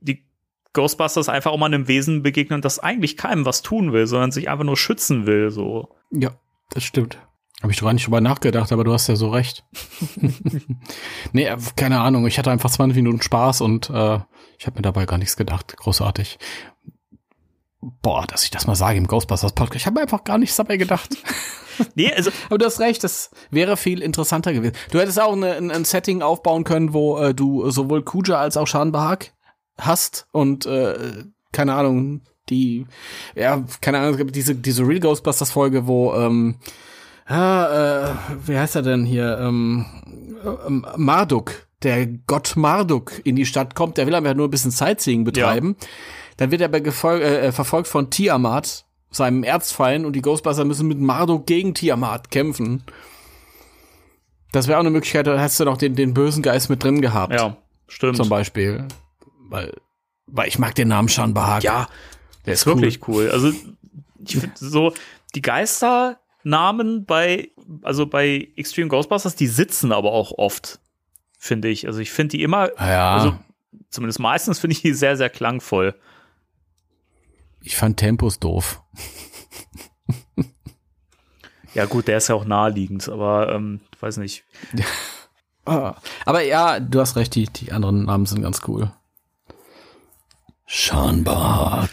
die 0.02 0.26
Ghostbusters 0.74 1.30
einfach 1.30 1.52
auch 1.52 1.58
mal 1.58 1.68
einem 1.68 1.88
Wesen 1.88 2.24
begegnen, 2.24 2.62
das 2.62 2.80
eigentlich 2.80 3.16
keinem 3.16 3.46
was 3.46 3.62
tun 3.62 3.94
will, 3.94 4.06
sondern 4.06 4.34
sich 4.34 4.50
einfach 4.50 4.66
nur 4.66 4.76
schützen 4.76 5.28
will, 5.28 5.50
so. 5.50 5.96
Ja, 6.12 6.32
das 6.72 6.84
stimmt. 6.84 7.18
Habe 7.64 7.72
ich 7.72 7.80
gar 7.80 7.94
nicht 7.94 8.06
drüber 8.06 8.20
nachgedacht, 8.20 8.74
aber 8.74 8.84
du 8.84 8.92
hast 8.92 9.08
ja 9.08 9.16
so 9.16 9.30
recht. 9.30 9.64
nee, 11.32 11.46
äh, 11.46 11.58
keine 11.78 12.02
Ahnung. 12.02 12.28
Ich 12.28 12.38
hatte 12.38 12.52
einfach 12.52 12.70
20 12.70 12.98
Minuten 12.98 13.22
Spaß 13.22 13.62
und 13.62 13.90
äh, 13.90 14.20
ich 14.60 14.68
habe 14.68 14.76
mir 14.76 14.82
dabei 14.82 15.06
gar 15.06 15.18
nichts 15.18 15.38
gedacht. 15.38 15.78
Großartig. 15.78 16.40
Boah, 17.80 18.28
dass 18.28 18.44
ich 18.44 18.52
das 18.52 18.68
mal 18.68 18.76
sage 18.76 18.98
im 18.98 19.08
Ghostbusters 19.08 19.54
Podcast. 19.54 19.78
Ich 19.78 19.86
habe 19.86 19.94
mir 19.94 20.02
einfach 20.02 20.26
gar 20.26 20.38
nichts 20.38 20.58
dabei 20.58 20.76
gedacht. 20.76 21.16
nee, 21.96 22.12
also. 22.14 22.32
Aber 22.48 22.58
du 22.58 22.66
hast 22.66 22.82
recht, 22.82 23.02
das 23.02 23.32
wäre 23.50 23.78
viel 23.78 24.02
interessanter 24.02 24.52
gewesen. 24.52 24.76
Du 24.92 25.00
hättest 25.00 25.22
auch 25.22 25.32
eine, 25.32 25.54
ein, 25.54 25.72
ein 25.72 25.86
Setting 25.86 26.22
aufbauen 26.22 26.66
können, 26.66 26.92
wo 26.92 27.18
äh, 27.18 27.34
du 27.34 27.70
sowohl 27.72 28.04
Kuja 28.04 28.40
als 28.40 28.58
auch 28.58 28.68
Shan 28.68 28.92
Bahag 28.92 29.32
hast 29.78 30.28
und 30.34 30.66
äh, 30.66 31.24
keine 31.54 31.76
Ahnung, 31.76 32.24
die, 32.50 32.88
ja, 33.36 33.64
keine 33.80 34.00
Ahnung, 34.00 34.34
diese, 34.34 34.54
diese 34.54 34.86
Real 34.86 35.00
Ghostbusters 35.00 35.52
Folge, 35.52 35.88
wo 35.88 36.14
ähm, 36.14 36.60
ah, 37.26 38.12
äh, 38.12 38.48
wie 38.48 38.58
heißt 38.58 38.76
er 38.76 38.82
denn 38.82 39.06
hier? 39.06 39.38
Ähm, 39.40 39.86
ähm, 40.68 40.86
Marduk, 40.98 41.68
der 41.84 42.08
Gott 42.08 42.56
Marduk 42.56 43.22
in 43.24 43.36
die 43.36 43.46
Stadt 43.46 43.76
kommt, 43.76 43.98
der 43.98 44.08
will 44.08 44.16
aber 44.16 44.34
nur 44.34 44.48
ein 44.48 44.52
bisschen 44.52 44.72
Sightseeing 44.72 45.24
betreiben. 45.24 45.76
Ja. 45.80 45.88
Dann 46.38 46.52
wird 46.52 46.62
er 46.62 46.74
äh, 46.74 47.52
verfolgt 47.52 47.88
von 47.88 48.10
Tiamat, 48.10 48.86
seinem 49.12 49.44
Erzfeind, 49.44 50.06
und 50.06 50.14
die 50.14 50.22
Ghostbuster 50.22 50.66
müssen 50.66 50.88
mit 50.88 51.00
Marduk 51.00 51.46
gegen 51.46 51.74
Tiamat 51.74 52.32
kämpfen. 52.32 52.84
Das 54.52 54.68
wäre 54.68 54.78
auch 54.78 54.82
eine 54.82 54.92
Möglichkeit, 54.92 55.28
da 55.28 55.40
hast 55.40 55.60
du 55.60 55.66
noch 55.66 55.78
den, 55.78 55.96
den 55.96 56.14
bösen 56.14 56.44
Geist 56.44 56.70
mit 56.70 56.84
drin 56.84 57.02
gehabt. 57.02 57.34
Ja, 57.34 57.58
stimmt. 57.88 58.18
Zum 58.18 58.30
Beispiel. 58.30 58.88
Weil, 59.50 59.74
weil 60.28 60.48
ich 60.48 60.60
mag 60.60 60.76
den 60.76 60.88
Namen 60.88 61.10
Shan 61.10 61.34
Bahag. 61.34 61.64
Ja, 61.64 61.88
der 62.46 62.54
ist 62.54 62.66
wirklich 62.66 63.08
cool. 63.08 63.26
cool. 63.26 63.32
Also, 63.32 63.52
ich 64.26 64.38
finde 64.38 64.56
so, 64.56 64.94
die 65.36 65.42
Geister 65.42 66.20
Namen 66.44 67.06
bei, 67.06 67.52
also 67.82 68.06
bei 68.06 68.50
Extreme 68.56 68.90
Ghostbusters, 68.90 69.36
die 69.36 69.48
sitzen 69.48 69.92
aber 69.92 70.12
auch 70.12 70.32
oft, 70.38 70.80
finde 71.38 71.70
ich. 71.70 71.88
Also 71.88 72.00
ich 72.00 72.12
finde 72.12 72.38
die 72.38 72.44
immer, 72.44 72.70
ah 72.78 72.90
ja. 72.90 73.14
also 73.16 73.40
zumindest 73.90 74.20
meistens 74.20 74.60
finde 74.60 74.76
ich 74.76 74.82
die 74.82 74.94
sehr, 74.94 75.18
sehr 75.18 75.30
klangvoll. 75.30 75.96
Ich 77.62 77.76
fand 77.76 77.98
Tempus 77.98 78.40
doof. 78.40 78.82
ja, 81.74 81.86
gut, 81.86 82.08
der 82.08 82.18
ist 82.18 82.28
ja 82.28 82.36
auch 82.36 82.46
naheliegend, 82.46 83.08
aber 83.08 83.54
ähm, 83.54 83.82
weiß 84.00 84.18
nicht. 84.18 84.44
Ah. 85.66 85.96
aber 86.26 86.42
ja, 86.42 86.82
du 86.82 87.00
hast 87.00 87.16
recht, 87.16 87.36
die, 87.36 87.46
die 87.46 87.72
anderen 87.72 88.04
Namen 88.04 88.26
sind 88.26 88.42
ganz 88.42 88.60
cool. 88.68 88.92
Schanbach. 90.66 91.88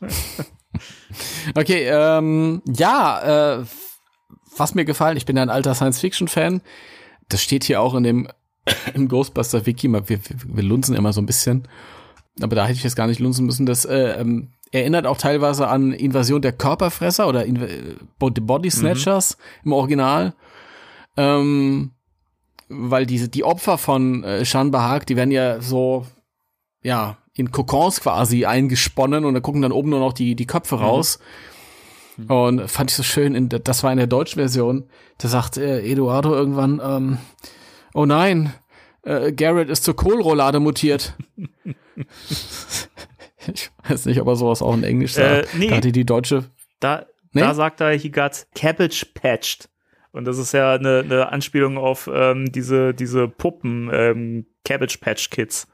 Okay, 1.54 1.88
ähm, 1.88 2.62
ja, 2.66 3.58
äh, 3.58 3.64
was 4.56 4.74
mir 4.74 4.84
gefallen, 4.84 5.16
ich 5.16 5.26
bin 5.26 5.36
ja 5.36 5.42
ein 5.42 5.50
alter 5.50 5.74
Science-Fiction-Fan. 5.74 6.62
Das 7.28 7.42
steht 7.42 7.64
hier 7.64 7.80
auch 7.80 7.94
in 7.94 8.02
dem 8.02 8.28
im 8.94 9.08
Ghostbuster 9.08 9.66
Wiki. 9.66 9.88
Wir, 9.88 10.08
wir, 10.08 10.20
wir 10.44 10.62
lunzen 10.62 10.94
immer 10.94 11.12
so 11.12 11.20
ein 11.20 11.26
bisschen. 11.26 11.68
Aber 12.40 12.54
da 12.54 12.64
hätte 12.66 12.76
ich 12.78 12.84
jetzt 12.84 12.96
gar 12.96 13.06
nicht 13.06 13.20
lunzen 13.20 13.46
müssen. 13.46 13.66
Das 13.66 13.84
äh, 13.84 14.20
ähm, 14.20 14.50
erinnert 14.70 15.06
auch 15.06 15.16
teilweise 15.16 15.68
an 15.68 15.92
Invasion 15.92 16.42
der 16.42 16.52
Körperfresser 16.52 17.28
oder 17.28 17.44
In 17.44 17.98
Body 18.18 18.70
Snatchers 18.70 19.36
mhm. 19.36 19.66
im 19.66 19.72
Original. 19.72 20.34
Ähm, 21.16 21.92
weil 22.68 23.06
diese, 23.06 23.28
die 23.28 23.44
Opfer 23.44 23.78
von 23.78 24.22
äh, 24.24 24.44
Shan 24.44 24.70
Bahag, 24.70 25.06
die 25.06 25.16
werden 25.16 25.30
ja 25.30 25.60
so, 25.60 26.06
ja, 26.82 27.16
in 27.38 27.52
Kokons 27.52 28.00
quasi 28.00 28.44
eingesponnen 28.44 29.24
und 29.24 29.34
da 29.34 29.40
gucken 29.40 29.62
dann 29.62 29.72
oben 29.72 29.90
nur 29.90 30.00
noch 30.00 30.12
die, 30.12 30.34
die 30.34 30.46
Köpfe 30.46 30.76
mhm. 30.76 30.82
raus. 30.82 31.18
Und 32.26 32.68
fand 32.68 32.90
ich 32.90 32.96
so 32.96 33.04
schön, 33.04 33.36
in, 33.36 33.48
das 33.48 33.84
war 33.84 33.92
in 33.92 33.98
der 33.98 34.08
deutschen 34.08 34.40
Version, 34.40 34.88
da 35.18 35.28
sagt 35.28 35.56
äh, 35.56 35.80
Eduardo 35.82 36.34
irgendwann, 36.34 36.80
ähm, 36.84 37.18
oh 37.94 38.06
nein, 38.06 38.52
äh, 39.04 39.32
Garrett 39.32 39.70
ist 39.70 39.84
zur 39.84 39.94
Kohlroulade 39.94 40.58
mutiert. 40.58 41.14
ich 43.46 43.70
weiß 43.88 44.06
nicht, 44.06 44.20
ob 44.20 44.26
er 44.26 44.34
sowas 44.34 44.62
auch 44.62 44.74
in 44.74 44.82
Englisch 44.82 45.12
sagt. 45.12 45.54
Äh, 45.54 45.58
nee. 45.58 45.68
Da 45.68 45.76
hatte 45.76 45.92
die 45.92 46.04
deutsche. 46.04 46.46
Da, 46.80 47.06
nee? 47.32 47.40
da 47.40 47.54
sagt 47.54 47.80
er, 47.80 47.96
he 47.96 48.10
got 48.10 48.46
cabbage 48.56 49.06
patched. 49.14 49.68
Und 50.10 50.24
das 50.24 50.38
ist 50.38 50.50
ja 50.52 50.74
eine, 50.74 51.04
eine 51.04 51.30
Anspielung 51.30 51.78
auf 51.78 52.10
ähm, 52.12 52.50
diese, 52.50 52.94
diese 52.94 53.28
Puppen, 53.28 53.90
ähm, 53.92 54.46
Cabbage 54.64 54.98
Patch 54.98 55.30
Kids. 55.30 55.68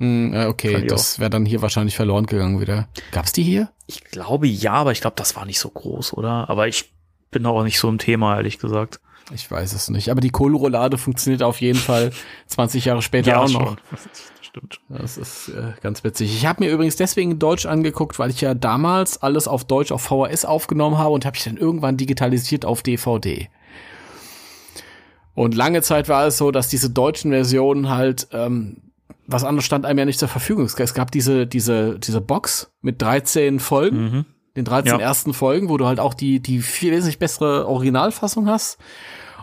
Mm, 0.00 0.34
okay, 0.48 0.86
das 0.86 1.18
wäre 1.18 1.28
dann 1.28 1.44
hier 1.44 1.60
wahrscheinlich 1.60 1.94
verloren 1.94 2.24
gegangen 2.24 2.58
wieder. 2.58 2.88
Gab's 3.12 3.32
die 3.32 3.42
hier? 3.42 3.68
Ich 3.86 4.02
glaube 4.04 4.46
ja, 4.46 4.72
aber 4.72 4.92
ich 4.92 5.02
glaube, 5.02 5.16
das 5.16 5.36
war 5.36 5.44
nicht 5.44 5.60
so 5.60 5.68
groß, 5.68 6.14
oder? 6.14 6.48
Aber 6.48 6.66
ich 6.66 6.94
bin 7.30 7.44
auch 7.44 7.62
nicht 7.62 7.78
so 7.78 7.86
im 7.90 7.98
Thema, 7.98 8.36
ehrlich 8.36 8.58
gesagt. 8.58 8.98
Ich 9.34 9.50
weiß 9.50 9.74
es 9.74 9.90
nicht. 9.90 10.10
Aber 10.10 10.22
die 10.22 10.30
Kohlroulade 10.30 10.96
funktioniert 10.96 11.42
auf 11.42 11.60
jeden 11.60 11.78
Fall 11.78 12.12
20 12.46 12.86
Jahre 12.86 13.02
später 13.02 13.32
ja, 13.32 13.40
auch 13.40 13.50
noch. 13.50 13.76
Das 13.90 14.08
stimmt. 14.40 14.80
Das 14.88 15.18
ist 15.18 15.50
äh, 15.50 15.74
ganz 15.82 16.02
witzig. 16.02 16.34
Ich 16.34 16.46
habe 16.46 16.64
mir 16.64 16.70
übrigens 16.70 16.96
deswegen 16.96 17.38
Deutsch 17.38 17.66
angeguckt, 17.66 18.18
weil 18.18 18.30
ich 18.30 18.40
ja 18.40 18.54
damals 18.54 19.22
alles 19.22 19.46
auf 19.48 19.64
Deutsch 19.64 19.92
auf 19.92 20.00
VHS 20.00 20.46
aufgenommen 20.46 20.96
habe 20.96 21.10
und 21.10 21.26
habe 21.26 21.36
ich 21.36 21.44
dann 21.44 21.58
irgendwann 21.58 21.98
digitalisiert 21.98 22.64
auf 22.64 22.82
DVD. 22.82 23.50
Und 25.34 25.54
lange 25.54 25.82
Zeit 25.82 26.08
war 26.08 26.26
es 26.26 26.38
so, 26.38 26.50
dass 26.50 26.68
diese 26.68 26.88
deutschen 26.88 27.32
Versionen 27.32 27.90
halt 27.90 28.28
ähm, 28.32 28.78
was 29.32 29.44
anderes 29.44 29.64
stand 29.64 29.86
einem 29.86 29.98
ja 29.98 30.04
nicht 30.04 30.18
zur 30.18 30.28
Verfügung. 30.28 30.64
Es 30.64 30.94
gab 30.94 31.10
diese, 31.10 31.46
diese, 31.46 31.98
diese 31.98 32.20
Box 32.20 32.72
mit 32.82 33.00
13 33.00 33.60
Folgen, 33.60 34.02
mhm. 34.02 34.24
den 34.56 34.64
13 34.64 34.92
ja. 34.92 34.98
ersten 34.98 35.34
Folgen, 35.34 35.68
wo 35.68 35.76
du 35.76 35.86
halt 35.86 36.00
auch 36.00 36.14
die, 36.14 36.40
die 36.40 36.60
viel 36.60 36.92
wesentlich 36.92 37.18
bessere 37.18 37.66
Originalfassung 37.66 38.48
hast. 38.48 38.78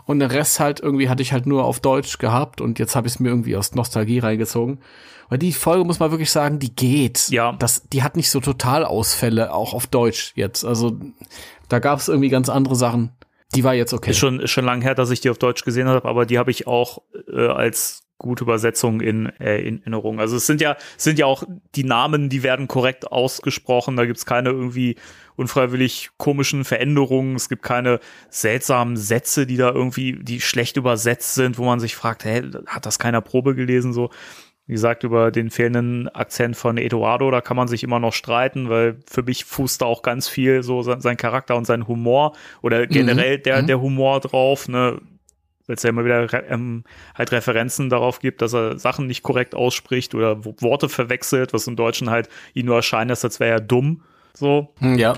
Und 0.06 0.20
den 0.20 0.30
Rest 0.30 0.58
halt 0.58 0.80
irgendwie 0.80 1.10
hatte 1.10 1.22
ich 1.22 1.34
halt 1.34 1.46
nur 1.46 1.64
auf 1.64 1.80
Deutsch 1.80 2.16
gehabt 2.16 2.62
und 2.62 2.78
jetzt 2.78 2.96
habe 2.96 3.06
ich 3.06 3.14
es 3.14 3.20
mir 3.20 3.28
irgendwie 3.28 3.56
aus 3.56 3.74
Nostalgie 3.74 4.20
reingezogen. 4.20 4.80
Weil 5.28 5.38
die 5.38 5.52
Folge 5.52 5.84
muss 5.84 6.00
man 6.00 6.10
wirklich 6.10 6.30
sagen, 6.30 6.58
die 6.58 6.74
geht. 6.74 7.28
Ja. 7.28 7.52
Das, 7.58 7.86
die 7.90 8.02
hat 8.02 8.16
nicht 8.16 8.30
so 8.30 8.40
Totalausfälle, 8.40 9.52
auch 9.52 9.74
auf 9.74 9.86
Deutsch 9.86 10.32
jetzt. 10.34 10.64
Also 10.64 10.98
da 11.68 11.78
gab 11.78 11.98
es 11.98 12.08
irgendwie 12.08 12.30
ganz 12.30 12.48
andere 12.48 12.76
Sachen. 12.76 13.12
Die 13.54 13.64
war 13.64 13.74
jetzt 13.74 13.92
okay. 13.92 14.10
Ist 14.10 14.18
schon, 14.18 14.40
ist 14.40 14.50
schon 14.50 14.64
lang 14.64 14.80
her, 14.80 14.94
dass 14.94 15.10
ich 15.10 15.20
die 15.20 15.30
auf 15.30 15.38
Deutsch 15.38 15.64
gesehen 15.64 15.88
habe, 15.88 16.08
aber 16.08 16.26
die 16.26 16.38
habe 16.38 16.50
ich 16.50 16.66
auch 16.66 17.02
äh, 17.30 17.46
als 17.46 18.07
gute 18.18 18.44
Übersetzung 18.44 19.00
in, 19.00 19.26
äh, 19.40 19.60
in 19.60 19.78
Erinnerung. 19.80 20.20
Also 20.20 20.36
es 20.36 20.46
sind 20.46 20.60
ja, 20.60 20.76
sind 20.96 21.18
ja 21.18 21.26
auch 21.26 21.44
die 21.74 21.84
Namen, 21.84 22.28
die 22.28 22.42
werden 22.42 22.68
korrekt 22.68 23.10
ausgesprochen. 23.10 23.96
Da 23.96 24.06
gibt's 24.06 24.26
keine 24.26 24.50
irgendwie 24.50 24.96
unfreiwillig 25.36 26.10
komischen 26.16 26.64
Veränderungen. 26.64 27.36
Es 27.36 27.48
gibt 27.48 27.62
keine 27.62 28.00
seltsamen 28.28 28.96
Sätze, 28.96 29.46
die 29.46 29.56
da 29.56 29.70
irgendwie, 29.70 30.18
die 30.20 30.40
schlecht 30.40 30.76
übersetzt 30.76 31.34
sind, 31.34 31.58
wo 31.58 31.64
man 31.64 31.78
sich 31.78 31.94
fragt, 31.94 32.24
hä, 32.24 32.42
hat 32.66 32.86
das 32.86 32.98
keiner 32.98 33.20
Probe 33.20 33.54
gelesen? 33.54 33.92
So, 33.92 34.10
wie 34.66 34.72
gesagt, 34.72 35.02
über 35.02 35.30
den 35.30 35.50
fehlenden 35.50 36.08
Akzent 36.08 36.54
von 36.54 36.76
Eduardo, 36.76 37.30
da 37.30 37.40
kann 37.40 37.56
man 37.56 37.68
sich 37.68 37.82
immer 37.82 38.00
noch 38.00 38.12
streiten, 38.12 38.68
weil 38.68 38.98
für 39.06 39.22
mich 39.22 39.46
fußt 39.46 39.80
da 39.80 39.86
auch 39.86 40.02
ganz 40.02 40.28
viel 40.28 40.62
so 40.62 40.82
sein, 40.82 41.16
Charakter 41.16 41.56
und 41.56 41.66
sein 41.66 41.88
Humor 41.88 42.34
oder 42.60 42.86
generell 42.86 43.38
mhm. 43.38 43.42
der, 43.44 43.62
mhm. 43.62 43.66
der 43.66 43.80
Humor 43.80 44.20
drauf, 44.20 44.68
ne? 44.68 45.00
Weil 45.68 45.76
es 45.76 45.82
ja 45.84 45.90
immer 45.90 46.04
wieder 46.04 46.50
ähm, 46.50 46.82
halt 47.14 47.30
Referenzen 47.30 47.90
darauf 47.90 48.18
gibt, 48.18 48.42
dass 48.42 48.54
er 48.54 48.78
Sachen 48.78 49.06
nicht 49.06 49.22
korrekt 49.22 49.54
ausspricht 49.54 50.14
oder 50.14 50.44
Worte 50.44 50.88
verwechselt, 50.88 51.52
was 51.52 51.66
im 51.68 51.76
Deutschen 51.76 52.10
halt 52.10 52.28
ihm 52.54 52.66
nur 52.66 52.76
erscheint, 52.76 53.10
als 53.10 53.38
wäre 53.38 53.52
er 53.52 53.60
dumm. 53.60 54.02
So. 54.34 54.74
Hm, 54.78 54.98
ja. 54.98 55.16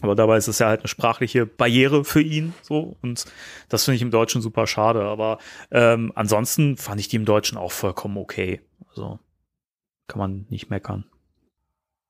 Aber 0.00 0.14
dabei 0.14 0.36
ist 0.36 0.46
es 0.46 0.60
ja 0.60 0.68
halt 0.68 0.80
eine 0.80 0.88
sprachliche 0.88 1.44
Barriere 1.44 2.04
für 2.04 2.22
ihn. 2.22 2.54
So. 2.62 2.96
Und 3.02 3.24
das 3.68 3.84
finde 3.84 3.96
ich 3.96 4.02
im 4.02 4.12
Deutschen 4.12 4.40
super 4.40 4.68
schade. 4.68 5.02
Aber 5.02 5.38
ähm, 5.72 6.12
ansonsten 6.14 6.76
fand 6.76 7.00
ich 7.00 7.08
die 7.08 7.16
im 7.16 7.24
Deutschen 7.24 7.58
auch 7.58 7.72
vollkommen 7.72 8.16
okay. 8.16 8.60
Also 8.90 9.18
kann 10.06 10.20
man 10.20 10.46
nicht 10.48 10.70
meckern. 10.70 11.04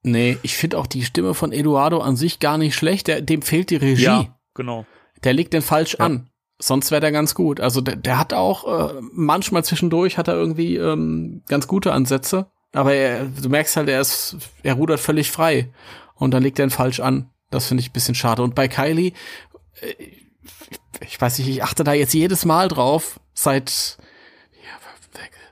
Nee, 0.03 0.37
ich 0.43 0.57
finde 0.57 0.79
auch 0.79 0.87
die 0.87 1.03
Stimme 1.03 1.35
von 1.35 1.53
Eduardo 1.53 2.01
an 2.01 2.17
sich 2.17 2.39
gar 2.39 2.59
nicht 2.59 2.75
schlecht. 2.75 3.09
Der, 3.09 3.23
dem 3.23 3.43
fehlt 3.43 3.71
die 3.71 3.77
Regie. 3.77 4.03
Ja, 4.03 4.39
genau. 4.55 4.87
Der 5.25 5.33
legt 5.33 5.55
den 5.55 5.63
falsch 5.63 5.97
ja. 5.99 6.05
an. 6.05 6.29
Sonst 6.61 6.91
wäre 6.91 7.01
der 7.01 7.13
ganz 7.13 7.35
gut. 7.35 7.61
Also 7.61 7.81
der, 7.81 7.97
der 7.97 8.19
hat 8.19 8.33
auch 8.35 8.91
äh, 8.91 8.95
manchmal 9.13 9.65
zwischendurch 9.65 10.19
hat 10.19 10.29
er 10.29 10.35
irgendwie 10.35 10.77
ähm, 10.77 11.43
ganz 11.49 11.69
gute 11.69 11.93
Ansätze, 11.93 12.47
aber 12.73 12.95
er, 12.95 13.27
du 13.27 13.49
merkst 13.49 13.77
halt, 13.77 13.89
er 13.89 14.01
ist, 14.01 14.37
er 14.63 14.75
rudert 14.75 15.01
völlig 15.01 15.31
frei 15.31 15.71
und 16.15 16.33
dann 16.33 16.43
legt 16.43 16.59
er 16.59 16.65
ihn 16.67 16.71
falsch 16.71 17.01
an. 17.01 17.31
Das 17.51 17.67
finde 17.67 17.81
ich 17.83 17.91
ein 17.91 17.93
bisschen 17.93 18.15
schade. 18.17 18.43
Und 18.43 18.55
bei 18.55 18.67
Kylie, 18.69 19.13
äh, 19.81 19.95
ich 21.01 21.21
weiß 21.21 21.39
nicht, 21.39 21.49
ich 21.49 21.63
achte 21.63 21.85
da 21.85 21.93
jetzt 21.93 22.13
jedes 22.13 22.45
Mal 22.45 22.69
drauf, 22.69 23.21
seit, 23.35 23.97
ja, 24.65 24.77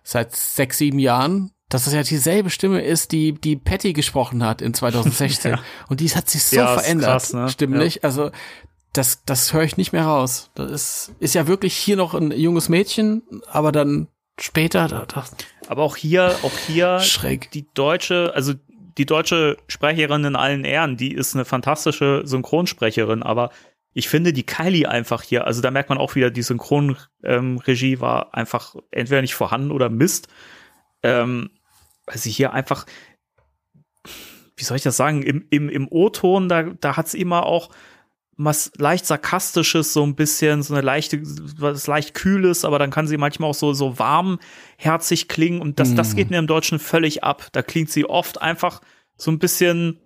seit 0.02 0.34
sechs, 0.34 0.78
sieben 0.78 0.98
Jahren, 0.98 1.52
dass 1.68 1.86
es 1.86 1.92
ja 1.92 2.02
dieselbe 2.02 2.50
Stimme 2.50 2.82
ist, 2.82 3.12
die, 3.12 3.32
die 3.32 3.56
Patty 3.56 3.92
gesprochen 3.92 4.44
hat 4.44 4.60
in 4.60 4.74
2016. 4.74 5.52
Ja. 5.52 5.60
Und 5.88 6.00
die 6.00 6.08
hat 6.10 6.28
sich 6.28 6.44
so 6.44 6.56
Ja, 6.56 6.78
verändert, 6.78 7.08
krass, 7.08 7.32
ne? 7.32 7.48
stimmlich. 7.48 8.02
Also, 8.04 8.30
das, 8.96 9.24
das 9.24 9.52
höre 9.52 9.62
ich 9.62 9.76
nicht 9.76 9.92
mehr 9.92 10.04
raus. 10.04 10.50
Das 10.54 10.70
ist, 10.70 11.12
ist 11.20 11.34
ja 11.34 11.46
wirklich 11.46 11.74
hier 11.76 11.96
noch 11.96 12.14
ein 12.14 12.30
junges 12.30 12.68
Mädchen, 12.68 13.22
aber 13.46 13.72
dann 13.72 14.08
später, 14.40 14.88
da, 14.88 15.06
da, 15.06 15.24
Aber 15.68 15.82
auch 15.82 15.96
hier, 15.96 16.36
auch 16.42 16.56
hier 16.66 17.00
schräg. 17.00 17.50
die 17.50 17.66
deutsche, 17.74 18.32
also 18.34 18.54
die 18.98 19.06
deutsche 19.06 19.56
Sprecherin 19.68 20.24
in 20.24 20.36
allen 20.36 20.64
Ehren, 20.64 20.96
die 20.96 21.12
ist 21.12 21.34
eine 21.34 21.44
fantastische 21.44 22.22
Synchronsprecherin, 22.24 23.22
aber 23.22 23.50
ich 23.92 24.08
finde 24.08 24.32
die 24.32 24.44
Kylie 24.44 24.88
einfach 24.88 25.22
hier, 25.22 25.46
also 25.46 25.62
da 25.62 25.70
merkt 25.70 25.88
man 25.88 25.98
auch 25.98 26.14
wieder, 26.14 26.30
die 26.30 26.42
Synchronregie 26.42 27.92
ähm, 27.92 28.00
war 28.00 28.34
einfach 28.34 28.76
entweder 28.90 29.22
nicht 29.22 29.34
vorhanden 29.34 29.70
oder 29.70 29.88
Mist. 29.88 30.28
Ähm, 31.02 31.50
weil 32.06 32.18
sie 32.18 32.30
hier 32.30 32.52
einfach, 32.52 32.86
wie 34.56 34.64
soll 34.64 34.76
ich 34.76 34.82
das 34.82 34.96
sagen, 34.96 35.22
im, 35.22 35.46
im, 35.50 35.68
im 35.68 35.88
O-Ton, 35.90 36.48
da, 36.48 36.62
da 36.62 36.96
hat 36.96 37.08
sie 37.08 37.20
immer 37.20 37.44
auch 37.46 37.70
was 38.36 38.70
leicht 38.76 39.06
sarkastisches, 39.06 39.92
so 39.92 40.02
ein 40.02 40.14
bisschen, 40.14 40.62
so 40.62 40.74
eine 40.74 40.82
leichte, 40.82 41.22
was 41.58 41.86
leicht 41.86 42.14
kühles, 42.14 42.64
aber 42.64 42.78
dann 42.78 42.90
kann 42.90 43.06
sie 43.06 43.16
manchmal 43.16 43.50
auch 43.50 43.54
so, 43.54 43.72
so 43.72 43.98
warmherzig 43.98 45.28
klingen 45.28 45.62
und 45.62 45.80
das, 45.80 45.94
das 45.94 46.14
geht 46.14 46.30
mir 46.30 46.38
im 46.38 46.46
Deutschen 46.46 46.78
völlig 46.78 47.24
ab. 47.24 47.48
Da 47.52 47.62
klingt 47.62 47.90
sie 47.90 48.04
oft 48.04 48.42
einfach 48.42 48.82
so 49.16 49.30
ein 49.30 49.38
bisschen, 49.38 49.98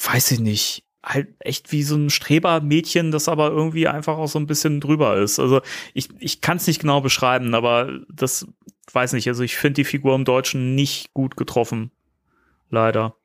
weiß 0.00 0.30
ich 0.32 0.40
nicht, 0.40 0.84
halt 1.04 1.34
echt 1.40 1.72
wie 1.72 1.82
so 1.82 1.96
ein 1.96 2.10
Strebermädchen, 2.10 3.10
das 3.10 3.28
aber 3.28 3.50
irgendwie 3.50 3.88
einfach 3.88 4.18
auch 4.18 4.28
so 4.28 4.38
ein 4.38 4.46
bisschen 4.46 4.80
drüber 4.80 5.16
ist. 5.16 5.40
Also 5.40 5.60
ich, 5.94 6.10
ich 6.20 6.40
kann 6.40 6.58
es 6.58 6.66
nicht 6.68 6.80
genau 6.80 7.00
beschreiben, 7.00 7.54
aber 7.54 8.00
das 8.08 8.46
weiß 8.92 9.14
nicht. 9.14 9.26
Also 9.26 9.42
ich 9.42 9.56
finde 9.56 9.74
die 9.74 9.84
Figur 9.84 10.14
im 10.14 10.24
Deutschen 10.24 10.74
nicht 10.74 11.12
gut 11.12 11.36
getroffen. 11.36 11.90
Leider. 12.70 13.16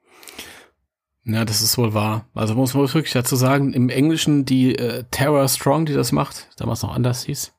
Ja, 1.29 1.43
das 1.43 1.61
ist 1.61 1.77
wohl 1.77 1.93
wahr. 1.93 2.25
Also 2.33 2.55
muss 2.55 2.73
man 2.73 2.83
wirklich 2.93 3.11
dazu 3.11 3.35
sagen, 3.35 3.73
im 3.73 3.89
Englischen 3.89 4.45
die 4.45 4.75
äh, 4.75 5.03
Tara 5.11 5.45
Strong, 5.49 5.85
die 5.85 5.93
das 5.93 6.13
macht, 6.13 6.47
damals 6.55 6.81
noch 6.83 6.93
anders 6.95 7.25
hieß, 7.25 7.51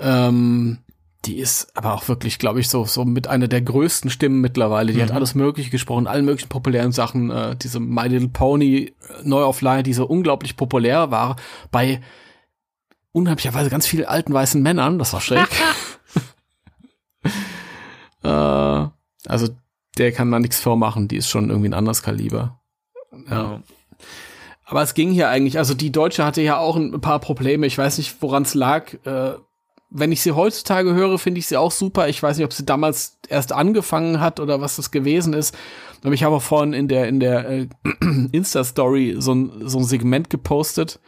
ähm, 0.00 0.78
die 1.24 1.36
ist 1.38 1.68
aber 1.76 1.94
auch 1.94 2.08
wirklich, 2.08 2.38
glaube 2.40 2.58
ich, 2.58 2.68
so 2.68 2.84
so 2.84 3.04
mit 3.04 3.28
einer 3.28 3.46
der 3.46 3.62
größten 3.62 4.10
Stimmen 4.10 4.40
mittlerweile. 4.40 4.92
Die 4.92 4.98
Mhm. 4.98 5.02
hat 5.04 5.12
alles 5.12 5.36
Mögliche 5.36 5.70
gesprochen, 5.70 6.08
allen 6.08 6.24
möglichen 6.24 6.48
populären 6.48 6.90
Sachen. 6.90 7.30
Äh, 7.30 7.54
diese 7.56 7.78
My 7.78 8.08
Little 8.08 8.28
Pony 8.28 8.76
äh, 8.76 8.92
Neuauflage, 9.22 9.84
die 9.84 9.94
so 9.94 10.04
unglaublich 10.06 10.56
populär 10.56 11.10
war 11.12 11.36
bei 11.70 12.00
unheimlicherweise 13.12 13.70
ganz 13.70 13.86
vielen 13.86 14.06
alten 14.06 14.34
weißen 14.34 14.60
Männern. 14.60 14.98
Das 14.98 15.12
war 15.12 15.20
schräg. 15.20 15.46
äh, 18.22 18.28
also 18.28 19.48
der 19.96 20.12
kann 20.12 20.28
man 20.28 20.42
nichts 20.42 20.60
vormachen. 20.60 21.06
Die 21.08 21.16
ist 21.16 21.28
schon 21.28 21.50
irgendwie 21.50 21.68
ein 21.68 21.74
anderes 21.74 22.02
Kaliber. 22.02 22.60
Ja. 23.28 23.62
Aber 24.64 24.82
es 24.82 24.94
ging 24.94 25.10
hier 25.12 25.28
eigentlich, 25.28 25.58
also 25.58 25.74
die 25.74 25.92
Deutsche 25.92 26.24
hatte 26.24 26.42
ja 26.42 26.58
auch 26.58 26.76
ein 26.76 27.00
paar 27.00 27.20
Probleme. 27.20 27.66
Ich 27.66 27.76
weiß 27.76 27.98
nicht, 27.98 28.22
woran 28.22 28.44
es 28.44 28.54
lag. 28.54 28.94
Äh, 29.04 29.34
wenn 29.90 30.10
ich 30.10 30.22
sie 30.22 30.32
heutzutage 30.32 30.94
höre, 30.94 31.18
finde 31.18 31.38
ich 31.38 31.46
sie 31.46 31.56
auch 31.56 31.70
super. 31.70 32.08
Ich 32.08 32.22
weiß 32.22 32.36
nicht, 32.36 32.44
ob 32.44 32.52
sie 32.52 32.64
damals 32.64 33.18
erst 33.28 33.52
angefangen 33.52 34.20
hat 34.20 34.40
oder 34.40 34.60
was 34.60 34.76
das 34.76 34.90
gewesen 34.90 35.34
ist. 35.34 35.56
Aber 36.02 36.12
ich 36.12 36.24
habe 36.24 36.36
auch 36.36 36.42
vorhin 36.42 36.72
in 36.72 36.88
der, 36.88 37.08
in 37.08 37.20
der 37.20 37.48
äh, 37.48 37.68
Insta-Story 38.32 39.16
so 39.18 39.34
ein, 39.34 39.68
so 39.68 39.78
ein 39.78 39.84
Segment 39.84 40.30
gepostet. 40.30 40.98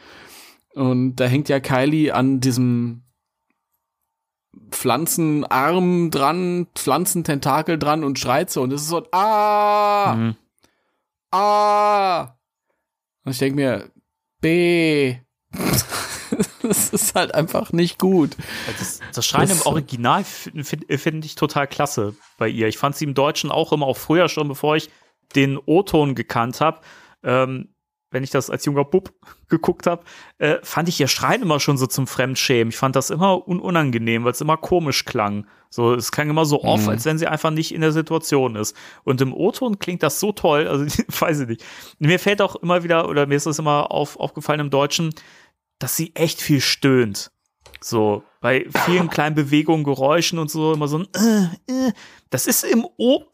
Und 0.75 1.17
da 1.17 1.25
hängt 1.25 1.49
ja 1.49 1.59
Kylie 1.59 2.15
an 2.15 2.41
diesem 2.41 3.03
Pflanzenarm 4.71 6.11
dran, 6.11 6.67
Pflanzententakel 6.75 7.79
dran 7.79 8.05
und 8.05 8.19
schreit 8.19 8.51
so. 8.51 8.63
Und 8.63 8.73
es 8.73 8.83
ist 8.83 8.89
so 8.89 8.99
ein 8.99 9.07
Ah! 9.13 10.15
Mhm. 10.17 10.37
A. 11.37 12.39
Und 13.25 13.33
ich 13.33 13.39
denke 13.39 13.57
mir, 13.57 13.91
B. 14.41 15.17
das 16.63 16.91
ist 16.91 17.15
halt 17.15 17.35
einfach 17.35 17.73
nicht 17.73 17.99
gut. 17.99 18.37
Das, 18.79 19.01
das 19.15 19.27
Schreien 19.27 19.49
Das- 19.49 19.61
im 19.61 19.67
Original 19.67 20.25
finde 20.25 20.99
find, 20.99 21.25
ich 21.25 21.35
total 21.35 21.67
klasse 21.67 22.15
bei 22.39 22.49
ihr. 22.49 22.69
Ich 22.69 22.79
fand 22.79 22.97
sie 22.97 23.05
im 23.05 23.15
Deutschen 23.15 23.51
auch 23.51 23.73
immer, 23.73 23.87
auch 23.87 23.97
früher 23.97 24.29
schon, 24.29 24.49
bevor 24.49 24.77
ich 24.77 24.91
den 25.35 25.59
O-Ton 25.59 26.15
gekannt 26.15 26.61
habe. 26.61 26.81
Ähm, 27.23 27.75
wenn 28.17 28.25
ich 28.25 28.31
das 28.31 28.51
als 28.51 28.65
junger 28.65 28.85
Bub 28.85 29.13
geguckt 29.49 29.87
habe, 29.87 30.03
äh, 30.39 30.57
fand 30.63 30.89
ich 30.89 30.99
ihr 30.99 31.09
Schreien 31.09 31.43
immer 31.43 31.61
schon 31.61 31.77
so 31.77 31.87
zum 31.87 32.07
Fremdschämen. 32.07 32.71
Ich 32.71 32.77
fand 32.77 32.97
das 32.97 33.11
immer 33.11 33.47
un 33.47 33.61
unangenehm, 33.61 34.25
weil 34.25 34.33
es 34.33 34.41
immer 34.41 34.57
komisch 34.57 35.05
klang. 35.05 35.47
So, 35.69 35.95
es 35.95 36.11
klang 36.11 36.31
immer 36.31 36.47
so 36.47 36.63
off, 36.65 36.83
Mhm. 36.85 36.89
als 36.89 37.05
wenn 37.05 37.19
sie 37.19 37.27
einfach 37.27 37.51
nicht 37.51 37.75
in 37.75 37.83
der 37.83 37.93
Situation 37.93 38.57
ist. 38.57 38.75
Und 39.05 39.21
im 39.21 39.35
O-Ton 39.35 39.79
klingt 39.79 40.03
das 40.03 40.19
so 40.21 40.33
toll, 40.33 40.67
also 40.67 40.85
weiß 41.21 41.41
ich 41.41 41.49
nicht. 41.49 41.65
Mir 41.99 42.19
fällt 42.19 42.41
auch 42.41 42.57
immer 42.57 42.83
wieder, 42.83 43.09
oder 43.09 43.27
mir 43.27 43.35
ist 43.37 43.47
das 43.47 43.59
immer 43.59 43.91
auf, 43.91 44.19
aufgefallen 44.19 44.61
im 44.61 44.71
Deutschen, 44.71 45.13
dass 45.79 45.95
sie 45.97 46.13
echt 46.15 46.41
viel 46.41 46.61
stöhnt. 46.63 47.31
So, 47.81 48.23
bei 48.41 48.67
vielen 48.85 49.11
kleinen 49.11 49.35
Bewegungen, 49.35 49.85
Geräuschen 49.85 50.39
und 50.39 50.51
so, 50.51 50.73
immer 50.73 50.89
so 50.89 50.99
ein, 50.99 51.09
äh, 51.15 51.89
äh. 51.89 51.93
das 52.31 52.47
ist 52.47 52.65
im, 52.65 52.87
o 52.97 53.25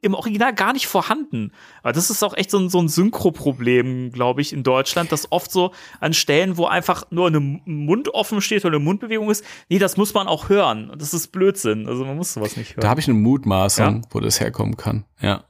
im 0.00 0.14
Original 0.14 0.54
gar 0.54 0.72
nicht 0.72 0.86
vorhanden. 0.86 1.52
Aber 1.82 1.92
das 1.92 2.10
ist 2.10 2.22
auch 2.22 2.34
echt 2.36 2.50
so 2.50 2.58
ein, 2.58 2.68
so 2.68 2.80
ein 2.80 2.88
Synchro-Problem, 2.88 4.12
glaube 4.12 4.40
ich, 4.40 4.52
in 4.52 4.62
Deutschland, 4.62 5.12
dass 5.12 5.30
oft 5.30 5.52
so 5.52 5.72
an 6.00 6.14
Stellen, 6.14 6.56
wo 6.56 6.66
einfach 6.66 7.04
nur 7.10 7.28
ein 7.28 7.60
Mund 7.64 8.12
offen 8.14 8.40
steht 8.40 8.64
oder 8.64 8.76
eine 8.76 8.84
Mundbewegung 8.84 9.30
ist, 9.30 9.44
nee, 9.68 9.78
das 9.78 9.96
muss 9.96 10.14
man 10.14 10.26
auch 10.26 10.48
hören. 10.48 10.90
Und 10.90 11.00
das 11.02 11.14
ist 11.14 11.28
Blödsinn. 11.28 11.86
Also 11.86 12.04
man 12.04 12.16
muss 12.16 12.32
sowas 12.32 12.56
nicht 12.56 12.70
hören. 12.70 12.80
Da 12.80 12.88
habe 12.88 13.00
ich 13.00 13.08
eine 13.08 13.18
Mutmaßung, 13.18 14.02
Ja? 14.02 14.08
wo 14.10 14.20
das 14.20 14.40
herkommen 14.40 14.76
kann. 14.76 15.04
Ja. 15.20 15.44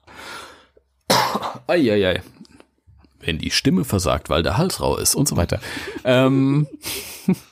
Eieiei. 1.67 2.23
Wenn 3.25 3.39
die 3.39 3.51
Stimme 3.51 3.85
versagt, 3.85 4.29
weil 4.31 4.43
der 4.43 4.59
Hals 4.59 4.81
rau 4.81 4.97
ist 4.97 5.15
und 5.15 5.29
so 5.29 5.37
weiter. 5.37 5.61
ähm, 6.05 6.67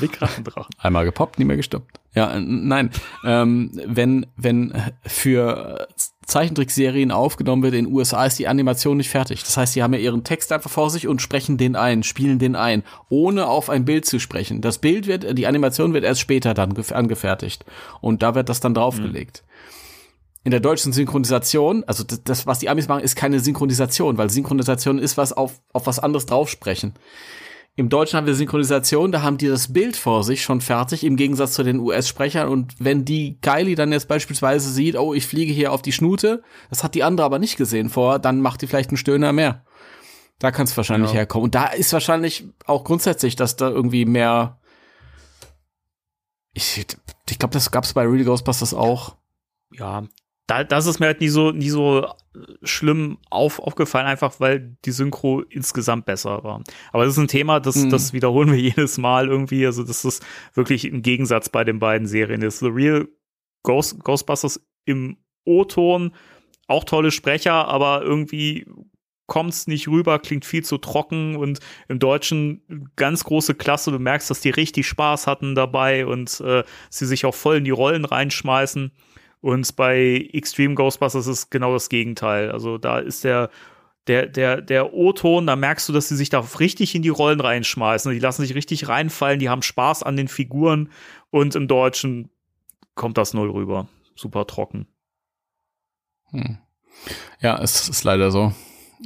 Big 0.00 0.20
Rattendrachen. 0.20 0.70
einmal 0.78 1.04
gepoppt, 1.04 1.38
nie 1.38 1.44
mehr 1.44 1.56
gestoppt. 1.56 2.00
Ja, 2.14 2.38
nein. 2.40 2.90
Ähm, 3.24 3.70
wenn, 3.86 4.26
wenn 4.36 4.74
für 5.06 5.86
Zeichentrickserien 6.26 7.10
aufgenommen 7.12 7.62
wird 7.62 7.74
in 7.74 7.84
den 7.84 7.94
USA, 7.94 8.24
ist 8.26 8.38
die 8.38 8.48
Animation 8.48 8.96
nicht 8.96 9.08
fertig. 9.10 9.44
Das 9.44 9.56
heißt, 9.56 9.74
sie 9.74 9.82
haben 9.82 9.92
ja 9.94 10.00
ihren 10.00 10.24
Text 10.24 10.50
einfach 10.52 10.70
vor 10.70 10.90
sich 10.90 11.06
und 11.06 11.22
sprechen 11.22 11.58
den 11.58 11.76
ein, 11.76 12.02
spielen 12.02 12.38
den 12.38 12.56
ein, 12.56 12.82
ohne 13.08 13.46
auf 13.46 13.70
ein 13.70 13.84
Bild 13.84 14.04
zu 14.04 14.18
sprechen. 14.18 14.60
Das 14.60 14.78
Bild 14.78 15.06
wird, 15.06 15.38
die 15.38 15.46
Animation 15.46 15.92
wird 15.94 16.04
erst 16.04 16.20
später 16.20 16.54
dann 16.54 16.72
gef- 16.72 16.92
angefertigt. 16.92 17.64
Und 18.00 18.22
da 18.22 18.34
wird 18.34 18.48
das 18.48 18.60
dann 18.60 18.74
draufgelegt. 18.74 19.44
In 20.48 20.50
der 20.50 20.60
deutschen 20.60 20.94
Synchronisation, 20.94 21.84
also 21.86 22.04
das, 22.04 22.24
das, 22.24 22.46
was 22.46 22.58
die 22.58 22.70
Amis 22.70 22.88
machen, 22.88 23.02
ist 23.04 23.16
keine 23.16 23.38
Synchronisation, 23.38 24.16
weil 24.16 24.30
Synchronisation 24.30 24.98
ist 24.98 25.18
was 25.18 25.34
auf, 25.34 25.60
auf 25.74 25.86
was 25.86 25.98
anderes 25.98 26.24
draufsprechen. 26.24 26.94
Im 27.76 27.90
Deutschen 27.90 28.16
haben 28.16 28.26
wir 28.26 28.34
Synchronisation, 28.34 29.12
da 29.12 29.20
haben 29.20 29.36
die 29.36 29.48
das 29.48 29.74
Bild 29.74 29.94
vor 29.94 30.24
sich 30.24 30.42
schon 30.42 30.62
fertig, 30.62 31.04
im 31.04 31.16
Gegensatz 31.16 31.52
zu 31.52 31.64
den 31.64 31.78
US-Sprechern. 31.80 32.48
Und 32.48 32.76
wenn 32.78 33.04
die 33.04 33.38
Kylie 33.42 33.74
dann 33.74 33.92
jetzt 33.92 34.08
beispielsweise 34.08 34.70
sieht, 34.70 34.96
oh, 34.96 35.12
ich 35.12 35.26
fliege 35.26 35.52
hier 35.52 35.70
auf 35.70 35.82
die 35.82 35.92
Schnute, 35.92 36.42
das 36.70 36.82
hat 36.82 36.94
die 36.94 37.02
andere 37.04 37.26
aber 37.26 37.38
nicht 37.38 37.58
gesehen 37.58 37.90
vorher, 37.90 38.18
dann 38.18 38.40
macht 38.40 38.62
die 38.62 38.68
vielleicht 38.68 38.88
einen 38.88 38.96
Stöhner 38.96 39.34
mehr. 39.34 39.66
Da 40.38 40.50
kann 40.50 40.64
es 40.64 40.74
wahrscheinlich 40.78 41.10
Ja. 41.10 41.16
herkommen. 41.18 41.44
Und 41.44 41.54
da 41.54 41.66
ist 41.66 41.92
wahrscheinlich 41.92 42.46
auch 42.64 42.84
grundsätzlich, 42.84 43.36
dass 43.36 43.56
da 43.56 43.68
irgendwie 43.68 44.06
mehr. 44.06 44.58
Ich, 46.54 46.86
ich 47.28 47.38
glaube, 47.38 47.52
das 47.52 47.70
gab 47.70 47.84
es 47.84 47.92
bei 47.92 48.06
Real 48.06 48.24
Ghostbusters 48.24 48.72
auch. 48.72 49.16
ja, 49.72 50.04
da, 50.48 50.64
das 50.64 50.86
ist 50.86 50.98
mir 50.98 51.06
halt 51.06 51.20
nie 51.20 51.28
so, 51.28 51.52
nie 51.52 51.68
so 51.68 52.04
äh, 52.04 52.08
schlimm 52.64 53.18
auf, 53.30 53.60
aufgefallen, 53.60 54.06
einfach 54.06 54.40
weil 54.40 54.76
die 54.84 54.90
Synchro 54.90 55.42
insgesamt 55.42 56.06
besser 56.06 56.42
war. 56.42 56.64
Aber 56.92 57.04
das 57.04 57.12
ist 57.12 57.18
ein 57.18 57.28
Thema, 57.28 57.60
das, 57.60 57.76
Mhm. 57.76 57.90
das 57.90 58.12
wiederholen 58.12 58.50
wir 58.50 58.58
jedes 58.58 58.98
Mal 58.98 59.28
irgendwie. 59.28 59.64
Also, 59.66 59.84
das 59.84 60.04
ist 60.04 60.24
wirklich 60.54 60.84
ein 60.84 61.02
Gegensatz 61.02 61.50
bei 61.50 61.62
den 61.64 61.78
beiden 61.78 62.08
Serien. 62.08 62.40
Das 62.40 62.58
The 62.58 62.66
Real 62.68 63.06
Ghost, 63.62 64.02
Ghostbusters 64.02 64.60
im 64.86 65.18
O-Ton, 65.44 66.12
auch 66.66 66.84
tolle 66.84 67.10
Sprecher, 67.10 67.68
aber 67.68 68.02
irgendwie 68.02 68.66
kommt's 69.26 69.66
nicht 69.66 69.88
rüber, 69.88 70.18
klingt 70.18 70.46
viel 70.46 70.64
zu 70.64 70.78
trocken 70.78 71.36
und 71.36 71.58
im 71.88 71.98
Deutschen 71.98 72.62
ganz 72.96 73.24
große 73.24 73.54
Klasse. 73.54 73.90
Du 73.90 73.98
merkst, 73.98 74.30
dass 74.30 74.40
die 74.40 74.48
richtig 74.48 74.86
Spaß 74.86 75.26
hatten 75.26 75.54
dabei 75.54 76.06
und 76.06 76.40
äh, 76.40 76.64
sie 76.88 77.04
sich 77.04 77.26
auch 77.26 77.34
voll 77.34 77.56
in 77.58 77.64
die 77.64 77.70
Rollen 77.70 78.06
reinschmeißen. 78.06 78.92
Und 79.40 79.76
bei 79.76 80.28
Extreme 80.32 80.74
Ghostbusters 80.74 81.26
ist 81.26 81.50
genau 81.50 81.72
das 81.72 81.88
Gegenteil. 81.88 82.50
Also 82.50 82.76
da 82.78 82.98
ist 82.98 83.24
der, 83.24 83.50
der, 84.08 84.26
der, 84.26 84.60
der 84.60 84.92
O-Ton, 84.94 85.46
da 85.46 85.54
merkst 85.54 85.88
du, 85.88 85.92
dass 85.92 86.08
sie 86.08 86.16
sich 86.16 86.30
da 86.30 86.40
richtig 86.58 86.94
in 86.94 87.02
die 87.02 87.08
Rollen 87.08 87.40
reinschmeißen. 87.40 88.12
Die 88.12 88.18
lassen 88.18 88.42
sich 88.42 88.54
richtig 88.54 88.88
reinfallen, 88.88 89.38
die 89.38 89.48
haben 89.48 89.62
Spaß 89.62 90.02
an 90.02 90.16
den 90.16 90.28
Figuren 90.28 90.90
und 91.30 91.54
im 91.54 91.68
Deutschen 91.68 92.30
kommt 92.94 93.16
das 93.18 93.34
null 93.34 93.50
rüber. 93.50 93.88
Super 94.16 94.46
trocken. 94.46 94.88
Hm. 96.30 96.58
Ja, 97.40 97.58
es 97.62 97.88
ist 97.88 98.02
leider 98.02 98.30
so. 98.32 98.52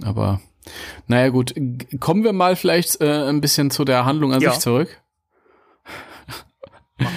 Aber 0.02 0.40
naja 1.08 1.28
gut, 1.28 1.54
kommen 2.00 2.24
wir 2.24 2.32
mal 2.32 2.56
vielleicht 2.56 3.00
äh, 3.02 3.28
ein 3.28 3.40
bisschen 3.42 3.70
zu 3.70 3.84
der 3.84 4.06
Handlung 4.06 4.32
an 4.32 4.40
Ja. 4.40 4.52
sich 4.52 4.60
zurück. 4.60 5.02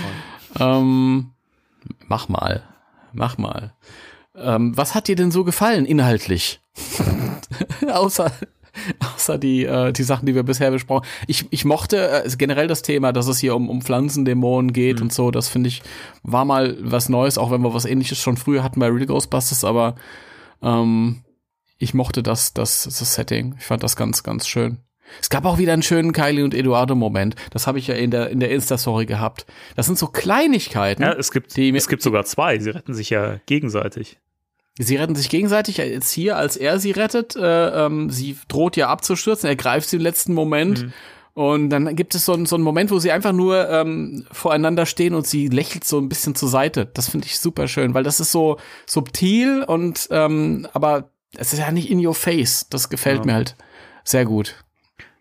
Ähm, 0.58 1.32
mach 2.08 2.30
mal. 2.30 2.64
Mach 3.16 3.38
mal. 3.38 3.74
Ähm, 4.36 4.78
was 4.78 4.94
hat 4.94 5.08
dir 5.08 5.16
denn 5.16 5.32
so 5.32 5.44
gefallen 5.44 5.86
inhaltlich? 5.86 6.62
außer, 7.90 8.32
außer 9.16 9.38
die, 9.38 9.64
äh, 9.64 9.94
die 9.94 10.04
Sachen, 10.04 10.26
die 10.26 10.36
wir 10.36 10.44
bisher 10.44 10.72
besprochen. 10.72 11.06
Ich, 11.28 11.46
ich 11.52 11.64
mochte 11.64 12.24
äh, 12.24 12.30
generell 12.38 12.68
das 12.68 12.82
Thema, 12.82 13.14
dass 13.14 13.28
es 13.28 13.40
hier 13.40 13.56
um, 13.56 13.70
um 13.70 13.82
Pflanzendämonen 13.82 14.74
geht 14.74 15.02
und 15.02 15.14
so. 15.14 15.32
Das 15.32 15.48
finde 15.48 15.70
ich, 15.70 15.82
war 16.24 16.44
mal 16.44 16.78
was 16.82 17.10
Neues, 17.10 17.38
auch 17.38 17.52
wenn 17.52 17.62
wir 17.62 17.74
was 17.74 17.86
ähnliches 17.86 18.20
schon 18.20 18.38
früher 18.38 18.64
hatten 18.64 18.80
bei 18.80 18.88
Real 18.88 19.06
Ghostbusters, 19.06 19.64
aber 19.64 19.96
ähm, 20.62 21.24
ich 21.78 21.94
mochte 21.94 22.24
das, 22.24 22.54
das, 22.54 22.84
das 22.84 23.14
Setting. 23.14 23.56
Ich 23.58 23.66
fand 23.66 23.84
das 23.84 23.96
ganz, 23.96 24.24
ganz 24.24 24.48
schön. 24.48 24.80
Es 25.22 25.30
gab 25.30 25.46
auch 25.46 25.58
wieder 25.58 25.74
einen 25.74 25.84
schönen 25.84 26.12
Kylie 26.14 26.44
und 26.44 26.54
Eduardo 26.54 26.96
Moment. 26.96 27.36
Das 27.52 27.68
habe 27.68 27.80
ich 27.80 27.88
ja 27.88 27.96
in 27.96 28.12
der 28.12 28.30
in 28.30 28.40
der 28.40 28.52
Insta 28.52 28.78
Story 28.78 29.06
gehabt. 29.06 29.46
Das 29.76 29.86
sind 29.86 29.98
so 29.98 30.08
Kleinigkeiten. 30.08 31.02
Ja, 31.04 31.14
es 31.14 31.32
gibt 31.32 31.56
die, 31.56 31.76
es 31.76 31.88
gibt 31.88 32.02
sogar 32.02 32.26
zwei. 32.26 32.60
Sie 32.60 32.70
retten 32.72 32.94
sich 32.94 33.10
ja 33.10 33.40
gegenseitig. 33.46 34.20
Sie 34.78 34.98
retten 34.98 35.16
sich 35.16 35.30
gegenseitig. 35.30 35.78
Jetzt 35.78 36.12
hier, 36.12 36.36
als 36.38 36.58
er 36.58 36.80
sie 36.80 36.92
rettet, 36.92 37.36
äh, 37.36 37.86
ähm, 37.86 38.10
sie 38.10 38.38
droht 38.50 38.76
ja 38.76 38.90
abzustürzen. 38.90 39.48
Er 39.48 39.56
greift 39.56 39.88
sie 39.90 39.96
im 39.98 40.02
letzten 40.02 40.34
Moment. 40.34 40.84
Mhm. 40.84 40.94
Und 41.34 41.70
dann 41.70 41.96
gibt 41.98 42.16
es 42.16 42.26
so, 42.26 42.34
einen 42.34 42.46
so 42.46 42.56
einen 42.56 42.64
Moment, 42.64 42.92
wo 42.92 43.00
sie 43.00 43.12
einfach 43.12 43.34
nur 43.34 43.70
ähm, 43.70 44.26
voreinander 44.32 44.86
stehen 44.86 45.14
und 45.14 45.28
sie 45.28 45.50
lächelt 45.50 45.84
so 45.84 46.00
ein 46.00 46.08
bisschen 46.10 46.34
zur 46.34 46.48
Seite. 46.48 46.86
Das 46.94 47.10
finde 47.10 47.28
ich 47.28 47.40
super 47.40 47.68
schön, 47.68 47.94
weil 47.94 48.04
das 48.04 48.22
ist 48.22 48.32
so 48.32 48.58
subtil 48.86 49.64
und 49.68 50.08
ähm, 50.12 50.66
aber 50.74 51.10
es 51.38 51.52
ist 51.52 51.60
ja 51.60 51.72
nicht 51.72 51.90
in 51.90 52.06
your 52.06 52.16
face. 52.16 52.68
Das 52.70 52.90
gefällt 52.90 53.20
Ja. 53.20 53.26
mir 53.26 53.34
halt 53.34 53.56
sehr 54.06 54.24
gut. 54.24 54.64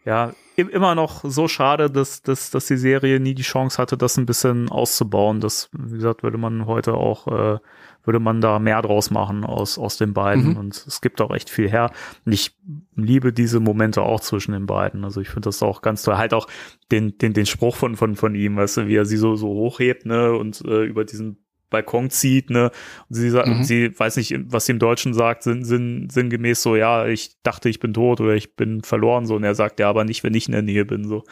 Ja, 0.05 0.33
im- 0.57 0.69
immer 0.69 0.95
noch 0.95 1.25
so 1.25 1.49
schade, 1.49 1.91
dass, 1.91 2.23
dass, 2.23 2.51
dass 2.51 2.67
die 2.67 2.77
Serie 2.77 3.19
nie 3.21 3.35
die 3.35 3.43
Chance 3.43 3.79
hatte, 3.81 3.97
das 3.97 4.17
ein 4.19 4.27
bisschen 4.27 4.69
auszubauen. 4.71 5.41
Das, 5.41 5.71
wie 5.73 5.97
gesagt, 5.97 6.23
würde 6.23 6.39
man 6.39 6.67
heute 6.67 6.95
auch, 6.95 7.27
äh, 7.27 7.59
würde 8.05 8.21
man 8.21 8.43
da 8.43 8.59
mehr 8.59 8.83
draus 8.83 9.11
machen 9.11 9.45
aus, 9.45 9.79
aus 9.79 9.97
den 9.97 10.13
beiden. 10.13 10.51
Mhm. 10.51 10.57
Und 10.59 10.85
es 10.87 11.01
gibt 11.01 11.23
auch 11.23 11.35
echt 11.35 11.49
viel 11.49 11.71
her. 11.71 11.91
Und 12.27 12.33
ich 12.33 12.55
liebe 12.95 13.33
diese 13.33 13.61
Momente 13.61 14.03
auch 14.03 14.21
zwischen 14.21 14.53
den 14.53 14.67
beiden. 14.67 15.05
Also 15.05 15.23
ich 15.23 15.29
finde 15.29 15.49
das 15.49 15.63
auch 15.63 15.81
ganz 15.81 16.03
toll. 16.03 16.19
Halt 16.19 16.35
auch 16.35 16.47
den, 16.93 17.17
den, 17.17 17.33
den 17.33 17.47
Spruch 17.47 17.77
von, 17.77 17.97
von, 17.97 18.15
von 18.15 18.35
ihm, 18.35 18.57
weißt 18.57 18.77
du, 18.77 18.87
wie 18.89 18.97
er 18.97 19.07
sie 19.07 19.17
so, 19.17 19.37
so 19.37 19.49
hochhebt, 19.49 20.05
ne, 20.05 20.35
und 20.35 20.63
äh, 20.67 20.85
über 20.85 21.05
diesen 21.05 21.44
Balkon 21.71 22.11
zieht, 22.11 22.51
ne, 22.51 22.71
und 23.09 23.17
sie 23.17 23.31
sagt, 23.31 23.49
Mhm. 23.49 23.65
sie 23.65 23.99
weiß 23.99 24.17
nicht, 24.17 24.35
was 24.47 24.67
sie 24.67 24.73
im 24.73 24.79
Deutschen 24.79 25.13
sagt, 25.15 25.43
sinn, 25.43 25.65
sinn, 25.65 26.09
sinngemäß 26.11 26.63
so, 26.63 26.77
ja, 26.77 27.07
ich 27.07 27.37
dachte, 27.43 27.69
ich 27.69 27.81
bin 27.81 27.93
tot 27.95 28.21
oder 28.21 28.35
ich 28.35 28.55
bin 28.57 28.83
verloren, 28.83 29.27
so, 29.27 29.35
und 29.37 29.45
er 29.45 29.55
sagt, 29.55 29.81
ja, 29.81 29.89
aber 29.89 30.05
nicht, 30.05 30.23
wenn 30.25 30.35
ich 30.35 30.47
in 30.47 30.53
der 30.53 30.63
Nähe 30.63 30.85
bin, 30.85 31.09
so. 31.09 31.25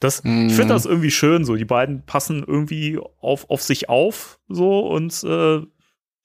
Das, 0.00 0.24
Mhm. 0.24 0.46
ich 0.48 0.54
finde 0.54 0.74
das 0.74 0.86
irgendwie 0.86 1.10
schön, 1.12 1.44
so, 1.44 1.54
die 1.56 1.64
beiden 1.64 2.04
passen 2.06 2.42
irgendwie 2.46 2.98
auf, 3.20 3.48
auf 3.50 3.62
sich 3.62 3.88
auf, 3.88 4.40
so, 4.48 4.80
und, 4.80 5.22
äh, 5.24 5.60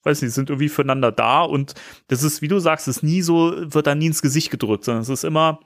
weiß 0.04 0.22
nicht, 0.22 0.34
sind 0.34 0.50
irgendwie 0.50 0.70
füreinander 0.70 1.12
da 1.12 1.42
und 1.42 1.74
das 2.08 2.24
ist, 2.24 2.42
wie 2.42 2.48
du 2.48 2.60
sagst, 2.60 2.88
ist 2.88 3.04
nie 3.04 3.22
so, 3.22 3.54
wird 3.58 3.86
da 3.86 3.96
nie 3.96 4.08
ins 4.08 4.22
Gesicht 4.22 4.50
gedrückt, 4.50 4.86
sondern 4.86 5.02
es 5.04 5.10
ist 5.10 5.26
immer 5.26 5.60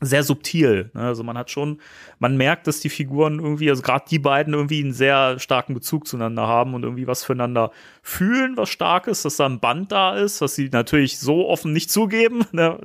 sehr 0.00 0.22
subtil. 0.22 0.90
Ne? 0.94 1.00
Also 1.02 1.24
man 1.24 1.36
hat 1.36 1.50
schon, 1.50 1.80
man 2.18 2.36
merkt, 2.36 2.66
dass 2.66 2.80
die 2.80 2.88
Figuren 2.88 3.38
irgendwie, 3.40 3.68
also 3.70 3.82
gerade 3.82 4.04
die 4.08 4.18
beiden 4.18 4.54
irgendwie 4.54 4.82
einen 4.82 4.92
sehr 4.92 5.38
starken 5.38 5.74
Bezug 5.74 6.06
zueinander 6.06 6.46
haben 6.46 6.74
und 6.74 6.82
irgendwie 6.84 7.06
was 7.06 7.24
füreinander 7.24 7.72
fühlen, 8.02 8.56
was 8.56 8.68
stark 8.68 9.06
ist, 9.08 9.24
dass 9.24 9.36
da 9.36 9.46
ein 9.46 9.60
Band 9.60 9.90
da 9.92 10.16
ist, 10.16 10.40
was 10.40 10.54
sie 10.54 10.68
natürlich 10.70 11.18
so 11.18 11.48
offen 11.48 11.72
nicht 11.72 11.90
zugeben. 11.90 12.44
Ne? 12.52 12.78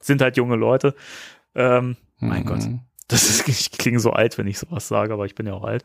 Sind 0.00 0.22
halt 0.22 0.36
junge 0.36 0.56
Leute. 0.56 0.94
Ähm, 1.54 1.96
mein 2.18 2.42
Mhm. 2.42 2.46
Gott. 2.46 2.60
Das 3.08 3.28
ist, 3.28 3.48
ich 3.48 3.72
klinge 3.72 3.98
so 4.00 4.12
alt, 4.12 4.38
wenn 4.38 4.46
ich 4.46 4.58
sowas 4.58 4.86
sage, 4.88 5.12
aber 5.12 5.26
ich 5.26 5.34
bin 5.34 5.46
ja 5.46 5.52
auch 5.54 5.64
alt. 5.64 5.84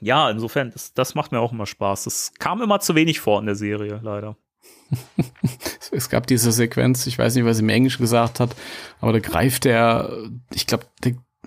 Ja, 0.00 0.30
insofern, 0.30 0.70
das, 0.70 0.92
das 0.94 1.14
macht 1.14 1.32
mir 1.32 1.40
auch 1.40 1.52
immer 1.52 1.66
Spaß. 1.66 2.04
Das 2.04 2.32
kam 2.38 2.62
immer 2.62 2.80
zu 2.80 2.94
wenig 2.94 3.20
vor 3.20 3.40
in 3.40 3.46
der 3.46 3.54
Serie, 3.54 4.00
leider. 4.02 4.36
Es 5.92 6.08
gab 6.08 6.26
diese 6.26 6.50
Sequenz, 6.50 7.06
ich 7.06 7.18
weiß 7.18 7.34
nicht, 7.34 7.44
was 7.44 7.58
sie 7.58 7.62
im 7.62 7.68
Englisch 7.68 7.98
gesagt 7.98 8.40
hat, 8.40 8.56
aber 9.00 9.12
da 9.12 9.20
greift 9.20 9.64
der, 9.64 10.10
ich 10.52 10.66
glaube, 10.66 10.86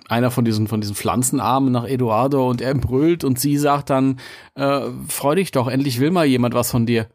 einer 0.08 0.30
von 0.30 0.44
diesen, 0.44 0.68
von 0.68 0.80
diesen 0.80 0.96
Pflanzenarmen 0.96 1.70
nach 1.72 1.84
Eduardo 1.84 2.48
und 2.48 2.62
er 2.62 2.74
brüllt 2.74 3.24
und 3.24 3.38
sie 3.38 3.58
sagt 3.58 3.90
dann, 3.90 4.18
äh, 4.54 4.88
freu 5.08 5.34
dich 5.34 5.50
doch, 5.50 5.68
endlich 5.68 6.00
will 6.00 6.10
mal 6.10 6.24
jemand 6.24 6.54
was 6.54 6.70
von 6.70 6.86
dir. 6.86 7.08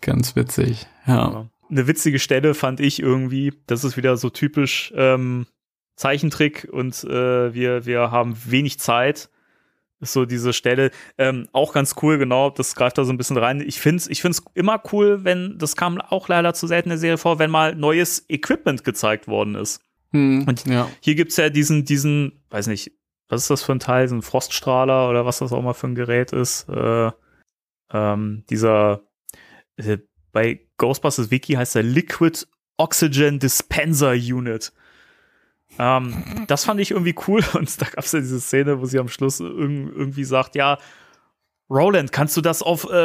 ganz, 0.00 0.36
witzig. 0.36 0.86
Ja. 1.06 1.50
Eine 1.68 1.86
witzige 1.86 2.18
Stelle 2.18 2.54
fand 2.54 2.80
ich 2.80 3.00
irgendwie, 3.00 3.52
das 3.66 3.84
ist 3.84 3.98
wieder 3.98 4.16
so 4.16 4.30
typisch 4.30 4.92
ähm, 4.96 5.46
Zeichentrick 5.96 6.66
und 6.72 7.04
äh, 7.04 7.52
wir, 7.52 7.84
wir 7.84 8.10
haben 8.10 8.36
wenig 8.46 8.80
Zeit. 8.80 9.28
Ist 10.00 10.14
so 10.14 10.24
diese 10.24 10.54
Stelle 10.54 10.90
ähm, 11.18 11.46
auch 11.52 11.74
ganz 11.74 11.94
cool, 12.00 12.16
genau, 12.16 12.48
das 12.48 12.74
greift 12.74 12.96
da 12.96 13.04
so 13.04 13.12
ein 13.12 13.18
bisschen 13.18 13.36
rein. 13.36 13.60
Ich 13.60 13.80
finde 13.80 13.98
es 13.98 14.08
ich 14.08 14.22
find's 14.22 14.42
immer 14.54 14.82
cool, 14.92 15.24
wenn, 15.24 15.58
das 15.58 15.76
kam 15.76 16.00
auch 16.00 16.28
leider 16.28 16.54
zu 16.54 16.66
selten 16.66 16.88
in 16.88 16.92
der 16.92 16.98
Serie 16.98 17.18
vor, 17.18 17.38
wenn 17.38 17.50
mal 17.50 17.74
neues 17.74 18.24
Equipment 18.30 18.82
gezeigt 18.82 19.28
worden 19.28 19.54
ist. 19.56 19.82
Hm, 20.12 20.44
Und 20.48 20.66
ja. 20.66 20.88
Hier 21.00 21.14
gibt's 21.14 21.36
ja 21.36 21.50
diesen, 21.50 21.84
diesen, 21.84 22.42
weiß 22.48 22.66
nicht, 22.68 22.92
was 23.28 23.42
ist 23.42 23.50
das 23.50 23.62
für 23.62 23.72
ein 23.72 23.78
Teil, 23.78 24.08
so 24.08 24.14
ein 24.14 24.22
Froststrahler 24.22 25.10
oder 25.10 25.26
was 25.26 25.38
das 25.38 25.52
auch 25.52 25.62
mal 25.62 25.74
für 25.74 25.86
ein 25.86 25.94
Gerät 25.94 26.32
ist. 26.32 26.68
Äh, 26.68 27.10
ähm, 27.92 28.44
dieser, 28.48 29.02
äh, 29.76 29.98
bei 30.32 30.60
Ghostbusters 30.78 31.30
Wiki 31.30 31.54
heißt 31.54 31.74
der 31.74 31.82
Liquid 31.82 32.46
Oxygen 32.78 33.38
Dispenser 33.38 34.12
Unit. 34.12 34.72
Ähm, 35.78 36.44
das 36.46 36.64
fand 36.64 36.80
ich 36.80 36.90
irgendwie 36.90 37.14
cool 37.28 37.42
und 37.54 37.80
da 37.80 37.86
gab's 37.86 38.12
ja 38.12 38.20
diese 38.20 38.40
Szene, 38.40 38.80
wo 38.80 38.84
sie 38.86 38.98
am 38.98 39.08
Schluss 39.08 39.40
irg 39.40 39.52
irgendwie 39.60 40.24
sagt, 40.24 40.54
ja, 40.56 40.78
Roland, 41.72 42.10
kannst 42.10 42.36
du 42.36 42.40
das 42.40 42.62
auf 42.64 42.88
äh, 42.90 42.96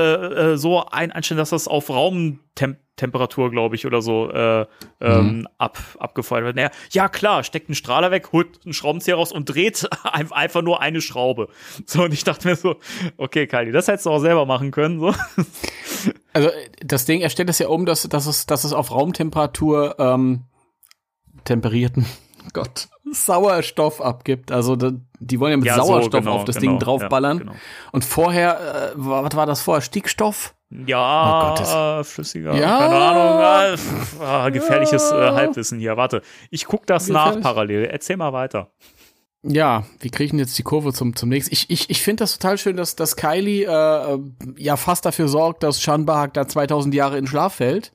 äh, 0.54 0.58
so 0.58 0.84
ein 0.88 1.12
einstellen, 1.12 1.38
dass 1.38 1.52
das 1.52 1.68
auf 1.68 1.88
Raumtemperatur, 1.92 3.52
glaube 3.52 3.76
ich, 3.76 3.86
oder 3.86 4.02
so 4.02 4.32
äh, 4.32 4.66
ähm, 5.02 5.48
ab, 5.60 5.78
abgefeuert 6.00 6.46
wird? 6.46 6.56
Naja, 6.56 6.72
ja, 6.90 7.08
klar, 7.08 7.44
steckt 7.44 7.70
einen 7.70 7.76
Strahler 7.76 8.10
weg, 8.10 8.32
holt 8.32 8.62
einen 8.66 8.74
Schraubenzieher 8.74 9.18
raus 9.18 9.32
und 9.32 9.46
dreht 9.46 9.88
ein- 10.04 10.32
einfach 10.32 10.64
nur 10.64 10.82
eine 10.82 11.00
Schraube. 11.02 11.50
So, 11.86 12.06
und 12.06 12.14
ich 12.16 12.24
dachte 12.24 12.48
mir 12.48 12.56
so, 12.56 12.78
okay, 13.18 13.46
Kylie, 13.46 13.72
das 13.72 13.88
hättest 13.88 14.08
du 14.08 14.10
auch 14.10 14.20
selber 14.20 14.48
machen 14.48 14.72
können. 14.72 15.00
So. 15.00 15.14
Also 16.34 16.50
das 16.86 17.06
Ding, 17.06 17.22
er 17.22 17.30
stellt 17.30 17.50
es 17.50 17.58
ja 17.60 17.68
um, 17.70 17.86
dass, 17.86 18.04
dass, 18.04 18.26
es, 18.28 18.46
dass 18.46 18.64
es 18.64 18.74
auf 18.74 18.92
Raumtemperatur 18.92 19.96
ähm, 19.98 20.44
temperierten 21.46 22.06
Gott, 22.54 22.88
Sauerstoff 23.12 24.02
abgibt. 24.02 24.52
Also 24.52 24.76
die 24.76 25.40
wollen 25.40 25.52
ja 25.52 25.58
mit 25.58 25.66
Ja, 25.66 25.76
so, 25.76 25.84
Sauerstoff 25.86 26.22
genau, 26.22 26.36
auf 26.38 26.46
das 26.46 26.58
genau, 26.58 26.72
Ding 26.74 26.80
draufballern. 26.80 27.38
ja, 27.38 27.44
genau. 27.44 27.56
Und 27.92 28.06
vorher, 28.06 28.60
äh, 28.60 28.92
wa- 28.96 29.24
was 29.24 29.36
war 29.36 29.46
das 29.46 29.62
vorher? 29.62 29.82
Stickstoff? 29.82 30.54
Ja, 30.86 30.98
Oh 30.98 31.50
Gott, 31.50 31.60
das- 31.62 32.10
flüssiger, 32.12 32.54
Ja. 32.56 32.80
keine 32.80 32.96
Ahnung. 32.96 34.20
Ah, 34.22 34.46
ah, 34.46 34.50
gefährliches 34.50 35.12
äh, 35.12 35.16
Halbwissen 35.32 35.80
hier. 35.80 35.96
Warte, 35.98 36.22
ich 36.50 36.66
guck 36.66 36.86
das 36.88 37.08
nach 37.08 37.26
Gefährlich. 37.26 37.44
parallel. 37.44 37.86
Erzähl 37.86 38.18
mal 38.18 38.34
weiter. 38.34 38.72
Ja, 39.48 39.84
wie 40.00 40.10
kriegen 40.10 40.40
jetzt 40.40 40.58
die 40.58 40.64
Kurve 40.64 40.92
zum, 40.92 41.16
zum 41.16 41.30
nächsten? 41.30 41.54
Ich, 41.54 41.70
ich, 41.70 41.90
ich 41.92 42.02
finde 42.02 42.24
das 42.24 42.38
total 42.40 42.58
schön, 42.58 42.78
dass, 42.78 42.96
dass 42.96 43.16
Kylie 43.16 43.66
äh, 43.68 44.14
äh, 44.16 44.20
ja 44.58 44.76
fast 44.76 45.06
dafür 45.06 45.28
sorgt, 45.28 45.62
dass 45.62 45.80
Sean 45.80 46.06
Bahak 46.08 46.34
da 46.34 46.48
2000 46.48 46.96
Jahre 46.96 47.20
in 47.20 47.28
Schlaf 47.28 47.56
fällt. 47.56 47.94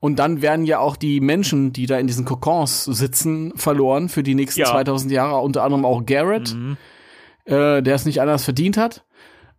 Und 0.00 0.16
dann 0.18 0.40
werden 0.42 0.64
ja 0.64 0.78
auch 0.78 0.96
die 0.96 1.20
Menschen, 1.20 1.72
die 1.74 1.86
da 1.86 1.98
in 1.98 2.06
diesen 2.06 2.24
Kokons 2.24 2.84
sitzen, 2.84 3.52
verloren 3.56 4.08
für 4.08 4.22
die 4.22 4.34
nächsten 4.34 4.60
Ja. 4.60 4.66
2000 4.70 5.12
Jahre. 5.12 5.40
Unter 5.40 5.62
anderem 5.62 5.84
auch 5.84 6.04
Garrett, 6.06 6.54
Mhm. 6.54 6.76
äh, 7.44 7.82
der 7.82 7.94
es 7.94 8.06
nicht 8.06 8.20
anders 8.22 8.44
verdient 8.44 8.76
hat. 8.78 9.04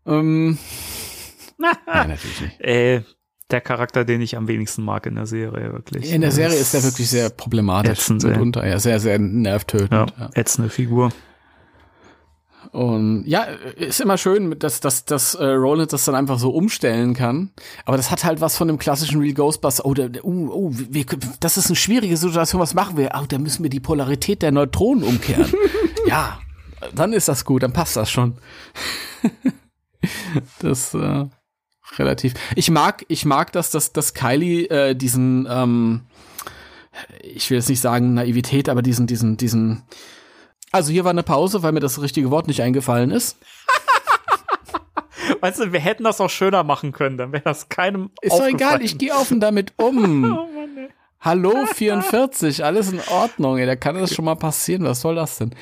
Ähm, 0.08 0.58
Nein, 1.58 2.10
natürlich 2.10 2.42
nicht. 2.42 2.60
Äh, 2.62 3.04
der 3.52 3.62
Charakter, 3.62 4.04
den 4.06 4.22
ich 4.22 4.36
am 4.38 4.48
wenigsten 4.48 4.82
mag 4.84 5.06
in 5.06 5.16
der 5.16 5.26
Serie, 5.28 5.74
wirklich. 5.74 6.12
In 6.12 6.22
der 6.22 6.32
Serie 6.32 6.58
ist 6.58 6.74
er 6.74 6.84
wirklich 6.84 7.10
sehr 7.10 7.30
problematisch 7.30 8.10
Ätzend. 8.10 8.24
Ja, 8.56 8.80
sehr, 8.80 9.00
sehr 9.00 9.20
nervtötend. 9.20 9.92
Ja, 9.92 10.06
Ja. 10.18 10.30
ätzende 10.34 10.70
Figur. 10.70 11.12
Und 12.72 13.26
ja, 13.26 13.44
ist 13.76 14.00
immer 14.00 14.18
schön, 14.18 14.58
dass, 14.58 14.80
dass, 14.80 15.04
dass 15.04 15.36
äh, 15.36 15.46
Roland 15.46 15.92
das 15.92 16.06
dann 16.06 16.16
einfach 16.16 16.40
so 16.40 16.52
umstellen 16.52 17.14
kann. 17.14 17.52
Aber 17.86 17.98
das 17.98 18.12
hat 18.12 18.24
halt 18.24 18.40
was 18.40 18.56
von 18.56 18.70
dem 18.70 18.78
klassischen 18.78 19.20
Real 19.20 19.34
Ghostbuster. 19.34 19.86
Oh, 19.86 19.94
der, 19.94 20.08
der, 20.08 20.24
uh, 20.24 20.50
oh 20.54 20.72
wir, 20.72 21.06
das 21.42 21.58
ist 21.58 21.68
eine 21.68 21.76
schwierige 21.76 22.16
Situation. 22.16 22.62
Was 22.62 22.74
machen 22.74 22.96
wir? 22.96 23.12
Oh, 23.16 23.26
da 23.28 23.38
müssen 23.40 23.64
wir 23.64 23.70
die 23.70 23.82
Polarität 23.82 24.42
der 24.42 24.54
Neutronen 24.54 25.04
umkehren. 25.04 25.52
ja, 26.08 26.40
dann 26.96 27.12
ist 27.12 27.28
das 27.28 27.44
gut, 27.44 27.64
dann 27.64 27.74
passt 27.74 27.98
das 27.98 28.10
schon. 28.10 28.38
das 30.60 30.94
äh, 30.94 31.26
relativ. 31.98 32.36
Ich 32.56 32.72
mag, 32.72 33.04
ich 33.10 33.26
mag, 33.26 33.52
dass, 33.52 33.72
dass, 33.72 33.92
dass 33.92 34.14
Kylie 34.14 34.70
äh, 34.70 34.96
diesen, 34.96 35.46
ähm, 35.50 36.02
ich 37.22 37.50
will 37.50 37.58
jetzt 37.58 37.70
nicht 37.70 37.82
sagen 37.82 38.14
Naivität, 38.14 38.70
aber 38.70 38.82
diesen, 38.82 39.08
diesen, 39.08 39.36
diesen 39.36 39.84
also 40.72 40.92
hier 40.92 41.04
war 41.04 41.12
eine 41.12 41.24
Pause, 41.24 41.64
weil 41.64 41.72
mir 41.72 41.80
das 41.80 42.02
richtige 42.02 42.32
Wort 42.32 42.48
nicht 42.48 42.62
eingefallen 42.62 43.12
ist. 43.12 43.38
Weißt 45.42 45.60
du, 45.60 45.72
wir 45.72 45.80
hätten 45.80 46.04
das 46.04 46.22
auch 46.22 46.30
schöner 46.30 46.64
machen 46.64 46.92
können, 46.92 47.18
dann 47.18 47.32
wäre 47.32 47.44
das 47.44 47.70
keinem 47.70 48.12
Ist 48.22 48.38
doch 48.38 48.48
egal, 48.48 48.82
ich 48.82 48.98
gehe 48.98 49.14
offen 49.14 49.40
damit 49.40 49.74
um. 49.78 50.26
Oh 50.26 50.48
Mann. 50.48 50.90
Hallo 51.20 51.68
44, 51.68 52.66
alles 52.66 52.92
in 52.92 53.00
Ordnung. 53.12 53.60
Ey, 53.60 53.68
da 53.68 53.76
kann 53.76 53.96
das 53.96 54.14
schon 54.14 54.26
mal 54.26 54.36
passieren. 54.36 54.86
Was 54.86 55.02
soll 55.02 55.14
das 55.14 55.38
denn? 55.38 55.54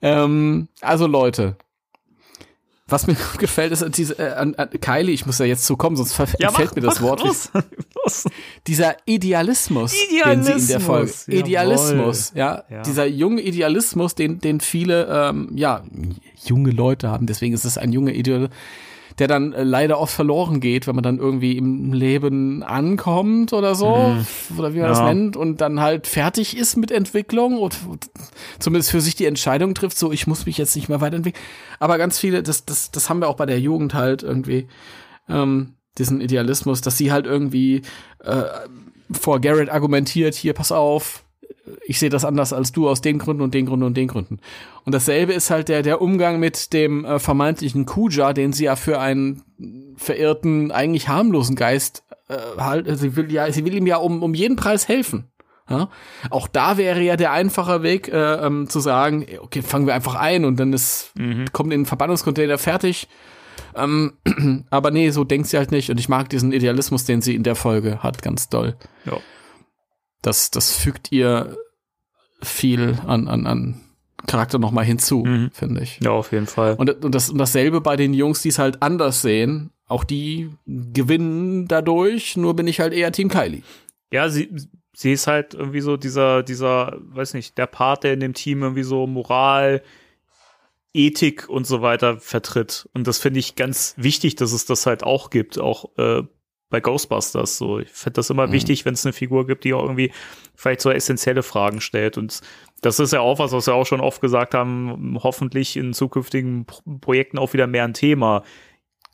Ähm, 0.00 0.68
also 0.80 1.08
Leute, 1.08 1.56
was 2.86 3.06
mir 3.06 3.14
gut 3.32 3.38
gefällt, 3.38 3.72
ist 3.72 3.84
diese 3.96 4.18
äh, 4.18 4.32
an, 4.32 4.54
an 4.56 4.68
Kylie, 4.70 5.12
ich 5.14 5.24
muss 5.26 5.38
ja 5.38 5.44
jetzt 5.46 5.64
zukommen, 5.64 5.96
sonst 5.96 6.12
ver 6.14 6.26
Ja, 6.38 6.50
fällt 6.50 6.70
mach- 6.70 6.74
mir 6.76 6.82
das 6.82 7.00
mach 7.00 7.08
Wort. 7.08 7.24
los. 7.24 7.50
Los. 8.04 8.24
Dieser 8.66 8.96
Idealismus, 9.06 9.92
den 9.92 10.42
sie 10.42 10.52
in 10.52 10.66
der 10.66 10.80
Folge. 10.80 11.12
Idealismus, 11.28 11.28
jawohl. 11.28 11.38
Idealismus, 11.38 12.32
ja, 12.34 12.64
Ja. 12.68 12.82
Dieser 12.82 13.06
junge 13.06 13.40
Idealismus, 13.42 14.14
den, 14.16 14.40
den 14.40 14.60
viele, 14.60 15.06
ähm, 15.06 15.50
ja, 15.54 15.84
junge 16.44 16.70
Leute 16.70 17.08
haben. 17.10 17.26
Deswegen 17.26 17.54
ist 17.54 17.64
es 17.64 17.78
ein 17.78 17.92
junger 17.92 18.12
Ideal, 18.12 18.48
der 19.18 19.28
dann 19.28 19.52
äh, 19.52 19.62
leider 19.62 19.98
oft 19.98 20.14
verloren 20.14 20.60
geht, 20.60 20.86
wenn 20.86 20.94
man 20.94 21.04
dann 21.04 21.18
irgendwie 21.18 21.56
im 21.56 21.92
Leben 21.92 22.62
ankommt 22.62 23.52
oder 23.52 23.74
so, 23.74 24.16
oder 24.56 24.74
wie 24.74 24.78
man 24.80 24.88
das 24.88 25.00
Mhm. 25.00 25.06
Ja. 25.06 25.14
nennt, 25.14 25.36
und 25.36 25.60
dann 25.60 25.80
halt 25.80 26.06
fertig 26.06 26.56
ist 26.56 26.76
mit 26.76 26.90
Entwicklung 26.90 27.58
und, 27.58 27.76
und 27.88 28.10
zumindest 28.58 28.90
für 28.90 29.00
sich 29.00 29.14
die 29.14 29.26
Entscheidung 29.26 29.74
trifft, 29.74 29.98
so, 29.98 30.12
ich 30.12 30.26
muss 30.26 30.46
mich 30.46 30.58
jetzt 30.58 30.76
nicht 30.76 30.88
mehr 30.88 31.00
weiterentwickeln. 31.00 31.42
Aber 31.78 31.98
ganz 31.98 32.18
viele, 32.18 32.42
das, 32.42 32.64
das, 32.64 32.90
das 32.90 33.08
haben 33.10 33.20
wir 33.20 33.28
auch 33.28 33.36
bei 33.36 33.46
der 33.46 33.60
Jugend 33.60 33.94
halt 33.94 34.22
irgendwie, 34.22 34.68
ähm, 35.28 35.74
diesen 35.98 36.20
Idealismus, 36.20 36.80
dass 36.80 36.96
sie 36.96 37.12
halt 37.12 37.26
irgendwie 37.26 37.82
äh, 38.24 38.44
vor 39.12 39.40
Garrett 39.40 39.68
argumentiert, 39.68 40.34
hier, 40.34 40.54
pass 40.54 40.72
auf, 40.72 41.21
ich 41.86 41.98
sehe 41.98 42.10
das 42.10 42.24
anders 42.24 42.52
als 42.52 42.72
du 42.72 42.88
aus 42.88 43.00
den 43.00 43.18
Gründen 43.18 43.42
und 43.42 43.54
den 43.54 43.66
Gründen 43.66 43.86
und 43.86 43.96
den 43.96 44.08
Gründen. 44.08 44.40
Und 44.84 44.94
dasselbe 44.94 45.32
ist 45.32 45.50
halt 45.50 45.68
der, 45.68 45.82
der 45.82 46.00
Umgang 46.00 46.40
mit 46.40 46.72
dem 46.72 47.04
äh, 47.04 47.18
vermeintlichen 47.18 47.86
Kuja, 47.86 48.32
den 48.32 48.52
sie 48.52 48.64
ja 48.64 48.76
für 48.76 48.98
einen 48.98 49.42
verirrten, 49.96 50.72
eigentlich 50.72 51.08
harmlosen 51.08 51.56
Geist 51.56 52.04
äh, 52.28 52.36
halt, 52.58 52.86
sie 52.98 53.16
will 53.16 53.30
ja, 53.30 53.50
sie 53.52 53.64
will 53.64 53.74
ihm 53.74 53.86
ja 53.86 53.96
um, 53.96 54.22
um 54.22 54.34
jeden 54.34 54.56
Preis 54.56 54.88
helfen. 54.88 55.28
Ja? 55.68 55.88
Auch 56.30 56.48
da 56.48 56.76
wäre 56.76 57.00
ja 57.00 57.16
der 57.16 57.32
einfache 57.32 57.82
Weg, 57.82 58.08
äh, 58.08 58.46
ähm, 58.46 58.68
zu 58.68 58.80
sagen, 58.80 59.26
okay, 59.40 59.62
fangen 59.62 59.86
wir 59.86 59.94
einfach 59.94 60.16
ein 60.16 60.44
und 60.44 60.58
dann 60.58 60.72
ist, 60.72 61.12
kommt 61.52 61.72
in 61.72 61.82
den 61.82 61.86
Verbannungscontainer 61.86 62.58
fertig. 62.58 63.08
Ähm, 63.74 64.14
aber 64.70 64.90
nee, 64.90 65.10
so 65.10 65.24
denkt 65.24 65.48
sie 65.48 65.56
halt 65.56 65.70
nicht. 65.70 65.90
Und 65.90 65.98
ich 65.98 66.08
mag 66.08 66.28
diesen 66.28 66.52
Idealismus, 66.52 67.04
den 67.04 67.22
sie 67.22 67.34
in 67.34 67.42
der 67.42 67.54
Folge 67.54 68.02
hat, 68.02 68.22
ganz 68.22 68.48
doll. 68.48 68.76
Ja. 69.04 69.18
Das, 70.22 70.50
das 70.50 70.74
fügt 70.76 71.12
ihr 71.12 71.56
viel 72.42 72.98
an, 73.06 73.28
an, 73.28 73.46
an 73.46 73.80
Charakter 74.26 74.58
noch 74.58 74.70
mal 74.70 74.84
hinzu, 74.84 75.24
Mhm. 75.24 75.50
finde 75.52 75.82
ich. 75.82 75.98
ja, 76.02 76.10
auf 76.10 76.32
jeden 76.32 76.46
Fall. 76.46 76.74
Und, 76.76 77.04
und, 77.04 77.14
das, 77.14 77.28
und 77.30 77.38
dasselbe 77.38 77.80
bei 77.80 77.96
den 77.96 78.14
Jungs, 78.14 78.42
die 78.42 78.48
es 78.50 78.58
halt 78.58 78.82
anders 78.82 79.22
sehen. 79.22 79.70
Auch 79.88 80.04
die 80.04 80.50
gewinnen 80.66 81.68
dadurch, 81.68 82.36
nur 82.36 82.54
bin 82.56 82.66
ich 82.66 82.80
halt 82.80 82.92
eher 82.94 83.12
Team 83.12 83.28
Kylie. 83.28 83.62
Ja, 84.12 84.28
sie, 84.30 84.48
sie 84.94 85.12
ist 85.12 85.26
halt 85.26 85.54
irgendwie 85.54 85.80
so 85.80 85.96
dieser, 85.96 86.42
dieser, 86.42 86.96
weiß 87.00 87.34
nicht, 87.34 87.58
der 87.58 87.66
Part, 87.66 88.04
der 88.04 88.14
in 88.14 88.20
dem 88.20 88.32
Team 88.32 88.62
irgendwie 88.62 88.84
so 88.84 89.06
Moral, 89.06 89.82
Ethik 90.94 91.48
und 91.48 91.66
so 91.66 91.82
weiter 91.82 92.18
vertritt. 92.20 92.88
Und 92.94 93.06
das 93.06 93.18
finde 93.18 93.40
ich 93.40 93.56
ganz 93.56 93.94
wichtig, 93.96 94.36
dass 94.36 94.52
es 94.52 94.66
das 94.66 94.86
halt 94.86 95.02
auch 95.04 95.30
gibt, 95.30 95.58
auch 95.58 95.96
äh, 95.98 96.22
bei 96.72 96.80
Ghostbusters. 96.80 97.58
So, 97.58 97.78
ich 97.78 97.90
finde 97.90 98.14
das 98.14 98.30
immer 98.30 98.50
wichtig, 98.50 98.84
wenn 98.84 98.94
es 98.94 99.06
eine 99.06 99.12
Figur 99.12 99.46
gibt, 99.46 99.62
die 99.62 99.74
auch 99.74 99.82
irgendwie 99.82 100.10
vielleicht 100.56 100.80
so 100.80 100.90
essentielle 100.90 101.44
Fragen 101.44 101.80
stellt. 101.80 102.18
Und 102.18 102.40
das 102.80 102.98
ist 102.98 103.12
ja 103.12 103.20
auch 103.20 103.38
was, 103.38 103.52
was 103.52 103.68
wir 103.68 103.74
auch 103.74 103.86
schon 103.86 104.00
oft 104.00 104.20
gesagt 104.20 104.54
haben, 104.54 105.18
hoffentlich 105.22 105.76
in 105.76 105.92
zukünftigen 105.92 106.64
Pro 106.64 106.80
Projekten 107.00 107.38
auch 107.38 107.52
wieder 107.52 107.68
mehr 107.68 107.84
ein 107.84 107.94
Thema. 107.94 108.42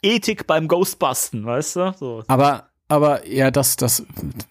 Ethik 0.02 0.46
beim 0.46 0.68
Ghostbusten, 0.68 1.44
weißt 1.44 1.76
du? 1.76 1.94
So. 1.98 2.22
Aber, 2.28 2.68
aber 2.88 3.26
ja, 3.26 3.50
das, 3.50 3.76
das, 3.76 4.06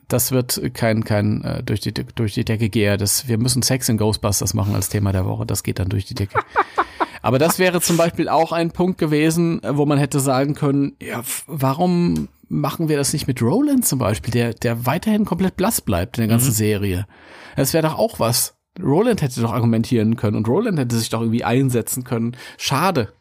das 0.08 0.32
wird 0.32 0.62
kein, 0.74 1.04
kein 1.04 1.42
äh, 1.44 1.64
durch, 1.64 1.80
die, 1.80 1.94
durch 1.94 2.34
die 2.34 2.46
Decke 2.46 2.70
gehe. 2.70 2.98
Das, 2.98 3.28
wir 3.28 3.38
müssen 3.38 3.62
Sex 3.62 3.90
in 3.90 3.98
Ghostbusters 3.98 4.54
machen 4.54 4.76
als 4.76 4.90
Thema 4.90 5.14
der 5.14 5.26
Woche. 5.26 5.46
Das 5.46 5.64
geht 5.64 5.80
dann 5.80 5.90
durch 5.90 6.06
die 6.06 6.16
Decke. 6.16 6.40
aber 7.22 7.40
das 7.40 7.58
wäre 7.58 7.82
zum 7.82 7.98
Beispiel 7.98 8.28
auch 8.30 8.52
ein 8.52 8.72
Punkt 8.72 8.98
gewesen, 8.98 9.62
wo 9.68 9.86
man 9.86 9.98
hätte 9.98 10.20
sagen 10.20 10.54
können, 10.54 10.96
ja, 11.02 11.24
warum 11.48 12.28
machen 12.50 12.90
wir 12.90 12.98
das 12.98 13.14
nicht 13.14 13.28
mit 13.28 13.42
Roland 13.42 13.86
zum 13.86 14.00
Beispiel, 14.00 14.32
der, 14.32 14.54
der 14.54 14.86
weiterhin 14.86 15.26
komplett 15.26 15.58
blass 15.58 15.82
bleibt 15.82 16.18
in 16.18 16.24
der 16.24 16.30
ganzen 16.30 16.52
Serie. 16.52 17.08
Das 17.56 17.74
wäre 17.74 17.88
doch 17.88 17.98
auch 17.98 18.20
was. 18.20 18.56
Roland 18.82 19.22
hätte 19.22 19.42
doch 19.42 19.54
argumentieren 19.54 20.16
können 20.16 20.38
und 20.38 20.48
Roland 20.48 20.78
hätte 20.78 20.96
sich 20.96 21.10
doch 21.10 21.22
irgendwie 21.22 21.44
einsetzen 21.44 22.04
können. 22.04 22.38
Schade. 22.58 23.12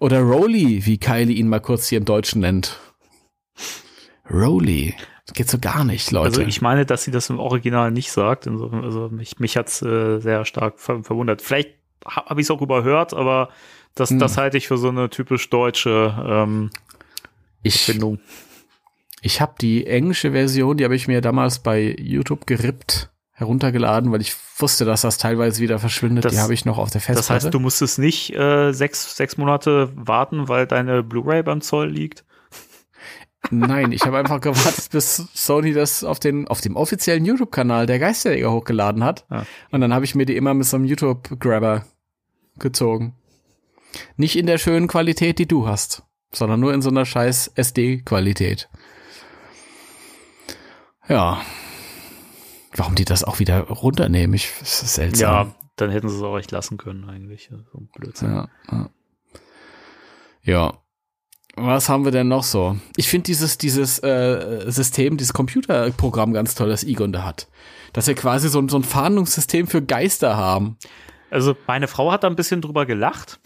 Oder 0.00 0.20
Roly, 0.20 0.84
wie 0.86 0.98
Kylie 0.98 1.36
ihn 1.36 1.48
mal 1.48 1.60
kurz 1.60 1.88
hier 1.88 1.98
im 1.98 2.04
Deutschen 2.04 2.40
nennt. 2.40 2.80
Roly. 4.30 4.94
Das 5.26 5.34
geht 5.34 5.48
so 5.48 5.58
gar 5.58 5.84
nicht, 5.84 6.10
Leute. 6.10 6.26
Also 6.26 6.40
ich 6.42 6.60
meine, 6.60 6.84
dass 6.84 7.04
sie 7.04 7.10
das 7.10 7.30
im 7.30 7.38
Original 7.38 7.90
nicht 7.90 8.10
sagt. 8.10 8.46
Insofern, 8.46 8.82
also 8.82 9.08
mich, 9.10 9.38
mich 9.38 9.56
hat's 9.56 9.82
äh, 9.82 10.18
sehr 10.18 10.44
stark 10.44 10.80
ver 10.80 11.04
verwundert. 11.04 11.42
Vielleicht 11.42 11.70
ha 12.04 12.26
habe 12.26 12.40
ich 12.40 12.46
es 12.46 12.50
auch 12.50 12.60
überhört, 12.62 13.14
aber 13.14 13.50
das, 13.94 14.10
Hm. 14.10 14.18
das 14.18 14.36
halte 14.36 14.56
ich 14.56 14.66
für 14.66 14.78
so 14.78 14.88
eine 14.88 15.10
typisch 15.10 15.48
deutsche 15.50 16.16
ähm, 16.26 16.70
ich 17.62 17.80
Findung. 17.82 18.18
ich 19.20 19.40
habe 19.40 19.54
die 19.60 19.86
englische 19.86 20.32
Version, 20.32 20.76
die 20.76 20.84
habe 20.84 20.96
ich 20.96 21.08
mir 21.08 21.20
damals 21.20 21.60
bei 21.60 21.94
YouTube 21.98 22.46
gerippt, 22.46 23.10
heruntergeladen, 23.32 24.12
weil 24.12 24.20
ich 24.20 24.34
wusste, 24.58 24.84
dass 24.84 25.02
das 25.02 25.18
teilweise 25.18 25.60
wieder 25.62 25.78
verschwindet. 25.78 26.24
Das- 26.24 26.32
die 26.32 26.38
habe 26.40 26.54
ich 26.54 26.64
noch 26.64 26.78
auf 26.78 26.90
der 26.90 27.00
Festplatte. 27.00 27.18
Das 27.18 27.30
heißt, 27.44 27.54
du 27.54 27.60
musstest 27.60 27.98
nicht 27.98 28.34
äh, 28.34 28.72
sechs, 28.72 29.16
sechs 29.16 29.36
Monate 29.36 29.90
warten, 29.94 30.48
weil 30.48 30.66
deine 30.66 31.02
Blu-ray 31.02 31.42
beim 31.42 31.60
Zoll 31.60 31.88
liegt. 31.90 32.24
Nein, 33.50 33.90
ich 33.90 34.04
habe 34.06 34.18
einfach 34.18 34.40
gewartet, 34.40 34.90
bis 34.92 35.16
Sony 35.34 35.72
das 35.72 36.04
auf, 36.04 36.20
den, 36.20 36.46
auf 36.46 36.60
dem 36.60 36.76
offiziellen 36.76 37.24
YouTube-Kanal 37.24 37.86
der 37.86 37.98
Geisterjäger 37.98 38.52
hochgeladen 38.52 39.02
hat. 39.02 39.26
Ja. 39.30 39.44
Und 39.72 39.80
dann 39.80 39.92
habe 39.92 40.04
ich 40.04 40.14
mir 40.14 40.26
die 40.26 40.36
immer 40.36 40.54
mit 40.54 40.64
so 40.66 40.76
einem 40.76 40.84
YouTube-Grabber 40.86 41.84
gezogen. 42.60 43.16
Nicht 44.16 44.36
in 44.36 44.46
der 44.46 44.58
schönen 44.58 44.86
Qualität, 44.86 45.40
die 45.40 45.48
du 45.48 45.66
hast, 45.66 46.04
sondern 46.34 46.60
nur 46.60 46.74
in 46.74 46.82
so 46.82 46.90
einer 46.90 47.04
scheiß 47.04 47.52
SD-Qualität. 47.54 48.68
Ja. 51.08 51.42
Warum 52.74 52.94
die 52.94 53.04
das 53.04 53.22
auch 53.22 53.38
wieder 53.38 53.60
runternehmen, 53.60 54.34
ich, 54.34 54.50
das 54.60 54.82
ist 54.82 54.94
seltsam. 54.94 55.20
Ja, 55.48 55.54
dann 55.76 55.90
hätten 55.90 56.08
sie 56.08 56.16
es 56.16 56.22
auch 56.22 56.38
echt 56.38 56.50
lassen 56.50 56.78
können 56.78 57.08
eigentlich. 57.08 57.50
So 57.70 57.78
ein 57.78 57.88
Blödsinn. 57.94 58.34
Ja, 58.34 58.48
ja. 58.70 58.90
ja. 60.42 60.78
Was 61.54 61.90
haben 61.90 62.06
wir 62.06 62.12
denn 62.12 62.28
noch 62.28 62.44
so? 62.44 62.78
Ich 62.96 63.08
finde 63.08 63.24
dieses, 63.24 63.58
dieses 63.58 63.98
äh, 64.02 64.64
System, 64.70 65.18
dieses 65.18 65.34
Computerprogramm 65.34 66.32
ganz 66.32 66.54
toll, 66.54 66.70
das 66.70 66.82
Egon 66.82 67.12
da 67.12 67.24
hat. 67.24 67.48
Dass 67.92 68.06
wir 68.06 68.14
quasi 68.14 68.48
so, 68.48 68.66
so 68.68 68.78
ein 68.78 68.84
Fahndungssystem 68.84 69.66
für 69.66 69.82
Geister 69.82 70.34
haben. 70.38 70.78
Also 71.30 71.54
meine 71.66 71.88
Frau 71.88 72.10
hat 72.10 72.24
da 72.24 72.28
ein 72.28 72.36
bisschen 72.36 72.62
drüber 72.62 72.86
gelacht. 72.86 73.38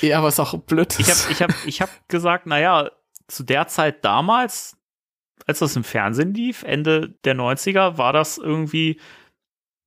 Ja, 0.00 0.18
aber 0.18 0.28
ist 0.28 0.40
auch 0.40 0.58
blöd. 0.58 0.98
Ich 0.98 1.08
habe 1.08 1.20
ich 1.30 1.42
hab, 1.42 1.66
ich 1.66 1.80
hab 1.80 2.08
gesagt, 2.08 2.46
naja, 2.46 2.90
zu 3.28 3.42
der 3.42 3.66
Zeit 3.68 4.04
damals, 4.04 4.76
als 5.46 5.58
das 5.58 5.76
im 5.76 5.84
Fernsehen 5.84 6.34
lief, 6.34 6.62
Ende 6.62 7.10
der 7.24 7.34
90er, 7.34 7.98
war 7.98 8.12
das 8.12 8.38
irgendwie, 8.38 9.00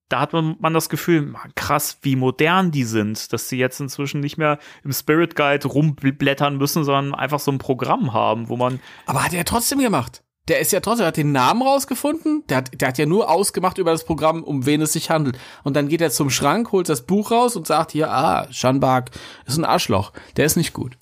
da 0.09 0.19
hat 0.21 0.33
man, 0.33 0.73
das 0.73 0.89
Gefühl, 0.89 1.21
man, 1.21 1.53
krass, 1.55 1.99
wie 2.01 2.15
modern 2.15 2.71
die 2.71 2.83
sind, 2.83 3.33
dass 3.33 3.49
sie 3.49 3.57
jetzt 3.57 3.79
inzwischen 3.79 4.21
nicht 4.21 4.37
mehr 4.37 4.59
im 4.83 4.91
Spirit 4.91 5.35
Guide 5.35 5.67
rumblättern 5.67 6.57
müssen, 6.57 6.83
sondern 6.83 7.15
einfach 7.15 7.39
so 7.39 7.51
ein 7.51 7.57
Programm 7.57 8.13
haben, 8.13 8.49
wo 8.49 8.57
man, 8.57 8.79
aber 9.05 9.23
hat 9.23 9.33
er 9.33 9.45
trotzdem 9.45 9.79
gemacht. 9.79 10.23
Der 10.47 10.59
ist 10.59 10.71
ja 10.71 10.79
trotzdem, 10.79 11.01
der 11.01 11.07
hat 11.07 11.17
den 11.17 11.31
Namen 11.31 11.61
rausgefunden. 11.61 12.43
Der 12.47 12.57
hat, 12.57 12.81
der 12.81 12.87
hat 12.87 12.97
ja 12.97 13.05
nur 13.05 13.29
ausgemacht 13.29 13.77
über 13.77 13.91
das 13.91 14.05
Programm, 14.05 14.43
um 14.43 14.65
wen 14.65 14.81
es 14.81 14.93
sich 14.93 15.09
handelt. 15.09 15.37
Und 15.63 15.75
dann 15.75 15.89
geht 15.89 16.01
er 16.01 16.09
zum 16.09 16.29
Schrank, 16.29 16.71
holt 16.71 16.89
das 16.89 17.05
Buch 17.05 17.31
raus 17.31 17.55
und 17.55 17.67
sagt 17.67 17.91
hier, 17.91 18.11
ah, 18.11 18.47
Schanbag 18.51 19.11
ist 19.45 19.57
ein 19.57 19.65
Arschloch. 19.65 20.13
Der 20.37 20.45
ist 20.45 20.55
nicht 20.55 20.73
gut. 20.73 20.97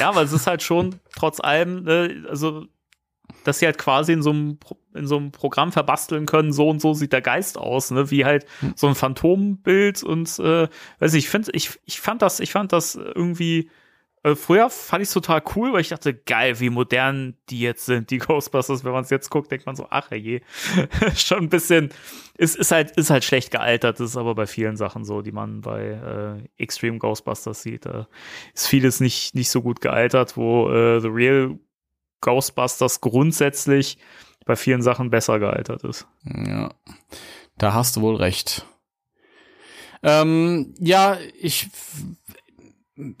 ja, 0.00 0.08
aber 0.08 0.22
es 0.22 0.32
ist 0.32 0.46
halt 0.46 0.62
schon 0.62 0.96
trotz 1.14 1.38
allem, 1.40 1.84
ne, 1.84 2.24
also, 2.28 2.64
dass 3.44 3.58
sie 3.58 3.66
halt 3.66 3.78
quasi 3.78 4.12
in 4.12 4.22
so 4.22 4.30
einem, 4.30 4.58
in 4.94 5.06
so 5.06 5.16
einem 5.16 5.30
Programm 5.30 5.72
verbasteln 5.72 6.26
können, 6.26 6.52
so 6.52 6.68
und 6.68 6.80
so 6.80 6.94
sieht 6.94 7.12
der 7.12 7.22
Geist 7.22 7.58
aus, 7.58 7.90
ne, 7.90 8.10
wie 8.10 8.24
halt 8.24 8.46
so 8.76 8.86
ein 8.86 8.94
Phantombild 8.94 10.02
und, 10.02 10.38
äh, 10.38 10.68
weiß 11.00 11.14
ich, 11.14 11.24
ich 11.24 11.28
finde, 11.28 11.50
ich, 11.52 11.78
ich 11.84 12.00
fand 12.00 12.22
das, 12.22 12.40
ich 12.40 12.52
fand 12.52 12.72
das 12.72 12.94
irgendwie, 12.94 13.70
äh, 14.24 14.36
früher 14.36 14.70
fand 14.70 15.02
ich 15.02 15.08
es 15.08 15.14
total 15.14 15.42
cool, 15.56 15.72
weil 15.72 15.80
ich 15.80 15.88
dachte, 15.88 16.14
geil, 16.14 16.60
wie 16.60 16.70
modern 16.70 17.36
die 17.50 17.60
jetzt 17.60 17.86
sind, 17.86 18.10
die 18.10 18.18
Ghostbusters. 18.18 18.84
Wenn 18.84 18.92
man 18.92 19.02
es 19.02 19.10
jetzt 19.10 19.30
guckt, 19.30 19.50
denkt 19.50 19.66
man 19.66 19.74
so, 19.74 19.86
ach 19.90 20.10
je, 20.12 20.42
schon 21.16 21.38
ein 21.38 21.48
bisschen, 21.48 21.90
ist, 22.36 22.56
ist 22.56 22.70
halt, 22.70 22.92
ist 22.92 23.10
halt 23.10 23.24
schlecht 23.24 23.50
gealtert. 23.50 23.98
Das 23.98 24.10
ist 24.10 24.16
aber 24.16 24.34
bei 24.34 24.46
vielen 24.46 24.76
Sachen 24.76 25.04
so, 25.04 25.22
die 25.22 25.32
man 25.32 25.60
bei 25.60 25.82
äh, 25.82 26.62
Extreme 26.62 26.98
Ghostbusters 26.98 27.62
sieht. 27.62 27.86
Da 27.86 28.06
ist 28.54 28.68
vieles 28.68 29.00
nicht, 29.00 29.34
nicht 29.34 29.50
so 29.50 29.60
gut 29.60 29.80
gealtert, 29.80 30.36
wo 30.36 30.70
äh, 30.70 31.00
The 31.00 31.08
Real 31.08 31.58
Ghostbusters 32.20 33.00
grundsätzlich 33.00 33.98
bei 34.44 34.56
vielen 34.56 34.82
Sachen 34.82 35.10
besser 35.10 35.38
gealtert 35.40 35.82
ist. 35.84 36.06
Ja, 36.24 36.72
da 37.58 37.74
hast 37.74 37.96
du 37.96 38.02
wohl 38.02 38.16
recht. 38.16 38.66
Ähm, 40.04 40.74
ja, 40.78 41.16
ich 41.38 41.68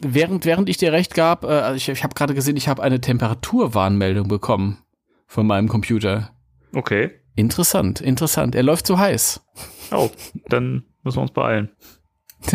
während 0.02 0.44
während 0.44 0.68
ich 0.68 0.76
dir 0.76 0.92
recht 0.92 1.14
gab, 1.14 1.44
äh, 1.44 1.48
also 1.48 1.76
ich, 1.76 1.88
ich 1.88 2.04
habe 2.04 2.14
gerade 2.14 2.34
gesehen, 2.34 2.56
ich 2.56 2.68
habe 2.68 2.82
eine 2.82 3.00
Temperaturwarnmeldung 3.00 4.28
bekommen 4.28 4.78
von 5.26 5.46
meinem 5.46 5.68
Computer. 5.68 6.30
Okay. 6.74 7.10
Interessant, 7.34 8.00
interessant. 8.00 8.54
Er 8.54 8.62
läuft 8.62 8.86
zu 8.86 8.98
heiß. 8.98 9.40
Oh, 9.90 10.10
dann 10.48 10.84
müssen 11.02 11.16
wir 11.18 11.22
uns 11.22 11.32
beeilen. 11.32 11.70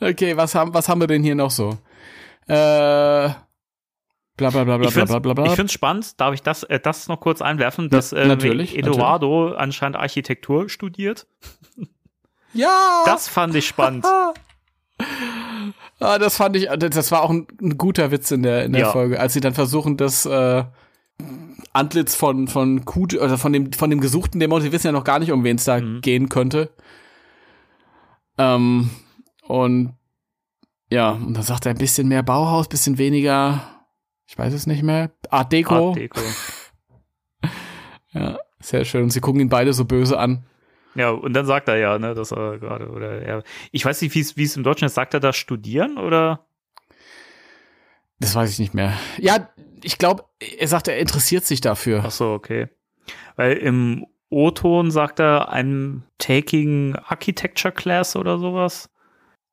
Okay, 0.00 0.36
was 0.36 0.54
haben, 0.54 0.74
was 0.74 0.88
haben 0.88 1.00
wir 1.00 1.06
denn 1.06 1.22
hier 1.22 1.34
noch 1.34 1.50
so? 1.50 1.78
Äh, 2.46 3.28
bla 3.28 3.36
bla 4.36 4.64
bla 4.64 4.78
bla 4.78 4.88
Ich 4.88 4.94
bla 4.94 5.50
finde 5.50 5.62
es 5.64 5.72
spannend, 5.72 6.20
darf 6.20 6.34
ich 6.34 6.42
das, 6.42 6.64
äh, 6.64 6.80
das 6.80 7.08
noch 7.08 7.20
kurz 7.20 7.40
einwerfen, 7.40 7.88
dass 7.88 8.12
äh, 8.12 8.26
natürlich, 8.26 8.76
Eduardo 8.76 9.52
anscheinend 9.54 9.96
Architektur 9.96 10.68
studiert. 10.68 11.26
ja! 12.52 13.02
Das 13.06 13.28
fand 13.28 13.54
ich 13.54 13.66
spannend. 13.66 14.04
Ah, 16.00 16.18
das 16.18 16.36
fand 16.36 16.56
ich, 16.56 16.68
das 16.68 17.12
war 17.12 17.22
auch 17.22 17.30
ein, 17.30 17.46
ein 17.60 17.78
guter 17.78 18.10
Witz 18.10 18.30
in 18.32 18.42
der, 18.42 18.64
in 18.64 18.72
der 18.72 18.82
Ja. 18.82 18.90
Folge, 18.92 19.20
als 19.20 19.34
sie 19.34 19.40
dann 19.40 19.54
versuchen, 19.54 19.96
das 19.96 20.26
äh, 20.26 20.64
Antlitz 21.72 22.14
von, 22.16 22.48
von 22.48 22.84
Kut, 22.84 23.14
oder 23.14 23.38
von 23.38 23.52
dem, 23.52 23.72
von 23.72 23.88
dem 23.90 24.00
gesuchten 24.00 24.40
Dämon, 24.40 24.60
sie 24.62 24.72
wissen 24.72 24.88
ja 24.88 24.92
noch 24.92 25.04
gar 25.04 25.18
nicht, 25.20 25.30
um 25.32 25.44
wen 25.44 25.56
es 25.56 25.64
da 25.64 25.80
Mhm. 25.80 26.00
gehen 26.00 26.28
könnte. 26.28 26.70
Ähm, 28.38 28.90
und 29.46 29.94
ja, 30.90 31.10
und 31.12 31.34
dann 31.34 31.42
sagt 31.44 31.66
er 31.66 31.70
ein 31.72 31.78
bisschen 31.78 32.08
mehr 32.08 32.22
Bauhaus, 32.22 32.68
bisschen 32.68 32.98
weniger, 32.98 33.62
ich 34.26 34.36
weiß 34.36 34.52
es 34.52 34.66
nicht 34.66 34.82
mehr, 34.82 35.10
Art 35.30 35.52
Deco. 35.52 35.88
Art 35.90 35.96
Deco. 35.96 36.20
Ja, 38.14 38.38
sehr 38.60 38.84
schön. 38.84 39.04
Und 39.04 39.10
sie 39.10 39.20
gucken 39.20 39.40
ihn 39.40 39.48
beide 39.48 39.72
so 39.72 39.86
böse 39.86 40.18
an. 40.18 40.44
Ja, 40.94 41.10
und 41.10 41.32
dann 41.32 41.46
sagt 41.46 41.68
er 41.68 41.76
ja, 41.76 41.98
ne, 41.98 42.14
dass 42.14 42.32
er 42.32 42.58
gerade, 42.58 42.88
oder 42.90 43.22
er, 43.22 43.42
ich 43.70 43.84
weiß 43.84 44.02
nicht, 44.02 44.14
wie 44.14 44.20
es 44.20 44.36
wie 44.36 44.44
es 44.44 44.56
im 44.56 44.62
Deutschen 44.62 44.84
ist, 44.86 44.94
sagt 44.94 45.14
er 45.14 45.20
da 45.20 45.32
studieren 45.32 45.96
oder? 45.98 46.44
Das 48.20 48.34
weiß 48.34 48.50
ich 48.50 48.58
nicht 48.58 48.74
mehr. 48.74 48.92
Ja, 49.18 49.48
ich 49.82 49.98
glaube, 49.98 50.24
er 50.38 50.68
sagt, 50.68 50.88
er 50.88 50.98
interessiert 50.98 51.44
sich 51.44 51.60
dafür. 51.60 52.02
Ach 52.06 52.10
so, 52.10 52.32
okay. 52.32 52.68
Weil 53.36 53.54
im 53.54 54.06
O-Ton 54.30 54.90
sagt 54.90 55.18
er, 55.18 55.52
I'm 55.52 56.02
taking 56.18 56.94
Architecture 57.06 57.72
Class 57.72 58.14
oder 58.14 58.38
sowas. 58.38 58.88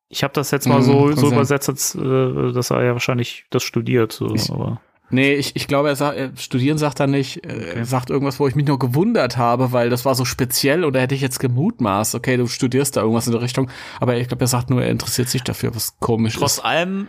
Ich 0.08 0.22
habe 0.22 0.32
das 0.34 0.50
jetzt 0.50 0.66
mal 0.68 0.78
Mhm, 0.78 0.82
so, 0.84 1.06
kann 1.08 1.16
so 1.16 1.26
sein. 1.28 1.32
übersetzt, 1.38 1.94
äh, 1.96 2.52
dass 2.52 2.70
er 2.70 2.82
ja 2.84 2.92
wahrscheinlich 2.92 3.46
das 3.50 3.62
studiert. 3.62 4.12
So, 4.12 4.34
Ich- 4.34 4.50
aber 4.50 4.80
Nee, 5.10 5.34
ich, 5.34 5.56
ich 5.56 5.66
glaube, 5.66 5.88
er 5.88 5.96
sagt, 5.96 6.16
er, 6.16 6.30
studieren 6.36 6.78
sagt 6.78 7.00
er 7.00 7.06
nicht. 7.06 7.44
äh, 7.44 7.74
Er 7.74 7.84
sagt 7.84 8.10
irgendwas, 8.10 8.38
wo 8.40 8.46
ich 8.48 8.54
mich 8.54 8.66
nur 8.66 8.78
gewundert 8.78 9.36
habe, 9.36 9.72
weil 9.72 9.90
das 9.90 10.04
war 10.04 10.14
so 10.14 10.24
speziell 10.24 10.84
und 10.84 10.92
da 10.94 11.00
hätte 11.00 11.14
ich 11.14 11.20
jetzt 11.20 11.40
gemutmaßt, 11.40 12.14
okay, 12.14 12.36
du 12.36 12.46
studierst 12.46 12.96
da 12.96 13.00
irgendwas 13.00 13.26
in 13.26 13.32
der 13.32 13.42
Richtung. 13.42 13.70
Aber 14.00 14.16
ich 14.16 14.28
glaube, 14.28 14.44
er 14.44 14.48
sagt 14.48 14.70
nur, 14.70 14.82
er 14.82 14.90
interessiert 14.90 15.28
sich 15.28 15.42
dafür, 15.42 15.74
was 15.74 15.98
komisch 16.00 16.34
trotz 16.36 16.58
ist. 16.58 16.64
allem 16.64 17.08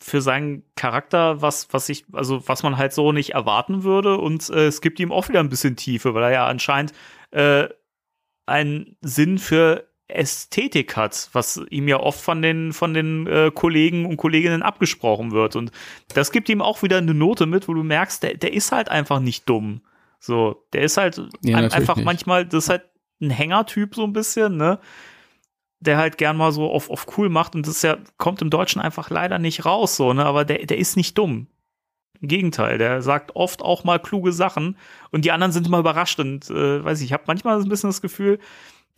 für 0.00 0.20
seinen 0.22 0.62
Charakter, 0.76 1.42
was, 1.42 1.68
was 1.72 1.88
ich, 1.88 2.04
also 2.12 2.46
was 2.46 2.62
man 2.62 2.76
halt 2.78 2.92
so 2.92 3.12
nicht 3.12 3.30
erwarten 3.30 3.82
würde. 3.82 4.18
Und 4.18 4.48
äh, 4.50 4.66
es 4.66 4.80
gibt 4.80 5.00
ihm 5.00 5.12
auch 5.12 5.28
wieder 5.28 5.40
ein 5.40 5.48
bisschen 5.48 5.76
Tiefe, 5.76 6.14
weil 6.14 6.22
er 6.24 6.30
ja 6.32 6.46
anscheinend 6.46 6.92
äh, 7.30 7.68
einen 8.46 8.96
Sinn 9.02 9.38
für 9.38 9.87
Ästhetik 10.08 10.96
hat, 10.96 11.28
was 11.32 11.60
ihm 11.70 11.86
ja 11.88 12.00
oft 12.00 12.20
von 12.20 12.42
den, 12.42 12.72
von 12.72 12.94
den 12.94 13.26
äh, 13.26 13.50
Kollegen 13.54 14.06
und 14.06 14.16
Kolleginnen 14.16 14.62
abgesprochen 14.62 15.32
wird. 15.32 15.54
Und 15.56 15.70
das 16.14 16.32
gibt 16.32 16.48
ihm 16.48 16.62
auch 16.62 16.82
wieder 16.82 16.98
eine 16.98 17.14
Note 17.14 17.46
mit, 17.46 17.68
wo 17.68 17.74
du 17.74 17.82
merkst, 17.82 18.22
der, 18.22 18.34
der 18.36 18.52
ist 18.52 18.72
halt 18.72 18.88
einfach 18.90 19.20
nicht 19.20 19.48
dumm. 19.48 19.82
So, 20.18 20.64
der 20.72 20.82
ist 20.82 20.96
halt 20.96 21.20
Ja, 21.42 21.58
ein, 21.58 21.70
einfach 21.70 21.96
nicht. 21.96 22.04
manchmal, 22.06 22.46
das 22.46 22.64
ist 22.64 22.70
halt 22.70 22.84
ein 23.20 23.30
Hängertyp 23.30 23.94
so 23.94 24.04
ein 24.04 24.12
bisschen, 24.12 24.56
ne? 24.56 24.78
Der 25.80 25.96
halt 25.96 26.18
gern 26.18 26.36
mal 26.36 26.50
so 26.50 26.68
auf, 26.70 26.90
auf 26.90 27.06
cool 27.18 27.28
macht 27.28 27.54
und 27.54 27.66
das 27.66 27.82
ja, 27.82 27.98
kommt 28.16 28.42
im 28.42 28.50
Deutschen 28.50 28.80
einfach 28.80 29.10
leider 29.10 29.38
nicht 29.38 29.64
raus, 29.64 29.96
so, 29.96 30.12
ne? 30.12 30.24
Aber 30.24 30.44
der, 30.44 30.66
der 30.66 30.78
ist 30.78 30.96
nicht 30.96 31.16
dumm. 31.18 31.46
Im 32.20 32.26
Gegenteil, 32.26 32.78
der 32.78 33.00
sagt 33.00 33.36
oft 33.36 33.62
auch 33.62 33.84
mal 33.84 34.00
kluge 34.00 34.32
Sachen 34.32 34.76
und 35.12 35.24
die 35.24 35.30
anderen 35.30 35.52
sind 35.52 35.68
immer 35.68 35.78
überrascht 35.78 36.18
und 36.18 36.50
äh, 36.50 36.82
weiß 36.84 36.98
ich, 37.00 37.06
ich 37.06 37.12
habe 37.12 37.24
manchmal 37.28 37.60
so 37.60 37.66
ein 37.66 37.68
bisschen 37.68 37.90
das 37.90 38.02
Gefühl, 38.02 38.40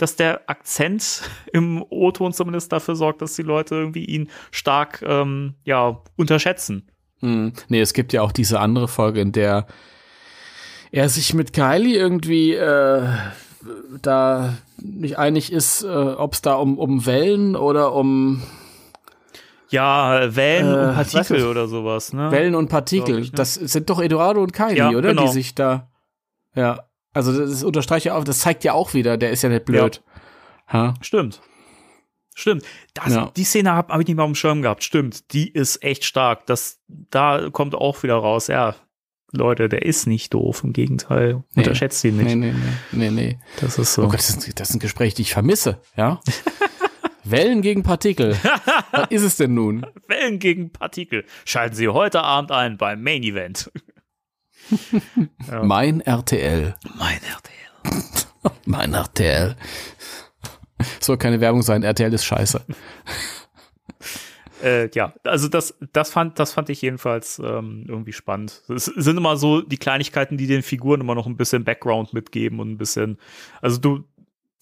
dass 0.02 0.16
der 0.16 0.42
Akzent 0.48 1.22
im 1.52 1.84
O-Ton 1.88 2.32
zumindest 2.32 2.72
dafür 2.72 2.96
sorgt, 2.96 3.22
dass 3.22 3.34
die 3.34 3.42
Leute 3.42 3.74
irgendwie 3.74 4.04
ihn 4.04 4.30
stark 4.50 5.02
ähm, 5.06 5.54
ja 5.64 6.02
unterschätzen. 6.16 6.90
Hm. 7.20 7.52
Nee, 7.68 7.80
es 7.80 7.92
gibt 7.92 8.12
ja 8.12 8.22
auch 8.22 8.32
diese 8.32 8.60
andere 8.60 8.88
Folge, 8.88 9.20
in 9.20 9.32
der 9.32 9.66
er 10.92 11.08
sich 11.08 11.34
mit 11.34 11.52
Kylie 11.52 11.96
irgendwie 11.96 12.54
äh, 12.54 13.06
da 14.02 14.54
nicht 14.82 15.18
einig 15.18 15.52
ist, 15.52 15.82
äh, 15.82 15.86
ob 15.88 16.32
es 16.32 16.42
da 16.42 16.54
um, 16.54 16.78
um 16.78 17.04
Wellen 17.06 17.54
oder 17.56 17.92
um 17.94 18.42
Ja, 19.68 20.34
Wellen 20.34 20.66
Äh, 20.74 20.88
und 20.88 20.94
Partikel 20.94 21.46
oder 21.46 21.68
sowas, 21.68 22.12
ne? 22.12 22.30
Wellen 22.32 22.54
und 22.54 22.68
Partikel. 22.68 23.18
ich, 23.20 23.32
ne? 23.32 23.36
Das 23.36 23.54
sind 23.54 23.88
doch 23.90 24.00
Eduardo 24.00 24.42
und 24.42 24.52
Kylie, 24.52 24.78
Ja, 24.78 24.88
oder? 24.88 25.10
genau. 25.10 25.26
Die 25.26 25.28
sich 25.28 25.54
da. 25.54 25.90
Ja. 26.56 26.84
Also 27.12 27.36
das 27.38 27.62
unterstreicht 27.64 28.06
ja 28.06 28.14
auch, 28.14 28.24
das 28.24 28.38
zeigt 28.40 28.64
ja 28.64 28.72
auch 28.72 28.94
wieder, 28.94 29.16
der 29.16 29.30
ist 29.30 29.42
ja 29.42 29.48
nicht 29.48 29.64
blöd. 29.64 30.02
Ha? 30.68 30.94
Stimmt. 31.00 31.40
Stimmt. 32.34 32.64
Das, 32.94 33.12
Ja. 33.12 33.30
Die 33.36 33.44
Szene 33.44 33.72
habe 33.72 33.92
hab 33.92 34.00
ich 34.00 34.06
nicht 34.06 34.16
mal 34.16 34.22
auf 34.22 34.30
dem 34.30 34.34
Schirm 34.34 34.62
gehabt. 34.62 34.84
Stimmt. 34.84 35.32
Die 35.32 35.48
ist 35.50 35.82
echt 35.82 36.04
stark. 36.04 36.46
Das, 36.46 36.78
da 36.88 37.50
kommt 37.50 37.74
auch 37.74 38.02
wieder 38.02 38.14
raus. 38.14 38.46
Ja, 38.46 38.76
Leute, 39.32 39.68
der 39.68 39.82
ist 39.82 40.06
nicht 40.06 40.32
doof. 40.32 40.62
Im 40.64 40.72
Gegenteil. 40.72 41.42
Nee. 41.54 41.62
Unterschätzt 41.62 42.02
ihn 42.04 42.16
nicht. 42.16 42.26
Nee, 42.26 42.34
nee, 42.36 42.52
nee, 42.92 43.10
nee, 43.10 43.10
nee. 43.10 43.38
Das 43.60 43.78
ist 43.78 43.94
so. 43.94 44.02
Oh 44.04 44.06
Gott, 44.06 44.14
das 44.14 44.30
ist, 44.30 44.60
das 44.60 44.70
ist 44.70 44.76
ein 44.76 44.80
Gespräch, 44.80 45.14
die 45.14 45.22
ich 45.22 45.32
vermisse, 45.32 45.80
ja? 45.96 46.20
Wellen 47.24 47.62
gegen 47.62 47.82
Partikel. 47.82 48.36
Was 48.92 49.10
ist 49.10 49.22
es 49.22 49.36
denn 49.36 49.54
nun? 49.54 49.86
Wellen 50.08 50.38
gegen 50.38 50.70
Partikel. 50.70 51.24
Schalten 51.44 51.76
Sie 51.76 51.88
heute 51.88 52.22
Abend 52.22 52.50
ein 52.50 52.78
beim 52.78 53.02
Main 53.02 53.22
Event. 53.22 53.70
Ja. 55.50 55.62
Mein 55.64 56.00
RTL. 56.00 56.74
Mein 56.98 57.18
RTL. 57.22 58.52
Mein 58.66 58.94
RTL. 58.94 59.56
Soll 61.00 61.18
keine 61.18 61.40
Werbung 61.40 61.62
sein, 61.62 61.82
RTL 61.82 62.12
ist 62.14 62.24
scheiße. 62.24 62.64
Äh, 64.62 64.90
ja, 64.94 65.14
also 65.24 65.48
das, 65.48 65.74
das 65.92 66.10
fand, 66.10 66.38
das 66.38 66.52
fand 66.52 66.68
ich 66.68 66.82
jedenfalls 66.82 67.38
ähm, 67.38 67.84
irgendwie 67.88 68.12
spannend. 68.12 68.62
Es 68.68 68.84
sind 68.84 69.16
immer 69.16 69.36
so 69.36 69.62
die 69.62 69.78
Kleinigkeiten, 69.78 70.36
die 70.36 70.46
den 70.46 70.62
Figuren 70.62 71.00
immer 71.00 71.14
noch 71.14 71.26
ein 71.26 71.36
bisschen 71.38 71.64
Background 71.64 72.12
mitgeben 72.12 72.60
und 72.60 72.70
ein 72.70 72.76
bisschen, 72.78 73.18
also 73.62 73.78
du 73.78 74.04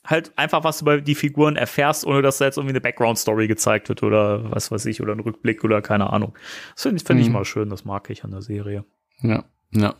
halt 0.04 0.32
einfach 0.38 0.62
was 0.62 0.82
über 0.82 1.00
die 1.00 1.16
Figuren 1.16 1.56
erfährst, 1.56 2.06
ohne 2.06 2.22
dass 2.22 2.38
da 2.38 2.44
jetzt 2.44 2.56
irgendwie 2.58 2.72
eine 2.72 2.80
Background-Story 2.80 3.48
gezeigt 3.48 3.88
wird 3.88 4.02
oder 4.04 4.50
was 4.52 4.70
weiß 4.70 4.86
ich, 4.86 5.02
oder 5.02 5.12
ein 5.14 5.20
Rückblick 5.20 5.64
oder 5.64 5.82
keine 5.82 6.10
Ahnung. 6.12 6.32
Das 6.74 6.84
finde 6.84 6.96
ich, 6.98 7.04
find 7.04 7.20
ich 7.20 7.26
Mhm. 7.26 7.32
mal 7.34 7.44
schön, 7.44 7.68
das 7.68 7.84
mag 7.84 8.08
ich 8.08 8.22
an 8.24 8.30
der 8.30 8.40
Serie. 8.42 8.84
Ja, 9.20 9.44
ja. 9.72 9.94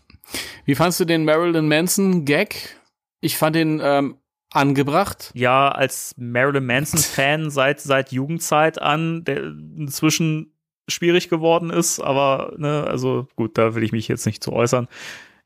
Wie 0.64 0.74
fandst 0.74 1.00
du 1.00 1.04
den 1.04 1.24
Marilyn 1.24 1.68
Manson 1.68 2.24
Gag? 2.24 2.76
Ich 3.20 3.36
fand 3.36 3.56
den 3.56 3.80
ähm, 3.82 4.18
angebracht. 4.50 5.30
Ja, 5.34 5.70
als 5.70 6.14
Marilyn 6.18 6.66
Manson-Fan 6.66 7.50
seit, 7.50 7.80
seit 7.80 8.12
Jugendzeit 8.12 8.80
an, 8.80 9.24
der 9.24 9.42
inzwischen 9.42 10.52
schwierig 10.88 11.28
geworden 11.28 11.70
ist, 11.70 12.00
aber, 12.00 12.54
ne, 12.56 12.84
also 12.86 13.28
gut, 13.36 13.58
da 13.58 13.74
will 13.74 13.84
ich 13.84 13.92
mich 13.92 14.08
jetzt 14.08 14.26
nicht 14.26 14.42
zu 14.42 14.52
äußern. 14.52 14.88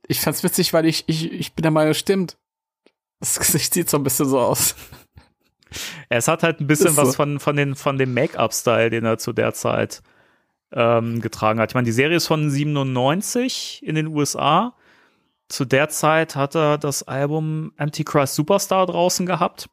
Ich 0.07 0.21
fand's 0.21 0.43
witzig, 0.45 0.73
weil 0.73 0.87
ich, 0.87 1.05
ich, 1.09 1.33
ich 1.33 1.55
bin 1.55 1.63
der 1.63 1.73
Meinung, 1.73 1.95
stimmt. 1.95 2.39
Das 3.21 3.39
Gesicht 3.39 3.75
sieht 3.75 3.91
so 3.91 3.97
ein 3.97 4.05
bisschen 4.05 4.29
so 4.29 4.41
aus. 4.41 4.77
Es 6.09 6.29
hat 6.29 6.43
halt 6.43 6.61
ein 6.61 6.67
bisschen 6.67 6.93
so. 6.93 6.99
was 6.99 7.17
von, 7.17 7.41
von, 7.41 7.57
den, 7.57 7.75
von 7.75 7.97
dem 7.97 8.13
Make-up-Style, 8.15 8.91
den 8.91 9.05
er 9.05 9.19
zu 9.19 9.33
der 9.33 9.55
Zeit 9.55 10.03
ähm, 10.75 11.21
getragen 11.21 11.61
hat. 11.61 11.71
Ich 11.71 11.75
meine, 11.75 11.85
die 11.87 11.93
Serie 11.93 12.17
ist 12.17 12.27
von 12.27 12.51
97 12.51 13.83
in 13.85 13.95
den 13.95 14.07
USA. 14.09 14.75
Zu 15.49 15.65
der 15.65 15.89
Zeit 15.89 16.35
hat 16.37 16.55
er 16.55 16.79
das 16.79 17.03
Album 17.03 17.73
Antichrist 17.77 18.35
Superstar 18.35 18.87
draußen 18.87 19.27
gehabt. 19.27 19.69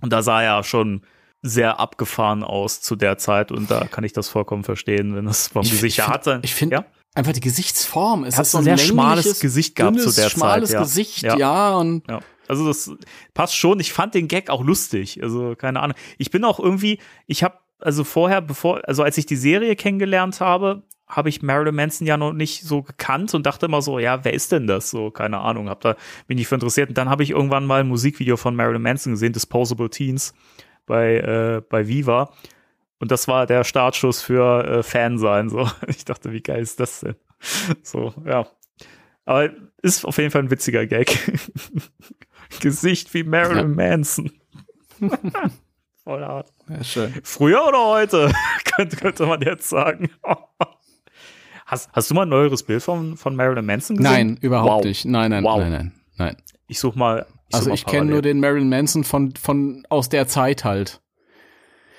Und 0.00 0.12
da 0.12 0.22
sah 0.22 0.42
er 0.42 0.64
schon 0.64 1.02
sehr 1.42 1.78
abgefahren 1.78 2.42
aus 2.42 2.80
zu 2.80 2.96
der 2.96 3.18
Zeit. 3.18 3.52
Und 3.52 3.70
da 3.70 3.84
kann 3.86 4.02
ich 4.04 4.12
das 4.12 4.28
vollkommen 4.28 4.64
verstehen, 4.64 5.14
wenn 5.14 5.26
das 5.26 5.48
vom 5.48 5.62
Ich- 5.62 5.70
Gesicht 5.70 5.98
ich 5.98 6.06
her 6.06 6.12
hat. 6.14 6.44
Ich 6.44 6.54
finde 6.54 6.76
ja? 6.76 6.84
einfach 7.14 7.32
die 7.32 7.40
Gesichtsform. 7.40 8.24
Es 8.24 8.36
hat 8.36 8.42
ist 8.46 8.52
so 8.52 8.58
ein 8.58 8.64
sehr 8.64 8.78
schmales 8.78 9.38
Gesicht 9.40 9.76
gehabt 9.76 10.00
zu 10.00 10.10
der 10.12 10.30
schmales 10.30 10.70
Zeit. 10.70 10.74
Ja. 10.74 10.82
Gesicht, 10.82 11.22
Ja. 11.22 11.36
ja. 11.36 11.76
und 11.76 12.02
Ja, 12.08 12.20
also 12.48 12.66
das 12.66 12.90
passt 13.34 13.56
schon. 13.56 13.78
Ich 13.78 13.92
fand 13.92 14.14
den 14.14 14.26
Gag 14.26 14.50
auch 14.50 14.64
lustig. 14.64 15.22
Also 15.22 15.54
keine 15.54 15.80
Ahnung. 15.80 15.96
Ich 16.18 16.30
bin 16.32 16.44
auch 16.44 16.58
irgendwie, 16.58 16.98
ich 17.26 17.44
habe 17.44 17.56
also 17.84 18.02
vorher, 18.04 18.40
bevor, 18.40 18.80
also 18.88 19.02
als 19.02 19.18
ich 19.18 19.26
die 19.26 19.36
Serie 19.36 19.76
kennengelernt 19.76 20.40
habe, 20.40 20.82
habe 21.06 21.28
ich 21.28 21.42
Marilyn 21.42 21.74
Manson 21.74 22.06
ja 22.06 22.16
noch 22.16 22.32
nicht 22.32 22.62
so 22.62 22.82
gekannt 22.82 23.34
und 23.34 23.44
dachte 23.44 23.66
immer 23.66 23.82
so, 23.82 23.98
ja, 23.98 24.24
wer 24.24 24.32
ist 24.32 24.52
denn 24.52 24.66
das? 24.66 24.90
So, 24.90 25.10
keine 25.10 25.40
Ahnung, 25.40 25.68
hab 25.68 25.82
da 25.82 25.96
bin 26.26 26.38
ich 26.38 26.48
für 26.48 26.54
interessiert. 26.54 26.88
Und 26.88 26.98
dann 26.98 27.10
habe 27.10 27.22
ich 27.22 27.30
irgendwann 27.30 27.66
mal 27.66 27.80
ein 27.80 27.88
Musikvideo 27.88 28.36
von 28.36 28.56
Marilyn 28.56 28.82
Manson 28.82 29.12
gesehen, 29.12 29.32
Disposable 29.34 29.90
Teens 29.90 30.34
bei 30.86 31.16
äh, 31.18 31.62
bei 31.68 31.86
Viva. 31.86 32.32
Und 33.00 33.10
das 33.10 33.28
war 33.28 33.46
der 33.46 33.64
Startschuss 33.64 34.22
für 34.22 34.64
äh, 34.64 34.82
Fan 34.82 35.18
sein. 35.18 35.50
So, 35.50 35.68
ich 35.88 36.06
dachte, 36.06 36.32
wie 36.32 36.40
geil 36.40 36.62
ist 36.62 36.80
das 36.80 37.00
denn? 37.00 37.16
So, 37.82 38.14
ja. 38.24 38.46
Aber 39.26 39.50
ist 39.82 40.06
auf 40.06 40.16
jeden 40.16 40.30
Fall 40.30 40.42
ein 40.42 40.50
witziger 40.50 40.86
Gag. 40.86 41.18
Gesicht 42.60 43.12
wie 43.12 43.24
Marilyn 43.24 43.74
Manson. 43.74 44.32
Voll 46.04 46.22
hart. 46.22 46.52
ja, 46.68 46.84
schön. 46.84 47.14
Früher 47.22 47.66
oder 47.66 47.82
heute? 47.86 48.30
könnte, 48.76 48.96
könnte 48.96 49.26
man 49.26 49.40
jetzt 49.40 49.68
sagen. 49.68 50.10
Hast, 51.66 51.90
hast 51.94 52.10
du 52.10 52.14
mal 52.14 52.22
ein 52.22 52.28
neueres 52.28 52.62
Bild 52.62 52.82
von, 52.82 53.16
von 53.16 53.34
Marilyn 53.34 53.64
Manson 53.64 53.96
gesehen? 53.96 54.12
Nein, 54.12 54.38
überhaupt 54.42 54.70
Wow. 54.70 54.84
nicht. 54.84 55.06
Nein, 55.06 55.30
nein, 55.30 55.42
Wow. 55.44 55.60
nein, 55.60 55.72
nein, 55.72 55.92
nein. 56.18 56.36
Ich 56.66 56.78
such 56.78 56.94
mal. 56.94 57.24
Ich 57.48 57.54
Also 57.54 57.64
such 57.64 57.68
mal 57.70 57.74
ich 57.74 57.86
kenne 57.86 58.10
nur 58.10 58.20
den 58.22 58.38
Marilyn 58.38 58.68
Manson 58.68 59.02
von, 59.02 59.32
von 59.34 59.82
aus 59.88 60.10
der 60.10 60.28
Zeit 60.28 60.64
halt. 60.64 61.00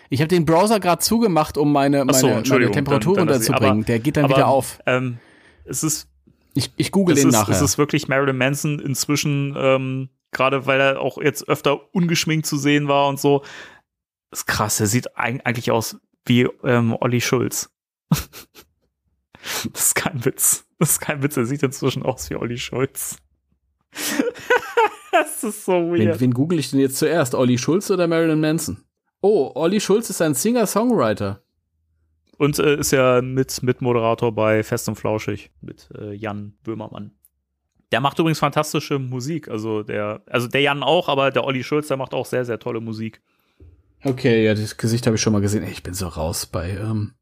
Ich 0.10 0.22
habe 0.22 0.28
den 0.28 0.46
Browser 0.46 0.80
gerade 0.80 1.02
zugemacht, 1.02 1.58
um 1.58 1.72
meine, 1.72 2.02
Ach 2.08 2.14
so, 2.14 2.14
meine, 2.14 2.22
meine 2.28 2.38
Entschuldigung, 2.38 2.74
Temperatur 2.74 3.16
dann- 3.16 3.26
dann 3.28 3.36
runterzubringen. 3.38 3.78
aber- 3.80 3.86
der 3.86 4.00
geht 4.00 4.18
dann 4.18 4.26
aber, 4.26 4.36
wieder 4.36 4.48
auf. 4.48 4.78
Ähm, 4.86 5.18
es 5.66 5.84
ist, 5.84 6.08
Ich, 6.54 6.72
ich 6.78 6.92
google 6.92 7.16
es 7.16 7.22
den 7.22 7.30
ist, 7.30 7.36
nachher. 7.36 7.56
es 7.56 7.62
ist 7.62 7.80
wirklich 7.80 8.08
Marilyn 8.08 8.38
Manson 8.38 8.78
inzwischen, 8.80 9.56
ähm, 9.58 10.10
gerade 10.32 10.68
weil 10.68 10.80
er 10.80 11.02
auch 11.02 11.18
jetzt 11.18 11.50
öfter 11.50 11.92
ungeschminkt 11.96 12.46
zu 12.46 12.58
sehen 12.58 12.88
war 12.88 13.08
und 13.08 13.20
so. 13.20 13.42
Ist 14.40 14.48
krass, 14.48 14.80
er 14.80 14.88
sieht 14.88 15.18
eig- 15.18 15.42
eigentlich 15.44 15.72
aus 15.72 15.98
wie 16.26 16.48
ähm, 16.64 16.96
Olli 17.00 17.22
Schulz. 17.22 17.70
das 18.10 18.28
ist 19.74 19.96
kein 19.96 20.24
Witz. 20.26 20.66
Das 20.80 20.92
ist 20.92 21.00
kein 21.00 21.22
Witz, 21.24 21.38
er 21.38 21.46
sieht 21.46 21.64
inzwischen 21.64 22.04
aus 22.04 22.30
wie 22.30 22.36
Olli 22.36 22.58
Schulz. 22.58 23.18
das 25.12 25.44
ist 25.44 25.66
so 25.66 25.74
wen, 25.74 26.08
weird. 26.08 26.20
wen 26.20 26.32
google 26.34 26.60
ich 26.60 26.72
denn 26.72 26.80
jetzt 26.80 26.98
zuerst? 26.98 27.36
Olli 27.36 27.58
Schulz 27.58 27.90
oder 27.92 28.08
Marilyn 28.08 28.40
Manson? 28.42 28.84
Oh, 29.22 29.52
Olli 29.56 29.80
Schulz 29.80 30.10
ist 30.10 30.22
ein 30.22 30.34
Singer-Songwriter. 30.34 31.42
Und 32.38 32.60
äh, 32.60 32.76
ist 32.78 32.92
ja 32.92 33.22
mit, 33.22 33.64
mit 33.64 33.82
Moderator 33.82 34.34
bei 34.34 34.62
Fest 34.64 34.90
und 34.90 34.96
Flauschig 34.96 35.52
mit 35.62 35.90
äh, 35.98 36.14
Jan 36.14 36.54
Böhmermann. 36.64 37.12
Der 37.92 38.02
macht 38.02 38.20
übrigens 38.20 38.40
fantastische 38.40 39.00
Musik. 39.00 39.48
Also 39.48 39.84
der, 39.84 40.22
also 40.26 40.48
der 40.48 40.62
Jan 40.62 40.84
auch, 40.84 41.08
aber 41.08 41.32
der 41.32 41.46
Olli 41.46 41.64
Schulz, 41.64 41.88
der 41.88 41.98
macht 41.98 42.14
auch 42.14 42.26
sehr, 42.26 42.44
sehr 42.44 42.60
tolle 42.60 42.82
Musik. 42.82 43.22
Okay, 44.06 44.46
ja, 44.46 44.54
das 44.54 44.78
Gesicht 44.78 45.06
habe 45.08 45.16
ich 45.16 45.22
schon 45.22 45.34
mal 45.34 45.42
gesehen. 45.42 45.66
Ich 45.68 45.84
bin 45.84 45.94
so 45.94 46.08
raus 46.08 46.46
bei 46.46 46.70
ähm, 46.72 47.14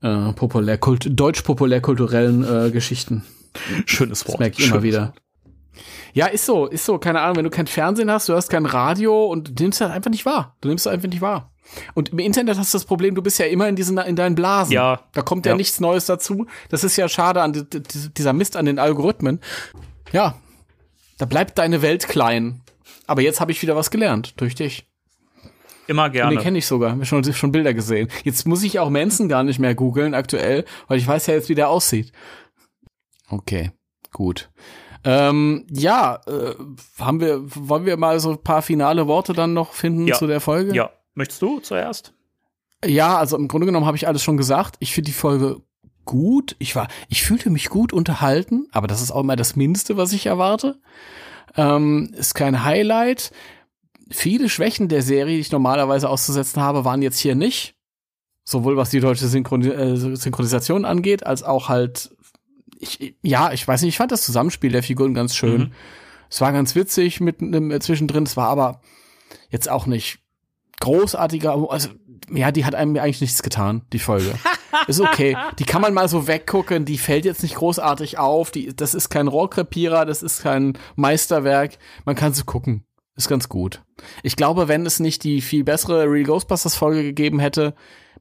äh, 0.00 0.32
populärkult 0.32 1.08
deutsch-populärkulturellen 1.10 2.66
äh, 2.66 2.70
Geschichten. 2.70 3.24
Schönes 3.86 4.20
Das 4.20 4.28
Wort. 4.28 4.40
merke 4.40 4.54
ich 4.58 4.64
immer 4.66 4.76
Schönes 4.80 4.84
wieder. 4.84 5.00
Wort. 5.08 5.22
Ja, 6.14 6.26
ist 6.26 6.44
so, 6.46 6.66
ist 6.66 6.84
so, 6.84 6.98
keine 6.98 7.20
Ahnung, 7.20 7.36
wenn 7.36 7.44
du 7.44 7.50
kein 7.50 7.66
Fernsehen 7.66 8.10
hast, 8.10 8.28
du 8.28 8.34
hast 8.34 8.48
kein 8.50 8.66
Radio 8.66 9.26
und 9.26 9.58
du 9.58 9.62
nimmst 9.62 9.80
das 9.80 9.90
einfach 9.90 10.10
nicht 10.10 10.26
wahr. 10.26 10.56
Du 10.60 10.68
nimmst 10.68 10.84
das 10.86 10.92
einfach 10.92 11.08
nicht 11.08 11.22
wahr. 11.22 11.52
Und 11.94 12.10
im 12.10 12.18
Internet 12.18 12.58
hast 12.58 12.74
du 12.74 12.76
das 12.78 12.84
Problem, 12.84 13.14
du 13.14 13.22
bist 13.22 13.38
ja 13.38 13.46
immer 13.46 13.66
in 13.68 13.76
diesen, 13.76 13.96
in 13.98 14.16
deinen 14.16 14.34
Blasen. 14.34 14.72
Ja. 14.72 15.00
Da 15.12 15.22
kommt 15.22 15.46
ja, 15.46 15.52
Ja. 15.52 15.56
nichts 15.56 15.80
Neues 15.80 16.04
dazu. 16.06 16.46
Das 16.68 16.84
ist 16.84 16.96
ja 16.96 17.08
schade 17.08 17.40
an 17.40 17.52
di- 17.54 17.64
di- 17.68 17.82
dieser 18.14 18.32
Mist 18.34 18.56
an 18.56 18.66
den 18.66 18.78
Algorithmen. 18.78 19.40
Ja. 20.12 20.34
Da 21.18 21.24
bleibt 21.24 21.56
deine 21.58 21.80
Welt 21.80 22.08
klein. 22.08 22.60
Aber 23.06 23.22
jetzt 23.22 23.40
habe 23.40 23.52
ich 23.52 23.62
wieder 23.62 23.76
was 23.76 23.90
gelernt 23.90 24.34
durch 24.40 24.54
dich. 24.54 24.86
Immer 25.92 26.04
Und 26.06 26.14
den 26.14 26.20
gerne. 26.20 26.36
kenne 26.38 26.58
ich 26.58 26.66
sogar. 26.66 26.92
Hab 26.92 27.06
schon, 27.06 27.22
schon 27.32 27.52
Bilder 27.52 27.74
gesehen. 27.74 28.08
Jetzt 28.24 28.46
muss 28.46 28.62
ich 28.62 28.78
auch 28.78 28.88
Manson 28.90 29.28
gar 29.28 29.42
nicht 29.44 29.58
mehr 29.58 29.74
googeln 29.74 30.14
aktuell, 30.14 30.64
weil 30.88 30.98
ich 30.98 31.06
weiß 31.06 31.26
ja 31.26 31.34
jetzt, 31.34 31.48
wie 31.48 31.54
der 31.54 31.68
aussieht. 31.68 32.12
Okay, 33.28 33.70
gut. 34.12 34.50
Ähm, 35.04 35.66
ja, 35.70 36.20
äh, 36.26 36.54
haben 36.98 37.20
wir, 37.20 37.40
wollen 37.44 37.86
wir 37.86 37.96
mal 37.96 38.20
so 38.20 38.30
ein 38.32 38.42
paar 38.42 38.62
finale 38.62 39.06
Worte 39.06 39.32
dann 39.32 39.52
noch 39.52 39.72
finden 39.72 40.06
Ja. 40.06 40.16
zu 40.16 40.26
der 40.26 40.40
Folge? 40.40 40.74
Ja. 40.74 40.90
Möchtest 41.14 41.42
du 41.42 41.60
zuerst? 41.60 42.14
Ja, 42.84 43.18
also 43.18 43.36
im 43.36 43.48
Grunde 43.48 43.66
genommen 43.66 43.86
habe 43.86 43.96
ich 43.96 44.06
alles 44.08 44.22
schon 44.22 44.36
gesagt. 44.36 44.76
Ich 44.80 44.92
finde 44.94 45.06
die 45.10 45.16
Folge 45.16 45.60
gut. 46.04 46.56
Ich 46.58 46.74
war, 46.74 46.88
ich 47.08 47.22
fühlte 47.22 47.50
mich 47.50 47.68
gut 47.68 47.92
unterhalten, 47.92 48.66
aber 48.72 48.86
das 48.86 49.02
ist 49.02 49.10
auch 49.10 49.20
immer 49.20 49.36
das 49.36 49.56
Mindeste, 49.56 49.96
was 49.96 50.12
ich 50.12 50.26
erwarte. 50.26 50.80
Ähm, 51.56 52.12
ist 52.16 52.34
kein 52.34 52.64
Highlight. 52.64 53.30
Viele 54.12 54.48
Schwächen 54.48 54.88
der 54.88 55.02
Serie, 55.02 55.34
die 55.34 55.40
ich 55.40 55.52
normalerweise 55.52 56.08
auszusetzen 56.08 56.62
habe, 56.62 56.84
waren 56.84 57.02
jetzt 57.02 57.18
hier 57.18 57.34
nicht. 57.34 57.74
Sowohl 58.44 58.76
was 58.76 58.90
die 58.90 59.00
deutsche 59.00 59.28
Synchron 59.28 59.62
äh, 59.62 59.96
Synchronisation 59.96 60.84
angeht, 60.84 61.24
als 61.24 61.42
auch 61.42 61.68
halt, 61.68 62.14
ich, 62.78 63.14
ja, 63.22 63.52
ich 63.52 63.66
weiß 63.66 63.82
nicht, 63.82 63.90
ich 63.90 63.98
fand 63.98 64.10
das 64.10 64.24
Zusammenspiel 64.24 64.72
der 64.72 64.82
Figuren 64.82 65.14
ganz 65.14 65.36
schön. 65.36 65.60
Mhm. 65.60 65.72
Es 66.28 66.40
war 66.40 66.52
ganz 66.52 66.74
witzig 66.74 67.20
mit 67.20 67.40
einem 67.40 67.70
äh, 67.70 67.78
zwischendrin, 67.78 68.24
es 68.24 68.36
war 68.36 68.48
aber 68.48 68.80
jetzt 69.50 69.68
auch 69.68 69.86
nicht 69.86 70.18
großartiger, 70.80 71.70
also 71.70 71.90
ja, 72.30 72.50
die 72.50 72.64
hat 72.64 72.74
einem 72.74 72.96
eigentlich 72.96 73.20
nichts 73.20 73.42
getan, 73.42 73.82
die 73.92 73.98
Folge. 73.98 74.34
ist 74.86 75.00
okay. 75.00 75.36
Die 75.58 75.64
kann 75.64 75.82
man 75.82 75.94
mal 75.94 76.08
so 76.08 76.26
weggucken, 76.26 76.84
die 76.84 76.98
fällt 76.98 77.24
jetzt 77.24 77.42
nicht 77.42 77.56
großartig 77.56 78.18
auf, 78.18 78.50
die, 78.50 78.74
das 78.74 78.94
ist 78.94 79.08
kein 79.08 79.28
Rohrkrepierer, 79.28 80.04
das 80.04 80.22
ist 80.22 80.42
kein 80.42 80.78
Meisterwerk, 80.96 81.78
man 82.04 82.16
kann 82.16 82.32
sie 82.32 82.44
gucken. 82.44 82.84
Ist 83.16 83.28
ganz 83.28 83.48
gut. 83.48 83.82
Ich 84.22 84.36
glaube, 84.36 84.68
wenn 84.68 84.86
es 84.86 84.98
nicht 85.00 85.22
die 85.24 85.40
viel 85.42 85.64
bessere 85.64 86.04
Real 86.10 86.24
Ghostbusters 86.24 86.74
Folge 86.74 87.02
gegeben 87.02 87.38
hätte, 87.40 87.74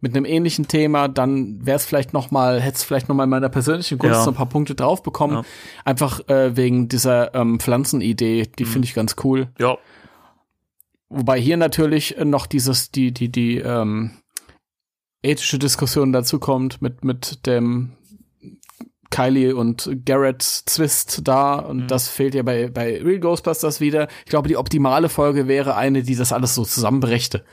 mit 0.04 0.16
einem 0.16 0.26
ähnlichen 0.26 0.68
Thema, 0.68 1.08
dann 1.08 1.64
wäre 1.66 1.78
es 1.78 1.86
vielleicht 1.86 2.12
noch 2.12 2.32
mal, 2.32 2.60
hätte 2.60 2.78
es 2.78 2.84
vielleicht 2.84 3.08
noch 3.08 3.16
mal 3.16 3.26
in 3.26 3.30
meiner 3.30 3.50
persönlichen 3.50 4.00
Kunst 4.00 4.16
Ja. 4.16 4.24
so 4.24 4.32
ein 4.32 4.36
paar 4.36 4.48
Punkte 4.50 4.74
drauf 4.76 5.04
bekommen. 5.04 5.36
Ja. 5.36 5.44
Einfach 5.86 6.28
äh, 6.28 6.58
wegen 6.58 6.90
dieser 6.90 7.34
ähm, 7.36 7.60
Pflanzenidee, 7.60 8.50
die 8.58 8.64
Mhm. 8.66 8.68
finde 8.70 8.86
ich 8.88 8.94
ganz 8.96 9.16
cool. 9.24 9.50
Ja. 9.60 9.78
Wobei 11.10 11.40
hier 11.40 11.58
natürlich 11.58 12.16
noch 12.24 12.48
dieses, 12.48 12.92
die, 12.92 13.14
die, 13.14 13.30
die 13.32 13.58
ähm, 13.60 14.12
ethische 15.22 15.60
Diskussion 15.60 16.12
dazu 16.14 16.40
kommt 16.40 16.82
mit, 16.82 17.04
mit 17.06 17.46
dem 17.46 17.92
Kylie 19.12 19.56
und 19.56 19.90
Garrett 20.06 20.42
Zwist 20.42 21.28
da 21.28 21.56
und 21.60 21.78
Mhm. 21.84 21.88
das 21.88 22.10
fehlt 22.10 22.34
ja 22.34 22.42
bei, 22.44 22.70
bei 22.70 23.00
Real 23.02 23.20
Ghostbusters 23.20 23.80
wieder. 23.80 24.08
Ich 24.26 24.30
glaube, 24.32 24.48
die 24.48 24.58
optimale 24.58 25.10
Folge 25.10 25.48
wäre 25.48 25.76
eine, 25.76 26.02
die 26.02 26.16
das 26.16 26.34
alles 26.34 26.56
so 26.56 26.64
zusammenbrächte. 26.66 27.44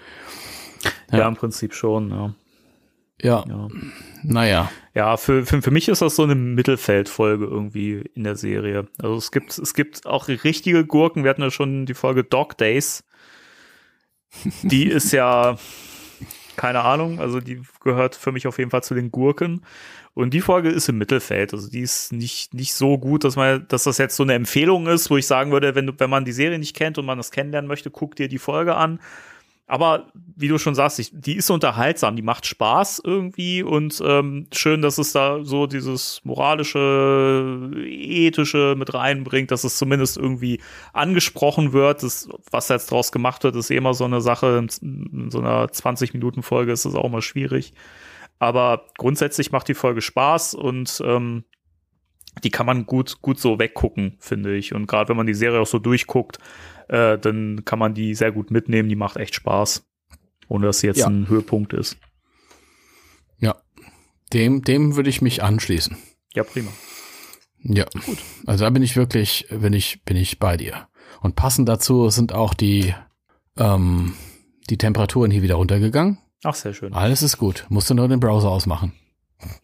Ja, 1.13 1.19
Ja. 1.19 1.29
im 1.29 1.35
Prinzip 1.37 1.75
schon, 1.75 2.11
ja. 2.11 2.35
Ja, 3.21 3.45
Ja, 3.49 3.69
naja. 4.23 4.71
ja 4.95 5.17
für, 5.17 5.45
für, 5.45 5.61
für 5.61 5.73
mich 5.73 5.89
ist 5.89 6.01
das 6.03 6.15
so 6.15 6.23
eine 6.23 6.37
Mittelfeldfolge 6.37 7.47
irgendwie 7.47 8.05
in 8.15 8.23
der 8.23 8.37
Serie. 8.37 8.87
Also 9.03 9.17
es 9.17 9.33
gibt, 9.33 9.59
es 9.59 9.75
gibt 9.75 10.07
auch 10.07 10.29
richtige 10.29 10.87
Gurken. 10.87 11.25
Wir 11.25 11.31
hatten 11.31 11.43
ja 11.43 11.51
schon 11.51 11.85
die 11.85 11.95
Folge 11.95 12.23
Dog 12.23 12.57
Days. 12.59 13.03
Die 14.63 14.85
ist 14.87 15.11
ja, 15.13 15.57
keine 16.57 16.83
Ahnung, 16.85 17.19
also 17.19 17.41
die 17.41 17.61
gehört 17.83 18.15
für 18.15 18.31
mich 18.31 18.47
auf 18.47 18.59
jeden 18.59 18.71
Fall 18.71 18.83
zu 18.85 18.95
den 18.95 19.11
Gurken. 19.11 19.65
Und 20.19 20.35
die 20.35 20.41
Folge 20.41 20.69
ist 20.69 20.89
im 20.89 20.99
Mittelfeld. 20.99 21.55
Also 21.55 21.71
die 21.71 21.79
ist 21.79 22.13
nicht, 22.13 22.53
nicht 22.53 22.75
so 22.75 22.99
gut, 22.99 23.23
dass 23.23 23.37
man, 23.37 23.69
dass 23.69 23.85
das 23.85 23.99
jetzt 23.99 24.17
so 24.17 24.25
eine 24.25 24.35
Empfehlung 24.35 24.89
ist, 24.89 25.11
wo 25.11 25.17
ich 25.17 25.29
sagen 25.29 25.53
würde, 25.53 25.77
wenn 25.77 25.87
du, 25.87 25.93
wenn 25.97 26.11
man 26.11 26.25
die 26.25 26.33
Serie 26.33 26.59
nicht 26.59 26.75
kennt 26.75 26.99
und 26.99 27.07
man 27.07 27.19
das 27.19 27.31
kennenlernen 27.31 27.69
möchte, 27.69 27.93
guck 27.93 28.17
dir 28.17 28.27
die 28.27 28.39
Folge 28.39 28.75
an. 28.75 28.99
Aber 29.69 30.09
wie 30.35 30.49
du 30.49 30.59
schon 30.59 30.75
sagst, 30.75 30.99
ich, 30.99 31.13
die 31.13 31.37
ist 31.37 31.51
unterhaltsam, 31.51 32.17
die 32.17 32.23
macht 32.23 32.47
Spaß 32.47 33.01
irgendwie 33.05 33.63
und 33.63 34.03
ähm, 34.05 34.49
schön, 34.53 34.83
dass 34.83 34.99
es 34.99 35.13
da 35.13 35.45
so 35.45 35.69
dieses 35.69 36.21
moralische, 36.25 37.71
ethische 37.87 38.75
mit 38.77 38.93
reinbringt, 38.95 39.53
dass 39.53 39.63
es 39.63 39.79
zumindest 39.79 40.17
irgendwie 40.17 40.61
angesprochen 40.93 41.73
wird. 41.73 42.03
Das, 42.03 42.29
was 42.51 42.69
jetzt 42.71 42.91
draus 42.91 43.13
gemacht 43.13 43.45
wird, 43.45 43.55
ist 43.55 43.71
eh 43.71 43.77
immer 43.77 43.95
so 43.95 44.07
eine 44.07 44.21
Sache. 44.21 44.67
In 44.83 45.31
so 45.31 45.39
einer 45.39 45.67
20-Minuten-Folge 45.67 46.73
ist 46.73 46.87
das 46.87 46.97
auch 46.97 47.09
mal 47.09 47.23
schwierig. 47.23 47.73
Aber 48.39 48.87
grundsätzlich 48.97 49.51
macht 49.53 49.69
die 49.69 49.75
Folge 49.75 50.01
Spaß 50.01 50.55
und 50.55 51.03
ähm, 51.05 51.45
die 52.45 52.51
kann 52.51 52.67
man 52.67 52.87
gut, 52.87 53.21
gut 53.21 53.41
so 53.41 53.59
weggucken, 53.59 54.17
finde 54.21 54.57
ich. 54.57 54.73
Und 54.75 54.87
gerade 54.87 55.09
wenn 55.09 55.17
man 55.17 55.27
die 55.27 55.35
Serie 55.35 55.61
auch 55.61 55.67
so 55.67 55.79
durchguckt, 55.79 56.39
äh, 56.89 57.19
dann 57.19 57.65
kann 57.65 57.79
man 57.81 57.95
die 57.95 58.15
sehr 58.15 58.31
gut 58.31 58.51
mitnehmen. 58.51 58.89
Die 58.89 58.97
macht 58.97 59.17
echt 59.17 59.35
Spaß. 59.35 59.85
Ohne 60.47 60.67
dass 60.67 60.81
sie 60.81 60.87
jetzt 60.87 60.99
Ja. 61.01 61.09
ein 61.09 61.29
Höhepunkt 61.29 61.73
ist. 61.73 61.99
Ja. 63.39 63.57
Dem, 64.33 64.63
dem 64.63 64.97
würde 64.97 65.11
ich 65.11 65.21
mich 65.21 65.43
anschließen. 65.43 65.97
Ja, 66.35 66.45
prima. 66.45 66.71
Ja, 67.63 67.87
gut. 68.07 68.19
Also 68.47 68.65
da 68.65 68.71
bin 68.71 68.83
ich 68.83 68.97
wirklich, 68.97 69.47
bin 69.51 69.73
ich, 69.73 70.05
bin 70.05 70.17
ich 70.17 70.39
bei 70.39 70.57
dir. 70.57 70.89
Und 71.21 71.35
passend 71.35 71.69
dazu 71.69 72.09
sind 72.11 72.33
auch 72.33 72.55
die, 72.55 72.95
ähm, 73.57 74.15
die 74.71 74.79
Temperaturen 74.79 75.31
hier 75.31 75.43
wieder 75.43 75.57
runtergegangen. 75.57 76.19
Ach, 76.45 76.55
sehr 76.55 76.73
schön. 76.75 76.93
Alles 76.95 77.23
ist 77.23 77.37
gut. 77.39 77.67
Musst 77.69 77.91
du 77.91 77.95
nur 77.95 78.09
den 78.09 78.21
Browser 78.21 78.49
ausmachen. 78.51 78.93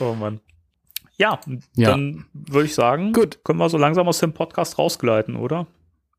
Oh 0.00 0.14
Mann. 0.14 0.40
Ja, 1.16 1.40
Ja. 1.74 1.90
dann 1.90 2.26
würde 2.32 2.66
ich 2.66 2.74
sagen, 2.74 3.12
Gut. 3.12 3.40
können 3.44 3.58
wir 3.58 3.68
so 3.68 3.78
langsam 3.78 4.06
aus 4.08 4.18
dem 4.18 4.32
Podcast 4.32 4.78
rausgleiten, 4.78 5.34
oder? 5.36 5.66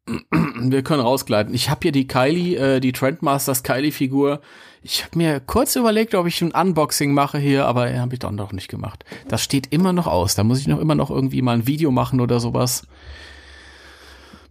Wir 0.62 0.84
können 0.84 1.02
rausgleiten. 1.02 1.54
Ich 1.54 1.70
habe 1.70 1.80
hier 1.84 1.92
die 1.92 2.08
Kylie, 2.08 2.58
äh, 2.58 2.80
die 2.82 2.92
Trendmasters 2.92 3.64
Kylie-Figur. 3.64 4.42
Ich 4.82 5.06
habe 5.06 5.18
mir 5.18 5.40
kurz 5.40 5.76
überlegt, 5.76 6.16
ob 6.16 6.28
ich 6.28 6.42
ein 6.42 6.52
Unboxing 6.52 7.14
mache 7.14 7.38
hier, 7.38 7.66
aber 7.66 7.90
ja, 7.92 8.00
habe 8.02 8.14
ich 8.16 8.20
dann 8.20 8.36
doch 8.36 8.52
nicht 8.52 8.68
gemacht. 8.70 9.06
Das 9.28 9.42
steht 9.44 9.68
immer 9.72 9.94
noch 9.94 10.08
aus. 10.08 10.36
Da 10.36 10.44
muss 10.44 10.60
ich 10.60 10.68
noch 10.68 10.80
immer 10.80 10.96
noch 10.96 11.10
irgendwie 11.12 11.42
mal 11.42 11.54
ein 11.54 11.68
Video 11.68 11.92
machen 11.92 12.20
oder 12.22 12.40
sowas. 12.40 12.88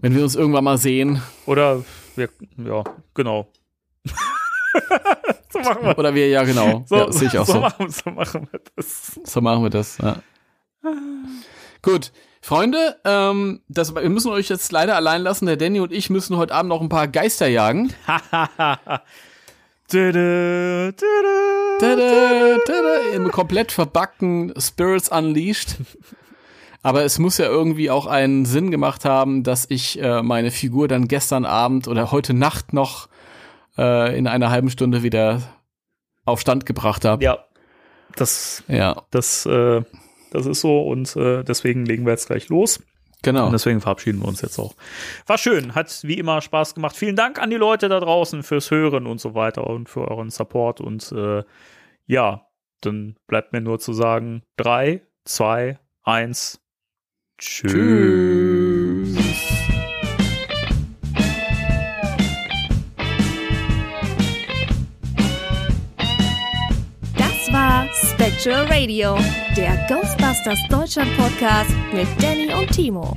Wenn 0.00 0.14
wir 0.14 0.22
uns 0.22 0.36
irgendwann 0.36 0.64
mal 0.64 0.78
sehen. 0.78 1.20
Oder 1.44 1.84
wir, 2.18 2.28
ja, 2.58 2.84
genau. 3.14 3.50
so 5.50 5.58
machen 5.60 5.82
wir 5.82 5.98
Oder 5.98 6.14
wir, 6.14 6.28
ja 6.28 6.42
genau. 6.44 6.84
so, 6.86 6.96
ja, 6.96 7.12
sehe 7.12 7.28
ich 7.28 7.38
auch 7.38 7.46
so, 7.46 7.54
so. 7.54 7.60
Machen, 7.60 7.90
so 7.90 8.10
machen 8.10 8.48
wir 8.50 8.60
das. 8.76 9.20
So 9.24 9.40
machen 9.40 9.62
wir 9.62 9.70
das. 9.70 9.98
Ja. 9.98 10.22
Gut, 11.82 12.12
Freunde, 12.40 12.96
ähm, 13.04 13.62
das, 13.68 13.94
wir 13.94 14.08
müssen 14.08 14.30
euch 14.30 14.48
jetzt 14.48 14.72
leider 14.72 14.96
allein 14.96 15.22
lassen. 15.22 15.46
Der 15.46 15.56
Danny 15.56 15.80
und 15.80 15.92
ich 15.92 16.10
müssen 16.10 16.36
heute 16.36 16.54
Abend 16.54 16.68
noch 16.68 16.80
ein 16.80 16.88
paar 16.88 17.08
Geister 17.08 17.46
jagen. 17.46 17.92
Dödö, 19.92 20.92
Tada, 21.78 22.58
tada, 22.66 22.98
Im 23.14 23.30
komplett 23.30 23.72
verbackten 23.72 24.52
Spirits 24.58 25.08
Unleashed. 25.08 25.76
Aber 26.82 27.04
es 27.04 27.18
muss 27.18 27.38
ja 27.38 27.46
irgendwie 27.46 27.90
auch 27.90 28.06
einen 28.06 28.44
Sinn 28.44 28.70
gemacht 28.70 29.04
haben, 29.04 29.42
dass 29.42 29.66
ich 29.68 30.00
äh, 30.00 30.22
meine 30.22 30.50
Figur 30.50 30.88
dann 30.88 31.08
gestern 31.08 31.44
Abend 31.44 31.88
oder 31.88 32.12
heute 32.12 32.34
Nacht 32.34 32.72
noch 32.72 33.08
äh, 33.76 34.16
in 34.16 34.26
einer 34.26 34.50
halben 34.50 34.70
Stunde 34.70 35.02
wieder 35.02 35.42
auf 36.24 36.40
Stand 36.40 36.66
gebracht 36.66 37.04
habe. 37.04 37.24
Ja, 37.24 37.38
das, 38.14 38.62
Ja, 38.68 39.02
das, 39.10 39.46
äh, 39.46 39.82
das 40.30 40.46
ist 40.46 40.60
so 40.60 40.82
und 40.82 41.16
äh, 41.16 41.42
deswegen 41.42 41.84
legen 41.84 42.04
wir 42.04 42.12
jetzt 42.12 42.26
gleich 42.26 42.48
los. 42.48 42.80
genau. 43.22 43.46
Und 43.46 43.52
deswegen 43.52 43.80
verabschieden 43.80 44.20
wir 44.20 44.28
uns 44.28 44.42
jetzt 44.42 44.58
auch. 44.58 44.74
War 45.26 45.38
schön, 45.38 45.74
hat 45.74 46.00
wie 46.02 46.18
immer 46.18 46.40
Spaß 46.40 46.74
gemacht. 46.74 46.96
Vielen 46.96 47.16
Dank 47.16 47.40
an 47.40 47.50
die 47.50 47.56
Leute 47.56 47.88
da 47.88 47.98
draußen 47.98 48.42
fürs 48.42 48.70
Hören 48.70 49.06
und 49.06 49.20
so 49.20 49.34
weiter 49.34 49.66
und 49.66 49.88
für 49.88 50.08
euren 50.08 50.30
Support. 50.30 50.80
Und 50.80 51.10
äh, 51.12 51.42
ja, 52.06 52.46
dann 52.82 53.16
bleibt 53.26 53.52
mir 53.52 53.60
nur 53.60 53.78
zu 53.78 53.92
sagen: 53.92 54.42
3, 54.58 55.02
2, 55.24 55.78
1, 56.04 56.60
tschüss. 57.38 59.16
War 67.50 67.88
Spectral 67.94 68.66
Radio, 68.66 69.16
der 69.56 69.74
Ghostbusters 69.88 70.58
Deutschland 70.68 71.08
Podcast 71.16 71.70
mit 71.94 72.06
Danny 72.22 72.52
und 72.52 72.70
Timo. 72.70 73.16